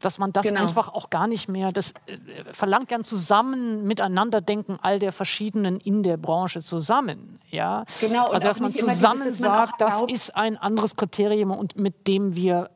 dass 0.00 0.18
man 0.18 0.32
das 0.32 0.46
genau. 0.46 0.62
einfach 0.62 0.88
auch 0.88 1.10
gar 1.10 1.26
nicht 1.26 1.48
mehr, 1.48 1.72
das 1.72 1.90
äh, 2.06 2.16
verlangt 2.52 2.88
gern 2.88 3.02
zusammen 3.02 3.84
miteinander 3.84 4.40
denken 4.40 4.78
all 4.80 5.00
der 5.00 5.10
verschiedenen 5.10 5.80
in 5.80 6.04
der 6.04 6.16
Branche 6.16 6.60
zusammen. 6.60 7.40
Ja? 7.50 7.84
Genau, 8.00 8.26
also 8.26 8.46
dass 8.46 8.60
man 8.60 8.70
zusammen 8.70 9.24
dieses, 9.24 9.40
dass 9.40 9.48
man 9.48 9.66
sagt, 9.66 9.80
das 9.80 10.02
ist 10.02 10.36
ein 10.36 10.56
anderes 10.56 10.94
Kriterium 10.94 11.50
und 11.50 11.76
mit 11.76 12.06
dem 12.06 12.36
wir 12.36 12.70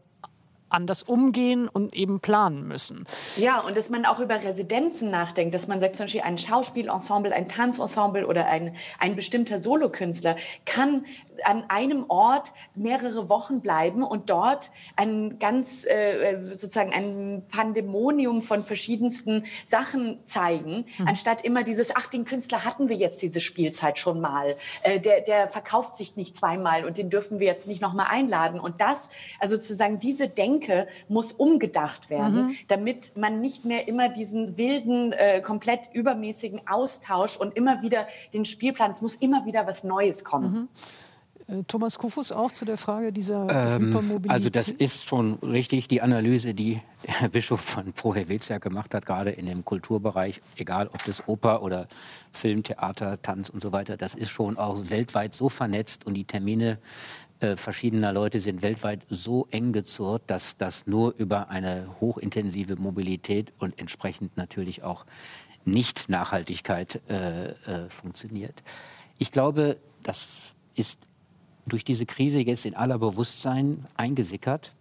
anders 0.75 1.05
umgehen 1.05 1.69
und 1.69 1.95
eben 1.95 2.21
planen 2.21 2.67
müssen. 2.67 3.07
Ja, 3.37 3.61
und 3.61 3.77
dass 3.77 3.91
man 3.91 4.05
auch 4.05 4.19
über 4.19 4.43
Residenzen 4.43 5.11
nachdenkt, 5.11 5.55
dass 5.55 5.69
man 5.69 5.81
sagt 5.81 5.97
zum 5.97 6.07
Beispiel 6.07 6.23
ein 6.23 6.37
Schauspielensemble, 6.37 7.33
ein 7.33 7.49
Tanzensemble 7.49 8.27
oder 8.27 8.47
ein, 8.47 8.75
ein 8.99 9.15
bestimmter 9.15 9.61
Solokünstler 9.61 10.37
kann 10.67 11.05
an 11.45 11.65
einem 11.69 12.05
Ort 12.09 12.53
mehrere 12.75 13.29
Wochen 13.29 13.61
bleiben 13.61 14.03
und 14.03 14.31
dort 14.31 14.71
ein 14.97 15.39
ganz 15.39 15.85
äh, 15.85 16.39
sozusagen 16.53 16.93
ein 16.93 17.45
Pandemonium 17.51 18.43
von 18.43 18.63
verschiedensten 18.63 19.45
Sachen 19.67 20.21
zeigen, 20.27 20.87
mhm. 20.99 21.09
anstatt 21.09 21.45
immer 21.45 21.63
dieses, 21.63 21.95
ach, 21.97 22.07
den 22.07 22.25
Künstler 22.25 22.65
hatten 22.65 22.89
wir 22.89 22.97
jetzt 22.97 23.23
diese 23.23 23.41
Spielzeit 23.41 23.99
schon 23.99 24.21
mal, 24.21 24.57
äh, 24.83 25.01
der, 25.01 25.21
der 25.23 25.49
verkauft 25.49 25.97
sich 25.97 26.17
nicht 26.17 26.37
zweimal 26.37 26.85
und 26.85 26.99
den 26.99 27.11
dürfen 27.11 27.41
wir 27.41 27.47
jetzt 27.47 27.67
nicht 27.67 27.81
nochmal 27.81 28.07
einladen. 28.11 28.61
Und 28.61 28.81
das, 28.81 29.09
also 29.41 29.57
sozusagen 29.57 29.99
diese 29.99 30.29
Denke 30.29 30.89
muss 31.09 31.33
umgedacht 31.33 32.11
werden, 32.11 32.49
mhm. 32.49 32.57
damit 32.69 33.17
man 33.17 33.41
nicht 33.41 33.65
mehr 33.65 33.89
immer 33.89 34.09
diesen 34.09 34.57
wilden, 34.57 35.13
äh, 35.13 35.41
komplett 35.41 35.91
übermäßigen 35.93 36.67
Austausch 36.67 37.37
und 37.37 37.57
immer 37.57 37.83
wieder 37.83 38.07
den 38.33 38.45
Spielplan, 38.45 38.93
es 38.93 39.03
muss 39.03 39.15
immer 39.15 39.47
wieder 39.47 39.67
was 39.67 39.85
Neues 39.85 40.25
kommen. 40.25 40.53
Mhm. 40.53 40.69
Äh, 41.47 41.63
Thomas 41.69 41.99
Kufus 41.99 42.33
auch 42.33 42.53
zu 42.53 42.65
der 42.65 42.79
Frage 42.79 43.13
dieser 43.13 43.77
ähm, 43.77 43.89
Hypermobilität? 43.89 44.31
Also 44.31 44.51
das 44.51 44.69
ist 44.69 45.05
schon 45.05 45.35
richtig, 45.35 45.89
die 45.89 46.01
Analyse, 46.01 46.55
die 46.55 46.81
Herr 47.07 47.29
Bischof 47.29 47.61
von 47.61 47.93
Prohevezia 47.93 48.59
gemacht 48.59 48.95
hat, 48.95 49.07
gerade 49.07 49.31
in 49.31 49.47
dem 49.47 49.65
Kulturbereich, 49.65 50.41
egal 50.57 50.89
ob 50.89 51.05
das 51.05 51.29
Oper 51.29 51.63
oder 51.63 51.89
Film, 52.33 52.63
Theater, 52.63 53.21
Tanz 53.21 53.51
und 53.51 53.63
so 53.63 53.73
weiter, 53.73 53.97
das 53.97 54.15
ist 54.15 54.31
schon 54.31 54.57
auch 54.57 54.91
weltweit 54.91 55.35
so 55.35 55.49
vernetzt 55.49 56.07
und 56.07 56.15
die 56.15 56.25
Termine 56.25 56.79
äh, 57.41 57.57
verschiedener 57.57 58.13
Leute 58.13 58.39
sind 58.39 58.63
weltweit 58.63 59.01
so 59.11 59.47
eng 59.51 59.73
gezurrt, 59.73 60.23
dass 60.29 60.57
das 60.57 60.87
nur 60.87 61.15
über 61.19 61.51
eine 61.51 61.89
hochintensive 62.01 62.77
Mobilität 62.77 63.53
und 63.59 63.79
entsprechend 63.79 64.37
natürlich 64.37 64.83
auch 64.83 65.05
Nicht-Nachhaltigkeit 65.65 67.03
äh, 67.09 67.49
äh, 67.51 67.89
funktioniert. 67.89 68.63
Ich 69.19 69.31
glaube, 69.31 69.79
das 70.03 70.39
ist 70.75 70.99
durch 71.67 71.85
diese 71.85 72.07
Krise 72.07 72.41
jetzt 72.41 72.67
in 72.67 72.75
aller 72.75 72.99
Bewusstsein 72.99 73.87
eingesickert. 73.97 74.73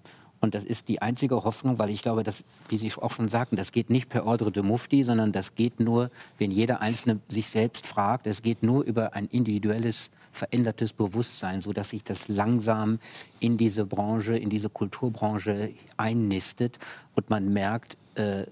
Und 0.44 0.56
das 0.56 0.66
ist 0.66 0.90
die 0.90 1.02
einzige 1.02 1.46
Hoffnung, 1.46 1.80
weil 1.80 1.90
ich 1.90 2.02
glaube, 2.02 2.24
dass, 2.24 2.44
wie 2.68 2.76
Sie 2.76 2.92
auch 2.98 3.12
schon 3.12 3.30
sagten, 3.30 3.56
das 3.56 3.72
geht 3.72 3.90
nicht 3.90 4.10
per 4.10 4.26
Ordre 4.26 4.52
de 4.52 4.62
Mufti, 4.62 5.06
sondern 5.06 5.32
das 5.32 5.56
geht 5.56 5.80
nur, 5.80 6.12
wenn 6.38 6.52
jeder 6.52 6.82
Einzelne 6.82 7.22
sich 7.30 7.50
selbst 7.50 7.88
fragt. 7.88 8.28
Es 8.28 8.42
geht 8.42 8.62
nur 8.62 8.84
über 8.84 9.14
ein 9.14 9.28
individuelles, 9.28 10.12
verändertes 10.34 10.92
Bewusstsein, 10.92 11.62
so 11.62 11.72
dass 11.72 11.92
sich 11.92 12.04
das 12.04 12.28
langsam 12.28 13.00
in 13.40 13.56
diese 13.56 13.86
Branche, 13.86 14.36
in 14.36 14.50
diese 14.50 14.70
Kulturbranche 14.70 15.72
einnistet 15.96 16.78
und 17.16 17.30
man 17.30 17.54
merkt, 17.54 17.98
äh, 18.16 18.46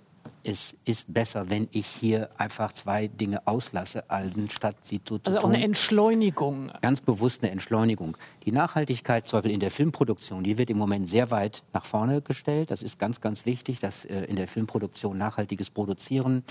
es 0.43 0.75
ist 0.85 1.13
besser, 1.13 1.49
wenn 1.49 1.67
ich 1.71 1.85
hier 1.85 2.29
einfach 2.37 2.73
zwei 2.73 3.07
Dinge 3.07 3.45
auslasse, 3.45 4.09
anstatt 4.09 4.75
sie 4.81 5.03
zu, 5.03 5.15
also 5.15 5.17
tun. 5.17 5.35
Also 5.35 5.47
auch 5.47 5.49
eine 5.53 5.63
Entschleunigung. 5.63 6.71
Ganz 6.81 7.01
bewusst 7.01 7.43
eine 7.43 7.51
Entschleunigung. 7.51 8.17
Die 8.45 8.51
Nachhaltigkeit, 8.51 9.27
zum 9.27 9.37
Beispiel 9.37 9.53
in 9.53 9.59
der 9.59 9.71
Filmproduktion, 9.71 10.43
die 10.43 10.57
wird 10.57 10.69
im 10.69 10.77
Moment 10.77 11.07
sehr 11.07 11.31
weit 11.31 11.63
nach 11.73 11.85
vorne 11.85 12.21
gestellt. 12.21 12.71
Das 12.71 12.81
ist 12.81 12.97
ganz, 12.97 13.21
ganz 13.21 13.45
wichtig, 13.45 13.79
dass 13.79 14.05
äh, 14.05 14.23
in 14.25 14.35
der 14.35 14.47
Filmproduktion 14.47 15.17
nachhaltiges 15.17 15.69
Produzieren 15.69 16.43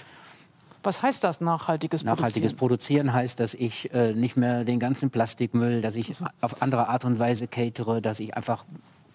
was 0.83 1.03
heißt 1.03 1.23
das, 1.25 1.43
nachhaltiges 1.43 2.05
Produzieren? 2.05 2.17
Nachhaltiges 2.17 2.55
Produzieren 2.55 3.13
heißt, 3.13 3.39
dass 3.39 3.53
ich 3.53 3.93
äh, 3.93 4.15
nicht 4.15 4.39
mehr 4.39 4.65
den 4.65 4.81
ganzen 4.81 5.11
Plastikmüll, 5.11 5.83
dass 5.83 5.95
ich 5.95 6.13
auf 6.41 6.63
andere 6.63 6.89
Art 6.89 7.05
und 7.05 7.19
Weise 7.19 7.47
catere, 7.47 8.01
dass 8.01 8.19
ich 8.19 8.35
einfach 8.35 8.65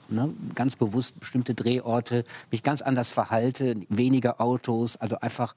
ne, 0.10 0.34
ganz 0.56 0.76
bewusst 0.76 1.20
bestimmte 1.20 1.54
Drehorte, 1.54 2.24
mich 2.52 2.64
ganz 2.64 2.82
anders 2.82 3.12
verhalte, 3.12 3.76
weniger 3.90 4.42
Autos, 4.42 4.98
also 4.98 5.20
einfach 5.20 5.56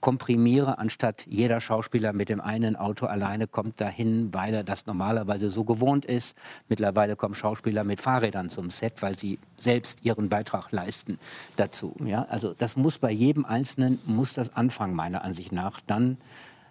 komprimiere, 0.00 0.78
anstatt 0.78 1.26
jeder 1.26 1.60
Schauspieler 1.60 2.12
mit 2.12 2.28
dem 2.28 2.40
einen 2.40 2.76
Auto 2.76 3.06
alleine 3.06 3.46
kommt 3.46 3.80
dahin, 3.80 4.32
weil 4.32 4.54
er 4.54 4.64
das 4.64 4.86
normalerweise 4.86 5.50
so 5.50 5.64
gewohnt 5.64 6.04
ist. 6.04 6.36
Mittlerweile 6.68 7.16
kommen 7.16 7.34
Schauspieler 7.34 7.84
mit 7.84 8.00
Fahrrädern 8.00 8.48
zum 8.48 8.70
Set, 8.70 9.02
weil 9.02 9.18
sie 9.18 9.38
selbst 9.58 9.98
ihren 10.02 10.28
Beitrag 10.28 10.72
leisten 10.72 11.18
dazu. 11.56 11.94
Ja, 12.04 12.26
also 12.30 12.54
das 12.56 12.76
muss 12.76 12.98
bei 12.98 13.10
jedem 13.10 13.44
Einzelnen, 13.44 13.98
muss 14.06 14.32
das 14.32 14.56
anfangen, 14.56 14.94
meiner 14.94 15.22
Ansicht 15.22 15.52
nach. 15.52 15.80
Dann, 15.86 16.16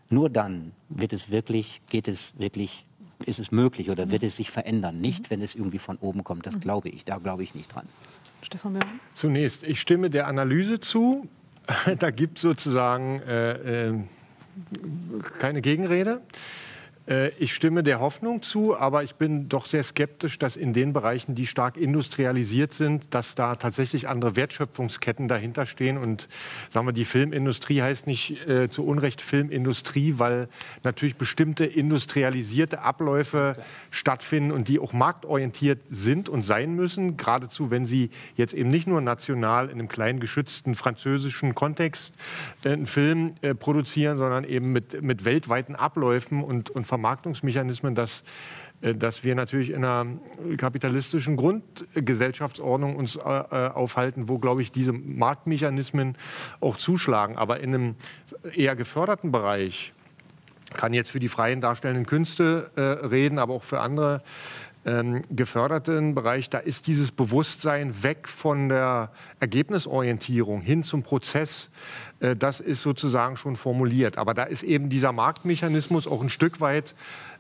nur 0.10 0.30
dann 0.30 0.72
wird 0.90 1.14
es 1.14 1.30
wirklich, 1.30 1.82
geht 1.88 2.08
es 2.08 2.34
wirklich 2.40 2.86
ist 3.26 3.40
es 3.40 3.52
möglich 3.52 3.90
oder 3.90 4.12
wird 4.12 4.24
es 4.24 4.38
sich 4.38 4.52
verändern? 4.52 5.00
Nicht, 5.00 5.30
wenn 5.30 5.42
es 5.42 5.56
irgendwie 5.56 5.80
von 5.80 5.98
oben 5.98 6.24
kommt. 6.24 6.46
Das 6.46 6.60
glaube 6.60 6.90
ich. 6.90 7.06
Da 7.06 7.18
glaube 7.18 7.44
ich 7.44 7.56
nicht 7.56 7.74
dran. 7.74 7.86
Stefan 8.42 8.74
Möhr? 8.74 8.82
Zunächst, 9.14 9.64
ich 9.64 9.80
stimme 9.82 10.10
der 10.10 10.28
Analyse 10.28 10.80
zu. 10.80 11.28
da 12.00 12.12
gibt 12.12 12.38
es 12.38 12.42
sozusagen 12.42 13.20
äh, 13.22 13.90
äh, 13.90 14.00
keine 15.40 15.62
Gegenrede. 15.62 16.22
Äh, 17.10 17.30
ich 17.40 17.54
stimme 17.54 17.84
der 17.84 18.00
Hoffnung 18.00 18.42
zu, 18.42 18.78
aber 18.78 19.04
ich 19.04 19.16
bin 19.16 19.50
doch 19.50 19.66
sehr 19.66 19.84
skeptisch, 19.84 20.38
dass 20.40 20.56
in 20.56 20.74
den 20.74 20.94
Bereichen, 20.94 21.36
die 21.36 21.48
stark 21.48 21.76
industrialisiert 21.76 22.74
sind, 22.74 23.04
dass 23.10 23.36
da 23.36 23.56
tatsächlich 23.56 24.08
andere 24.08 24.36
Wertschöpfungsketten 24.36 25.28
dahinter 25.28 25.66
stehen. 25.66 25.98
Und 25.98 26.28
sagen 26.72 26.86
wir, 26.88 26.94
die 26.94 27.06
Filmindustrie 27.06 27.82
heißt 27.82 28.08
nicht 28.08 28.48
äh, 28.48 28.70
zu 28.70 28.86
Unrecht 28.86 29.22
Filmindustrie, 29.22 30.16
weil 30.18 30.48
natürlich 30.84 31.16
bestimmte 31.16 31.66
industrialisierte 31.66 32.82
Abläufe 32.82 33.56
stattfinden 33.92 34.52
und 34.52 34.68
die 34.68 34.80
auch 34.80 34.94
marktorientiert 34.94 35.80
sind 35.90 36.30
und 36.30 36.44
sein 36.44 36.76
müssen. 36.76 37.18
Geradezu, 37.18 37.72
wenn 37.72 37.86
sie 37.86 38.12
jetzt 38.36 38.54
eben 38.54 38.70
nicht 38.70 38.88
nur 38.88 39.02
national 39.02 39.68
in 39.68 39.80
einem 39.80 39.88
kleinen 39.88 40.20
geschützten 40.20 40.76
französischen 40.76 41.56
Kontext 41.56 42.14
äh, 42.64 42.70
einen 42.70 42.86
Film 42.86 43.32
äh, 43.42 43.56
produzieren, 43.56 44.18
sondern 44.18 44.44
eben 44.44 44.72
mit, 44.72 45.02
mit 45.02 45.26
weltweiten 45.26 45.76
Abläufen 45.76 46.44
und, 46.44 46.70
und 46.70 46.86
Vermarktungsmechanismen, 47.00 47.96
dass, 47.96 48.24
äh, 48.82 48.94
dass 48.94 49.24
wir 49.24 49.34
natürlich 49.34 49.70
in 49.72 49.86
einer 49.86 50.06
kapitalistischen 50.58 51.38
Grundgesellschaftsordnung 51.38 52.98
uns 52.98 53.16
äh, 53.16 53.20
äh, 53.20 53.70
aufhalten, 53.70 54.28
wo, 54.28 54.38
glaube 54.38 54.62
ich, 54.62 54.72
diese 54.72 54.92
Marktmechanismen 54.92 56.18
auch 56.60 56.76
zuschlagen. 56.76 57.38
Aber 57.38 57.62
in 57.62 57.74
einem 57.74 57.96
eher 58.54 58.76
geförderten 58.76 59.32
Bereich 59.32 59.94
kann 60.74 60.94
jetzt 60.94 61.10
für 61.10 61.20
die 61.20 61.30
freien 61.30 61.62
darstellenden 61.62 62.06
Künste 62.06 62.70
äh, 62.76 62.82
reden, 62.82 63.40
aber 63.40 63.54
auch 63.54 63.64
für 63.64 63.80
andere 63.80 64.22
ähm, 64.90 65.22
geförderten 65.30 66.16
Bereich, 66.16 66.50
da 66.50 66.58
ist 66.58 66.88
dieses 66.88 67.12
Bewusstsein 67.12 68.02
weg 68.02 68.28
von 68.28 68.70
der 68.70 69.12
Ergebnisorientierung 69.40 70.62
hin 70.62 70.84
zum 70.84 71.04
Prozess. 71.04 71.70
Äh, 72.20 72.36
das 72.36 72.60
ist 72.60 72.82
sozusagen 72.82 73.38
schon 73.38 73.56
formuliert. 73.56 74.18
Aber 74.18 74.34
da 74.34 74.44
ist 74.44 74.64
eben 74.64 74.90
dieser 74.90 75.12
Marktmechanismus 75.12 76.08
auch 76.08 76.22
ein 76.22 76.30
Stück 76.30 76.60
weit 76.60 76.96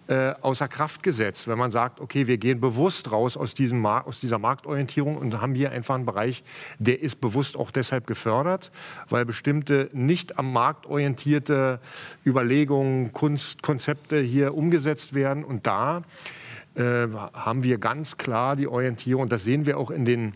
äh, 0.07 0.33
außer 0.41 0.67
Kraft 0.67 1.03
gesetzt, 1.03 1.47
wenn 1.47 1.57
man 1.57 1.71
sagt, 1.71 1.99
okay, 1.99 2.25
wir 2.25 2.37
gehen 2.37 2.59
bewusst 2.59 3.11
raus 3.11 3.37
aus, 3.37 3.53
diesem 3.53 3.85
aus 3.85 4.19
dieser 4.19 4.39
Marktorientierung 4.39 5.17
und 5.17 5.39
haben 5.39 5.53
hier 5.53 5.71
einfach 5.71 5.95
einen 5.95 6.05
Bereich, 6.05 6.43
der 6.79 7.01
ist 7.01 7.21
bewusst 7.21 7.55
auch 7.55 7.69
deshalb 7.69 8.07
gefördert, 8.07 8.71
weil 9.09 9.25
bestimmte 9.25 9.89
nicht 9.93 10.39
am 10.39 10.51
Markt 10.51 10.87
orientierte 10.87 11.79
Überlegungen, 12.25 13.13
Kunstkonzepte 13.13 14.19
hier 14.19 14.55
umgesetzt 14.55 15.13
werden. 15.13 15.43
Und 15.43 15.67
da 15.67 16.01
äh, 16.75 17.07
haben 17.33 17.63
wir 17.63 17.77
ganz 17.77 18.17
klar 18.17 18.55
die 18.55 18.67
Orientierung, 18.67 19.23
und 19.23 19.31
das 19.31 19.43
sehen 19.43 19.65
wir 19.65 19.77
auch 19.77 19.91
in 19.91 20.05
den 20.05 20.33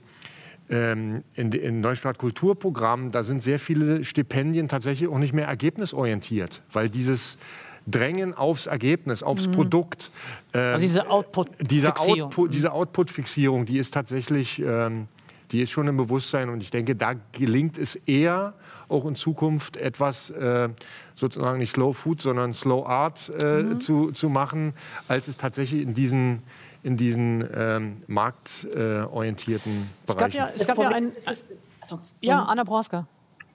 ähm, 0.69 1.23
in, 1.35 1.51
in 1.51 1.81
Neustadt 1.81 2.17
Kulturprogramm, 2.17 3.11
da 3.11 3.23
sind 3.23 3.43
sehr 3.43 3.59
viele 3.59 4.03
Stipendien 4.03 4.67
tatsächlich 4.67 5.09
auch 5.09 5.19
nicht 5.19 5.33
mehr 5.33 5.47
ergebnisorientiert, 5.47 6.61
weil 6.71 6.89
dieses 6.89 7.37
Drängen 7.85 8.33
aufs 8.33 8.65
Ergebnis, 8.65 9.23
aufs 9.23 9.47
mhm. 9.47 9.51
Produkt. 9.53 10.11
Ähm, 10.53 10.61
also 10.61 10.85
diese 10.85 11.09
Output-Fixierung. 11.09 11.67
Diese, 11.69 12.23
Output, 12.23 12.53
diese 12.53 12.71
Output-Fixierung, 12.71 13.65
die 13.65 13.77
ist 13.77 13.93
tatsächlich, 13.93 14.59
ähm, 14.59 15.07
die 15.51 15.61
ist 15.61 15.71
schon 15.71 15.87
im 15.87 15.97
Bewusstsein 15.97 16.49
und 16.49 16.63
ich 16.63 16.71
denke, 16.71 16.95
da 16.95 17.13
gelingt 17.33 17.77
es 17.77 17.95
eher, 17.95 18.53
auch 18.89 19.05
in 19.05 19.15
Zukunft 19.15 19.75
etwas 19.77 20.29
äh, 20.29 20.69
sozusagen 21.15 21.59
nicht 21.59 21.71
Slow 21.71 21.93
Food, 21.93 22.21
sondern 22.21 22.53
Slow 22.53 22.87
Art 22.87 23.31
äh, 23.41 23.63
mhm. 23.63 23.81
zu, 23.81 24.11
zu 24.11 24.29
machen, 24.29 24.73
als 25.07 25.27
es 25.27 25.37
tatsächlich 25.37 25.81
in 25.81 25.93
diesen 25.93 26.43
in 26.83 26.97
diesen 26.97 27.47
ähm, 27.55 27.95
marktorientierten 28.07 29.71
äh, 29.71 30.05
Bereichen. 30.05 30.05
Es 30.05 30.17
gab 30.17 30.33
ja, 30.33 30.49
es 30.53 30.67
gab 30.67 30.77
ja 30.79 30.89
ein, 30.89 31.11
also, 31.25 31.99
ja. 32.19 32.43
Anna 32.43 32.65
Broska 32.65 33.07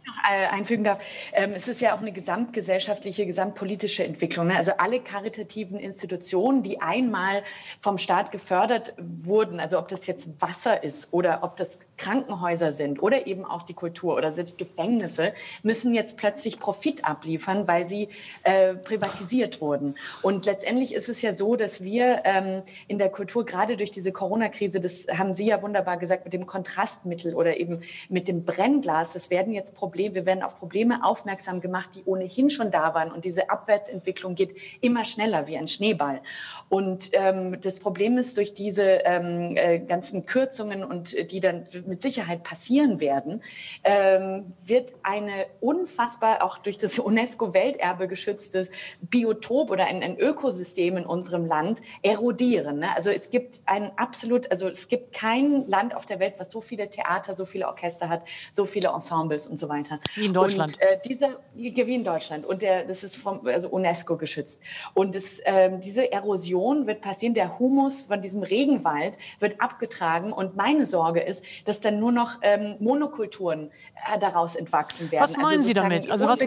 noch 0.09 0.17
äh, 0.25 0.47
einfügen 0.47 0.85
darf, 0.85 0.99
ähm, 1.33 1.53
es 1.55 1.69
ist 1.69 1.81
ja 1.81 1.95
auch 1.95 2.01
eine 2.01 2.13
gesamtgesellschaftliche, 2.13 3.27
gesamtpolitische 3.27 4.05
Entwicklung. 4.05 4.49
Ne? 4.49 4.57
Also 4.57 4.73
alle 4.79 5.01
karitativen 5.01 5.79
Institutionen, 5.79 6.63
die 6.63 6.81
einmal 6.81 7.43
vom 7.81 7.99
Staat 7.99 8.33
gefördert 8.33 8.95
wurden, 8.99 9.61
also 9.61 9.79
ob 9.79 9.89
das 9.89 10.07
jetzt 10.07 10.41
Wasser 10.41 10.83
ist 10.83 11.13
oder 11.13 11.41
ob 11.43 11.57
das 11.57 11.79
Krankenhäuser 11.97 12.73
sind 12.73 13.03
oder 13.03 13.27
eben 13.27 13.45
auch 13.45 13.63
die 13.63 13.75
Kultur 13.75 14.17
oder 14.17 14.33
selbst 14.33 14.59
Gefängnisse, 14.59 15.33
müssen 15.63 15.95
jetzt 15.95 16.17
plötzlich 16.17 16.59
Profit 16.59 17.05
abliefern, 17.05 17.69
weil 17.69 17.89
sie 17.89 18.09
äh, 18.43 18.75
privatisiert 18.75 19.61
wurden. 19.61 19.97
Und 20.23 20.47
letztendlich 20.47 20.95
ist 20.95 21.09
es 21.09 21.23
ja 21.23 21.35
so, 21.35 21.57
dass 21.57 21.83
wir 21.83 22.23
ähm, 22.25 22.63
in 22.87 22.99
der 22.99 23.11
Kultur 23.11 23.45
gerade 23.45 23.77
durch 23.77 23.91
diese 23.91 24.13
Corona-Krise, 24.13 24.81
das 24.81 25.07
haben 25.09 25.35
Sie 25.35 25.47
ja 25.47 25.61
wunderbar 25.63 25.99
gesagt, 25.99 26.25
mit 26.25 26.33
dem 26.33 26.47
Kontrastmittel 26.47 27.35
oder 27.35 27.59
eben 27.59 27.83
mit 28.09 28.29
dem 28.29 28.45
Brennglas, 28.45 29.13
das 29.13 29.31
werden 29.31 29.53
jetzt 29.53 29.75
Probleme 29.75 29.98
Problem, 29.99 30.15
wir 30.15 30.27
werden 30.27 30.45
auf 30.45 30.59
Probleme 30.59 31.05
aufmerksam 31.05 31.61
gemacht, 31.61 31.91
die 31.97 32.05
ohnehin 32.05 32.51
schon 32.51 32.71
da 32.71 32.95
waren. 32.95 33.11
Und 33.11 33.25
diese 33.25 33.51
Abwärtsentwicklung 33.51 34.37
geht 34.37 34.55
immer 34.81 35.05
schneller 35.05 35.49
wie 35.49 35.59
ein 35.59 35.67
Schneeball. 35.67 36.21
Und 36.69 37.11
ähm, 37.15 37.61
das 37.61 37.81
Problem 37.81 38.17
ist, 38.17 38.37
durch 38.37 38.55
diese 38.55 38.83
ähm, 38.83 39.57
äh, 39.57 39.81
ganzen 39.81 40.25
Kürzungen 40.25 40.85
und 40.85 41.15
äh, 41.15 41.25
die 41.25 41.41
dann 41.41 41.65
mit 41.87 42.01
Sicherheit 42.01 42.45
passieren 42.45 43.01
werden, 43.01 43.43
ähm, 43.83 44.53
wird 44.65 44.93
eine 45.03 45.47
unfassbar 45.61 46.45
auch 46.45 46.59
durch 46.59 46.79
das 46.79 46.99
UNESCO-Welterbe 46.99 48.07
geschütztes 48.07 48.71
Biotop 49.01 49.71
oder 49.71 49.87
ein, 49.87 50.03
ein, 50.03 50.17
Ökosystem 50.19 50.97
in 50.97 51.07
unserem 51.07 51.47
Land 51.47 51.81
erodieren. 52.03 52.81
Ne? 52.81 52.95
Also 52.95 53.11
es 53.11 53.31
gibt 53.31 53.63
ein 53.67 53.91
absolut, 53.97 54.51
also 54.53 54.69
es 54.69 54.87
gibt 54.89 55.13
kein 55.13 55.67
Land 55.67 55.97
auf 55.97 56.07
der 56.07 56.21
Welt, 56.21 56.35
was 56.39 56.53
so 56.53 56.61
viele 56.61 56.89
Theater, 56.89 57.35
so 57.35 57.45
viele 57.45 57.67
Orchester 57.67 58.09
hat, 58.09 58.25
so 58.53 58.65
viele 58.65 58.89
Ensembles 58.89 59.47
und 59.47 59.59
so 59.59 59.69
weiter 59.69 59.88
weiter. 59.91 60.03
Wie 60.15 60.27
in 60.27 60.35
Deutschland. 60.35 60.75
Und, 60.75 60.83
äh, 60.83 60.99
dieser, 61.07 61.37
wie 61.55 61.95
in 61.95 62.05
Deutschland. 62.05 62.45
Und 62.47 62.63
der, 62.63 62.85
das 62.85 63.05
ist 63.05 63.17
vom 63.17 63.47
also 63.47 63.69
UNESCO 63.69 64.17
geschützt. 64.17 64.61
Und 64.95 65.15
das, 65.15 65.41
ähm, 65.45 65.81
diese 65.81 66.11
Erosion 66.11 66.87
wird 66.87 67.01
passieren. 67.01 67.35
Der 67.35 67.59
Humus 67.59 68.03
von 68.03 68.23
diesem 68.23 68.43
Regenwald 68.43 69.19
wird 69.41 69.61
abgetragen. 69.61 70.33
Und 70.33 70.57
meine 70.57 70.87
Sorge 70.87 71.21
ist, 71.21 71.43
dass 71.65 71.81
dann 71.81 71.99
nur 71.99 72.13
noch 72.13 72.39
ähm, 72.43 72.77
Monokulturen 72.79 73.71
äh, 74.13 74.19
daraus 74.19 74.57
entwachsen 74.57 75.11
werden. 75.11 75.23
Was 75.23 75.37
meinen 75.37 75.59
also 75.59 75.63
Sie 75.63 75.75
damit? 75.75 76.11
Also, 76.11 76.29
was 76.29 76.41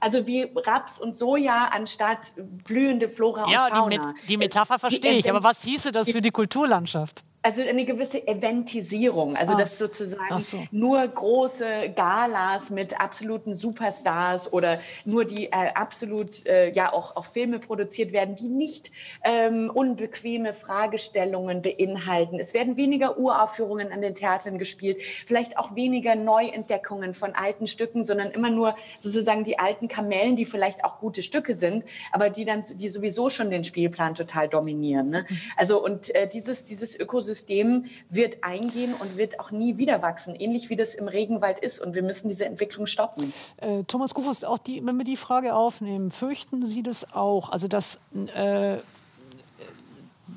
also 0.00 0.26
wie 0.26 0.50
Raps 0.54 0.98
und 0.98 1.16
Soja 1.16 1.70
anstatt 1.72 2.34
blühende 2.64 3.08
Flora 3.08 3.50
ja, 3.50 3.66
und 3.66 3.72
Fauna. 3.72 3.94
Ja, 3.94 4.14
die, 4.22 4.26
die, 4.28 4.36
Metapher 4.36 4.78
verstehe 4.78 5.12
ich. 5.12 5.28
Aber 5.30 5.42
was 5.42 5.62
hieße 5.62 5.92
das 5.92 6.10
für 6.10 6.20
die 6.20 6.30
Kulturlandschaft? 6.30 7.24
Also 7.44 7.62
eine 7.62 7.84
gewisse 7.84 8.26
Eventisierung, 8.26 9.36
also 9.36 9.52
ah. 9.52 9.58
dass 9.58 9.76
sozusagen 9.76 10.40
so. 10.40 10.62
nur 10.70 11.06
große 11.06 11.90
Galas 11.94 12.70
mit 12.70 12.98
absoluten 12.98 13.54
Superstars 13.54 14.50
oder 14.50 14.80
nur 15.04 15.26
die 15.26 15.46
äh, 15.48 15.72
absolut 15.74 16.46
äh, 16.46 16.72
ja 16.72 16.90
auch, 16.90 17.16
auch 17.16 17.26
Filme 17.26 17.58
produziert 17.58 18.12
werden, 18.12 18.34
die 18.34 18.48
nicht 18.48 18.92
ähm, 19.24 19.70
unbequeme 19.72 20.54
Fragestellungen 20.54 21.60
beinhalten. 21.60 22.40
Es 22.40 22.54
werden 22.54 22.78
weniger 22.78 23.18
Uraufführungen 23.18 23.92
an 23.92 24.00
den 24.00 24.14
Theatern 24.14 24.58
gespielt, 24.58 25.02
vielleicht 25.26 25.58
auch 25.58 25.74
weniger 25.74 26.14
Neuentdeckungen 26.14 27.12
von 27.12 27.34
alten 27.34 27.66
Stücken, 27.66 28.06
sondern 28.06 28.30
immer 28.30 28.48
nur 28.48 28.74
sozusagen 28.98 29.44
die 29.44 29.58
alten 29.58 29.88
Kamellen, 29.88 30.36
die 30.36 30.46
vielleicht 30.46 30.82
auch 30.82 30.98
gute 30.98 31.22
Stücke 31.22 31.54
sind, 31.54 31.84
aber 32.10 32.30
die 32.30 32.46
dann 32.46 32.64
die 32.76 32.88
sowieso 32.88 33.28
schon 33.28 33.50
den 33.50 33.64
Spielplan 33.64 34.14
total 34.14 34.48
dominieren. 34.48 35.10
Ne? 35.10 35.26
Mhm. 35.28 35.40
Also 35.58 35.84
und 35.84 36.14
äh, 36.14 36.26
dieses 36.26 36.64
dieses 36.64 36.98
Ökosystem 36.98 37.33
System 37.34 37.86
wird 38.08 38.42
eingehen 38.42 38.94
und 38.94 39.16
wird 39.16 39.40
auch 39.40 39.50
nie 39.50 39.76
wieder 39.76 40.02
wachsen, 40.02 40.34
ähnlich 40.34 40.70
wie 40.70 40.76
das 40.76 40.94
im 40.94 41.08
Regenwald 41.08 41.58
ist. 41.58 41.80
Und 41.80 41.94
wir 41.94 42.02
müssen 42.02 42.28
diese 42.28 42.44
Entwicklung 42.44 42.86
stoppen. 42.86 43.32
Äh, 43.56 43.82
Thomas 43.84 44.14
Kufus, 44.14 44.44
auch 44.44 44.58
die, 44.58 44.84
wenn 44.86 44.96
wir 44.96 45.04
die 45.04 45.16
Frage 45.16 45.54
aufnehmen, 45.54 46.10
fürchten 46.10 46.64
Sie 46.64 46.82
das 46.82 47.12
auch? 47.12 47.50
Also 47.50 47.68
dass 47.68 47.98
äh, 48.34 48.78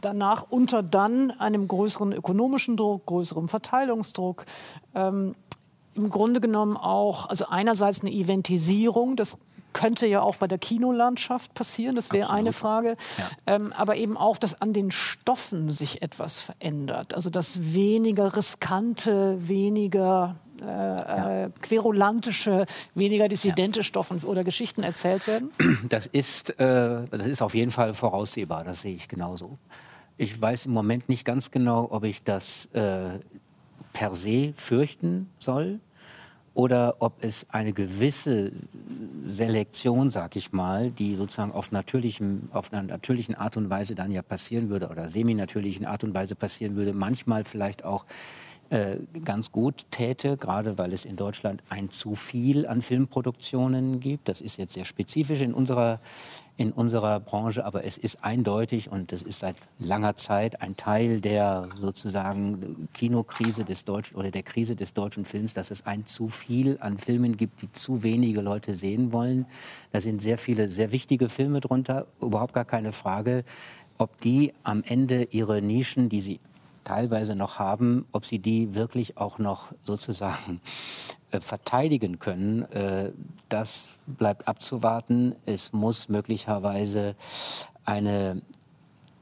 danach 0.02 0.46
unter 0.50 0.84
dann 0.84 1.32
einem 1.32 1.68
größeren 1.68 2.14
ökonomischen 2.14 2.78
Druck, 2.78 3.06
größerem 3.06 3.48
Verteilungsdruck, 3.48 4.46
ähm, 4.96 5.36
im 5.96 6.10
Grunde 6.10 6.40
genommen 6.40 6.78
auch, 6.78 7.28
also 7.28 7.46
einerseits 7.48 8.02
eine 8.02 8.12
Eventisierung, 8.12 9.16
das 9.16 9.38
könnte 9.74 10.08
ja 10.08 10.22
auch 10.22 10.38
bei 10.38 10.48
der 10.48 10.58
Kinolandschaft 10.58 11.54
passieren, 11.54 11.96
das 11.96 12.12
wäre 12.12 12.32
eine 12.32 12.52
Frage. 12.52 12.96
Ja. 13.18 13.56
Ähm, 13.56 13.74
aber 13.74 13.96
eben 13.96 14.18
auch, 14.18 14.38
dass 14.38 14.62
an 14.62 14.74
den 14.74 14.92
Stoffen 14.92 15.70
sich 15.70 16.02
etwas 16.02 16.40
verändert. 16.40 17.14
Also 17.14 17.30
dass 17.30 17.74
weniger 17.74 18.36
riskante, 18.36 19.38
weniger 19.48 20.38
äh, 20.62 20.66
ja. 20.66 21.44
Äh, 21.46 21.50
querulantische, 21.62 22.66
weniger 22.96 23.28
dissidente 23.28 23.80
ja. 23.80 23.84
Stoffe 23.84 24.16
oder 24.26 24.44
Geschichten 24.44 24.84
erzählt 24.84 25.28
werden? 25.28 25.52
Das 25.90 26.08
ist, 26.08 26.60
äh, 26.60 27.06
das 27.10 27.28
ist 27.28 27.42
auf 27.42 27.54
jeden 27.54 27.72
Fall 27.72 27.94
voraussehbar, 27.94 28.64
das 28.64 28.82
sehe 28.82 28.96
ich 28.96 29.08
genauso. 29.08 29.58
Ich 30.18 30.40
weiß 30.40 30.66
im 30.66 30.74
Moment 30.74 31.10
nicht 31.10 31.26
ganz 31.26 31.52
genau, 31.52 31.88
ob 31.92 32.04
ich 32.04 32.24
das 32.24 32.66
äh, 32.74 33.20
per 33.94 34.16
se 34.16 34.54
fürchten 34.56 35.30
soll 35.40 35.80
oder 36.58 36.96
ob 37.02 37.24
es 37.24 37.46
eine 37.52 37.72
gewisse 37.72 38.52
Selektion, 39.24 40.10
sag 40.10 40.36
ich 40.36 40.54
mal, 40.54 40.90
die 40.90 41.14
sozusagen 41.14 41.52
auf, 41.52 41.72
natürlichem, 41.72 42.50
auf 42.52 42.74
einer 42.74 42.82
natürlichen 42.82 43.36
Art 43.36 43.58
und 43.58 43.70
Weise 43.70 43.94
dann 43.94 44.12
ja 44.12 44.24
passieren 44.24 44.68
würde 44.70 44.90
oder 44.90 45.08
semi-natürlichen 45.08 45.86
Art 45.86 46.04
und 46.04 46.16
Weise 46.16 46.34
passieren 46.34 46.76
würde, 46.76 46.94
manchmal 46.94 47.44
vielleicht 47.44 47.86
auch 47.86 48.08
äh, 48.72 48.98
ganz 49.24 49.52
gut 49.52 49.86
täte, 49.92 50.36
gerade 50.36 50.80
weil 50.80 50.94
es 50.94 51.06
in 51.06 51.16
Deutschland 51.16 51.62
ein 51.70 51.92
zu 51.92 52.16
viel 52.16 52.66
an 52.66 52.82
Filmproduktionen 52.82 54.00
gibt. 54.00 54.28
Das 54.28 54.42
ist 54.42 54.58
jetzt 54.58 54.74
sehr 54.74 54.86
spezifisch 54.86 55.42
in 55.42 55.54
unserer 55.54 56.00
in 56.58 56.72
unserer 56.72 57.20
Branche, 57.20 57.64
aber 57.64 57.86
es 57.86 58.00
ist 58.00 58.24
eindeutig 58.24 58.92
und 58.92 59.12
das 59.12 59.22
ist 59.22 59.40
seit 59.40 59.56
langer 59.78 60.16
Zeit 60.16 60.60
ein 60.62 60.76
Teil 60.76 61.22
der 61.22 61.70
sozusagen 61.80 62.90
Kinokrise 62.94 63.64
des 63.64 63.86
deutschen 63.86 64.18
oder 64.18 64.32
der 64.32 64.42
Krise 64.42 64.76
des 64.76 64.94
deutschen 64.94 65.26
Films, 65.26 65.54
dass 65.54 65.70
es 65.70 65.86
ein 65.86 66.08
zu 66.08 66.28
viel 66.30 66.80
an 66.82 66.98
Filmen 66.98 67.38
gibt, 67.38 67.62
die 67.62 67.72
zu 67.72 68.02
wenige 68.02 68.42
Leute 68.42 68.74
sehen 68.74 69.14
wollen. 69.14 69.46
Da 69.92 70.02
sind 70.02 70.20
sehr 70.20 70.40
viele 70.40 70.68
sehr 70.68 70.92
wichtige 70.92 71.30
Filme 71.30 71.62
drunter, 71.62 72.08
überhaupt 72.20 72.54
gar 72.54 72.66
keine 72.66 72.92
Frage, 72.92 73.44
ob 74.00 74.20
die 74.22 74.54
am 74.64 74.84
Ende 74.84 75.26
ihre 75.26 75.62
Nischen, 75.62 76.10
die 76.10 76.22
sie 76.22 76.40
teilweise 76.88 77.36
noch 77.36 77.60
haben, 77.60 78.06
ob 78.14 78.26
sie 78.26 78.40
die 78.40 78.74
wirklich 78.74 79.18
auch 79.18 79.40
noch 79.40 79.74
sozusagen 79.84 80.62
äh, 81.32 81.42
verteidigen 81.42 82.20
können, 82.20 82.64
äh, 82.72 83.12
das 83.50 83.98
bleibt 84.06 84.48
abzuwarten. 84.48 85.36
Es 85.46 85.74
muss 85.74 86.08
möglicherweise 86.08 87.16
eine 87.84 88.42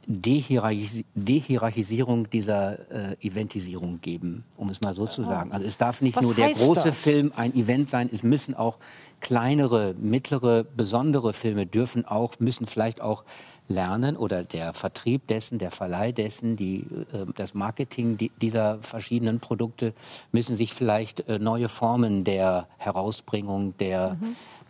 Dehierarchis 0.07 1.03
Dehierarchisierung 1.15 2.29
dieser 2.29 3.13
äh, 3.13 3.15
Eventisierung 3.21 4.01
geben, 4.01 4.43
um 4.55 4.69
es 4.69 4.81
mal 4.81 4.93
so 4.93 5.07
zu 5.07 5.23
sagen. 5.23 5.51
Also 5.51 5.65
es 5.65 5.77
darf 5.77 6.01
nicht 6.01 6.15
Was 6.15 6.25
nur 6.25 6.35
der 6.35 6.51
große 6.51 6.89
das? 6.89 7.01
Film 7.01 7.31
ein 7.35 7.55
Event 7.55 7.89
sein, 7.89 8.09
es 8.13 8.21
müssen 8.21 8.53
auch 8.53 8.77
kleinere, 9.19 9.95
mittlere, 9.97 10.63
besondere 10.63 11.33
Filme 11.33 11.65
dürfen 11.65 12.05
auch, 12.05 12.39
müssen 12.39 12.67
vielleicht 12.67 13.01
auch 13.01 13.23
lernen 13.67 14.15
oder 14.15 14.43
der 14.43 14.73
Vertrieb 14.73 15.27
dessen, 15.27 15.57
der 15.57 15.71
Verleih 15.71 16.11
dessen, 16.11 16.55
die, 16.55 16.85
äh, 17.13 17.25
das 17.35 17.53
Marketing 17.53 18.17
die, 18.17 18.29
dieser 18.41 18.79
verschiedenen 18.81 19.39
Produkte 19.39 19.93
müssen 20.31 20.55
sich 20.55 20.73
vielleicht 20.73 21.27
äh, 21.27 21.39
neue 21.39 21.69
Formen 21.69 22.23
der 22.23 22.67
Herausbringung, 22.77 23.75
der, 23.77 24.17
des 24.21 24.64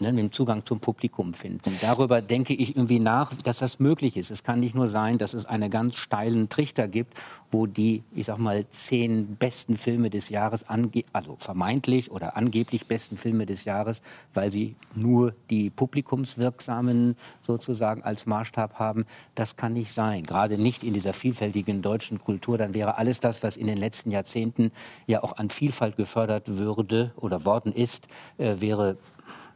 ne, 0.00 0.12
mit 0.12 0.18
dem 0.18 0.32
Zugang 0.32 0.64
zum 0.64 0.80
Publikum 0.80 1.34
finden. 1.34 1.76
Darüber 1.80 2.20
denke 2.20 2.54
ich 2.54 2.76
irgendwie 2.76 3.00
nach, 3.00 3.34
dass 3.34 3.58
das 3.58 3.78
möglich 3.78 4.16
ist. 4.16 4.30
Es 4.30 4.42
kann 4.42 4.60
nicht 4.60 4.74
nur 4.74 4.88
sein, 4.88 5.18
dass 5.18 5.34
es 5.34 5.46
einen 5.46 5.70
ganz 5.70 5.96
steilen 5.96 6.48
Trichter 6.48 6.88
gibt, 6.88 7.20
wo 7.50 7.66
die, 7.66 8.02
ich 8.14 8.26
sag 8.26 8.38
mal, 8.38 8.66
zehn 8.68 9.36
besten 9.36 9.76
Filme 9.76 10.10
des 10.10 10.28
Jahres, 10.28 10.64
also 11.12 11.36
vermeintlich 11.38 12.10
oder 12.10 12.36
angeblich 12.36 12.86
besten 12.86 13.16
Filme 13.16 13.46
des 13.46 13.64
Jahres, 13.64 14.02
weil 14.34 14.50
sie 14.50 14.74
nur 14.94 15.34
die 15.50 15.70
publikumswirksamen 15.70 17.16
sozusagen 17.42 18.02
als 18.02 18.26
Maßstab 18.26 18.78
haben. 18.78 19.04
Das 19.34 19.56
kann 19.56 19.74
nicht 19.74 19.92
sein. 19.92 20.24
Gerade 20.24 20.58
nicht 20.58 20.84
in 20.84 20.94
dieser 20.94 21.12
vielfältigen 21.12 21.82
deutschen 21.82 22.18
Kultur. 22.18 22.58
Dann 22.58 22.74
wäre 22.74 22.98
alles 22.98 23.20
das, 23.20 23.42
was 23.42 23.56
in 23.56 23.66
den 23.66 23.78
letzten 23.78 24.10
Jahrzehnten 24.10 24.72
ja 25.06 25.22
auch 25.22 25.36
an 25.36 25.50
Vielfalt 25.50 25.96
gefördert 25.96 26.48
würde 26.48 27.12
oder 27.16 27.44
worden 27.44 27.72
ist, 27.72 28.08
äh, 28.38 28.56
wäre 28.60 28.96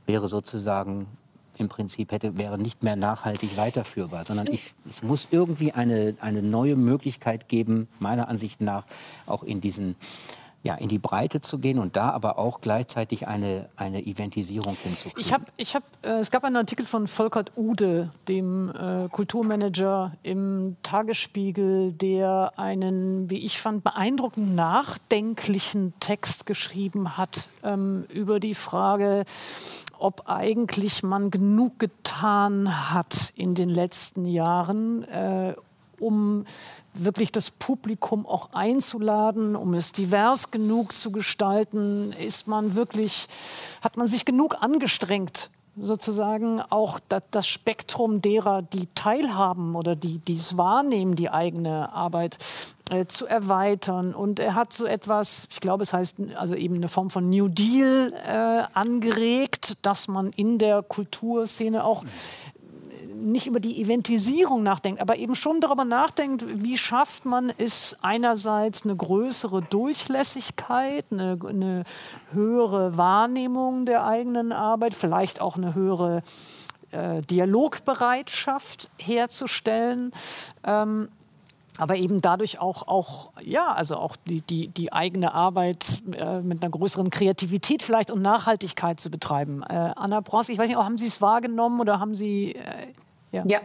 wäre 0.06 0.28
sozusagen 0.28 1.06
im 1.58 1.68
Prinzip 1.68 2.12
hätte, 2.12 2.36
wäre 2.36 2.58
nicht 2.58 2.82
mehr 2.82 2.96
nachhaltig 2.96 3.56
weiterführbar, 3.56 4.24
sondern 4.26 4.46
ich, 4.48 4.74
es 4.88 5.02
muss 5.02 5.28
irgendwie 5.30 5.72
eine, 5.72 6.14
eine 6.20 6.42
neue 6.42 6.76
Möglichkeit 6.76 7.48
geben, 7.48 7.88
meiner 7.98 8.28
Ansicht 8.28 8.60
nach, 8.60 8.84
auch 9.26 9.42
in 9.42 9.60
diesen 9.60 9.96
ja, 10.66 10.74
in 10.74 10.88
die 10.88 10.98
Breite 10.98 11.40
zu 11.40 11.58
gehen 11.58 11.78
und 11.78 11.94
da 11.94 12.10
aber 12.10 12.40
auch 12.40 12.60
gleichzeitig 12.60 13.28
eine, 13.28 13.68
eine 13.76 14.04
Eventisierung 14.04 14.76
hinzukriegen. 14.82 15.20
Ich 15.20 15.32
hab, 15.32 15.42
ich 15.56 15.76
hab, 15.76 15.84
äh, 16.02 16.18
es 16.18 16.32
gab 16.32 16.42
einen 16.42 16.56
Artikel 16.56 16.84
von 16.84 17.06
Volkert 17.06 17.52
Ude, 17.56 18.10
dem 18.26 18.70
äh, 18.70 19.08
Kulturmanager 19.08 20.16
im 20.24 20.76
Tagesspiegel, 20.82 21.92
der 21.92 22.52
einen, 22.56 23.30
wie 23.30 23.38
ich 23.38 23.60
fand, 23.60 23.84
beeindruckend 23.84 24.56
nachdenklichen 24.56 25.94
Text 26.00 26.46
geschrieben 26.46 27.16
hat 27.16 27.48
ähm, 27.62 28.04
über 28.12 28.40
die 28.40 28.54
Frage, 28.54 29.24
ob 29.98 30.28
eigentlich 30.28 31.04
man 31.04 31.30
genug 31.30 31.78
getan 31.78 32.92
hat 32.92 33.32
in 33.36 33.54
den 33.54 33.68
letzten 33.68 34.24
Jahren, 34.24 35.04
äh, 35.04 35.54
um 36.00 36.44
wirklich 36.94 37.32
das 37.32 37.50
Publikum 37.50 38.26
auch 38.26 38.50
einzuladen, 38.52 39.56
um 39.56 39.74
es 39.74 39.92
divers 39.92 40.50
genug 40.50 40.92
zu 40.92 41.10
gestalten, 41.12 42.12
ist 42.12 42.46
man 42.46 42.74
wirklich, 42.74 43.26
hat 43.82 43.96
man 43.96 44.06
sich 44.06 44.24
genug 44.24 44.56
angestrengt, 44.62 45.50
sozusagen 45.78 46.62
auch 46.62 46.98
da- 47.08 47.20
das 47.30 47.46
Spektrum 47.46 48.22
derer, 48.22 48.62
die 48.62 48.88
teilhaben 48.94 49.74
oder 49.74 49.94
die 49.94 50.18
die 50.18 50.36
es 50.36 50.56
wahrnehmen, 50.56 51.16
die 51.16 51.28
eigene 51.28 51.92
Arbeit 51.92 52.38
äh, 52.88 53.04
zu 53.04 53.26
erweitern. 53.26 54.14
Und 54.14 54.40
er 54.40 54.54
hat 54.54 54.72
so 54.72 54.86
etwas, 54.86 55.46
ich 55.50 55.60
glaube, 55.60 55.82
es 55.82 55.92
heißt 55.92 56.16
also 56.36 56.54
eben 56.54 56.76
eine 56.76 56.88
Form 56.88 57.10
von 57.10 57.28
New 57.28 57.48
Deal 57.48 58.14
äh, 58.26 58.62
angeregt, 58.72 59.76
dass 59.82 60.08
man 60.08 60.30
in 60.30 60.58
der 60.58 60.82
Kulturszene 60.82 61.84
auch 61.84 62.04
nicht 63.16 63.46
über 63.46 63.60
die 63.60 63.80
Eventisierung 63.80 64.62
nachdenkt, 64.62 65.00
aber 65.00 65.16
eben 65.16 65.34
schon 65.34 65.60
darüber 65.60 65.84
nachdenkt, 65.84 66.44
wie 66.62 66.76
schafft 66.76 67.24
man 67.24 67.52
es 67.56 67.96
einerseits 68.02 68.84
eine 68.84 68.96
größere 68.96 69.62
Durchlässigkeit, 69.62 71.06
eine, 71.10 71.38
eine 71.46 71.84
höhere 72.32 72.96
Wahrnehmung 72.96 73.86
der 73.86 74.06
eigenen 74.06 74.52
Arbeit, 74.52 74.94
vielleicht 74.94 75.40
auch 75.40 75.56
eine 75.56 75.74
höhere 75.74 76.22
äh, 76.92 77.22
Dialogbereitschaft 77.22 78.90
herzustellen. 78.98 80.12
Ähm, 80.64 81.08
aber 81.78 81.96
eben 81.96 82.20
dadurch 82.20 82.58
auch, 82.58 82.88
auch 82.88 83.32
ja, 83.42 83.72
also 83.72 83.96
auch 83.96 84.16
die, 84.16 84.40
die, 84.40 84.68
die 84.68 84.92
eigene 84.92 85.34
Arbeit 85.34 86.02
äh, 86.12 86.40
mit 86.40 86.62
einer 86.62 86.70
größeren 86.70 87.10
Kreativität 87.10 87.82
vielleicht 87.82 88.10
und 88.10 88.22
Nachhaltigkeit 88.22 88.98
zu 88.98 89.10
betreiben. 89.10 89.62
Äh, 89.62 89.92
Anna 89.96 90.20
Bros, 90.20 90.48
ich 90.48 90.58
weiß 90.58 90.68
nicht, 90.68 90.78
haben 90.78 90.98
Sie 90.98 91.06
es 91.06 91.20
wahrgenommen 91.20 91.80
oder 91.80 92.00
haben 92.00 92.14
Sie 92.14 92.54
äh, 92.54 92.92
ja. 93.36 93.44
Ja. 93.46 93.60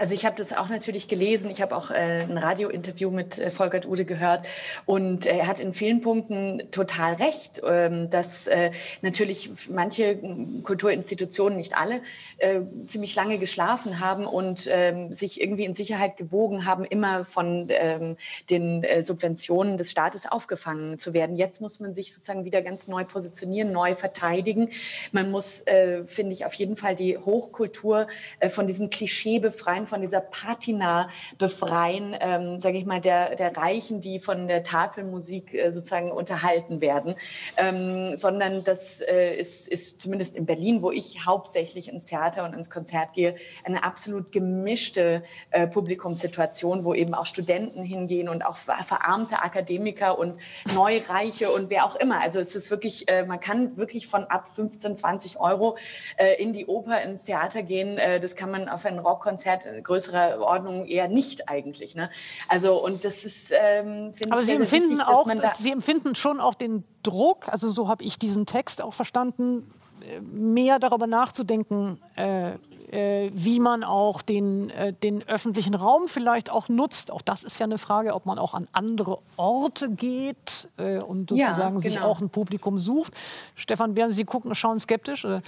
Also 0.00 0.14
ich 0.14 0.24
habe 0.24 0.34
das 0.34 0.54
auch 0.54 0.70
natürlich 0.70 1.08
gelesen. 1.08 1.50
Ich 1.50 1.60
habe 1.60 1.76
auch 1.76 1.90
äh, 1.90 2.22
ein 2.22 2.38
Radiointerview 2.38 3.10
mit 3.10 3.38
äh, 3.38 3.50
Volkert 3.50 3.84
Ude 3.84 4.06
gehört 4.06 4.46
und 4.86 5.26
äh, 5.26 5.36
er 5.36 5.46
hat 5.46 5.60
in 5.60 5.74
vielen 5.74 6.00
Punkten 6.00 6.62
total 6.70 7.12
recht, 7.16 7.60
ähm, 7.62 8.08
dass 8.08 8.46
äh, 8.46 8.70
natürlich 9.02 9.50
manche 9.68 10.16
Kulturinstitutionen, 10.62 11.58
nicht 11.58 11.76
alle, 11.76 12.00
äh, 12.38 12.60
ziemlich 12.86 13.14
lange 13.14 13.36
geschlafen 13.36 14.00
haben 14.00 14.24
und 14.24 14.66
ähm, 14.70 15.12
sich 15.12 15.38
irgendwie 15.38 15.66
in 15.66 15.74
Sicherheit 15.74 16.16
gewogen 16.16 16.64
haben, 16.64 16.86
immer 16.86 17.26
von 17.26 17.66
ähm, 17.68 18.16
den 18.48 18.86
Subventionen 19.02 19.76
des 19.76 19.90
Staates 19.90 20.24
aufgefangen 20.24 20.98
zu 20.98 21.12
werden. 21.12 21.36
Jetzt 21.36 21.60
muss 21.60 21.78
man 21.78 21.92
sich 21.92 22.14
sozusagen 22.14 22.46
wieder 22.46 22.62
ganz 22.62 22.88
neu 22.88 23.04
positionieren, 23.04 23.70
neu 23.70 23.94
verteidigen. 23.94 24.70
Man 25.12 25.30
muss, 25.30 25.64
finde 26.06 26.32
ich, 26.32 26.46
auf 26.46 26.54
jeden 26.54 26.76
Fall 26.76 26.96
die 26.96 27.18
Hochkultur 27.18 28.06
von 28.48 28.66
diesem 28.66 28.88
Klischee 28.88 29.38
befreien, 29.38 29.86
von 29.90 30.00
dieser 30.00 30.20
Patina 30.20 31.10
befreien, 31.36 32.16
ähm, 32.18 32.58
sage 32.58 32.78
ich 32.78 32.86
mal, 32.86 33.00
der, 33.00 33.36
der 33.36 33.56
Reichen, 33.56 34.00
die 34.00 34.20
von 34.20 34.48
der 34.48 34.62
Tafelmusik 34.62 35.52
äh, 35.52 35.70
sozusagen 35.70 36.10
unterhalten 36.10 36.80
werden, 36.80 37.16
ähm, 37.58 38.16
sondern 38.16 38.64
das 38.64 39.00
äh, 39.02 39.36
ist, 39.36 39.68
ist 39.68 40.00
zumindest 40.00 40.36
in 40.36 40.46
Berlin, 40.46 40.80
wo 40.80 40.90
ich 40.90 41.26
hauptsächlich 41.26 41.88
ins 41.92 42.06
Theater 42.06 42.44
und 42.44 42.54
ins 42.54 42.70
Konzert 42.70 43.12
gehe, 43.12 43.34
eine 43.64 43.84
absolut 43.84 44.32
gemischte 44.32 45.22
äh, 45.50 45.66
Publikumssituation, 45.66 46.84
wo 46.84 46.94
eben 46.94 47.14
auch 47.14 47.26
Studenten 47.26 47.82
hingehen 47.82 48.28
und 48.28 48.46
auch 48.46 48.56
ver- 48.56 48.82
verarmte 48.84 49.42
Akademiker 49.42 50.18
und 50.18 50.38
Neureiche 50.74 51.50
und 51.50 51.68
wer 51.70 51.84
auch 51.84 51.96
immer. 51.96 52.20
Also 52.20 52.40
es 52.40 52.54
ist 52.54 52.70
wirklich, 52.70 53.08
äh, 53.10 53.24
man 53.24 53.40
kann 53.40 53.76
wirklich 53.76 54.06
von 54.06 54.24
ab 54.24 54.48
15, 54.48 54.96
20 54.96 55.40
Euro 55.40 55.76
äh, 56.16 56.40
in 56.40 56.52
die 56.52 56.66
Oper, 56.66 57.02
ins 57.02 57.24
Theater 57.24 57.62
gehen. 57.62 57.98
Äh, 57.98 58.20
das 58.20 58.36
kann 58.36 58.50
man 58.50 58.68
auf 58.68 58.84
ein 58.84 58.98
Rockkonzert 58.98 59.64
in 59.64 59.79
größerer 59.82 60.40
Ordnung 60.40 60.86
eher 60.86 61.08
nicht 61.08 61.48
eigentlich. 61.48 61.94
Ne? 61.94 62.10
Also 62.48 62.82
und 62.84 63.04
das 63.04 63.24
ist, 63.24 63.52
ähm, 63.52 64.12
finde 64.14 64.32
Aber 64.32 64.40
ich, 64.40 64.46
Sie 64.46 64.56
sehr, 64.56 64.64
sehr 64.64 64.78
empfinden 64.78 64.98
wichtig, 64.98 65.06
auch, 65.06 65.28
da 65.28 65.54
Sie 65.54 65.70
empfinden 65.70 66.14
schon 66.14 66.40
auch 66.40 66.54
den 66.54 66.84
Druck, 67.02 67.48
also 67.48 67.68
so 67.70 67.88
habe 67.88 68.04
ich 68.04 68.18
diesen 68.18 68.46
Text 68.46 68.82
auch 68.82 68.94
verstanden, 68.94 69.70
äh, 70.02 70.20
mehr 70.20 70.78
darüber 70.78 71.06
nachzudenken, 71.06 72.00
äh, 72.16 72.52
äh, 72.92 73.30
wie 73.32 73.60
man 73.60 73.84
auch 73.84 74.22
den, 74.22 74.70
äh, 74.70 74.92
den 74.92 75.26
öffentlichen 75.28 75.74
Raum 75.74 76.08
vielleicht 76.08 76.50
auch 76.50 76.68
nutzt. 76.68 77.10
Auch 77.10 77.22
das 77.22 77.44
ist 77.44 77.58
ja 77.58 77.64
eine 77.64 77.78
Frage, 77.78 78.14
ob 78.14 78.26
man 78.26 78.38
auch 78.38 78.54
an 78.54 78.66
andere 78.72 79.18
Orte 79.36 79.90
geht 79.90 80.68
äh, 80.76 80.98
und 80.98 81.30
Ja, 81.30 81.46
sozusagen 81.46 81.80
sich 81.80 81.94
genau. 81.94 82.06
auch 82.06 82.20
ein 82.20 82.30
Publikum 82.30 82.78
sucht. 82.78 83.12
Stefan, 83.54 83.96
während 83.96 84.14
Sie 84.14 84.24
gucken, 84.24 84.54
schauen 84.54 84.80
skeptisch? 84.80 85.24
Oder? 85.24 85.42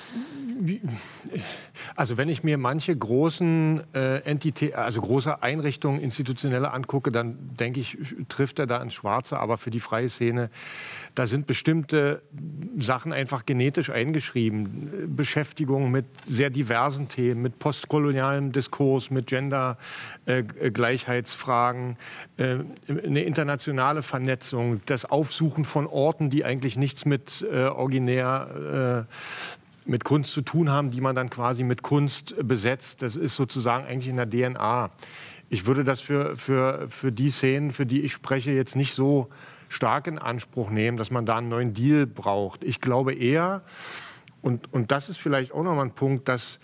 Also 1.97 2.17
wenn 2.17 2.29
ich 2.29 2.43
mir 2.45 2.59
manche 2.59 2.97
großen 2.97 3.83
äh, 3.95 4.19
Entität, 4.19 4.75
also 4.75 5.01
große 5.01 5.43
Einrichtungen, 5.43 6.01
institutionelle 6.01 6.73
angucke, 6.73 7.11
dann 7.11 7.37
denke 7.59 7.81
ich, 7.81 7.99
trifft 8.29 8.59
er 8.59 8.67
da 8.67 8.81
ins 8.83 8.95
Schwarze. 8.95 9.39
Aber 9.39 9.59
für 9.59 9.71
die 9.71 9.81
freie 9.81 10.09
Szene, 10.09 10.51
da 11.15 11.27
sind 11.27 11.47
bestimmte 11.47 12.23
Sachen 12.77 13.13
einfach 13.13 13.45
genetisch 13.45 13.91
eingeschrieben. 13.91 15.15
Beschäftigung 15.15 15.91
mit 15.91 16.07
sehr 16.27 16.49
diversen 16.49 17.09
Themen, 17.09 17.43
mit 17.43 17.59
postkolonialem 17.59 18.53
Diskurs, 18.53 19.11
mit 19.11 19.27
Gender-Gleichheitsfragen, 19.27 21.99
äh, 22.39 22.61
eine 22.89 23.25
internationale 23.25 24.03
Vernetzung, 24.03 24.81
das 24.87 25.05
Aufsuchen 25.05 25.67
von 25.67 25.87
Orten, 25.87 26.31
die 26.31 26.47
eigentlich 26.47 26.77
nichts 26.77 27.05
mit 27.05 27.45
äh, 27.51 27.65
originär 27.65 29.07
äh, 29.09 29.13
mit 29.85 30.05
Kunst 30.05 30.31
zu 30.33 30.43
tun 30.43 30.71
haben, 30.71 30.93
die 30.93 31.01
man 31.01 31.17
dann 31.17 31.29
quasi 31.29 31.65
mit 31.65 31.83
Kunst 31.83 32.37
besetzt. 32.43 33.03
Das 33.03 33.17
ist 33.17 33.35
sozusagen 33.37 33.85
eigentlich 33.85 34.09
in 34.09 34.17
der 34.17 34.31
DNA. 34.31 34.91
Ich 35.51 35.67
würde 35.67 35.85
das 35.85 36.01
für, 36.01 36.37
für, 36.37 36.87
für 36.89 37.13
die 37.13 37.29
Szenen, 37.31 37.73
für 37.73 37.85
die 37.85 38.03
ich 38.03 38.13
spreche, 38.13 38.53
jetzt 38.53 38.77
nicht 38.77 38.95
so 38.95 39.29
stark 39.73 40.07
in 40.07 40.19
Anspruch 40.19 40.71
nehmen, 40.71 40.97
dass 40.97 41.11
man 41.11 41.27
da 41.27 41.39
einen 41.39 41.49
neuen 41.49 41.75
Deal 41.75 42.07
braucht. 42.07 42.63
Ich 42.63 42.81
glaube 42.81 43.15
eher, 43.15 43.63
und, 44.43 44.73
und 44.73 44.91
das 44.91 45.09
ist 45.09 45.19
vielleicht 45.19 45.53
auch 45.53 45.63
nochmal 45.63 45.87
ein 45.87 45.95
Punkt, 45.95 46.29
dass, 46.29 46.61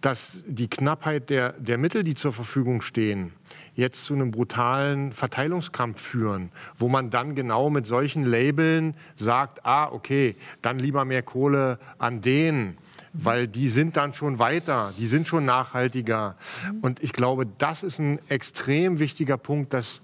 dass 0.00 0.42
die 0.46 0.68
Knappheit 0.68 1.30
der, 1.30 1.52
der 1.52 1.78
Mittel, 1.78 2.02
die 2.02 2.14
zur 2.14 2.32
Verfügung 2.32 2.80
stehen, 2.80 3.32
jetzt 3.74 4.04
zu 4.04 4.14
einem 4.14 4.30
brutalen 4.30 5.12
Verteilungskampf 5.12 6.00
führen, 6.00 6.50
wo 6.76 6.88
man 6.88 7.10
dann 7.10 7.34
genau 7.34 7.70
mit 7.70 7.86
solchen 7.86 8.24
Labeln 8.24 8.94
sagt, 9.16 9.64
ah, 9.64 9.92
okay, 9.92 10.36
dann 10.62 10.78
lieber 10.78 11.04
mehr 11.04 11.22
Kohle 11.22 11.78
an 11.98 12.20
den 12.22 12.76
weil 13.12 13.48
die 13.48 13.68
sind 13.68 13.96
dann 13.96 14.12
schon 14.12 14.38
weiter, 14.38 14.92
die 14.98 15.06
sind 15.06 15.26
schon 15.26 15.44
nachhaltiger. 15.44 16.36
Und 16.82 17.02
ich 17.02 17.12
glaube, 17.12 17.46
das 17.46 17.82
ist 17.82 17.98
ein 17.98 18.20
extrem 18.28 18.98
wichtiger 18.98 19.36
Punkt, 19.36 19.72
dass 19.72 20.02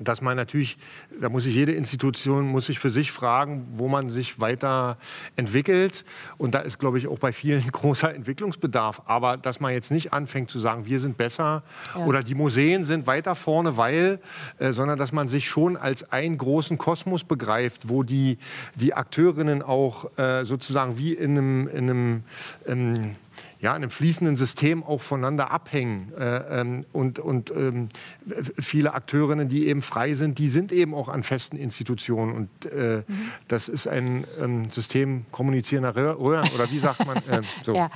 dass 0.00 0.20
man 0.20 0.36
natürlich, 0.36 0.78
da 1.20 1.28
muss 1.28 1.44
sich 1.44 1.54
jede 1.54 1.72
Institution 1.72 2.48
muss 2.48 2.66
sich 2.66 2.78
für 2.78 2.90
sich 2.90 3.12
fragen, 3.12 3.66
wo 3.74 3.88
man 3.88 4.10
sich 4.10 4.40
weiter 4.40 4.98
entwickelt. 5.36 6.04
Und 6.36 6.54
da 6.54 6.60
ist, 6.60 6.78
glaube 6.78 6.98
ich, 6.98 7.08
auch 7.08 7.18
bei 7.18 7.32
vielen 7.32 7.66
großer 7.72 8.14
Entwicklungsbedarf. 8.14 9.02
Aber 9.06 9.36
dass 9.36 9.60
man 9.60 9.72
jetzt 9.72 9.90
nicht 9.90 10.12
anfängt 10.12 10.50
zu 10.50 10.58
sagen, 10.58 10.86
wir 10.86 11.00
sind 11.00 11.16
besser 11.16 11.62
ja. 11.94 12.04
oder 12.04 12.22
die 12.22 12.34
Museen 12.34 12.84
sind 12.84 13.06
weiter 13.06 13.34
vorne, 13.34 13.76
weil, 13.76 14.20
äh, 14.58 14.72
sondern 14.72 14.98
dass 14.98 15.12
man 15.12 15.28
sich 15.28 15.48
schon 15.48 15.76
als 15.76 16.10
einen 16.12 16.38
großen 16.38 16.78
Kosmos 16.78 17.24
begreift, 17.24 17.88
wo 17.88 18.02
die, 18.02 18.38
die 18.74 18.94
Akteurinnen 18.94 19.62
auch 19.62 20.16
äh, 20.18 20.44
sozusagen 20.44 20.98
wie 20.98 21.12
in 21.12 21.38
einem, 21.38 21.68
in 21.68 21.90
einem 21.90 22.22
ähm, 22.66 23.16
ja, 23.60 23.70
in 23.70 23.76
einem 23.76 23.90
fließenden 23.90 24.36
System 24.36 24.84
auch 24.84 25.00
voneinander 25.00 25.50
abhängen. 25.50 26.12
Äh, 26.18 26.60
ähm, 26.60 26.84
und 26.92 27.18
und 27.18 27.50
ähm, 27.50 27.88
viele 28.58 28.94
Akteurinnen, 28.94 29.48
die 29.48 29.66
eben 29.66 29.82
frei 29.82 30.14
sind, 30.14 30.38
die 30.38 30.48
sind 30.48 30.70
eben 30.70 30.94
auch 30.94 31.08
an 31.08 31.22
festen 31.22 31.56
Institutionen. 31.56 32.32
Und 32.34 32.72
äh, 32.72 33.02
mhm. 33.06 33.32
das 33.48 33.68
ist 33.68 33.88
ein 33.88 34.24
ähm, 34.40 34.70
System 34.70 35.26
kommunizierender 35.32 35.96
Röhren, 35.96 36.48
oder 36.54 36.70
wie 36.70 36.78
sagt 36.78 37.04
man? 37.04 37.16
Äh, 37.16 37.42
so. 37.64 37.74
ja. 37.74 37.90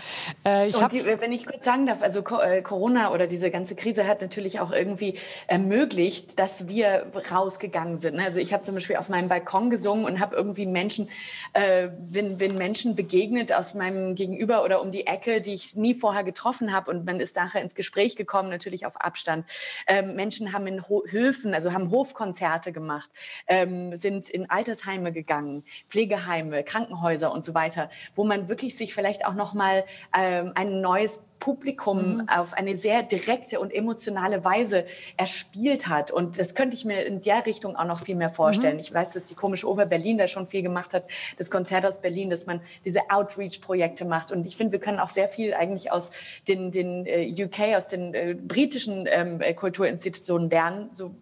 Äh, 0.44 0.68
ich 0.68 0.76
die, 0.76 1.04
wenn 1.04 1.32
ich 1.32 1.46
kurz 1.46 1.64
sagen 1.64 1.86
darf, 1.86 2.02
also 2.02 2.20
äh, 2.40 2.60
Corona 2.62 3.12
oder 3.12 3.28
diese 3.28 3.50
ganze 3.50 3.76
Krise 3.76 4.06
hat 4.06 4.20
natürlich 4.20 4.58
auch 4.58 4.72
irgendwie 4.72 5.18
ermöglicht, 5.46 6.38
dass 6.38 6.68
wir 6.68 7.06
rausgegangen 7.30 7.98
sind. 7.98 8.18
Also 8.18 8.40
ich 8.40 8.52
habe 8.52 8.64
zum 8.64 8.74
Beispiel 8.74 8.96
auf 8.96 9.08
meinem 9.08 9.28
Balkon 9.28 9.70
gesungen 9.70 10.04
und 10.06 10.18
habe 10.18 10.34
irgendwie 10.34 10.66
Menschen, 10.66 11.08
äh, 11.52 11.88
bin, 11.88 12.38
bin 12.38 12.56
Menschen 12.56 12.96
begegnet 12.96 13.52
aus 13.52 13.74
meinem 13.74 14.16
Gegenüber 14.16 14.64
oder 14.64 14.82
um 14.82 14.90
die 14.90 15.06
Ecke, 15.06 15.40
die 15.40 15.51
die 15.52 15.56
ich 15.56 15.76
nie 15.76 15.94
vorher 15.94 16.24
getroffen 16.24 16.72
habe. 16.72 16.90
Und 16.90 17.04
man 17.04 17.20
ist 17.20 17.36
nachher 17.36 17.60
ins 17.60 17.74
Gespräch 17.74 18.16
gekommen, 18.16 18.48
natürlich 18.48 18.86
auf 18.86 18.96
Abstand. 19.00 19.46
Ähm, 19.86 20.14
Menschen 20.16 20.52
haben 20.52 20.66
in 20.66 20.82
Ho 20.88 21.04
Höfen, 21.06 21.54
also 21.54 21.72
haben 21.72 21.90
Hofkonzerte 21.90 22.72
gemacht, 22.72 23.10
ähm, 23.46 23.96
sind 23.96 24.30
in 24.30 24.48
Altersheime 24.48 25.12
gegangen, 25.12 25.64
Pflegeheime, 25.88 26.64
Krankenhäuser 26.64 27.32
und 27.32 27.44
so 27.44 27.54
weiter, 27.54 27.90
wo 28.14 28.24
man 28.24 28.48
wirklich 28.48 28.76
sich 28.76 28.94
vielleicht 28.94 29.26
auch 29.26 29.34
noch 29.34 29.52
mal 29.52 29.84
ähm, 30.16 30.52
ein 30.54 30.80
neues 30.80 31.22
Publikum 31.42 32.18
mhm. 32.18 32.28
auf 32.28 32.54
eine 32.54 32.76
sehr 32.76 33.02
direkte 33.02 33.58
und 33.58 33.74
emotionale 33.74 34.44
Weise 34.44 34.84
erspielt 35.16 35.88
hat. 35.88 36.12
Und 36.12 36.38
das 36.38 36.54
könnte 36.54 36.76
ich 36.76 36.84
mir 36.84 37.04
in 37.04 37.20
der 37.20 37.44
Richtung 37.46 37.74
auch 37.74 37.84
noch 37.84 37.98
viel 37.98 38.14
mehr 38.14 38.30
vorstellen. 38.30 38.74
Mhm. 38.74 38.80
Ich 38.80 38.94
weiß, 38.94 39.12
dass 39.14 39.24
die 39.24 39.34
komische 39.34 39.68
Ober 39.68 39.84
Berlin 39.84 40.18
da 40.18 40.28
schon 40.28 40.46
viel 40.46 40.62
gemacht 40.62 40.94
hat, 40.94 41.04
das 41.38 41.50
Konzert 41.50 41.84
aus 41.84 42.00
Berlin, 42.00 42.30
dass 42.30 42.46
man 42.46 42.60
diese 42.84 43.10
Outreach-Projekte 43.10 44.04
macht. 44.04 44.30
Und 44.30 44.46
ich 44.46 44.56
finde, 44.56 44.70
wir 44.70 44.78
können 44.78 45.00
auch 45.00 45.08
sehr 45.08 45.28
viel 45.28 45.52
eigentlich 45.52 45.90
aus 45.90 46.12
den, 46.46 46.70
den 46.70 47.06
äh, 47.06 47.28
UK, 47.36 47.76
aus 47.76 47.88
den 47.88 48.14
äh, 48.14 48.36
britischen 48.40 49.08
ähm, 49.10 49.40
äh, 49.40 49.52
Kulturinstitutionen 49.52 50.48
lernen. 50.48 50.90
So, 50.92 51.12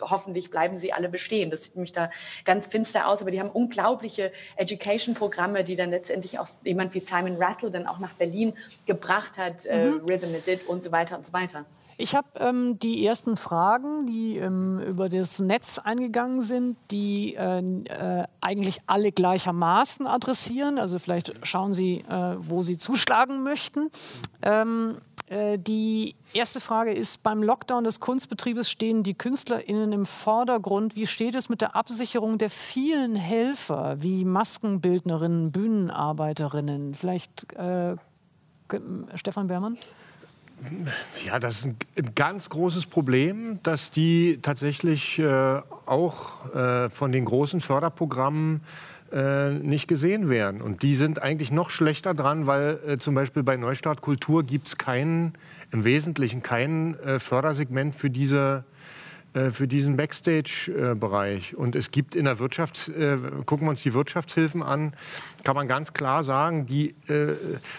hoffentlich 0.00 0.50
bleiben 0.50 0.78
sie 0.78 0.92
alle 0.92 1.08
bestehen. 1.08 1.50
Das 1.50 1.64
sieht 1.64 1.76
nämlich 1.76 1.92
da 1.92 2.10
ganz 2.44 2.66
finster 2.66 3.06
aus, 3.06 3.22
aber 3.22 3.30
die 3.30 3.40
haben 3.40 3.50
unglaubliche 3.50 4.32
Education-Programme, 4.56 5.64
die 5.64 5.76
dann 5.76 5.90
letztendlich 5.90 6.38
auch 6.38 6.48
jemand 6.64 6.94
wie 6.94 7.00
Simon 7.00 7.36
Rattle 7.36 7.70
dann 7.70 7.86
auch 7.86 7.98
nach 7.98 8.14
Berlin 8.14 8.52
gebracht 8.86 9.38
hat, 9.38 9.66
äh, 9.66 9.90
mhm. 9.90 10.08
äh, 10.08 10.12
Rhythm 10.12 10.34
is 10.34 10.46
it 10.46 10.66
und 10.66 10.82
so 10.82 10.92
weiter 10.92 11.16
und 11.16 11.26
so 11.26 11.32
weiter. 11.32 11.64
Ich 11.98 12.14
habe 12.14 12.28
ähm, 12.36 12.78
die 12.78 13.04
ersten 13.04 13.36
Fragen, 13.36 14.06
die 14.06 14.38
ähm, 14.38 14.80
über 14.80 15.10
das 15.10 15.38
Netz 15.38 15.78
eingegangen 15.78 16.40
sind, 16.40 16.78
die 16.90 17.34
äh, 17.34 17.58
äh, 17.58 18.24
eigentlich 18.40 18.78
alle 18.86 19.12
gleichermaßen 19.12 20.06
adressieren. 20.06 20.78
Also 20.78 20.98
vielleicht 20.98 21.34
schauen 21.46 21.74
Sie, 21.74 21.98
äh, 22.08 22.36
wo 22.38 22.62
Sie 22.62 22.78
zuschlagen 22.78 23.42
möchten. 23.42 23.90
Ähm, 24.40 24.96
äh, 24.96 25.09
die 25.30 26.16
erste 26.32 26.58
Frage 26.58 26.92
ist, 26.92 27.22
beim 27.22 27.44
Lockdown 27.44 27.84
des 27.84 28.00
Kunstbetriebes 28.00 28.68
stehen 28.68 29.04
die 29.04 29.14
KünstlerInnen 29.14 29.92
im 29.92 30.04
Vordergrund. 30.04 30.96
Wie 30.96 31.06
steht 31.06 31.36
es 31.36 31.48
mit 31.48 31.60
der 31.60 31.76
Absicherung 31.76 32.36
der 32.36 32.50
vielen 32.50 33.14
Helfer, 33.14 33.96
wie 34.00 34.24
Maskenbildnerinnen, 34.24 35.52
Bühnenarbeiterinnen? 35.52 36.94
Vielleicht 36.94 37.52
äh, 37.52 37.94
Stefan 39.14 39.46
Beermann? 39.46 39.78
Ja, 41.24 41.38
das 41.38 41.58
ist 41.58 41.64
ein 41.64 41.76
ganz 42.14 42.50
großes 42.50 42.86
Problem, 42.86 43.60
dass 43.62 43.90
die 43.90 44.40
tatsächlich 44.42 45.18
äh, 45.18 45.60
auch 45.86 46.54
äh, 46.54 46.90
von 46.90 47.12
den 47.12 47.24
großen 47.24 47.60
Förderprogrammen 47.60 48.62
äh, 49.12 49.50
nicht 49.50 49.88
gesehen 49.88 50.28
werden. 50.28 50.60
Und 50.60 50.82
die 50.82 50.94
sind 50.94 51.22
eigentlich 51.22 51.50
noch 51.50 51.70
schlechter 51.70 52.14
dran, 52.14 52.46
weil 52.46 52.78
äh, 52.86 52.98
zum 52.98 53.14
Beispiel 53.14 53.42
bei 53.42 53.56
Neustart 53.56 54.02
Kultur 54.02 54.44
gibt 54.44 54.68
es 54.68 54.78
keinen, 54.78 55.34
im 55.72 55.84
Wesentlichen 55.84 56.42
kein 56.42 56.98
äh, 57.00 57.18
Fördersegment 57.18 57.94
für 57.94 58.10
diese 58.10 58.64
für 59.32 59.68
diesen 59.68 59.96
Backstage-Bereich. 59.96 61.56
Und 61.56 61.76
es 61.76 61.90
gibt 61.90 62.16
in 62.16 62.24
der 62.24 62.38
Wirtschaft, 62.40 62.88
äh, 62.88 63.16
gucken 63.46 63.66
wir 63.66 63.70
uns 63.70 63.82
die 63.82 63.94
Wirtschaftshilfen 63.94 64.62
an, 64.62 64.92
kann 65.44 65.54
man 65.54 65.68
ganz 65.68 65.92
klar 65.92 66.24
sagen, 66.24 66.66
die, 66.66 66.94
äh, 67.08 67.36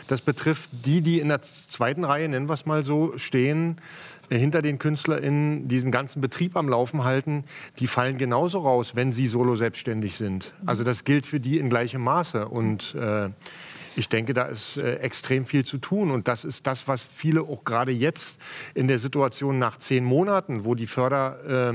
das 0.07 0.21
betrifft 0.21 0.69
die, 0.85 1.01
die 1.01 1.19
in 1.19 1.27
der 1.27 1.41
zweiten 1.41 2.05
Reihe, 2.05 2.29
nennen 2.29 2.47
wir 2.47 2.53
es 2.53 2.65
mal 2.65 2.85
so, 2.85 3.17
stehen, 3.17 3.81
hinter 4.29 4.61
den 4.61 4.79
KünstlerInnen 4.79 5.67
diesen 5.67 5.91
ganzen 5.91 6.21
Betrieb 6.21 6.55
am 6.55 6.69
Laufen 6.69 7.03
halten, 7.03 7.43
die 7.79 7.87
fallen 7.87 8.17
genauso 8.17 8.59
raus, 8.59 8.95
wenn 8.95 9.11
sie 9.11 9.27
solo 9.27 9.55
selbstständig 9.55 10.15
sind. 10.15 10.53
Also 10.65 10.83
das 10.83 11.03
gilt 11.03 11.25
für 11.25 11.39
die 11.39 11.57
in 11.57 11.69
gleichem 11.69 12.01
Maße. 12.01 12.47
Und 12.47 12.95
äh, 12.95 13.29
ich 13.95 14.09
denke, 14.09 14.33
da 14.33 14.43
ist 14.43 14.77
äh, 14.77 14.95
extrem 14.95 15.45
viel 15.45 15.65
zu 15.65 15.77
tun. 15.77 16.11
Und 16.11 16.27
das 16.27 16.45
ist 16.45 16.67
das, 16.67 16.87
was 16.87 17.03
viele 17.03 17.41
auch 17.41 17.63
gerade 17.63 17.91
jetzt 17.91 18.37
in 18.73 18.87
der 18.87 18.99
Situation 18.99 19.59
nach 19.59 19.77
zehn 19.77 20.03
Monaten, 20.03 20.65
wo 20.65 20.75
die 20.75 20.87
Förder, 20.87 21.73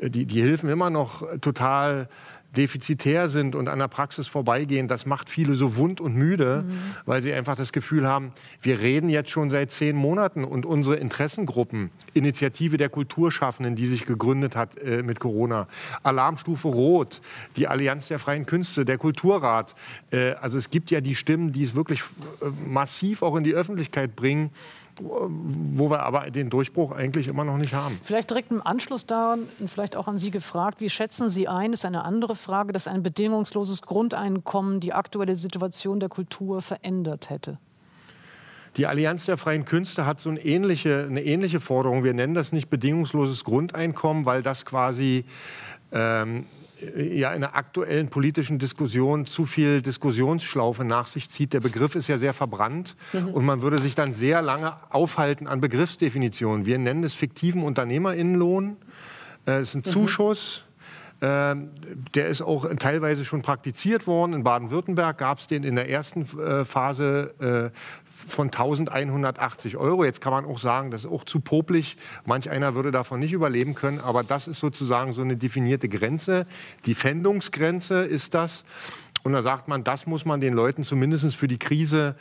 äh, 0.00 0.08
die, 0.08 0.26
die 0.26 0.40
Hilfen 0.40 0.68
immer 0.70 0.90
noch 0.90 1.26
total 1.40 2.08
defizitär 2.56 3.28
sind 3.28 3.54
und 3.54 3.68
an 3.68 3.78
der 3.78 3.88
Praxis 3.88 4.26
vorbeigehen, 4.26 4.88
das 4.88 5.06
macht 5.06 5.30
viele 5.30 5.54
so 5.54 5.76
wund 5.76 6.00
und 6.00 6.14
müde, 6.14 6.64
mhm. 6.66 6.78
weil 7.06 7.22
sie 7.22 7.32
einfach 7.32 7.54
das 7.54 7.72
Gefühl 7.72 8.06
haben, 8.06 8.30
wir 8.60 8.80
reden 8.80 9.08
jetzt 9.08 9.30
schon 9.30 9.50
seit 9.50 9.70
zehn 9.70 9.96
Monaten 9.96 10.44
und 10.44 10.66
unsere 10.66 10.96
Interessengruppen, 10.96 11.90
Initiative 12.12 12.76
der 12.76 12.88
Kulturschaffenden, 12.88 13.76
die 13.76 13.86
sich 13.86 14.04
gegründet 14.04 14.56
hat 14.56 14.76
äh, 14.78 15.02
mit 15.02 15.20
Corona, 15.20 15.68
Alarmstufe 16.02 16.68
Rot, 16.68 17.20
die 17.56 17.68
Allianz 17.68 18.08
der 18.08 18.18
freien 18.18 18.46
Künste, 18.46 18.84
der 18.84 18.98
Kulturrat, 18.98 19.74
äh, 20.10 20.32
also 20.32 20.58
es 20.58 20.70
gibt 20.70 20.90
ja 20.90 21.00
die 21.00 21.14
Stimmen, 21.14 21.52
die 21.52 21.62
es 21.62 21.74
wirklich 21.74 22.00
äh, 22.00 22.46
massiv 22.66 23.22
auch 23.22 23.36
in 23.36 23.44
die 23.44 23.54
Öffentlichkeit 23.54 24.16
bringen, 24.16 24.50
wo 25.00 25.90
wir 25.90 26.02
aber 26.02 26.30
den 26.30 26.50
Durchbruch 26.50 26.92
eigentlich 26.92 27.28
immer 27.28 27.44
noch 27.44 27.56
nicht 27.56 27.74
haben. 27.74 27.98
Vielleicht 28.02 28.30
direkt 28.30 28.50
im 28.50 28.64
Anschluss 28.64 29.06
daran, 29.06 29.40
vielleicht 29.66 29.96
auch 29.96 30.08
an 30.08 30.18
Sie 30.18 30.30
gefragt, 30.30 30.80
wie 30.80 30.90
schätzen 30.90 31.28
Sie 31.28 31.48
ein, 31.48 31.72
ist 31.72 31.84
eine 31.84 32.04
andere 32.04 32.36
Frage, 32.36 32.72
dass 32.72 32.86
ein 32.86 33.02
bedingungsloses 33.02 33.82
Grundeinkommen 33.82 34.80
die 34.80 34.92
aktuelle 34.92 35.34
Situation 35.34 36.00
der 36.00 36.08
Kultur 36.08 36.60
verändert 36.60 37.30
hätte? 37.30 37.58
Die 38.76 38.86
Allianz 38.86 39.26
der 39.26 39.36
freien 39.36 39.64
Künste 39.64 40.06
hat 40.06 40.20
so 40.20 40.30
eine 40.30 40.44
ähnliche, 40.44 41.06
eine 41.08 41.24
ähnliche 41.24 41.60
Forderung. 41.60 42.04
Wir 42.04 42.14
nennen 42.14 42.34
das 42.34 42.52
nicht 42.52 42.70
bedingungsloses 42.70 43.42
Grundeinkommen, 43.44 44.26
weil 44.26 44.42
das 44.42 44.64
quasi 44.64 45.24
ähm, 45.92 46.46
ja 46.96 47.32
in 47.32 47.40
der 47.40 47.56
aktuellen 47.56 48.08
politischen 48.08 48.58
Diskussion 48.58 49.26
zu 49.26 49.44
viel 49.44 49.82
Diskussionsschlaufe 49.82 50.84
nach 50.84 51.06
sich 51.06 51.30
zieht. 51.30 51.52
Der 51.52 51.60
Begriff 51.60 51.94
ist 51.94 52.08
ja 52.08 52.18
sehr 52.18 52.32
verbrannt 52.32 52.96
mhm. 53.12 53.28
und 53.28 53.44
man 53.44 53.62
würde 53.62 53.78
sich 53.78 53.94
dann 53.94 54.12
sehr 54.12 54.42
lange 54.42 54.74
aufhalten 54.90 55.46
an 55.46 55.60
Begriffsdefinitionen. 55.60 56.66
Wir 56.66 56.78
nennen 56.78 57.04
es 57.04 57.14
fiktiven 57.14 57.62
Unternehmerinnenlohn. 57.62 58.76
Äh, 59.46 59.58
es 59.58 59.70
ist 59.70 59.74
ein 59.74 59.78
mhm. 59.78 59.84
Zuschuss. 59.84 60.64
Ähm, 61.22 61.70
der 62.14 62.28
ist 62.28 62.40
auch 62.40 62.66
teilweise 62.78 63.26
schon 63.26 63.42
praktiziert 63.42 64.06
worden. 64.06 64.32
In 64.32 64.42
Baden-Württemberg 64.42 65.18
gab 65.18 65.38
es 65.38 65.46
den 65.46 65.64
in 65.64 65.76
der 65.76 65.90
ersten 65.90 66.22
äh, 66.38 66.64
Phase 66.64 67.72
äh, 67.72 67.76
von 68.26 68.48
1180 68.48 69.76
Euro. 69.76 70.04
Jetzt 70.04 70.20
kann 70.20 70.32
man 70.32 70.44
auch 70.44 70.58
sagen, 70.58 70.90
das 70.90 71.04
ist 71.04 71.10
auch 71.10 71.24
zu 71.24 71.40
popelig. 71.40 71.96
Manch 72.24 72.50
einer 72.50 72.74
würde 72.74 72.90
davon 72.90 73.20
nicht 73.20 73.32
überleben 73.32 73.74
können. 73.74 74.00
Aber 74.00 74.22
das 74.22 74.48
ist 74.48 74.60
sozusagen 74.60 75.12
so 75.12 75.22
eine 75.22 75.36
definierte 75.36 75.88
Grenze. 75.88 76.46
Die 76.86 76.94
Fändungsgrenze 76.94 78.04
ist 78.04 78.34
das. 78.34 78.64
Und 79.22 79.32
da 79.32 79.42
sagt 79.42 79.68
man, 79.68 79.84
das 79.84 80.06
muss 80.06 80.24
man 80.24 80.40
den 80.40 80.54
Leuten 80.54 80.82
zumindest 80.82 81.36
für 81.36 81.48
die 81.48 81.58
Krise 81.58 82.14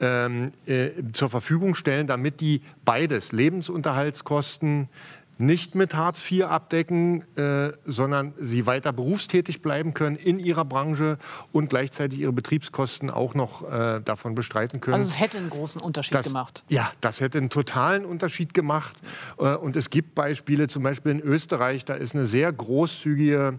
ähm, 0.00 0.52
äh, 0.66 0.90
zur 1.12 1.28
Verfügung 1.28 1.74
stellen, 1.74 2.06
damit 2.06 2.40
die 2.40 2.62
beides, 2.84 3.32
Lebensunterhaltskosten, 3.32 4.88
nicht 5.38 5.74
mit 5.74 5.94
Hartz 5.94 6.22
IV 6.30 6.44
abdecken, 6.44 7.24
äh, 7.36 7.72
sondern 7.84 8.34
sie 8.40 8.66
weiter 8.66 8.92
berufstätig 8.92 9.62
bleiben 9.62 9.94
können 9.94 10.16
in 10.16 10.38
ihrer 10.38 10.64
Branche 10.64 11.18
und 11.52 11.70
gleichzeitig 11.70 12.20
ihre 12.20 12.32
Betriebskosten 12.32 13.10
auch 13.10 13.34
noch 13.34 13.62
äh, 13.70 14.00
davon 14.00 14.34
bestreiten 14.34 14.80
können. 14.80 14.94
Also 14.94 15.08
es 15.08 15.18
hätte 15.18 15.38
einen 15.38 15.50
großen 15.50 15.80
Unterschied 15.80 16.14
das, 16.14 16.26
gemacht. 16.26 16.62
Ja, 16.68 16.92
das 17.00 17.20
hätte 17.20 17.38
einen 17.38 17.50
totalen 17.50 18.04
Unterschied 18.04 18.54
gemacht. 18.54 18.96
Äh, 19.38 19.54
und 19.54 19.76
es 19.76 19.90
gibt 19.90 20.14
Beispiele, 20.14 20.68
zum 20.68 20.82
Beispiel 20.82 21.12
in 21.12 21.20
Österreich, 21.20 21.84
da 21.84 21.94
ist 21.94 22.14
eine 22.14 22.24
sehr 22.24 22.52
großzügige 22.52 23.58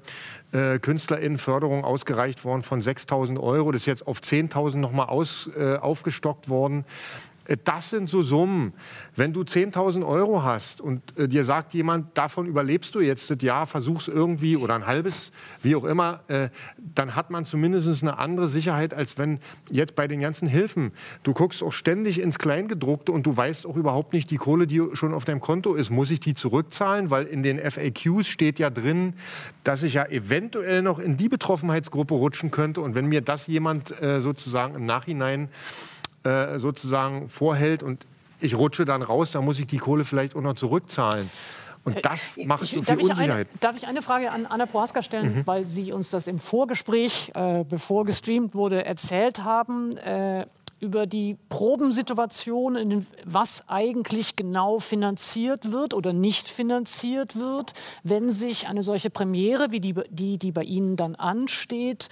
äh, 0.52 0.80
Künstlerinnenförderung 0.80 1.84
ausgereicht 1.84 2.46
worden 2.46 2.62
von 2.62 2.82
6.000 2.82 3.40
Euro. 3.40 3.72
Das 3.72 3.82
ist 3.82 3.88
jetzt 3.88 4.08
auf 4.08 4.20
10.000 4.20 4.78
nochmal 4.78 5.08
aus, 5.08 5.50
äh, 5.58 5.76
aufgestockt 5.76 6.50
worden. 6.50 6.86
Äh, 7.46 7.58
das 7.64 7.90
sind 7.90 8.10
so 8.10 8.22
Summen. 8.22 8.74
Wenn 9.16 9.34
du 9.34 9.42
10.000 9.42 10.06
Euro 10.06 10.44
hast 10.44 10.82
und 10.82 11.18
äh, 11.18 11.28
dir 11.28 11.44
sagt 11.44 11.74
jemand, 11.74 12.18
davon 12.18 12.46
überlebst 12.48 12.94
du 12.96 13.00
jetzt 13.00 13.30
das 13.30 13.42
Jahr, 13.42 13.68
versuch's 13.68 14.08
irgendwie 14.08 14.58
oder 14.58 14.76
ein 14.76 14.86
halbes, 14.86 15.32
wie 15.62 15.76
auch 15.76 15.86
immer, 15.86 16.22
äh, 16.28 16.50
dann 16.78 17.16
hat 17.16 17.30
man 17.30 17.46
zumindest 17.46 17.86
eine 18.02 18.18
andere 18.18 18.50
Sicherheit, 18.50 18.94
als 18.94 19.18
wenn 19.18 19.40
jetzt 19.70 19.96
bei 19.96 20.08
den 20.08 20.20
ganzen 20.20 20.48
Hilfen, 20.48 20.92
du 21.24 21.34
guckst 21.34 21.64
auch 21.64 21.74
ständig 21.74 22.20
ins 22.20 22.40
Kleingedruckte 22.40 23.12
und 23.12 23.26
du 23.26 23.36
weißt 23.36 23.66
auch 23.66 23.78
überhaupt 23.78 24.14
nicht, 24.14 24.32
die 24.32 24.38
Kohle, 24.38 24.68
die 24.68 24.82
schon 24.94 25.14
auf 25.14 25.26
deinem 25.26 25.40
Konto 25.40 25.76
ist, 25.76 25.90
muss 25.90 26.12
ich 26.12 26.20
die 26.20 26.34
zurückzahlen? 26.34 27.10
Weil 27.10 27.26
in 27.26 27.44
den 27.44 27.60
FAQs 27.60 28.28
steht 28.28 28.60
ja 28.60 28.70
drin, 28.70 29.14
dass 29.64 29.84
ich 29.84 29.96
ja 29.96 30.06
eventuell 30.06 30.82
noch 30.82 31.00
in 31.00 31.18
die 31.18 31.30
Betroffenheitsgruppe 31.30 32.14
rutschen 32.14 32.52
könnte. 32.52 32.82
Und 32.82 32.96
wenn 32.96 33.06
mir 33.06 33.22
das 33.22 33.48
jemand 33.48 34.02
äh, 34.02 34.20
sozusagen 34.22 34.76
im 34.76 34.84
Nachhinein 34.84 35.50
äh, 36.26 36.60
sozusagen 36.60 37.30
vorhält 37.30 37.84
und 37.84 38.06
ich 38.40 38.56
rutsche 38.56 38.86
dann 38.86 39.02
raus, 39.02 39.32
dann 39.32 39.46
muss 39.46 39.60
ich 39.60 39.68
die 39.68 39.78
Kohle 39.78 40.06
vielleicht 40.06 40.36
auch 40.36 40.42
noch 40.42 40.56
zurückzahlen. 40.56 41.30
Und 41.84 42.04
das 42.04 42.38
äh, 42.38 42.46
macht 42.46 42.66
so 42.66 42.82
viel 42.82 42.84
darf 42.84 42.98
Unsicherheit. 42.98 43.48
Eine, 43.48 43.60
darf 43.60 43.78
ich 43.78 43.88
eine 43.88 44.02
Frage 44.02 44.32
an 44.32 44.46
Anna 44.46 44.66
Prohaska 44.66 45.04
stellen, 45.04 45.38
mhm. 45.38 45.48
weil 45.48 45.66
Sie 45.66 45.94
uns 45.94 46.10
das 46.10 46.28
im 46.28 46.40
Vorgespräch, 46.40 47.32
äh, 47.36 47.64
bevor 47.64 48.06
gestreamt 48.06 48.56
wurde, 48.56 48.84
erzählt 48.84 49.44
haben? 49.44 49.96
Äh, 49.98 50.48
über 50.82 51.08
die 51.08 51.38
Probensituation, 51.50 52.76
in 52.76 53.08
was 53.24 53.68
eigentlich 53.70 54.36
genau 54.36 54.80
finanziert 54.80 55.72
wird 55.72 55.94
oder 55.94 56.12
nicht 56.12 56.50
finanziert 56.50 57.38
wird, 57.38 57.74
wenn 58.04 58.30
sich 58.30 58.68
eine 58.68 58.84
solche 58.84 59.10
Premiere 59.10 59.72
wie 59.72 59.80
die, 59.80 59.96
die, 60.10 60.38
die 60.38 60.52
bei 60.52 60.64
Ihnen 60.64 60.98
dann 60.98 61.16
ansteht, 61.16 62.10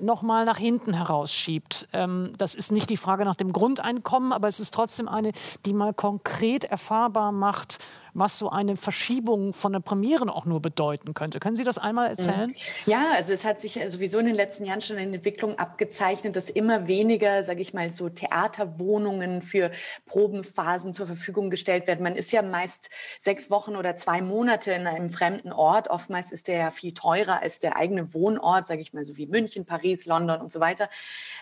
noch 0.00 0.22
mal 0.22 0.44
nach 0.44 0.58
hinten 0.58 0.92
herausschiebt. 0.92 1.88
Ähm, 1.92 2.32
das 2.36 2.54
ist 2.54 2.72
nicht 2.72 2.90
die 2.90 2.96
Frage 2.96 3.24
nach 3.24 3.34
dem 3.34 3.52
Grundeinkommen, 3.52 4.32
aber 4.32 4.48
es 4.48 4.60
ist 4.60 4.74
trotzdem 4.74 5.08
eine, 5.08 5.32
die 5.66 5.72
mal 5.72 5.94
konkret 5.94 6.64
erfahrbar 6.64 7.32
macht, 7.32 7.78
was 8.14 8.38
so 8.38 8.50
eine 8.50 8.76
Verschiebung 8.76 9.52
von 9.52 9.72
der 9.72 9.80
Premiere 9.80 10.34
auch 10.34 10.44
nur 10.44 10.60
bedeuten 10.60 11.14
könnte. 11.14 11.40
Können 11.40 11.56
Sie 11.56 11.64
das 11.64 11.78
einmal 11.78 12.08
erzählen? 12.08 12.54
Ja, 12.86 13.12
also 13.14 13.32
es 13.32 13.44
hat 13.44 13.60
sich 13.60 13.80
sowieso 13.88 14.18
in 14.18 14.26
den 14.26 14.34
letzten 14.34 14.64
Jahren 14.64 14.80
schon 14.80 14.96
eine 14.96 15.16
Entwicklung 15.16 15.58
abgezeichnet, 15.58 16.36
dass 16.36 16.50
immer 16.50 16.88
weniger, 16.88 17.42
sage 17.42 17.60
ich 17.60 17.74
mal, 17.74 17.90
so 17.90 18.08
Theaterwohnungen 18.08 19.42
für 19.42 19.70
Probenphasen 20.06 20.94
zur 20.94 21.06
Verfügung 21.06 21.50
gestellt 21.50 21.86
werden. 21.86 22.02
Man 22.02 22.16
ist 22.16 22.32
ja 22.32 22.42
meist 22.42 22.90
sechs 23.20 23.50
Wochen 23.50 23.76
oder 23.76 23.96
zwei 23.96 24.22
Monate 24.22 24.72
in 24.72 24.86
einem 24.86 25.10
fremden 25.10 25.52
Ort. 25.52 25.88
Oftmals 25.88 26.32
ist 26.32 26.48
der 26.48 26.58
ja 26.58 26.70
viel 26.70 26.92
teurer 26.92 27.42
als 27.42 27.58
der 27.58 27.76
eigene 27.76 28.14
Wohnort, 28.14 28.66
sage 28.66 28.80
ich 28.80 28.92
mal, 28.92 29.04
so 29.04 29.16
wie 29.16 29.26
München, 29.26 29.64
Paris, 29.64 30.06
London 30.06 30.40
und 30.40 30.52
so 30.52 30.60
weiter. 30.60 30.88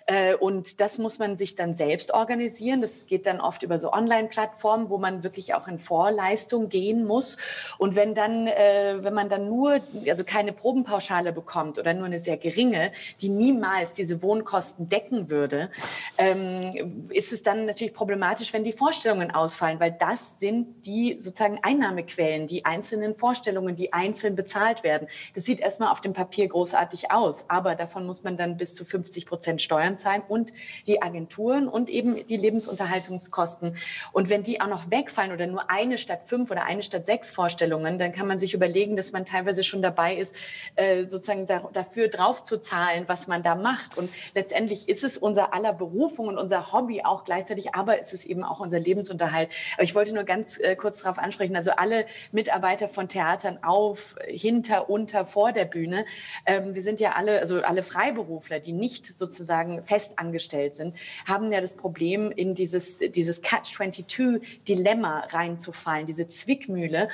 Äh, 0.06 0.34
und 0.34 0.80
das 0.80 0.98
muss 0.98 1.18
man 1.18 1.36
sich 1.36 1.54
dann 1.54 1.74
selbst 1.74 2.12
organisieren. 2.12 2.80
Das 2.80 3.06
geht 3.06 3.26
dann 3.26 3.40
oft 3.40 3.62
über 3.62 3.78
so 3.78 3.92
Online-Plattformen, 3.92 4.90
wo 4.90 4.98
man 4.98 5.22
wirklich 5.22 5.54
auch 5.54 5.68
in 5.68 5.78
Vorleistung 5.78 6.55
gehen 6.60 7.04
muss. 7.04 7.36
Und 7.78 7.96
wenn 7.96 8.14
dann, 8.14 8.46
äh, 8.46 8.96
wenn 9.00 9.14
man 9.14 9.28
dann 9.28 9.48
nur, 9.48 9.80
also 10.08 10.24
keine 10.24 10.52
Probenpauschale 10.52 11.32
bekommt 11.32 11.78
oder 11.78 11.94
nur 11.94 12.06
eine 12.06 12.20
sehr 12.20 12.36
geringe, 12.36 12.92
die 13.20 13.28
niemals 13.28 13.92
diese 13.92 14.22
Wohnkosten 14.22 14.88
decken 14.88 15.30
würde, 15.30 15.70
ähm, 16.18 17.08
ist 17.10 17.32
es 17.32 17.42
dann 17.42 17.66
natürlich 17.66 17.94
problematisch, 17.94 18.52
wenn 18.52 18.64
die 18.64 18.72
Vorstellungen 18.72 19.30
ausfallen, 19.30 19.80
weil 19.80 19.92
das 19.92 20.40
sind 20.40 20.86
die 20.86 21.16
sozusagen 21.18 21.60
Einnahmequellen, 21.62 22.46
die 22.46 22.64
einzelnen 22.64 23.14
Vorstellungen, 23.14 23.76
die 23.76 23.92
einzeln 23.92 24.36
bezahlt 24.36 24.82
werden. 24.82 25.08
Das 25.34 25.44
sieht 25.44 25.60
erstmal 25.60 25.90
auf 25.90 26.00
dem 26.00 26.12
Papier 26.12 26.48
großartig 26.48 27.10
aus, 27.10 27.46
aber 27.48 27.74
davon 27.74 28.06
muss 28.06 28.22
man 28.22 28.36
dann 28.36 28.56
bis 28.56 28.74
zu 28.74 28.84
50 28.84 29.26
Prozent 29.26 29.62
Steuern 29.62 29.98
zahlen 29.98 30.22
und 30.26 30.52
die 30.86 31.02
Agenturen 31.02 31.68
und 31.68 31.90
eben 31.90 32.26
die 32.26 32.36
Lebensunterhaltungskosten. 32.36 33.76
Und 34.12 34.28
wenn 34.28 34.42
die 34.42 34.60
auch 34.60 34.68
noch 34.68 34.90
wegfallen 34.90 35.32
oder 35.32 35.46
nur 35.46 35.70
eine 35.70 35.98
statt 35.98 36.22
fünf 36.26 36.45
oder 36.50 36.64
eine 36.64 36.82
statt 36.82 37.06
sechs 37.06 37.30
Vorstellungen, 37.30 37.98
dann 37.98 38.12
kann 38.12 38.26
man 38.26 38.38
sich 38.38 38.54
überlegen, 38.54 38.96
dass 38.96 39.12
man 39.12 39.24
teilweise 39.24 39.64
schon 39.64 39.82
dabei 39.82 40.16
ist, 40.16 40.34
äh, 40.76 41.06
sozusagen 41.06 41.46
da, 41.46 41.68
dafür 41.72 42.08
draufzuzahlen, 42.08 43.04
was 43.08 43.26
man 43.26 43.42
da 43.42 43.54
macht. 43.54 43.96
Und 43.96 44.10
letztendlich 44.34 44.88
ist 44.88 45.04
es 45.04 45.16
unser 45.16 45.52
aller 45.52 45.72
Berufung 45.72 46.28
und 46.28 46.38
unser 46.38 46.72
Hobby 46.72 47.02
auch 47.04 47.24
gleichzeitig, 47.24 47.74
aber 47.74 48.00
es 48.00 48.12
ist 48.12 48.26
eben 48.26 48.42
auch 48.42 48.60
unser 48.60 48.78
Lebensunterhalt. 48.78 49.48
Aber 49.74 49.82
ich 49.82 49.94
wollte 49.94 50.12
nur 50.12 50.24
ganz 50.24 50.58
äh, 50.58 50.76
kurz 50.76 51.02
darauf 51.02 51.18
ansprechen, 51.18 51.56
also 51.56 51.72
alle 51.72 52.06
Mitarbeiter 52.32 52.88
von 52.88 53.08
Theatern 53.08 53.58
auf, 53.62 54.16
hinter, 54.26 54.88
unter, 54.88 55.24
vor 55.24 55.52
der 55.52 55.64
Bühne, 55.64 56.04
ähm, 56.44 56.74
wir 56.74 56.82
sind 56.82 57.00
ja 57.00 57.12
alle, 57.12 57.40
also 57.40 57.60
alle 57.62 57.82
Freiberufler, 57.82 58.60
die 58.60 58.72
nicht 58.72 59.16
sozusagen 59.18 59.82
fest 59.82 60.18
angestellt 60.18 60.74
sind, 60.74 60.96
haben 61.26 61.52
ja 61.52 61.60
das 61.60 61.74
Problem, 61.74 62.30
in 62.30 62.54
dieses, 62.54 62.98
dieses 62.98 63.42
Catch-22-Dilemma 63.42 65.26
reinzufallen, 65.30 66.06
diese 66.06 66.28
Zwickmühle, 66.40 67.08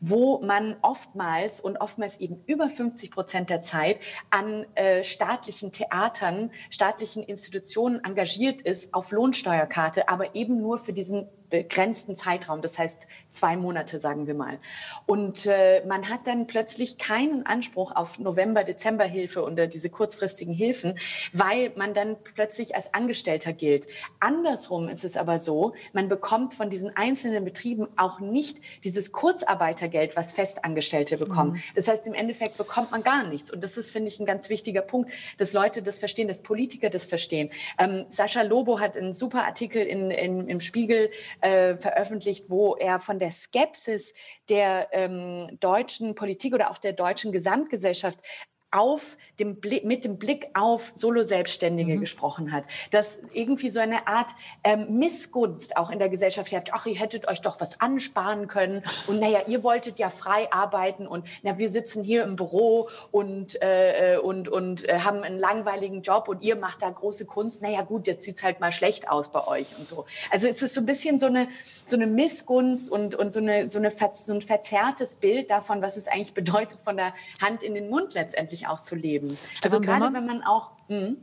wo 0.00 0.40
man 0.42 0.76
oftmals 0.82 1.60
und 1.60 1.78
oftmals 1.78 2.18
eben 2.20 2.42
über 2.46 2.68
50 2.68 3.10
Prozent 3.10 3.50
der 3.50 3.60
Zeit 3.60 3.98
an 4.30 4.66
äh, 4.74 5.04
staatlichen 5.04 5.72
Theatern, 5.72 6.50
staatlichen 6.70 7.22
Institutionen 7.22 8.02
engagiert 8.04 8.62
ist 8.62 8.94
auf 8.94 9.10
Lohnsteuerkarte, 9.10 10.08
aber 10.08 10.34
eben 10.34 10.60
nur 10.60 10.78
für 10.78 10.92
diesen 10.92 11.28
begrenzten 11.50 12.16
Zeitraum, 12.16 12.62
das 12.62 12.78
heißt 12.78 13.06
zwei 13.30 13.56
Monate, 13.56 13.98
sagen 13.98 14.26
wir 14.26 14.34
mal. 14.34 14.58
Und 15.06 15.46
äh, 15.46 15.84
man 15.86 16.08
hat 16.08 16.26
dann 16.26 16.46
plötzlich 16.46 16.98
keinen 16.98 17.46
Anspruch 17.46 17.94
auf 17.94 18.18
November, 18.18 18.64
Dezember 18.64 19.04
Hilfe 19.04 19.42
oder 19.42 19.66
diese 19.66 19.90
kurzfristigen 19.90 20.54
Hilfen, 20.54 20.98
weil 21.32 21.72
man 21.76 21.94
dann 21.94 22.16
plötzlich 22.34 22.74
als 22.74 22.92
Angestellter 22.94 23.52
gilt. 23.52 23.86
Andersrum 24.20 24.88
ist 24.88 25.04
es 25.04 25.16
aber 25.16 25.38
so, 25.38 25.74
man 25.92 26.08
bekommt 26.08 26.54
von 26.54 26.70
diesen 26.70 26.96
einzelnen 26.96 27.44
Betrieben 27.44 27.88
auch 27.96 28.20
nicht 28.20 28.58
dieses 28.84 29.12
Kurzarbeitergeld, 29.12 30.16
was 30.16 30.32
Festangestellte 30.32 31.16
bekommen. 31.16 31.52
Mhm. 31.52 31.62
Das 31.74 31.88
heißt, 31.88 32.06
im 32.06 32.14
Endeffekt 32.14 32.56
bekommt 32.56 32.90
man 32.90 33.02
gar 33.02 33.26
nichts. 33.28 33.50
Und 33.50 33.62
das 33.62 33.76
ist, 33.76 33.90
finde 33.90 34.08
ich, 34.08 34.20
ein 34.20 34.26
ganz 34.26 34.48
wichtiger 34.48 34.82
Punkt, 34.82 35.10
dass 35.36 35.52
Leute 35.52 35.82
das 35.82 35.98
verstehen, 35.98 36.28
dass 36.28 36.42
Politiker 36.42 36.90
das 36.90 37.06
verstehen. 37.06 37.50
Ähm, 37.78 38.06
Sascha 38.08 38.42
Lobo 38.42 38.80
hat 38.80 38.96
einen 38.96 39.14
super 39.14 39.44
Artikel 39.44 39.82
in, 39.82 40.10
in, 40.10 40.48
im 40.48 40.60
Spiegel 40.60 41.10
äh, 41.40 41.76
veröffentlicht, 41.76 42.46
wo 42.48 42.76
er 42.76 42.98
von 42.98 43.18
der 43.18 43.30
Skepsis 43.30 44.12
der 44.48 44.88
ähm, 44.92 45.58
deutschen 45.60 46.14
Politik 46.14 46.54
oder 46.54 46.70
auch 46.70 46.78
der 46.78 46.92
deutschen 46.92 47.32
Gesamtgesellschaft 47.32 48.20
auf 48.70 49.16
dem 49.40 49.60
Blick, 49.60 49.84
mit 49.84 50.04
dem 50.04 50.18
Blick 50.18 50.50
auf 50.54 50.92
Solo-Selbstständige 50.94 51.94
mhm. 51.94 52.00
gesprochen 52.00 52.52
hat. 52.52 52.64
Dass 52.90 53.18
irgendwie 53.32 53.70
so 53.70 53.80
eine 53.80 54.06
Art 54.06 54.30
ähm, 54.64 54.98
Missgunst 54.98 55.76
auch 55.76 55.90
in 55.90 55.98
der 55.98 56.08
Gesellschaft 56.08 56.52
herrscht. 56.52 56.70
Ach, 56.72 56.86
ihr 56.86 56.96
hättet 56.96 57.28
euch 57.28 57.40
doch 57.40 57.60
was 57.60 57.80
ansparen 57.80 58.46
können. 58.48 58.82
Und 59.06 59.20
naja, 59.20 59.42
ihr 59.46 59.62
wolltet 59.62 59.98
ja 59.98 60.10
frei 60.10 60.52
arbeiten 60.52 61.06
und 61.06 61.26
na, 61.42 61.58
wir 61.58 61.70
sitzen 61.70 62.02
hier 62.02 62.24
im 62.24 62.36
Büro 62.36 62.88
und, 63.10 63.60
äh, 63.62 64.14
äh, 64.14 64.18
und, 64.18 64.48
und 64.48 64.88
äh, 64.88 65.00
haben 65.00 65.22
einen 65.22 65.38
langweiligen 65.38 66.02
Job 66.02 66.28
und 66.28 66.42
ihr 66.42 66.56
macht 66.56 66.82
da 66.82 66.90
große 66.90 67.24
Kunst. 67.24 67.62
Naja, 67.62 67.82
gut, 67.82 68.06
jetzt 68.06 68.24
sieht's 68.24 68.42
halt 68.42 68.60
mal 68.60 68.72
schlecht 68.72 69.08
aus 69.08 69.30
bei 69.30 69.46
euch 69.46 69.66
und 69.78 69.88
so. 69.88 70.04
Also 70.30 70.48
es 70.48 70.60
ist 70.60 70.74
so 70.74 70.80
ein 70.80 70.86
bisschen 70.86 71.18
so 71.18 71.26
eine, 71.26 71.48
so 71.84 71.96
eine 71.96 72.06
Missgunst 72.06 72.90
und, 72.90 73.14
und 73.14 73.32
so, 73.32 73.40
eine, 73.40 73.70
so, 73.70 73.78
eine, 73.78 73.90
so 73.90 74.32
ein 74.32 74.42
verzerrtes 74.42 75.16
Bild 75.16 75.50
davon, 75.50 75.82
was 75.82 75.96
es 75.96 76.06
eigentlich 76.06 76.34
bedeutet, 76.34 76.78
von 76.84 76.96
der 76.96 77.14
Hand 77.40 77.62
in 77.62 77.74
den 77.74 77.88
Mund 77.88 78.14
letztendlich 78.14 78.57
wirklich 78.58 78.68
auch 78.68 78.80
zu 78.80 78.94
leben. 78.94 79.36
Also 79.62 79.80
gerade 79.80 80.12
wenn 80.12 80.26
man 80.26 80.42
auch... 80.42 80.72
Mh. 80.88 81.14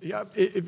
Ja, 0.00 0.26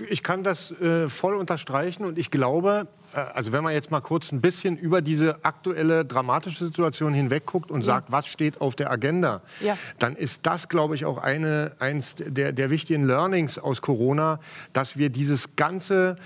ich 0.09 0.23
kann 0.23 0.43
das 0.43 0.71
äh, 0.81 1.11
voll 1.11 1.35
unterstreichen 1.35 2.07
und 2.07 2.17
ich 2.17 2.31
glaube, 2.31 2.87
äh, 3.13 3.19
also 3.19 3.53
wenn 3.53 3.63
man 3.63 3.75
jetzt 3.75 3.91
mal 3.91 4.01
kurz 4.01 4.33
ein 4.33 4.41
bisschen 4.41 4.79
über 4.79 5.03
diese 5.03 5.45
aktuelle 5.45 6.07
dramatische 6.07 6.65
Situation 6.65 7.13
hinweg 7.13 7.45
guckt 7.45 7.71
und 7.71 7.81
ja. 7.81 7.87
sagt, 7.87 8.11
was 8.11 8.27
steht 8.27 8.63
auf 8.63 8.75
der 8.75 8.91
Agenda, 8.91 9.43
ja. 9.61 9.77
dann 9.99 10.17
ist 10.17 10.47
das, 10.47 10.71
glaube 10.71 10.95
ich, 10.95 11.05
auch 11.05 11.19
eine, 11.19 11.73
eins 11.79 12.15
der, 12.17 12.53
der 12.53 12.71
wichtigen 12.71 13.07
Learnings 13.07 13.59
aus 13.59 13.83
Corona, 13.83 14.41
dass 14.73 14.97
wir 14.97 15.11
dieses 15.11 15.57
ganze 15.57 16.17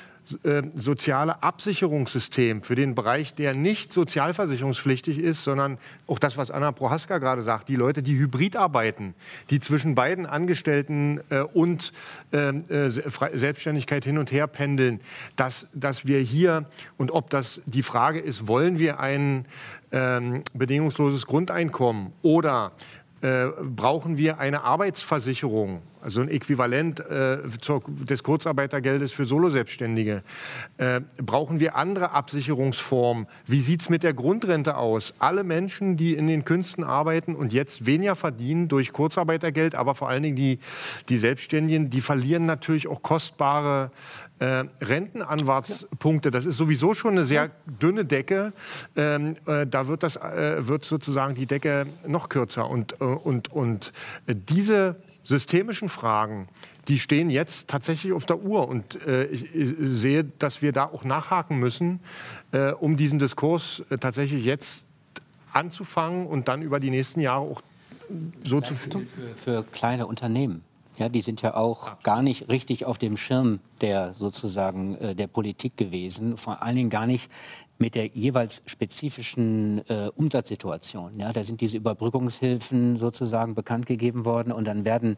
äh, 0.44 0.62
soziale 0.74 1.42
Absicherungssystem 1.42 2.62
für 2.62 2.74
den 2.74 2.94
Bereich, 2.94 3.34
der 3.34 3.54
nicht 3.54 3.92
sozialversicherungspflichtig 3.92 5.18
ist, 5.18 5.44
sondern 5.44 5.78
auch 6.06 6.18
das, 6.18 6.36
was 6.36 6.50
Anna 6.50 6.72
Prohaska 6.72 7.18
gerade 7.18 7.42
sagt, 7.42 7.68
die 7.68 7.76
Leute, 7.76 8.02
die 8.02 8.18
hybrid 8.18 8.56
arbeiten, 8.56 9.14
die 9.50 9.60
zwischen 9.60 9.94
beiden 9.94 10.26
Angestellten 10.26 11.20
äh, 11.30 11.40
und 11.40 11.92
ähm, 12.32 12.64
äh, 12.68 12.90
Selbstständigkeit 12.90 14.04
hin 14.04 14.18
und 14.18 14.32
her 14.32 14.46
pendeln, 14.46 15.00
dass, 15.36 15.68
dass 15.72 16.06
wir 16.06 16.20
hier 16.20 16.66
und 16.96 17.10
ob 17.10 17.30
das 17.30 17.60
die 17.66 17.82
Frage 17.82 18.20
ist, 18.20 18.46
wollen 18.46 18.78
wir 18.78 19.00
ein 19.00 19.46
ähm, 19.92 20.42
bedingungsloses 20.54 21.26
Grundeinkommen 21.26 22.12
oder 22.22 22.72
äh, 23.22 23.48
brauchen 23.62 24.16
wir 24.16 24.38
eine 24.38 24.62
Arbeitsversicherung, 24.62 25.82
also 26.02 26.20
ein 26.20 26.28
Äquivalent 26.28 27.00
äh, 27.00 27.38
zur, 27.60 27.82
des 27.86 28.22
Kurzarbeitergeldes 28.22 29.12
für 29.12 29.24
Soloselbstständige. 29.24 30.22
Äh, 30.78 31.00
brauchen 31.18 31.60
wir 31.60 31.76
andere 31.76 32.12
Absicherungsformen? 32.12 33.26
Wie 33.46 33.60
sieht 33.60 33.82
es 33.82 33.88
mit 33.88 34.02
der 34.02 34.14
Grundrente 34.14 34.76
aus? 34.76 35.14
Alle 35.18 35.44
Menschen, 35.44 35.96
die 35.96 36.14
in 36.14 36.26
den 36.26 36.44
Künsten 36.44 36.84
arbeiten 36.84 37.34
und 37.34 37.52
jetzt 37.52 37.86
weniger 37.86 38.16
verdienen 38.16 38.68
durch 38.68 38.92
Kurzarbeitergeld, 38.92 39.74
aber 39.74 39.94
vor 39.94 40.08
allen 40.08 40.22
Dingen 40.22 40.36
die, 40.36 40.58
die 41.08 41.18
Selbstständigen, 41.18 41.90
die 41.90 42.00
verlieren 42.00 42.46
natürlich 42.46 42.88
auch 42.88 43.02
kostbare 43.02 43.90
äh, 44.40 44.64
Rentenanwartspunkte, 44.80 46.30
das 46.30 46.46
ist 46.46 46.56
sowieso 46.56 46.94
schon 46.94 47.12
eine 47.12 47.24
sehr 47.24 47.50
dünne 47.66 48.04
Decke. 48.04 48.52
Ähm, 48.96 49.36
äh, 49.46 49.66
da 49.66 49.86
wird, 49.86 50.02
das, 50.02 50.16
äh, 50.16 50.66
wird 50.66 50.84
sozusagen 50.84 51.34
die 51.34 51.46
Decke 51.46 51.86
noch 52.06 52.28
kürzer. 52.28 52.68
Und, 52.68 52.94
äh, 53.00 53.04
und, 53.04 53.52
und 53.52 53.92
diese 54.26 54.96
systemischen 55.24 55.88
Fragen, 55.88 56.48
die 56.88 56.98
stehen 56.98 57.30
jetzt 57.30 57.68
tatsächlich 57.68 58.12
auf 58.12 58.26
der 58.26 58.40
Uhr. 58.40 58.68
Und 58.68 59.04
äh, 59.06 59.24
ich, 59.26 59.54
ich, 59.54 59.74
sehe, 59.78 60.24
dass 60.24 60.62
wir 60.62 60.72
da 60.72 60.84
auch 60.84 61.04
nachhaken 61.04 61.58
müssen, 61.58 62.00
äh, 62.52 62.72
um 62.72 62.96
diesen 62.96 63.18
Diskurs 63.18 63.82
tatsächlich 64.00 64.44
jetzt 64.44 64.84
anzufangen 65.52 66.26
und 66.26 66.48
dann 66.48 66.62
über 66.62 66.80
die 66.80 66.90
nächsten 66.90 67.20
Jahre 67.20 67.40
auch 67.42 67.62
so 68.42 68.60
zu 68.60 68.74
führen. 68.74 69.06
Für, 69.06 69.34
für 69.36 69.62
kleine 69.64 70.06
Unternehmen 70.06 70.64
ja, 71.00 71.08
die 71.08 71.22
sind 71.22 71.42
ja 71.42 71.54
auch 71.54 72.00
gar 72.02 72.22
nicht 72.22 72.48
richtig 72.48 72.84
auf 72.84 72.98
dem 72.98 73.16
Schirm 73.16 73.60
der 73.80 74.14
sozusagen 74.14 74.96
äh, 74.96 75.14
der 75.14 75.26
Politik 75.26 75.76
gewesen, 75.76 76.36
vor 76.36 76.62
allen 76.62 76.76
Dingen 76.76 76.90
gar 76.90 77.06
nicht 77.06 77.30
mit 77.78 77.94
der 77.94 78.06
jeweils 78.08 78.62
spezifischen 78.66 79.82
äh, 79.88 80.10
Umsatzsituation. 80.14 81.18
Ja, 81.18 81.32
da 81.32 81.42
sind 81.42 81.62
diese 81.62 81.78
Überbrückungshilfen 81.78 82.98
sozusagen 82.98 83.54
bekannt 83.54 83.86
gegeben 83.86 84.26
worden 84.26 84.52
und 84.52 84.66
dann 84.66 84.84
werden 84.84 85.16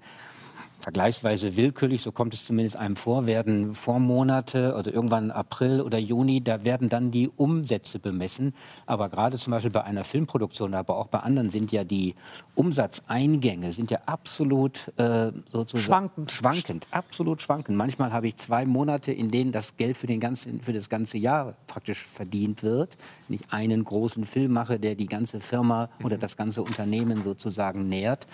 vergleichsweise 0.82 1.56
willkürlich, 1.56 2.02
so 2.02 2.10
kommt 2.10 2.34
es 2.34 2.44
zumindest 2.44 2.76
einem 2.76 2.96
vor, 2.96 3.26
werden 3.26 3.74
Vormonate 3.74 4.74
oder 4.76 4.92
irgendwann 4.92 5.30
April 5.30 5.80
oder 5.80 5.98
Juni, 5.98 6.42
da 6.42 6.64
werden 6.64 6.88
dann 6.88 7.12
die 7.12 7.30
Umsätze 7.36 8.00
bemessen. 8.00 8.52
Aber 8.84 9.08
gerade 9.08 9.38
zum 9.38 9.52
Beispiel 9.52 9.70
bei 9.70 9.84
einer 9.84 10.02
Filmproduktion, 10.02 10.74
aber 10.74 10.98
auch 10.98 11.06
bei 11.06 11.20
anderen 11.20 11.50
sind 11.50 11.70
ja 11.70 11.84
die 11.84 12.16
Umsatzeingänge 12.56 13.72
sind 13.72 13.90
ja 13.90 14.00
absolut 14.06 14.92
äh, 14.98 15.32
sozusagen 15.46 15.86
schwankend. 15.86 16.32
schwankend, 16.32 16.86
absolut 16.90 17.40
schwankend. 17.40 17.78
Manchmal 17.78 18.12
habe 18.12 18.26
ich 18.26 18.36
zwei 18.36 18.66
Monate, 18.66 19.12
in 19.12 19.30
denen 19.30 19.52
das 19.52 19.76
Geld 19.76 19.96
für, 19.96 20.08
den 20.08 20.20
ganzen, 20.20 20.60
für 20.60 20.72
das 20.72 20.88
ganze 20.88 21.16
Jahr 21.16 21.54
praktisch 21.68 22.02
verdient 22.02 22.62
wird. 22.62 22.98
Wenn 23.28 23.36
ich 23.36 23.52
einen 23.52 23.84
großen 23.84 24.26
Film 24.26 24.52
mache, 24.52 24.80
der 24.80 24.96
die 24.96 25.06
ganze 25.06 25.40
Firma 25.40 25.88
oder 26.02 26.18
das 26.18 26.36
ganze 26.36 26.62
Unternehmen 26.62 27.22
sozusagen 27.22 27.88
nährt. 27.88 28.26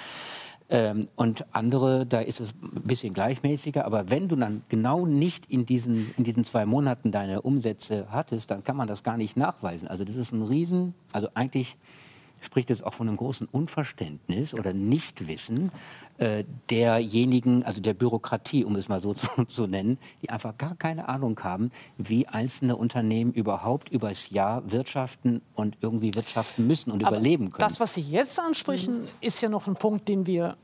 Ähm, 0.70 1.08
und 1.16 1.46
andere, 1.52 2.04
da 2.04 2.20
ist 2.20 2.40
es 2.40 2.52
ein 2.62 2.82
bisschen 2.82 3.14
gleichmäßiger. 3.14 3.84
Aber 3.84 4.10
wenn 4.10 4.28
du 4.28 4.36
dann 4.36 4.62
genau 4.68 5.06
nicht 5.06 5.46
in 5.46 5.64
diesen, 5.64 6.14
in 6.18 6.24
diesen 6.24 6.44
zwei 6.44 6.66
Monaten 6.66 7.10
deine 7.10 7.42
Umsätze 7.42 8.06
hattest, 8.10 8.50
dann 8.50 8.64
kann 8.64 8.76
man 8.76 8.86
das 8.86 9.02
gar 9.02 9.16
nicht 9.16 9.36
nachweisen. 9.36 9.88
Also 9.88 10.04
das 10.04 10.16
ist 10.16 10.32
ein 10.32 10.42
Riesen, 10.42 10.94
also 11.12 11.28
eigentlich 11.34 11.76
spricht 12.40 12.70
es 12.70 12.82
auch 12.82 12.94
von 12.94 13.08
einem 13.08 13.16
großen 13.16 13.48
Unverständnis 13.50 14.54
oder 14.54 14.72
Nichtwissen 14.72 15.70
äh, 16.18 16.44
derjenigen, 16.70 17.62
also 17.64 17.80
der 17.80 17.94
Bürokratie, 17.94 18.64
um 18.64 18.76
es 18.76 18.88
mal 18.88 19.00
so 19.00 19.14
zu, 19.14 19.28
zu, 19.46 19.66
nennen, 19.66 19.98
die 20.22 20.30
einfach 20.30 20.56
gar 20.58 20.76
keine 20.76 21.08
Ahnung 21.08 21.38
haben, 21.42 21.70
wie 21.96 22.26
einzelne 22.26 22.76
Unternehmen 22.76 23.32
überhaupt 23.32 23.90
übers 23.90 24.30
Jahr 24.30 24.70
wirtschaften 24.70 25.42
und 25.54 25.76
irgendwie 25.80 26.14
wirtschaften 26.14 26.66
müssen 26.66 26.90
und 26.90 27.04
Aber 27.04 27.16
überleben 27.16 27.50
können. 27.50 27.60
Das, 27.60 27.80
was 27.80 27.94
Sie 27.94 28.02
jetzt 28.02 28.38
ansprechen, 28.38 29.00
ist 29.20 29.40
ja 29.40 29.48
noch 29.48 29.66
ein 29.66 29.74
Punkt, 29.74 30.08
den 30.08 30.26
wir 30.26 30.56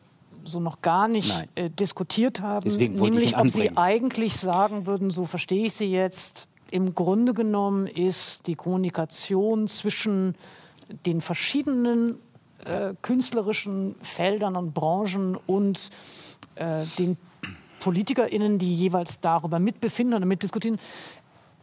so 0.44 0.60
noch 0.60 0.82
gar 0.82 1.08
nicht 1.08 1.32
äh, 1.54 1.70
diskutiert 1.70 2.40
haben, 2.40 2.68
nämlich 2.76 3.36
ob 3.36 3.48
Sie 3.48 3.76
eigentlich 3.76 4.36
sagen 4.36 4.86
würden, 4.86 5.10
so 5.10 5.24
verstehe 5.24 5.66
ich 5.66 5.74
Sie 5.74 5.90
jetzt, 5.90 6.48
im 6.70 6.94
Grunde 6.94 7.34
genommen 7.34 7.86
ist 7.86 8.46
die 8.46 8.56
Kommunikation 8.56 9.68
zwischen 9.68 10.34
den 11.06 11.20
verschiedenen 11.20 12.18
äh, 12.64 12.94
künstlerischen 13.02 13.94
Feldern 14.00 14.56
und 14.56 14.72
Branchen 14.72 15.36
und 15.46 15.90
äh, 16.56 16.84
den 16.98 17.16
PolitikerInnen, 17.80 18.58
die 18.58 18.74
jeweils 18.74 19.20
darüber 19.20 19.58
mitbefinden 19.58 20.16
oder 20.16 20.26
mitdiskutieren, 20.26 20.78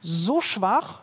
so 0.01 0.41
schwach, 0.41 1.01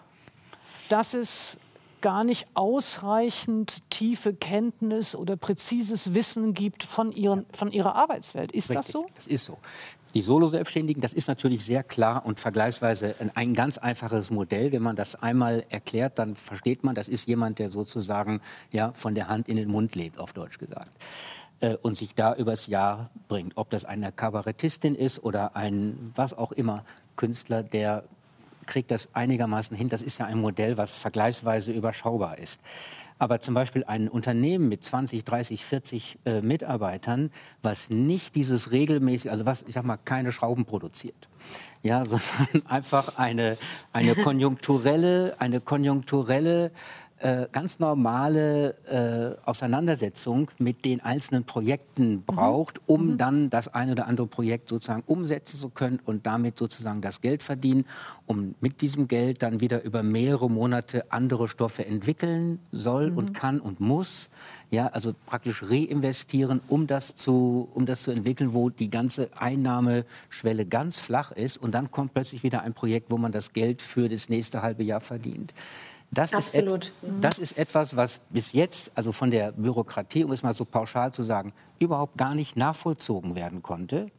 dass 0.88 1.14
es 1.14 1.58
gar 2.00 2.24
nicht 2.24 2.46
ausreichend 2.54 3.82
tiefe 3.90 4.32
Kenntnis 4.32 5.16
oder 5.16 5.36
präzises 5.36 6.14
Wissen 6.14 6.54
gibt 6.54 6.84
von, 6.84 7.12
ihren, 7.12 7.46
von 7.50 7.72
ihrer 7.72 7.96
Arbeitswelt. 7.96 8.52
Ist 8.52 8.70
Richtig, 8.70 8.86
das 8.86 8.92
so? 8.92 9.06
Das 9.16 9.26
ist 9.26 9.44
so. 9.44 9.58
Die 10.14 10.22
Solo-Selbstständigen, 10.22 11.02
das 11.02 11.12
ist 11.12 11.28
natürlich 11.28 11.64
sehr 11.64 11.82
klar 11.82 12.24
und 12.24 12.40
vergleichsweise 12.40 13.14
ein 13.34 13.52
ganz 13.52 13.76
einfaches 13.76 14.30
Modell. 14.30 14.72
Wenn 14.72 14.82
man 14.82 14.96
das 14.96 15.14
einmal 15.14 15.64
erklärt, 15.68 16.18
dann 16.18 16.34
versteht 16.34 16.82
man, 16.82 16.94
das 16.94 17.08
ist 17.08 17.26
jemand, 17.26 17.58
der 17.58 17.68
sozusagen 17.68 18.40
ja, 18.72 18.92
von 18.94 19.14
der 19.14 19.28
Hand 19.28 19.48
in 19.48 19.56
den 19.56 19.68
Mund 19.68 19.94
lebt, 19.94 20.18
auf 20.18 20.32
Deutsch 20.32 20.58
gesagt. 20.58 20.90
Äh, 21.60 21.76
und 21.82 21.96
sich 21.96 22.14
da 22.14 22.34
übers 22.34 22.68
Jahr 22.68 23.10
bringt. 23.28 23.56
Ob 23.56 23.68
das 23.70 23.84
eine 23.84 24.12
Kabarettistin 24.12 24.94
ist 24.94 25.22
oder 25.22 25.56
ein 25.56 26.12
was 26.14 26.32
auch 26.32 26.52
immer 26.52 26.84
Künstler, 27.16 27.62
der 27.62 28.04
kriegt 28.64 28.90
das 28.90 29.08
einigermaßen 29.14 29.76
hin. 29.76 29.88
Das 29.88 30.02
ist 30.02 30.18
ja 30.18 30.26
ein 30.26 30.40
Modell, 30.40 30.76
was 30.76 30.94
vergleichsweise 30.94 31.72
überschaubar 31.72 32.38
ist. 32.38 32.60
Aber 33.18 33.40
zum 33.40 33.54
Beispiel 33.54 33.84
ein 33.84 34.08
Unternehmen 34.08 34.68
mit 34.68 34.84
20, 34.84 35.24
30, 35.24 35.64
40 35.64 36.18
äh, 36.24 36.40
Mitarbeitern, 36.40 37.30
was 37.62 37.90
nicht 37.90 38.34
dieses 38.34 38.70
regelmäßig, 38.70 39.30
also 39.30 39.46
was, 39.46 39.62
ich 39.62 39.74
sag 39.74 39.84
mal, 39.84 39.96
keine 39.96 40.32
Schrauben 40.32 40.64
produziert, 40.64 41.28
ja, 41.82 42.04
sondern 42.06 42.66
einfach 42.66 43.18
eine, 43.18 43.56
eine 43.92 44.14
konjunkturelle, 44.22 45.36
eine 45.38 45.60
konjunkturelle 45.60 46.70
äh, 47.20 47.46
ganz 47.50 47.78
normale 47.78 48.74
äh, 48.86 49.48
Auseinandersetzung 49.48 50.50
mit 50.58 50.84
den 50.84 51.00
einzelnen 51.00 51.44
Projekten 51.44 52.10
mhm. 52.12 52.22
braucht, 52.24 52.80
um 52.86 53.12
mhm. 53.12 53.18
dann 53.18 53.50
das 53.50 53.74
eine 53.74 53.92
oder 53.92 54.06
andere 54.06 54.26
Projekt 54.26 54.68
sozusagen 54.68 55.02
umsetzen 55.06 55.58
zu 55.58 55.68
können 55.68 56.00
und 56.04 56.26
damit 56.26 56.58
sozusagen 56.58 57.00
das 57.00 57.20
Geld 57.20 57.42
verdienen, 57.42 57.86
um 58.26 58.54
mit 58.60 58.80
diesem 58.80 59.08
Geld 59.08 59.42
dann 59.42 59.60
wieder 59.60 59.82
über 59.82 60.02
mehrere 60.02 60.48
Monate 60.48 61.10
andere 61.10 61.48
Stoffe 61.48 61.84
entwickeln 61.84 62.60
soll 62.72 63.10
mhm. 63.10 63.18
und 63.18 63.34
kann 63.34 63.60
und 63.60 63.80
muss. 63.80 64.30
Ja, 64.70 64.88
also 64.88 65.14
praktisch 65.26 65.62
reinvestieren, 65.62 66.60
um 66.68 66.86
das 66.86 67.16
zu, 67.16 67.68
um 67.74 67.86
das 67.86 68.02
zu 68.02 68.10
entwickeln, 68.10 68.52
wo 68.52 68.70
die 68.70 68.90
ganze 68.90 69.30
Einnahmeschwelle 69.36 70.66
ganz 70.66 71.00
flach 71.00 71.32
ist 71.32 71.56
und 71.56 71.72
dann 71.72 71.90
kommt 71.90 72.14
plötzlich 72.14 72.42
wieder 72.42 72.62
ein 72.62 72.74
Projekt, 72.74 73.10
wo 73.10 73.16
man 73.16 73.32
das 73.32 73.52
Geld 73.52 73.82
für 73.82 74.08
das 74.08 74.28
nächste 74.28 74.62
halbe 74.62 74.84
Jahr 74.84 75.00
verdient. 75.00 75.52
Das 76.10 76.32
Absolut. 76.32 76.86
Ist 76.86 76.92
et, 77.02 77.24
das 77.24 77.38
ist 77.38 77.58
etwas, 77.58 77.96
was 77.96 78.20
bis 78.30 78.52
jetzt, 78.52 78.90
also 78.94 79.12
von 79.12 79.30
der 79.30 79.52
Bürokratie, 79.52 80.24
um 80.24 80.32
es 80.32 80.42
mal 80.42 80.54
so 80.54 80.64
pauschal 80.64 81.12
zu 81.12 81.22
sagen, 81.22 81.52
überhaupt 81.78 82.16
gar 82.16 82.34
nicht 82.34 82.56
nachvollzogen 82.56 83.34
werden 83.34 83.62
konnte 83.62 84.10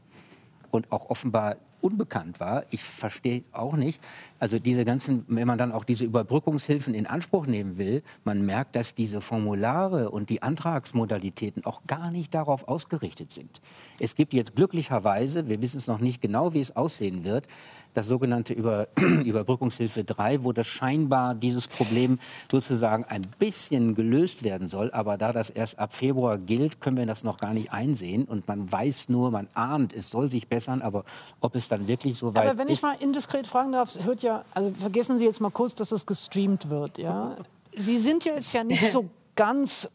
und 0.71 0.91
auch 0.91 1.09
offenbar 1.09 1.55
unbekannt 1.81 2.39
war. 2.39 2.65
Ich 2.69 2.83
verstehe 2.83 3.43
auch 3.51 3.75
nicht, 3.75 4.01
also 4.39 4.59
diese 4.59 4.85
ganzen, 4.85 5.25
wenn 5.27 5.47
man 5.47 5.57
dann 5.57 5.71
auch 5.71 5.83
diese 5.83 6.03
Überbrückungshilfen 6.03 6.93
in 6.93 7.07
Anspruch 7.07 7.45
nehmen 7.45 7.77
will, 7.77 8.03
man 8.23 8.45
merkt, 8.45 8.75
dass 8.75 8.95
diese 8.95 9.21
Formulare 9.21 10.09
und 10.09 10.29
die 10.29 10.41
Antragsmodalitäten 10.41 11.65
auch 11.65 11.81
gar 11.87 12.11
nicht 12.11 12.33
darauf 12.33 12.67
ausgerichtet 12.67 13.31
sind. 13.31 13.61
Es 13.99 14.15
gibt 14.15 14.33
jetzt 14.33 14.55
glücklicherweise, 14.55 15.47
wir 15.47 15.61
wissen 15.61 15.77
es 15.77 15.87
noch 15.87 15.99
nicht 15.99 16.21
genau, 16.21 16.53
wie 16.53 16.59
es 16.59 16.75
aussehen 16.75 17.23
wird, 17.23 17.47
das 17.93 18.07
sogenannte 18.07 18.53
Über 18.53 18.87
Überbrückungshilfe 18.97 20.03
3, 20.03 20.43
wo 20.43 20.53
das 20.53 20.67
scheinbar 20.67 21.35
dieses 21.35 21.67
Problem 21.67 22.19
sozusagen 22.51 23.03
ein 23.05 23.23
bisschen 23.39 23.95
gelöst 23.95 24.43
werden 24.43 24.67
soll. 24.67 24.91
Aber 24.91 25.17
da 25.17 25.33
das 25.33 25.49
erst 25.49 25.79
ab 25.79 25.93
Februar 25.93 26.37
gilt, 26.37 26.81
können 26.81 26.97
wir 26.97 27.05
das 27.05 27.23
noch 27.23 27.37
gar 27.37 27.53
nicht 27.53 27.71
einsehen. 27.71 28.25
Und 28.25 28.47
man 28.47 28.71
weiß 28.71 29.09
nur, 29.09 29.31
man 29.31 29.47
ahnt, 29.53 29.93
es 29.93 30.09
soll 30.09 30.29
sich 30.29 30.47
bessern, 30.47 30.81
aber 30.81 31.03
ob 31.41 31.55
es 31.55 31.67
dann 31.67 31.87
wirklich 31.87 32.17
so 32.17 32.33
weit 32.33 32.45
ist. 32.45 32.49
Aber 32.51 32.59
wenn 32.59 32.69
ich 32.69 32.81
mal 32.81 32.95
indiskret 32.99 33.47
fragen 33.47 33.71
darf, 33.71 33.97
hört 34.03 34.21
ja, 34.21 34.43
also 34.53 34.71
vergessen 34.71 35.17
Sie 35.17 35.25
jetzt 35.25 35.41
mal 35.41 35.51
kurz, 35.51 35.75
dass 35.75 35.91
es 35.91 36.05
gestreamt 36.05 36.69
wird. 36.69 36.97
Ja? 36.97 37.35
Sie 37.75 37.97
sind 37.99 38.25
ja 38.25 38.33
jetzt 38.33 38.53
ja 38.53 38.63
nicht 38.63 38.91
so 38.91 39.09
ganz 39.35 39.89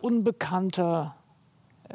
unbekannter. 0.00 1.14
Äh, 1.88 1.94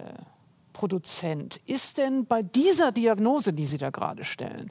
Produzent. 0.77 1.59
Ist 1.65 1.97
denn 1.97 2.27
bei 2.27 2.43
dieser 2.43 2.91
Diagnose, 2.91 3.51
die 3.51 3.65
Sie 3.65 3.79
da 3.79 3.89
gerade 3.89 4.23
stellen, 4.23 4.69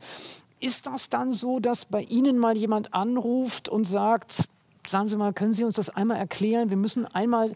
ist 0.66 0.88
das 0.88 1.09
dann 1.09 1.32
so, 1.32 1.60
dass 1.60 1.84
bei 1.84 2.02
Ihnen 2.02 2.38
mal 2.38 2.56
jemand 2.56 2.93
anruft 2.93 3.68
und 3.68 3.84
sagt, 3.84 4.48
sagen 4.84 5.06
Sie 5.06 5.16
mal, 5.16 5.32
können 5.32 5.52
Sie 5.52 5.62
uns 5.62 5.74
das 5.74 5.90
einmal 5.90 6.16
erklären? 6.16 6.70
Wir 6.70 6.76
müssen 6.76 7.06
einmal 7.06 7.55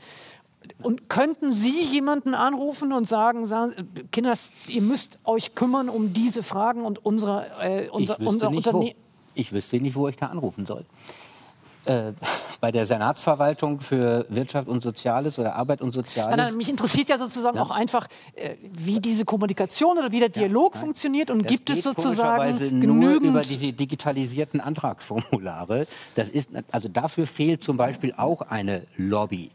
und 0.82 1.08
könnten 1.08 1.50
Sie 1.50 1.82
jemanden 1.82 2.34
anrufen 2.34 2.92
und 2.92 3.06
sagen, 3.06 3.46
sagen 3.46 3.74
Kinders, 4.12 4.52
ihr 4.68 4.82
müsst 4.82 5.18
euch 5.24 5.56
kümmern 5.56 5.88
um 5.88 6.12
diese 6.12 6.44
Fragen 6.44 6.84
und 6.84 7.04
unsere, 7.04 7.48
äh, 7.60 7.88
unser, 7.88 8.20
unser 8.20 8.48
Unternehmen? 8.48 8.94
Ich 9.34 9.52
wüsste 9.52 9.80
nicht, 9.80 9.96
wo 9.96 10.06
ich 10.06 10.16
da 10.16 10.26
anrufen 10.26 10.66
soll. 10.66 10.84
Äh, 11.84 12.12
bei 12.60 12.70
der 12.70 12.84
Senatsverwaltung 12.84 13.80
für 13.80 14.26
Wirtschaft 14.28 14.68
und 14.68 14.82
Soziales 14.82 15.38
oder 15.38 15.54
Arbeit 15.54 15.80
und 15.80 15.92
Soziales. 15.92 16.36
Nein, 16.36 16.46
nein, 16.46 16.56
mich 16.58 16.68
interessiert 16.68 17.08
ja 17.08 17.16
sozusagen 17.16 17.56
ja. 17.56 17.62
auch 17.62 17.70
einfach, 17.70 18.06
äh, 18.34 18.56
wie 18.70 19.00
diese 19.00 19.24
Kommunikation 19.24 19.96
oder 19.96 20.12
wie 20.12 20.20
der 20.20 20.28
Dialog 20.28 20.74
ja, 20.74 20.80
funktioniert 20.82 21.30
und 21.30 21.44
das 21.44 21.52
gibt 21.52 21.70
es 21.70 21.82
sozusagen 21.82 22.58
genügend 22.58 23.22
nur 23.22 23.30
über 23.30 23.40
diese 23.40 23.72
digitalisierten 23.72 24.60
Antragsformulare. 24.60 25.86
Das 26.16 26.28
ist 26.28 26.50
also 26.70 26.88
dafür 26.88 27.26
fehlt 27.26 27.62
zum 27.62 27.78
Beispiel 27.78 28.12
auch 28.14 28.42
eine 28.42 28.82
Lobby. 28.98 29.50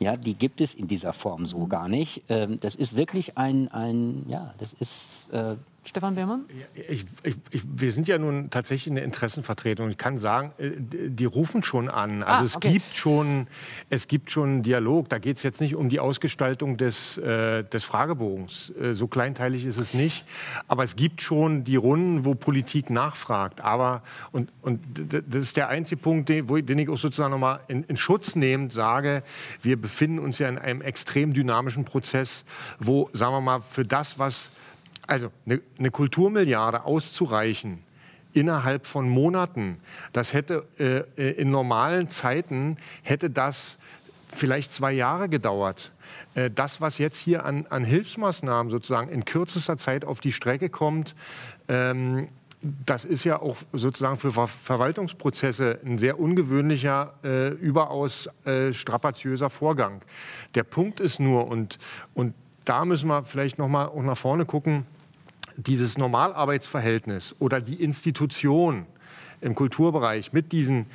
Ja, 0.00 0.16
die 0.16 0.34
gibt 0.34 0.60
es 0.60 0.74
in 0.74 0.86
dieser 0.86 1.12
Form 1.12 1.44
so 1.44 1.66
gar 1.66 1.88
nicht. 1.88 2.22
Ähm, 2.28 2.60
das 2.60 2.76
ist 2.76 2.94
wirklich 2.96 3.36
ein, 3.36 3.68
ein 3.72 4.24
ja, 4.28 4.54
das 4.58 4.72
ist 4.72 5.28
äh, 5.32 5.56
Stefan 5.88 6.14
Beermann? 6.14 6.44
Ich, 6.74 7.06
ich, 7.22 7.36
ich, 7.50 7.62
wir 7.66 7.90
sind 7.90 8.08
ja 8.08 8.18
nun 8.18 8.50
tatsächlich 8.50 8.90
eine 8.90 9.00
Interessenvertretung. 9.00 9.88
Ich 9.88 9.96
kann 9.96 10.18
sagen, 10.18 10.52
äh, 10.58 10.72
die 10.76 11.24
rufen 11.24 11.62
schon 11.62 11.88
an. 11.88 12.22
Also 12.22 12.42
ah, 12.42 12.44
es, 12.44 12.56
okay. 12.56 12.72
gibt 12.72 12.94
schon, 12.94 13.46
es 13.88 14.06
gibt 14.06 14.30
schon 14.30 14.48
einen 14.48 14.62
Dialog. 14.62 15.08
Da 15.08 15.18
geht 15.18 15.38
es 15.38 15.42
jetzt 15.42 15.60
nicht 15.60 15.74
um 15.74 15.88
die 15.88 15.98
Ausgestaltung 15.98 16.76
des, 16.76 17.16
äh, 17.18 17.64
des 17.64 17.84
Fragebogens. 17.84 18.70
Äh, 18.80 18.94
so 18.94 19.06
kleinteilig 19.06 19.64
ist 19.64 19.80
es 19.80 19.94
nicht. 19.94 20.26
Aber 20.66 20.84
es 20.84 20.94
gibt 20.94 21.22
schon 21.22 21.64
die 21.64 21.76
Runden, 21.76 22.26
wo 22.26 22.34
Politik 22.34 22.90
nachfragt. 22.90 23.62
Aber, 23.62 24.02
und, 24.30 24.50
und 24.60 24.80
das 25.06 25.42
ist 25.42 25.56
der 25.56 25.68
einzige 25.68 26.00
Punkt, 26.00 26.28
den, 26.28 26.50
wo, 26.50 26.58
den 26.58 26.78
ich 26.78 26.90
auch 26.90 26.98
sozusagen 26.98 27.30
nochmal 27.30 27.60
in, 27.68 27.84
in 27.84 27.96
Schutz 27.96 28.36
nehmend 28.36 28.74
sage, 28.74 29.22
wir 29.62 29.80
befinden 29.80 30.18
uns 30.18 30.38
ja 30.38 30.48
in 30.50 30.58
einem 30.58 30.82
extrem 30.82 31.32
dynamischen 31.32 31.86
Prozess, 31.86 32.44
wo, 32.78 33.08
sagen 33.14 33.32
wir 33.32 33.40
mal, 33.40 33.62
für 33.62 33.86
das, 33.86 34.18
was 34.18 34.50
also 35.08 35.30
eine, 35.46 35.60
eine 35.78 35.90
Kulturmilliarde 35.90 36.84
auszureichen 36.84 37.82
innerhalb 38.34 38.86
von 38.86 39.08
Monaten, 39.08 39.80
das 40.12 40.32
hätte 40.32 40.64
äh, 40.78 40.98
äh, 41.20 41.32
in 41.32 41.50
normalen 41.50 42.08
Zeiten 42.08 42.76
hätte 43.02 43.30
das 43.30 43.78
vielleicht 44.32 44.72
zwei 44.72 44.92
Jahre 44.92 45.28
gedauert. 45.28 45.90
Äh, 46.34 46.50
das, 46.50 46.80
was 46.80 46.98
jetzt 46.98 47.18
hier 47.18 47.44
an, 47.44 47.66
an, 47.70 47.84
Hilfsmaßnahmen 47.84 48.70
sozusagen 48.70 49.08
in 49.08 49.24
kürzester 49.24 49.78
Zeit 49.78 50.04
auf 50.04 50.20
die 50.20 50.32
Strecke 50.32 50.68
kommt, 50.68 51.16
ähm, 51.68 52.28
das 52.84 53.04
ist 53.04 53.24
ja 53.24 53.40
auch 53.40 53.56
sozusagen 53.72 54.18
für 54.18 54.32
Ver 54.32 54.48
Verwaltungsprozesse 54.48 55.78
ein 55.84 55.98
sehr 55.98 56.18
ungewöhnlicher, 56.18 57.14
äh, 57.22 57.48
überaus 57.50 58.28
äh, 58.44 58.72
strapaziöser 58.72 59.48
Vorgang. 59.48 60.02
Der 60.54 60.64
Punkt 60.64 61.00
ist 61.00 61.20
nur, 61.20 61.46
und, 61.46 61.78
und 62.14 62.34
da 62.64 62.84
müssen 62.84 63.08
wir 63.08 63.24
vielleicht 63.24 63.58
noch 63.58 63.68
mal 63.68 63.86
auch 63.86 64.02
nach 64.02 64.18
vorne 64.18 64.44
gucken, 64.44 64.86
dieses 65.58 65.98
Normalarbeitsverhältnis 65.98 67.34
oder 67.40 67.60
die 67.60 67.82
Institution 67.82 68.86
im 69.40 69.54
Kulturbereich 69.54 70.32
mit 70.32 70.52
diesen, 70.52 70.86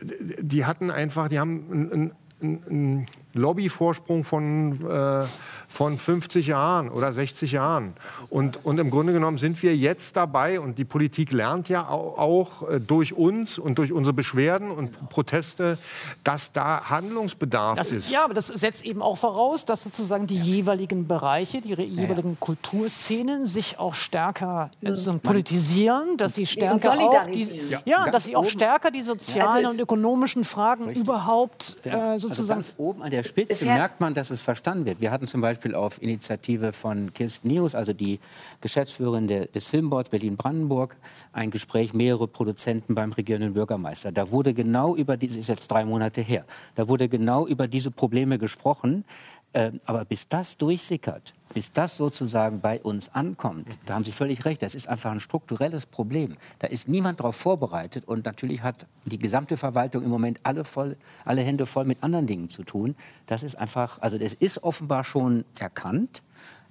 die 0.00 0.64
hatten 0.64 0.90
einfach, 0.90 1.28
die 1.28 1.38
haben 1.38 2.12
einen, 2.40 2.62
einen 2.66 3.06
Lobbyvorsprung 3.34 4.24
von 4.24 4.84
äh, 4.88 5.24
von 5.68 5.98
50 5.98 6.46
Jahren 6.46 6.88
oder 6.88 7.12
60 7.12 7.52
Jahren. 7.52 7.92
Und, 8.30 8.64
und 8.64 8.78
im 8.78 8.90
Grunde 8.90 9.12
genommen 9.12 9.36
sind 9.38 9.62
wir 9.62 9.76
jetzt 9.76 10.16
dabei, 10.16 10.58
und 10.60 10.78
die 10.78 10.84
Politik 10.84 11.32
lernt 11.32 11.68
ja 11.68 11.86
auch, 11.86 12.18
auch 12.18 12.68
äh, 12.68 12.80
durch 12.80 13.12
uns 13.12 13.58
und 13.58 13.78
durch 13.78 13.92
unsere 13.92 14.14
Beschwerden 14.14 14.70
und 14.70 15.08
Proteste, 15.10 15.78
dass 16.24 16.52
da 16.52 16.88
Handlungsbedarf 16.88 17.76
das, 17.76 17.92
ist. 17.92 18.10
Ja, 18.10 18.24
aber 18.24 18.34
das 18.34 18.46
setzt 18.48 18.84
eben 18.84 19.02
auch 19.02 19.18
voraus, 19.18 19.66
dass 19.66 19.82
sozusagen 19.82 20.26
die 20.26 20.38
jeweiligen 20.38 21.06
Bereiche, 21.06 21.60
die 21.60 21.74
jeweiligen 21.74 22.30
ja. 22.30 22.36
Kulturszenen 22.40 23.44
sich 23.44 23.78
auch 23.78 23.94
stärker 23.94 24.70
also 24.82 25.18
politisieren, 25.18 26.16
dass 26.16 26.34
sie 26.34 26.46
stärker 26.46 26.98
auch 26.98 27.26
die, 27.26 27.44
ja, 27.68 27.80
ja 27.84 28.10
dass 28.10 28.24
sie 28.24 28.36
auch 28.36 28.46
stärker 28.46 28.90
die 28.90 29.02
sozialen 29.02 29.66
also 29.66 29.70
und 29.70 29.80
ökonomischen 29.80 30.44
Fragen 30.44 30.84
richtig. 30.84 31.04
überhaupt 31.04 31.76
äh, 31.84 32.18
sozusagen. 32.18 32.28
Also 32.28 32.46
ganz 32.46 32.74
oben 32.78 33.02
an 33.02 33.10
der 33.10 33.22
Spitze 33.22 33.66
merkt 33.66 34.00
man, 34.00 34.14
dass 34.14 34.30
es 34.30 34.40
verstanden 34.40 34.86
wird. 34.86 35.00
Wir 35.00 35.10
hatten 35.10 35.26
zum 35.26 35.40
Beispiel 35.42 35.57
Beispiel 35.58 35.74
auf 35.74 36.00
Initiative 36.00 36.72
von 36.72 37.12
Kirsten 37.12 37.48
News, 37.48 37.74
also 37.74 37.92
die 37.92 38.20
Geschäftsführerin 38.60 39.26
des 39.26 39.66
Filmboards 39.66 40.08
Berlin-Brandenburg, 40.08 40.96
ein 41.32 41.50
Gespräch 41.50 41.92
mehrere 41.94 42.28
Produzenten 42.28 42.94
beim 42.94 43.10
regierenden 43.10 43.54
Bürgermeister. 43.54 44.12
Da 44.12 44.30
wurde 44.30 44.54
genau 44.54 44.94
über 44.94 45.16
diese, 45.16 45.40
ist 45.40 45.48
jetzt 45.48 45.66
drei 45.66 45.84
Monate 45.84 46.20
her, 46.20 46.44
da 46.76 46.88
wurde 46.88 47.08
genau 47.08 47.44
über 47.44 47.66
diese 47.66 47.90
Probleme 47.90 48.38
gesprochen. 48.38 49.04
Ähm, 49.54 49.80
aber 49.86 50.04
bis 50.04 50.28
das 50.28 50.58
durchsickert, 50.58 51.32
bis 51.54 51.72
das 51.72 51.96
sozusagen 51.96 52.60
bei 52.60 52.80
uns 52.80 53.08
ankommt, 53.14 53.78
da 53.86 53.94
haben 53.94 54.04
Sie 54.04 54.12
völlig 54.12 54.44
recht, 54.44 54.62
das 54.62 54.74
ist 54.74 54.88
einfach 54.88 55.10
ein 55.10 55.20
strukturelles 55.20 55.86
Problem. 55.86 56.36
Da 56.58 56.66
ist 56.66 56.86
niemand 56.86 57.20
darauf 57.20 57.36
vorbereitet 57.36 58.06
und 58.06 58.26
natürlich 58.26 58.62
hat 58.62 58.86
die 59.06 59.18
gesamte 59.18 59.56
Verwaltung 59.56 60.04
im 60.04 60.10
Moment 60.10 60.38
alle, 60.42 60.64
voll, 60.64 60.98
alle 61.24 61.40
Hände 61.40 61.64
voll 61.64 61.86
mit 61.86 62.02
anderen 62.02 62.26
Dingen 62.26 62.50
zu 62.50 62.62
tun. 62.62 62.94
Das 63.26 63.42
ist 63.42 63.54
einfach, 63.54 64.02
also 64.02 64.18
das 64.18 64.34
ist 64.34 64.62
offenbar 64.62 65.02
schon 65.04 65.46
erkannt. 65.58 66.22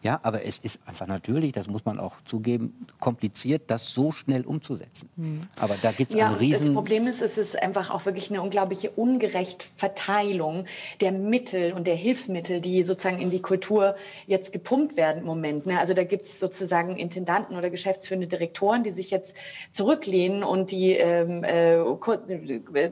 Ja, 0.08 0.22
aber 0.24 0.46
es 0.46 0.58
ist 0.60 0.80
einfach 0.86 1.06
natürlich, 1.06 1.52
das 1.52 1.68
muss 1.68 1.84
man 1.84 2.00
auch 2.00 2.14
zugeben, 2.24 2.88
kompliziert, 3.02 3.64
das 3.68 3.90
so 3.92 4.14
schnell 4.14 4.46
umzusetzen. 4.46 5.10
Mhm. 5.18 5.42
Aber 5.60 5.76
da 5.82 5.92
gibt 5.92 6.12
es 6.12 6.18
ja, 6.18 6.28
einen 6.28 6.38
riesen... 6.38 6.68
Das 6.68 6.74
Problem 6.74 7.08
ist, 7.08 7.22
es 7.22 7.38
ist 7.38 7.62
einfach 7.62 7.90
auch 7.90 8.06
wirklich 8.06 8.32
eine 8.32 8.42
unglaubliche 8.42 8.90
ungerecht 8.90 9.68
Verteilung 9.76 10.64
der 11.02 11.12
Mittel 11.12 11.74
und 11.74 11.88
der 11.88 11.98
Hilfsmittel, 11.98 12.62
die 12.62 12.86
sozusagen 12.86 13.20
in 13.20 13.32
die 13.32 13.42
Kultur 13.42 13.98
jetzt 14.28 14.54
gepumpt 14.54 14.96
werden 14.96 15.24
im 15.24 15.26
Moment. 15.26 15.66
Ne? 15.66 15.78
Also 15.78 15.94
da 15.94 16.06
gibt 16.06 16.22
es 16.22 16.40
sozusagen 16.40 16.96
Intendanten 16.96 17.58
oder 17.58 17.70
geschäftsführende 17.70 18.28
Direktoren, 18.28 18.86
die 18.86 18.92
sich 18.92 19.12
jetzt 19.12 19.36
zurücklehnen 19.74 20.42
und 20.42 20.72
die 20.72 20.94
ähm, 20.94 21.44
äh, 21.44 21.84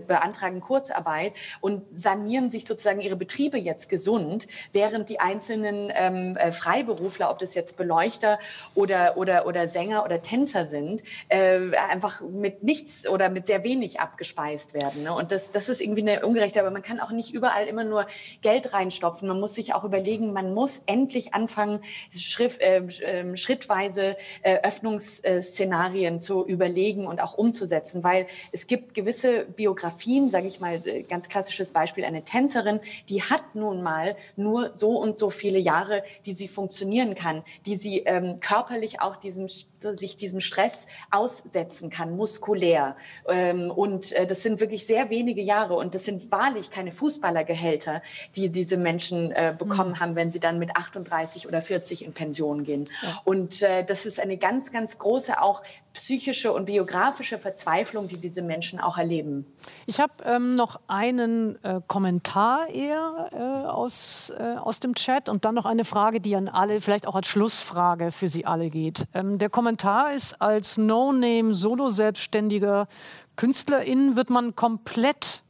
beantragen 0.05 0.59
Kurzarbeit 0.59 1.31
und 1.61 1.81
sanieren 1.93 2.51
sich 2.51 2.65
sozusagen 2.65 2.99
ihre 2.99 3.15
Betriebe 3.15 3.57
jetzt 3.57 3.87
gesund, 3.87 4.47
während 4.73 5.07
die 5.07 5.21
einzelnen 5.21 5.93
ähm, 5.95 6.35
äh, 6.35 6.51
Freiberufler 6.51 7.04
Freiberufler, 7.05 7.31
ob 7.31 7.39
das 7.39 7.53
jetzt 7.53 7.77
Beleuchter 7.77 8.39
oder, 8.73 9.17
oder, 9.17 9.45
oder 9.45 9.67
Sänger 9.67 10.03
oder 10.03 10.21
Tänzer 10.21 10.65
sind, 10.65 11.03
äh, 11.29 11.75
einfach 11.75 12.21
mit 12.21 12.63
nichts 12.63 13.07
oder 13.07 13.29
mit 13.29 13.47
sehr 13.47 13.63
wenig 13.63 13.99
abgespeist 13.99 14.73
werden. 14.73 15.03
Ne? 15.03 15.13
Und 15.13 15.31
das, 15.31 15.51
das 15.51 15.69
ist 15.69 15.81
irgendwie 15.81 16.01
eine 16.01 16.25
ungerechte, 16.25 16.59
aber 16.59 16.71
man 16.71 16.81
kann 16.81 16.99
auch 16.99 17.11
nicht 17.11 17.33
überall 17.33 17.67
immer 17.67 17.83
nur 17.83 18.07
Geld 18.41 18.73
reinstopfen. 18.73 19.27
Man 19.27 19.39
muss 19.39 19.55
sich 19.55 19.73
auch 19.73 19.83
überlegen, 19.83 20.33
man 20.33 20.53
muss 20.53 20.81
endlich 20.85 21.33
anfangen, 21.33 21.81
Schrift, 22.11 22.61
äh, 22.61 22.77
äh, 22.77 23.37
schrittweise 23.37 24.17
äh, 24.41 24.59
Öffnungsszenarien 24.63 26.19
zu 26.19 26.45
überlegen 26.45 27.07
und 27.07 27.21
auch 27.21 27.37
umzusetzen, 27.37 28.03
weil 28.03 28.27
es 28.51 28.67
gibt 28.67 28.93
gewisse 28.93 29.45
Biografien, 29.45 30.29
sage 30.29 30.47
ich 30.47 30.59
mal, 30.59 30.81
äh, 30.85 31.03
ganz 31.03 31.29
klassisches 31.29 31.71
Beispiel, 31.71 32.05
eine 32.05 32.23
Tänzerin, 32.23 32.79
die 33.09 33.21
hat 33.21 33.55
nun 33.55 33.83
mal 33.83 34.15
nur 34.35 34.73
so 34.73 34.97
und 34.97 35.17
so 35.17 35.29
viele 35.29 35.59
Jahre, 35.59 36.03
die 36.25 36.33
sie 36.33 36.47
funktioniert 36.47 36.84
funktionieren 36.85 37.15
kann, 37.15 37.43
die 37.65 37.75
sie 37.77 37.99
ähm, 37.99 38.39
körperlich 38.39 39.01
auch 39.01 39.15
diesem, 39.15 39.47
sich 39.47 40.15
diesem 40.17 40.39
Stress 40.39 40.87
aussetzen 41.11 41.89
kann, 41.89 42.15
muskulär. 42.15 42.95
Ähm, 43.27 43.71
und 43.71 44.11
äh, 44.13 44.27
das 44.27 44.43
sind 44.43 44.59
wirklich 44.59 44.85
sehr 44.85 45.09
wenige 45.09 45.41
Jahre 45.41 45.75
und 45.75 45.95
das 45.95 46.05
sind 46.05 46.31
wahrlich 46.31 46.69
keine 46.69 46.91
Fußballergehälter, 46.91 48.01
die 48.35 48.49
diese 48.49 48.77
Menschen 48.77 49.31
äh, 49.31 49.55
bekommen 49.57 49.91
mhm. 49.91 49.99
haben, 49.99 50.15
wenn 50.15 50.31
sie 50.31 50.39
dann 50.39 50.59
mit 50.59 50.75
38 50.75 51.47
oder 51.47 51.61
40 51.61 52.05
in 52.05 52.13
Pension 52.13 52.63
gehen. 52.63 52.89
Ja. 53.01 53.21
Und 53.25 53.61
äh, 53.61 53.83
das 53.83 54.05
ist 54.05 54.19
eine 54.19 54.37
ganz, 54.37 54.71
ganz 54.71 54.97
große 54.97 55.41
auch 55.41 55.63
psychische 55.95 56.51
und 56.53 56.65
biografische 56.65 57.39
Verzweiflung, 57.39 58.07
die 58.07 58.17
diese 58.17 58.41
Menschen 58.41 58.79
auch 58.79 58.97
erleben. 58.97 59.45
Ich 59.87 59.99
habe 59.99 60.13
ähm, 60.25 60.55
noch 60.55 60.79
einen 60.87 61.57
äh, 61.63 61.79
Kommentar 61.87 62.67
eher 62.69 63.29
äh, 63.31 63.67
aus, 63.67 64.31
äh, 64.37 64.55
aus 64.57 64.79
dem 64.79 64.93
Chat 64.93 65.29
und 65.29 65.45
dann 65.45 65.55
noch 65.55 65.65
eine 65.65 65.85
Frage, 65.85 66.19
die 66.19 66.35
an 66.35 66.49
alle, 66.49 66.74
vielleicht 66.81 67.07
auch 67.07 67.15
als 67.15 67.27
Schlussfrage 67.27 68.11
für 68.11 68.27
Sie 68.27 68.45
alle 68.45 68.69
geht. 68.69 69.07
Ähm, 69.13 69.37
der 69.37 69.49
Kommentar 69.49 70.13
ist, 70.13 70.41
als 70.41 70.77
No-Name-Solo-Selbstständiger 70.77 72.87
Künstlerin 73.35 74.15
wird 74.15 74.29
man 74.29 74.55
komplett 74.55 75.43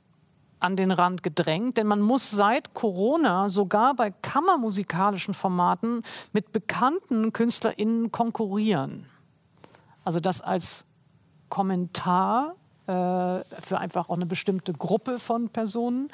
an 0.60 0.76
den 0.76 0.92
Rand 0.92 1.22
gedrängt, 1.22 1.78
denn 1.78 1.88
man 1.88 2.02
muss 2.02 2.32
seit 2.32 2.74
Corona 2.74 3.50
sogar 3.50 3.94
bei 3.94 4.10
kammermusikalischen 4.10 5.34
Formaten 5.34 6.02
mit 6.34 6.52
bekannten 6.52 7.34
KünstlerInnen 7.34 8.12
konkurrieren. 8.12 9.06
Also 10.04 10.20
das 10.20 10.42
als 10.42 10.86
Kommentar 11.50 12.56
äh, 12.88 13.44
für 13.62 13.80
einfach 13.80 14.10
auch 14.10 14.16
eine 14.16 14.26
bestimmte 14.26 14.74
Gruppe 14.74 15.20
von 15.20 15.50
Personen. 15.50 16.10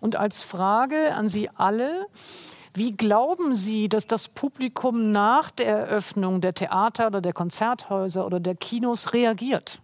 Und 0.00 0.16
als 0.16 0.42
Frage 0.42 1.14
an 1.14 1.28
Sie 1.28 1.50
alle, 1.50 2.06
Wie 2.76 2.94
glauben 2.94 3.54
Sie, 3.54 3.88
dass 3.88 4.06
das 4.06 4.28
Publikum 4.28 5.10
nach 5.10 5.50
der 5.50 5.66
Eröffnung 5.66 6.42
der 6.42 6.52
Theater 6.52 7.06
oder 7.06 7.22
der 7.22 7.32
Konzerthäuser 7.32 8.26
oder 8.26 8.38
der 8.38 8.54
Kinos 8.54 9.14
reagiert? 9.14 9.80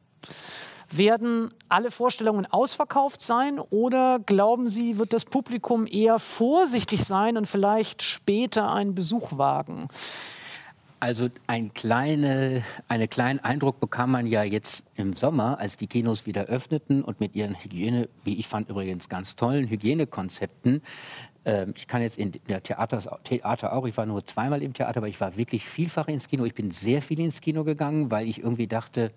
Werden 0.91 1.49
alle 1.71 1.91
Vorstellungen 1.91 2.45
ausverkauft 2.45 3.23
sein 3.23 3.59
oder 3.59 4.19
glauben 4.19 4.69
Sie, 4.69 4.99
wird 4.99 5.15
das 5.15 5.25
Publikum 5.25 5.87
eher 5.87 6.19
vorsichtig 6.19 7.05
sein 7.07 7.39
und 7.39 7.47
vielleicht 7.47 8.03
später 8.03 8.71
einen 8.71 8.95
Besuch 8.95 9.39
wagen? 9.39 9.89
Also 11.01 11.31
ein 11.49 11.73
kleine, 11.75 12.63
einen 12.89 13.11
kleinen 13.11 13.41
Eindruck 13.41 13.81
bekam 13.81 14.13
man 14.13 14.27
ja 14.27 14.45
jetzt 14.45 14.85
im 14.95 15.15
Sommer, 15.15 15.59
als 15.59 15.77
die 15.77 15.89
Kinos 15.89 16.27
wieder 16.27 16.45
öffneten 16.45 17.03
und 17.03 17.19
mit 17.19 17.35
ihren 17.35 17.57
Hygiene, 17.57 18.09
wie 18.23 18.39
ich 18.39 18.47
fand 18.47 18.69
übrigens 18.69 19.09
ganz 19.09 19.35
tollen 19.35 19.69
Hygienekonzepten. 19.69 20.83
Ähm, 21.45 21.75
ich 21.77 21.87
kann 21.87 22.03
jetzt 22.03 22.19
in 22.19 22.33
der 22.49 22.63
Theater, 22.63 23.21
Theater 23.25 23.73
auch, 23.73 23.87
ich 23.87 23.97
war 23.97 24.07
nur 24.07 24.25
zweimal 24.27 24.63
im 24.63 24.75
Theater, 24.75 24.99
aber 24.99 25.09
ich 25.09 25.21
war 25.21 25.37
wirklich 25.37 25.65
vielfach 25.65 26.09
ins 26.09 26.29
Kino. 26.29 26.45
Ich 26.45 26.55
bin 26.55 26.71
sehr 26.71 27.03
viel 27.03 27.21
ins 27.21 27.41
Kino 27.41 27.65
gegangen, 27.65 28.11
weil 28.11 28.29
ich 28.29 28.39
irgendwie 28.41 28.67
dachte, 28.67 29.13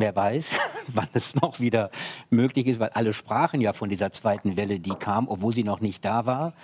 Wer 0.00 0.16
weiß, 0.16 0.52
wann 0.94 1.08
es 1.12 1.34
noch 1.34 1.60
wieder 1.60 1.90
möglich 2.30 2.66
ist, 2.66 2.80
weil 2.80 2.88
alle 2.88 3.12
sprachen 3.12 3.60
ja 3.60 3.74
von 3.74 3.90
dieser 3.90 4.10
zweiten 4.12 4.56
Welle, 4.56 4.80
die 4.80 4.94
kam, 4.94 5.28
obwohl 5.28 5.54
sie 5.54 5.62
noch 5.62 5.82
nicht 5.82 6.06
da 6.06 6.24
war 6.24 6.54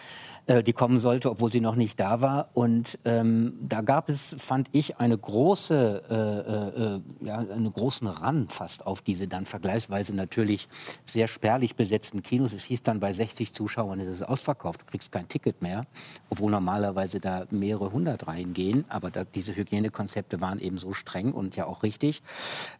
äh, 0.46 0.62
die 0.62 0.72
kommen 0.72 0.98
sollte, 0.98 1.30
obwohl 1.30 1.50
sie 1.50 1.60
noch 1.60 1.74
nicht 1.74 1.98
da 1.98 2.20
war. 2.20 2.50
Und 2.54 2.98
ähm, 3.04 3.54
da 3.60 3.80
gab 3.80 4.08
es, 4.08 4.36
fand 4.38 4.68
ich, 4.72 4.98
eine 4.98 5.18
große, 5.18 6.02
äh, 6.08 7.24
äh, 7.24 7.26
ja, 7.26 7.38
einen 7.38 7.72
großen 7.72 8.06
Rand 8.06 8.52
fast 8.52 8.86
auf 8.86 9.02
diese 9.02 9.26
dann 9.26 9.46
vergleichsweise 9.46 10.14
natürlich 10.14 10.68
sehr 11.04 11.26
spärlich 11.26 11.74
besetzten 11.74 12.22
Kinos. 12.22 12.52
Es 12.52 12.64
hieß 12.64 12.82
dann, 12.82 13.00
bei 13.00 13.12
60 13.12 13.52
Zuschauern 13.52 13.98
ist 14.00 14.08
es 14.08 14.22
ausverkauft, 14.22 14.82
du 14.82 14.86
kriegst 14.86 15.10
kein 15.10 15.28
Ticket 15.28 15.62
mehr, 15.62 15.86
obwohl 16.30 16.50
normalerweise 16.50 17.18
da 17.18 17.46
mehrere 17.50 17.92
hundert 17.92 18.26
reingehen. 18.26 18.84
Aber 18.88 19.10
da, 19.10 19.24
diese 19.24 19.56
Hygienekonzepte 19.56 20.40
waren 20.40 20.60
eben 20.60 20.78
so 20.78 20.92
streng 20.92 21.32
und 21.32 21.56
ja 21.56 21.66
auch 21.66 21.82
richtig. 21.82 22.22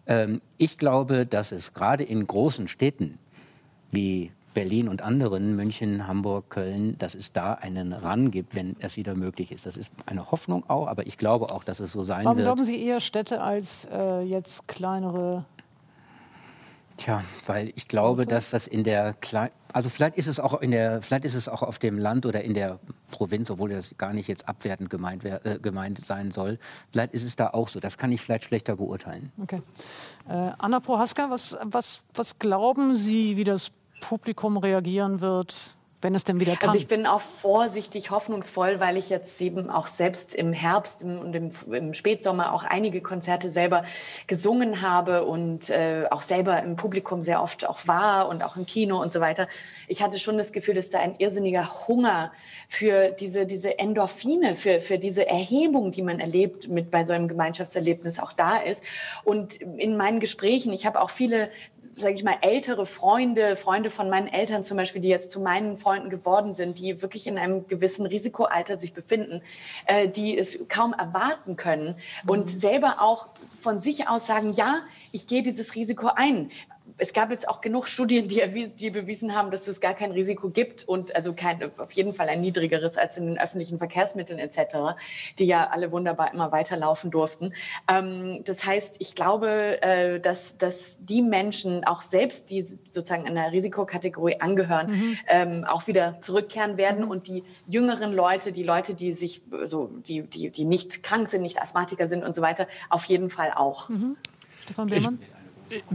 Ähm, 0.07 0.41
ich 0.57 0.79
glaube, 0.79 1.27
dass 1.27 1.53
es 1.53 1.75
gerade 1.75 2.05
in 2.05 2.27
großen 2.27 2.69
Städten 2.69 3.19
wie 3.91 4.31
Berlin 4.57 4.89
und 4.89 5.03
anderen, 5.03 5.55
München, 5.55 6.07
Hamburg, 6.07 6.49
Köln, 6.49 6.97
dass 6.97 7.15
es 7.15 7.31
da 7.31 7.53
einen 7.53 7.93
Ran 7.93 8.31
gibt, 8.31 8.55
wenn 8.55 8.75
es 8.79 8.97
wieder 8.97 9.15
möglich 9.15 9.53
ist. 9.53 9.67
Das 9.67 9.77
ist 9.77 9.93
eine 10.07 10.31
Hoffnung 10.31 10.65
auch, 10.71 10.87
aber 10.87 11.07
ich 11.07 11.19
glaube 11.19 11.51
auch, 11.51 11.63
dass 11.63 11.79
es 11.79 11.93
so 11.93 12.05
sein 12.05 12.25
Warum 12.25 12.39
wird. 12.39 12.47
glauben 12.47 12.65
Sie 12.65 12.83
eher 12.83 13.01
Städte 13.01 13.43
als 13.43 13.87
äh, 13.93 14.23
jetzt 14.23 14.67
kleinere 14.67 15.45
Tja, 16.97 17.23
weil 17.45 17.71
ich 17.77 17.87
glaube, 17.87 18.25
dass 18.25 18.49
das 18.49 18.67
in 18.67 18.83
der 18.83 19.13
Kle 19.13 19.51
also 19.75 19.91
vielleicht 19.91 20.17
ist 20.17 20.27
es 20.27 20.41
auch 20.41 20.63
in 20.63 20.71
der, 20.71 21.03
vielleicht 21.03 21.27
ist 21.27 21.35
es 21.35 21.51
auch 21.51 21.63
auf 21.63 21.79
dem 21.79 21.99
Land 21.99 22.25
oder 22.25 22.43
in 22.43 22.55
der 22.55 22.79
Provinz, 23.11 23.51
obwohl 23.51 23.69
das 23.69 23.99
gar 23.99 24.15
nicht 24.15 24.27
jetzt 24.27 24.49
abwertend 24.49 24.89
gemeint, 24.89 25.23
äh, 25.23 25.59
gemeint 25.61 26.03
sein 26.07 26.31
soll. 26.31 26.59
Vielleicht 26.93 27.13
ist 27.13 27.25
es 27.25 27.37
da 27.37 27.51
auch 27.51 27.69
so. 27.69 27.79
Das 27.79 27.99
kann 27.99 28.11
ich 28.11 28.23
vielleicht 28.23 28.45
schlechter 28.45 28.77
beurteilen. 28.77 29.33
Okay. 29.43 29.61
Äh, 30.27 30.53
Anna 30.57 30.81
Prohaska, 30.81 31.29
was, 31.29 31.59
was, 31.63 32.01
was 32.15 32.39
glauben 32.39 32.97
Sie, 32.97 33.37
wie 33.37 33.45
das 33.45 33.71
Publikum 34.01 34.57
reagieren 34.57 35.21
wird, 35.21 35.77
wenn 36.03 36.15
es 36.15 36.25
denn 36.25 36.41
wieder 36.41 36.57
kann? 36.57 36.69
Also 36.69 36.79
ich 36.79 36.89
bin 36.89 37.07
auch 37.07 37.21
vorsichtig 37.21 38.11
hoffnungsvoll, 38.11 38.81
weil 38.81 38.97
ich 38.97 39.09
jetzt 39.09 39.41
eben 39.41 39.71
auch 39.71 39.87
selbst 39.87 40.35
im 40.35 40.53
Herbst 40.53 41.03
und 41.03 41.35
im, 41.35 41.51
im 41.73 41.95
Spätsommer 41.95 42.53
auch 42.53 42.65
einige 42.65 43.01
Konzerte 43.01 43.51
selber 43.51 43.85
gesungen 44.27 44.83
habe 44.83 45.25
und 45.25 45.71
äh, 45.71 46.05
auch 46.11 46.23
selber 46.23 46.63
im 46.63 46.77
Publikum 46.77 47.23
sehr 47.23 47.43
oft 47.43 47.67
auch 47.67 47.87
war 47.87 48.29
und 48.29 48.45
auch 48.45 48.57
im 48.57 48.67
Kino 48.67 49.01
und 49.01 49.11
so 49.11 49.21
weiter. 49.21 49.49
Ich 49.89 50.03
hatte 50.03 50.19
schon 50.19 50.39
das 50.39 50.53
Gefühl, 50.53 50.75
dass 50.75 50.91
da 50.91 51.01
ein 51.01 51.17
irrsinniger 51.19 51.67
Hunger 51.89 52.31
für 52.69 53.11
diese, 53.11 53.47
diese 53.47 53.79
Endorphine, 53.79 54.55
für, 54.55 54.81
für 54.81 54.99
diese 54.99 55.27
Erhebung, 55.27 55.91
die 55.91 56.03
man 56.03 56.21
erlebt 56.21 56.69
mit 56.69 56.91
bei 56.91 57.05
so 57.05 57.15
einem 57.15 57.27
Gemeinschaftserlebnis 57.27 58.19
auch 58.21 58.33
da 58.33 58.59
ist. 58.59 58.83
Und 59.25 59.55
in 59.55 59.97
meinen 59.97 60.21
Gesprächen, 60.21 60.73
ich 60.73 60.87
habe 60.87 61.01
auch 61.01 61.11
viele 61.11 61.51
sage 61.97 62.15
ich 62.15 62.23
mal, 62.23 62.37
ältere 62.43 62.85
Freunde, 62.85 63.57
Freunde 63.57 63.89
von 63.89 64.11
meinen 64.11 64.29
Eltern 64.29 64.63
zum 64.63 64.77
Beispiel, 64.77 65.01
die 65.01 65.09
jetzt 65.09 65.31
zu 65.31 65.41
meinen 65.41 65.79
Freunden 65.79 66.11
geworden 66.11 66.53
sind, 66.53 66.79
die 66.79 67.01
wirklich 67.01 67.27
in 67.27 67.39
einem 67.39 67.67
gewissen 67.67 68.05
Risikoalter 68.05 68.79
sich 68.79 68.93
befinden, 68.93 69.43
äh, 69.87 70.07
die 70.07 70.37
es 70.37 70.69
kaum 70.69 70.93
erwarten 70.93 71.57
können 71.57 71.97
mhm. 72.25 72.31
und 72.31 72.51
selber 72.51 72.97
auch 73.01 73.29
von 73.61 73.81
sich 73.81 74.09
aus 74.09 74.27
sagen, 74.27 74.53
ja, 74.53 74.83
ich 75.11 75.27
gehe 75.27 75.43
dieses 75.43 75.75
Risiko 75.75 76.09
ein 76.15 76.51
es 76.99 77.13
gab 77.13 77.31
jetzt 77.31 77.49
auch 77.49 77.61
genug 77.61 77.89
Studien, 77.89 78.29
die, 78.29 78.69
die, 78.69 78.91
bewiesen 78.91 79.35
haben, 79.35 79.51
dass 79.51 79.69
es 79.69 79.81
gar 79.81 79.95
kein 79.95 80.13
Risiko 80.13 80.49
gibt 80.49 80.89
und 80.89 81.15
also 81.15 81.35
kein, 81.35 81.63
auf 81.79 81.93
jeden 81.93 82.15
Fall 82.15 82.29
ein 82.29 82.41
niedrigeres 82.41 82.97
als 82.97 83.17
in 83.17 83.27
den 83.27 83.39
öffentlichen 83.39 83.79
Verkehrsmitteln 83.79 84.39
etc., 84.39 84.97
die 85.39 85.45
ja 85.45 85.69
alle 85.69 85.93
wunderbar 85.93 86.33
immer 86.33 86.53
weiterlaufen 86.53 87.11
durften. 87.11 87.53
Ähm, 87.89 88.43
das 88.45 88.65
heißt, 88.65 88.97
ich 88.99 89.15
glaube, 89.15 89.83
äh, 89.83 90.21
dass, 90.21 90.57
dass 90.57 91.05
die 91.05 91.23
Menschen, 91.23 91.85
auch 91.85 92.01
selbst 92.01 92.51
die 92.51 92.63
sozusagen 92.63 93.27
einer 93.27 93.53
Risikokategorie 93.53 94.41
angehören, 94.41 94.91
mhm. 94.91 95.19
ähm, 95.27 95.65
auch 95.65 95.87
wieder 95.87 96.21
zurückkehren 96.21 96.79
werden 96.79 97.05
mhm. 97.05 97.11
und 97.11 97.27
die 97.27 97.45
jüngeren 97.67 98.15
Leute, 98.15 98.53
die 98.53 98.63
Leute, 98.63 98.95
die 98.95 99.13
sich 99.13 99.43
so, 99.65 99.91
die, 100.07 100.23
die, 100.23 100.51
die 100.51 100.65
nicht 100.65 101.03
krank 101.03 101.29
sind, 101.29 101.43
nicht 101.43 101.61
Asthmatiker 101.61 102.09
sind 102.09 102.25
und 102.25 102.35
so 102.35 102.41
weiter, 102.41 102.67
auf 102.89 103.05
jeden 103.05 103.29
Fall 103.29 103.53
auch. 103.55 103.89
Mhm. 103.91 104.17
Stefan 104.65 104.89
Behrmann? 104.89 105.19
Ich 105.21 105.36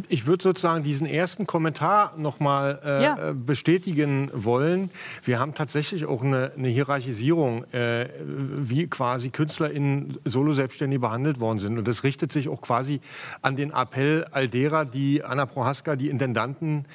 ich 0.10 0.26
würde 0.26 0.44
sozusagen 0.44 0.84
diesen 0.84 1.08
ersten 1.08 1.48
Kommentar 1.48 2.14
noch 2.18 2.40
mal 2.40 2.80
äh, 2.84 3.04
ja. 3.04 3.34
bestätigen 3.34 4.30
wollen. 4.34 4.90
Wir 5.24 5.40
haben 5.40 5.54
tatsächlich 5.54 6.06
auch 6.06 6.24
eine, 6.24 6.52
eine 6.58 6.68
Hierarchisierung, 6.68 7.64
äh, 7.74 8.08
wie 8.20 8.88
quasi 8.88 9.30
KünstlerInnen 9.30 10.18
Solo-Selbstständig 10.26 11.00
behandelt 11.00 11.40
worden 11.40 11.60
sind. 11.60 11.78
Und 11.78 11.88
das 11.88 12.04
richtet 12.04 12.32
sich 12.32 12.50
auch 12.50 12.62
quasi 12.62 13.02
an 13.42 13.56
den 13.56 13.72
Appell 13.72 14.26
all 14.32 14.48
derer, 14.48 14.86
die 14.86 15.24
Anna 15.24 15.46
Prohaska, 15.46 15.96
die 15.96 16.10
Intendanten 16.10 16.86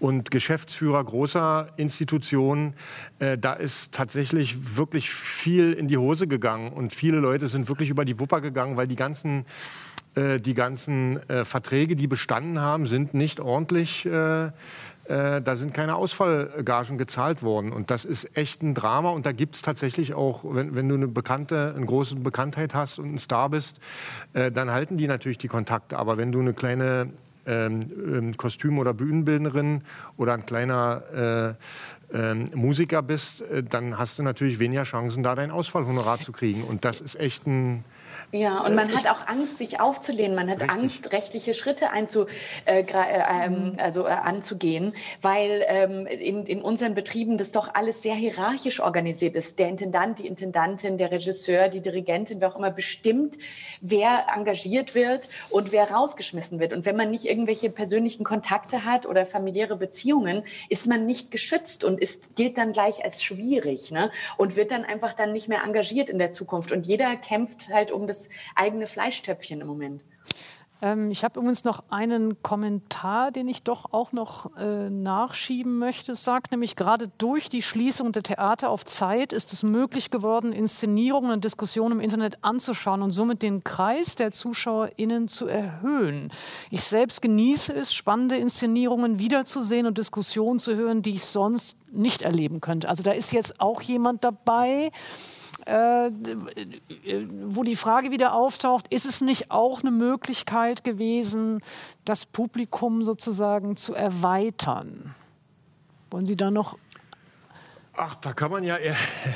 und 0.00 0.30
Geschäftsführer 0.30 1.02
großer 1.02 1.68
Institutionen, 1.76 2.74
äh, 3.20 3.38
da 3.38 3.54
ist 3.54 3.92
tatsächlich 3.92 4.76
wirklich 4.76 5.10
viel 5.10 5.72
in 5.72 5.88
die 5.88 5.96
Hose 5.96 6.26
gegangen. 6.26 6.72
Und 6.72 6.92
viele 6.92 7.18
Leute 7.18 7.48
sind 7.48 7.68
wirklich 7.68 7.90
über 7.90 8.04
die 8.04 8.18
Wupper 8.20 8.40
gegangen, 8.40 8.76
weil 8.76 8.86
die 8.86 8.96
ganzen 8.96 9.46
die 10.16 10.54
ganzen 10.54 11.28
äh, 11.28 11.44
Verträge, 11.44 11.96
die 11.96 12.06
bestanden 12.06 12.60
haben, 12.60 12.86
sind 12.86 13.14
nicht 13.14 13.40
ordentlich. 13.40 14.06
Äh, 14.06 14.50
äh, 15.06 15.42
da 15.42 15.56
sind 15.56 15.74
keine 15.74 15.96
Ausfallgagen 15.96 16.96
gezahlt 16.96 17.42
worden. 17.42 17.72
Und 17.72 17.90
das 17.90 18.04
ist 18.04 18.36
echt 18.36 18.62
ein 18.62 18.74
Drama. 18.74 19.10
Und 19.10 19.26
da 19.26 19.32
gibt 19.32 19.56
es 19.56 19.62
tatsächlich 19.62 20.14
auch, 20.14 20.44
wenn, 20.44 20.74
wenn, 20.74 20.88
du 20.88 20.94
eine 20.94 21.08
bekannte, 21.08 21.74
eine 21.76 21.84
große 21.84 22.16
Bekanntheit 22.16 22.74
hast 22.74 22.98
und 22.98 23.12
ein 23.12 23.18
Star 23.18 23.50
bist, 23.50 23.80
äh, 24.32 24.50
dann 24.50 24.70
halten 24.70 24.96
die 24.96 25.06
natürlich 25.06 25.38
die 25.38 25.48
Kontakte. 25.48 25.98
Aber 25.98 26.16
wenn 26.16 26.32
du 26.32 26.40
eine 26.40 26.54
kleine 26.54 27.10
ähm, 27.46 27.80
ähm 28.14 28.36
Kostüm- 28.38 28.78
oder 28.78 28.94
Bühnenbildnerin 28.94 29.82
oder 30.16 30.32
ein 30.32 30.46
kleiner 30.46 31.56
äh, 32.12 32.16
ähm, 32.16 32.48
Musiker 32.54 33.02
bist, 33.02 33.44
dann 33.68 33.98
hast 33.98 34.18
du 34.18 34.22
natürlich 34.22 34.58
weniger 34.58 34.84
Chancen, 34.84 35.22
da 35.22 35.34
dein 35.34 35.50
Ausfallhonorar 35.50 36.20
zu 36.20 36.32
kriegen. 36.32 36.64
Und 36.64 36.86
das 36.86 37.02
ist 37.02 37.16
echt 37.16 37.46
ein 37.46 37.84
ja, 38.32 38.60
und 38.60 38.74
man 38.74 38.92
hat 38.94 39.06
auch 39.06 39.26
Angst, 39.26 39.58
sich 39.58 39.80
aufzulehnen. 39.80 40.34
Man 40.34 40.50
hat 40.50 40.60
Richtig. 40.60 40.76
Angst, 40.76 41.12
rechtliche 41.12 41.54
Schritte 41.54 41.90
einzu, 41.90 42.26
äh, 42.64 42.80
äh, 42.80 42.86
ähm, 42.92 43.72
mhm. 43.72 43.78
also, 43.78 44.06
äh, 44.06 44.10
anzugehen, 44.10 44.94
weil 45.22 45.64
ähm, 45.68 46.06
in, 46.06 46.44
in 46.46 46.62
unseren 46.62 46.94
Betrieben 46.94 47.38
das 47.38 47.52
doch 47.52 47.74
alles 47.74 48.02
sehr 48.02 48.14
hierarchisch 48.14 48.80
organisiert 48.80 49.36
ist. 49.36 49.58
Der 49.58 49.68
Intendant, 49.68 50.18
die 50.18 50.26
Intendantin, 50.26 50.98
der 50.98 51.12
Regisseur, 51.12 51.68
die 51.68 51.80
Dirigentin, 51.80 52.40
wer 52.40 52.48
auch 52.48 52.56
immer 52.56 52.70
bestimmt, 52.70 53.38
wer 53.80 54.26
engagiert 54.34 54.94
wird 54.94 55.28
und 55.50 55.72
wer 55.72 55.90
rausgeschmissen 55.90 56.58
wird. 56.58 56.72
Und 56.72 56.86
wenn 56.86 56.96
man 56.96 57.10
nicht 57.10 57.26
irgendwelche 57.26 57.70
persönlichen 57.70 58.24
Kontakte 58.24 58.84
hat 58.84 59.06
oder 59.06 59.26
familiäre 59.26 59.76
Beziehungen, 59.76 60.42
ist 60.68 60.86
man 60.86 61.06
nicht 61.06 61.30
geschützt 61.30 61.84
und 61.84 62.00
ist, 62.00 62.36
gilt 62.36 62.58
dann 62.58 62.72
gleich 62.72 63.04
als 63.04 63.22
schwierig 63.22 63.92
ne? 63.92 64.10
und 64.36 64.56
wird 64.56 64.70
dann 64.70 64.84
einfach 64.84 65.14
dann 65.14 65.32
nicht 65.32 65.48
mehr 65.48 65.62
engagiert 65.64 66.10
in 66.10 66.18
der 66.18 66.32
Zukunft. 66.32 66.72
Und 66.72 66.86
jeder 66.86 67.14
kämpft 67.16 67.68
halt 67.68 67.92
um 67.92 68.06
das 68.06 68.23
eigene 68.54 68.86
Fleischtöpfchen 68.86 69.60
im 69.60 69.66
Moment. 69.66 70.02
Ähm, 70.84 71.10
ich 71.10 71.24
habe 71.24 71.40
übrigens 71.40 71.64
noch 71.64 71.84
einen 71.88 72.42
Kommentar, 72.42 73.30
den 73.30 73.48
ich 73.48 73.62
doch 73.62 73.92
auch 73.92 74.12
noch 74.12 74.54
äh, 74.56 74.90
nachschieben 74.90 75.78
möchte. 75.78 76.12
Es 76.12 76.24
sagt 76.24 76.50
nämlich, 76.50 76.76
gerade 76.76 77.10
durch 77.16 77.48
die 77.48 77.62
Schließung 77.62 78.12
der 78.12 78.22
Theater 78.22 78.68
auf 78.68 78.84
Zeit 78.84 79.32
ist 79.32 79.52
es 79.54 79.62
möglich 79.62 80.10
geworden, 80.10 80.52
Inszenierungen 80.52 81.32
und 81.32 81.44
Diskussionen 81.44 81.92
im 81.92 82.00
Internet 82.00 82.38
anzuschauen 82.42 83.00
und 83.00 83.12
somit 83.12 83.42
den 83.42 83.64
Kreis 83.64 84.14
der 84.14 84.32
ZuschauerInnen 84.32 85.28
zu 85.28 85.46
erhöhen. 85.46 86.30
Ich 86.70 86.82
selbst 86.84 87.22
genieße 87.22 87.72
es, 87.72 87.94
spannende 87.94 88.36
Inszenierungen 88.36 89.18
wiederzusehen 89.18 89.86
und 89.86 89.96
Diskussionen 89.96 90.58
zu 90.58 90.76
hören, 90.76 91.00
die 91.00 91.14
ich 91.14 91.24
sonst 91.24 91.76
nicht 91.92 92.20
erleben 92.20 92.60
könnte. 92.60 92.90
Also 92.90 93.02
da 93.02 93.12
ist 93.12 93.32
jetzt 93.32 93.58
auch 93.58 93.80
jemand 93.80 94.22
dabei, 94.22 94.86
äh, 94.86 95.43
wo 95.66 97.62
die 97.62 97.76
Frage 97.76 98.10
wieder 98.10 98.34
auftaucht, 98.34 98.88
ist 98.88 99.06
es 99.06 99.20
nicht 99.20 99.50
auch 99.50 99.80
eine 99.80 99.90
Möglichkeit 99.90 100.84
gewesen, 100.84 101.60
das 102.04 102.26
Publikum 102.26 103.02
sozusagen 103.02 103.76
zu 103.76 103.94
erweitern? 103.94 105.14
Wollen 106.10 106.26
Sie 106.26 106.36
da 106.36 106.50
noch? 106.50 106.76
Ach, 107.96 108.14
da 108.16 108.32
kann 108.32 108.50
man 108.50 108.64
ja 108.64 108.76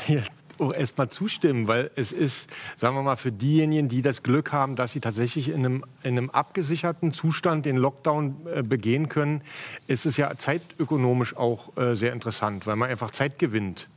auch 0.58 0.72
erstmal 0.72 1.08
zustimmen, 1.08 1.68
weil 1.68 1.90
es 1.94 2.12
ist, 2.12 2.48
sagen 2.76 2.96
wir 2.96 3.02
mal, 3.02 3.16
für 3.16 3.32
diejenigen, 3.32 3.88
die 3.88 4.02
das 4.02 4.22
Glück 4.22 4.52
haben, 4.52 4.76
dass 4.76 4.92
sie 4.92 5.00
tatsächlich 5.00 5.48
in 5.48 5.64
einem, 5.64 5.84
in 6.02 6.18
einem 6.18 6.30
abgesicherten 6.30 7.12
Zustand 7.12 7.66
den 7.66 7.76
Lockdown 7.76 8.36
äh, 8.52 8.62
begehen 8.62 9.08
können, 9.08 9.42
ist 9.86 10.06
es 10.06 10.16
ja 10.16 10.36
zeitökonomisch 10.36 11.36
auch 11.36 11.76
äh, 11.76 11.94
sehr 11.94 12.12
interessant, 12.12 12.66
weil 12.66 12.76
man 12.76 12.90
einfach 12.90 13.12
Zeit 13.12 13.38
gewinnt 13.38 13.88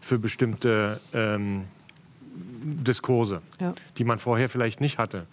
für 0.00 0.18
bestimmte 0.18 1.00
ähm, 1.12 1.64
Diskurse, 2.62 3.42
ja. 3.60 3.74
die 3.96 4.04
man 4.04 4.18
vorher 4.18 4.48
vielleicht 4.48 4.80
nicht 4.80 4.98
hatte. 4.98 5.26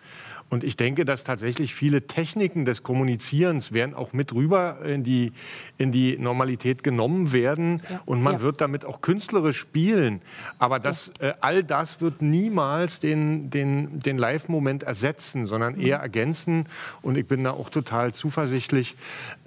Und 0.49 0.63
ich 0.63 0.77
denke, 0.77 1.05
dass 1.05 1.23
tatsächlich 1.23 1.73
viele 1.73 2.05
Techniken 2.05 2.65
des 2.65 2.83
Kommunizierens 2.83 3.73
werden 3.73 3.95
auch 3.95 4.13
mit 4.13 4.31
rüber 4.33 4.77
in 4.85 5.03
die, 5.03 5.33
in 5.79 5.91
die 5.91 6.17
Normalität 6.19 6.83
genommen 6.83 7.33
werden. 7.33 7.81
Ja. 7.89 8.01
Und 8.05 8.21
man 8.21 8.35
ja. 8.35 8.41
wird 8.41 8.61
damit 8.61 8.85
auch 8.85 9.01
künstlerisch 9.01 9.57
spielen. 9.57 10.21
Aber 10.59 10.77
das, 10.77 11.11
äh, 11.19 11.33
all 11.41 11.63
das 11.63 11.99
wird 11.99 12.21
niemals 12.21 12.99
den, 12.99 13.49
den, 13.49 13.97
den 13.99 14.19
Live-Moment 14.19 14.83
ersetzen, 14.83 15.45
sondern 15.45 15.75
mhm. 15.75 15.81
eher 15.81 15.97
ergänzen. 15.97 16.67
Und 17.01 17.17
ich 17.17 17.27
bin 17.27 17.43
da 17.43 17.51
auch 17.51 17.71
total 17.71 18.13
zuversichtlich, 18.13 18.95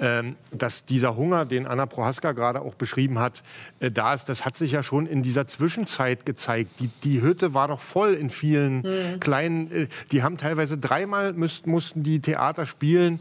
ähm, 0.00 0.34
dass 0.50 0.84
dieser 0.84 1.16
Hunger, 1.16 1.44
den 1.44 1.66
Anna 1.66 1.86
Prohaska 1.86 2.32
gerade 2.32 2.60
auch 2.60 2.74
beschrieben 2.74 3.20
hat, 3.20 3.44
äh, 3.78 3.92
da 3.92 4.14
ist. 4.14 4.28
Das 4.28 4.44
hat 4.44 4.56
sich 4.56 4.72
ja 4.72 4.82
schon 4.82 5.06
in 5.06 5.22
dieser 5.22 5.46
Zwischenzeit 5.46 6.26
gezeigt. 6.26 6.72
Die, 6.80 6.90
die 7.04 7.22
Hütte 7.22 7.54
war 7.54 7.68
doch 7.68 7.80
voll 7.80 8.14
in 8.14 8.30
vielen 8.30 8.78
mhm. 8.78 9.20
kleinen, 9.20 9.70
äh, 9.70 9.86
die 10.10 10.24
haben 10.24 10.36
teilweise 10.36 10.76
dreimal 10.88 11.32
müsst, 11.32 11.66
mussten 11.66 12.02
die 12.02 12.20
Theater 12.20 12.66
spielen. 12.66 13.20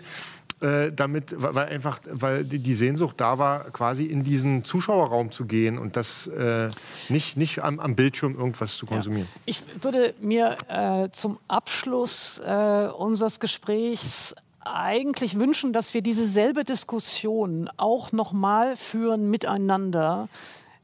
Äh, 0.59 0.91
damit, 0.91 1.35
weil 1.37 1.67
einfach, 1.67 1.99
weil 2.11 2.43
die 2.43 2.73
Sehnsucht 2.73 3.21
da 3.21 3.37
war, 3.37 3.65
quasi 3.65 4.05
in 4.05 4.23
diesen 4.23 4.63
Zuschauerraum 4.63 5.29
zu 5.29 5.45
gehen 5.45 5.77
und 5.77 5.95
das 5.95 6.25
äh, 6.25 6.69
nicht, 7.09 7.37
nicht 7.37 7.63
am, 7.63 7.79
am, 7.79 7.95
Bildschirm 7.95 8.35
irgendwas 8.35 8.75
zu 8.75 8.87
konsumieren. 8.87 9.27
Ja. 9.35 9.41
Ich 9.45 9.61
würde 9.83 10.15
mir 10.19 10.57
äh, 10.67 11.09
zum 11.11 11.37
Abschluss 11.47 12.41
äh, 12.43 12.87
unseres 12.87 13.39
Gesprächs 13.39 14.33
eigentlich 14.65 15.37
wünschen, 15.37 15.73
dass 15.73 15.93
wir 15.93 16.01
diese 16.01 16.25
selbe 16.25 16.63
Diskussion 16.63 17.69
auch 17.77 18.11
noch 18.11 18.33
mal 18.33 18.75
führen 18.75 19.29
miteinander, 19.29 20.27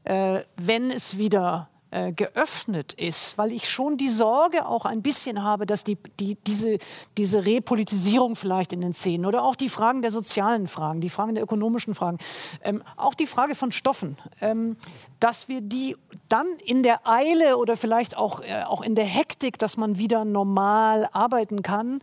äh, 0.04 0.42
wenn 0.56 0.92
es 0.92 1.18
wieder 1.18 1.68
äh, 1.94 2.12
geöffnet 2.12 2.92
ist, 2.94 3.38
weil 3.38 3.52
ich 3.52 3.70
schon 3.70 3.96
die 3.96 4.08
Sorge 4.08 4.66
auch 4.66 4.84
ein 4.84 5.00
bisschen 5.00 5.44
habe, 5.44 5.64
dass 5.64 5.84
die, 5.84 5.96
die, 6.18 6.36
diese, 6.44 6.78
diese 7.16 7.46
Repolitisierung 7.46 8.34
vielleicht 8.34 8.72
in 8.72 8.80
den 8.80 8.92
Szenen 8.92 9.26
oder 9.26 9.44
auch 9.44 9.54
die 9.54 9.68
Fragen 9.68 10.02
der 10.02 10.10
sozialen 10.10 10.66
Fragen, 10.66 11.00
die 11.00 11.08
Fragen 11.08 11.36
der 11.36 11.44
ökonomischen 11.44 11.94
Fragen, 11.94 12.18
ähm, 12.62 12.82
auch 12.96 13.14
die 13.14 13.28
Frage 13.28 13.54
von 13.54 13.70
Stoffen, 13.70 14.16
ähm, 14.40 14.76
dass 15.20 15.48
wir 15.48 15.60
die 15.60 15.96
dann 16.28 16.46
in 16.64 16.82
der 16.82 17.06
Eile 17.08 17.56
oder 17.56 17.76
vielleicht 17.76 18.16
auch, 18.16 18.40
äh, 18.40 18.62
auch 18.64 18.82
in 18.82 18.94
der 18.94 19.04
Hektik, 19.04 19.58
dass 19.58 19.76
man 19.76 19.98
wieder 19.98 20.24
normal 20.24 21.08
arbeiten 21.12 21.62
kann, 21.62 22.00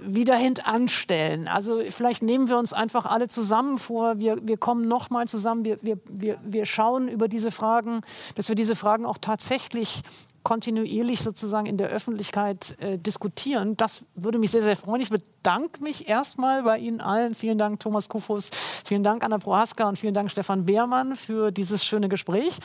wieder 0.00 0.36
hintanstellen. 0.36 1.48
Also 1.48 1.80
vielleicht 1.90 2.22
nehmen 2.22 2.48
wir 2.48 2.58
uns 2.58 2.72
einfach 2.72 3.06
alle 3.06 3.28
zusammen 3.28 3.78
vor, 3.78 4.18
wir, 4.18 4.38
wir 4.46 4.56
kommen 4.56 4.88
nochmal 4.88 5.28
zusammen, 5.28 5.64
wir, 5.64 5.78
wir, 5.82 5.98
wir, 6.08 6.38
wir 6.44 6.64
schauen 6.64 7.08
über 7.08 7.28
diese 7.28 7.50
Fragen, 7.50 8.00
dass 8.34 8.48
wir 8.48 8.56
diese 8.56 8.76
Fragen 8.76 9.06
auch 9.06 9.18
tatsächlich 9.18 10.02
kontinuierlich 10.44 11.22
sozusagen 11.22 11.66
in 11.66 11.78
der 11.78 11.88
Öffentlichkeit 11.88 12.76
äh, 12.78 12.98
diskutieren. 12.98 13.76
Das 13.76 14.04
würde 14.14 14.38
mich 14.38 14.50
sehr, 14.50 14.62
sehr 14.62 14.76
freuen. 14.76 15.00
Ich 15.00 15.10
bedanke 15.10 15.82
mich 15.82 16.08
erstmal 16.08 16.62
bei 16.62 16.78
Ihnen 16.78 17.00
allen. 17.00 17.34
Vielen 17.34 17.58
Dank, 17.58 17.80
Thomas 17.80 18.08
Kufus. 18.08 18.50
Vielen 18.84 19.02
Dank, 19.02 19.24
Anna 19.24 19.38
Prohaska 19.38 19.88
und 19.88 19.98
vielen 19.98 20.14
Dank, 20.14 20.30
Stefan 20.30 20.66
Beermann, 20.66 21.16
für 21.16 21.50
dieses 21.50 21.84
schöne 21.84 22.08
Gespräch. 22.08 22.58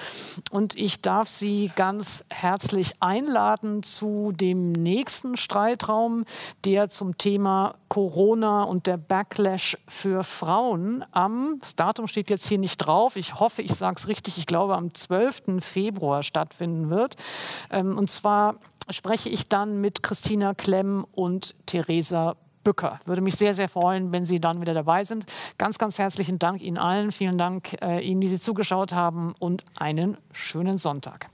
Und 0.51 0.77
ich 0.77 1.01
darf 1.01 1.29
Sie 1.29 1.71
ganz 1.75 2.25
herzlich 2.29 2.91
einladen 2.99 3.81
zu 3.81 4.33
dem 4.33 4.73
nächsten 4.73 5.37
Streitraum, 5.37 6.25
der 6.65 6.89
zum 6.89 7.17
Thema 7.17 7.75
Corona 7.87 8.63
und 8.63 8.87
der 8.87 8.97
Backlash 8.97 9.77
für 9.87 10.23
Frauen 10.23 11.03
am, 11.11 11.57
das 11.61 11.75
Datum 11.75 12.07
steht 12.07 12.29
jetzt 12.29 12.47
hier 12.47 12.59
nicht 12.59 12.77
drauf, 12.77 13.15
ich 13.15 13.39
hoffe, 13.39 13.61
ich 13.61 13.73
sage 13.73 13.95
es 13.97 14.07
richtig, 14.07 14.37
ich 14.37 14.45
glaube 14.45 14.75
am 14.75 14.93
12. 14.93 15.63
Februar 15.63 16.21
stattfinden 16.21 16.89
wird. 16.89 17.15
Ähm, 17.69 17.97
und 17.97 18.09
zwar 18.09 18.55
spreche 18.89 19.29
ich 19.29 19.47
dann 19.49 19.81
mit 19.81 20.03
Christina 20.03 20.53
Klemm 20.53 21.05
und 21.11 21.55
Theresa 21.65 22.35
Bücker. 22.63 22.99
Würde 23.05 23.21
mich 23.21 23.35
sehr, 23.35 23.53
sehr 23.53 23.69
freuen, 23.69 24.11
wenn 24.11 24.25
Sie 24.25 24.39
dann 24.39 24.61
wieder 24.61 24.73
dabei 24.73 25.03
sind. 25.03 25.25
Ganz, 25.57 25.77
ganz 25.77 25.97
herzlichen 25.97 26.39
Dank 26.39 26.61
Ihnen 26.61 26.77
allen. 26.77 27.11
Vielen 27.11 27.37
Dank 27.37 27.81
äh, 27.81 27.99
Ihnen, 27.99 28.21
die 28.21 28.27
Sie 28.27 28.39
zugeschaut 28.39 28.93
haben 28.93 29.33
und 29.39 29.63
einen 29.75 30.17
schönen 30.31 30.77
Sonntag. 30.77 31.27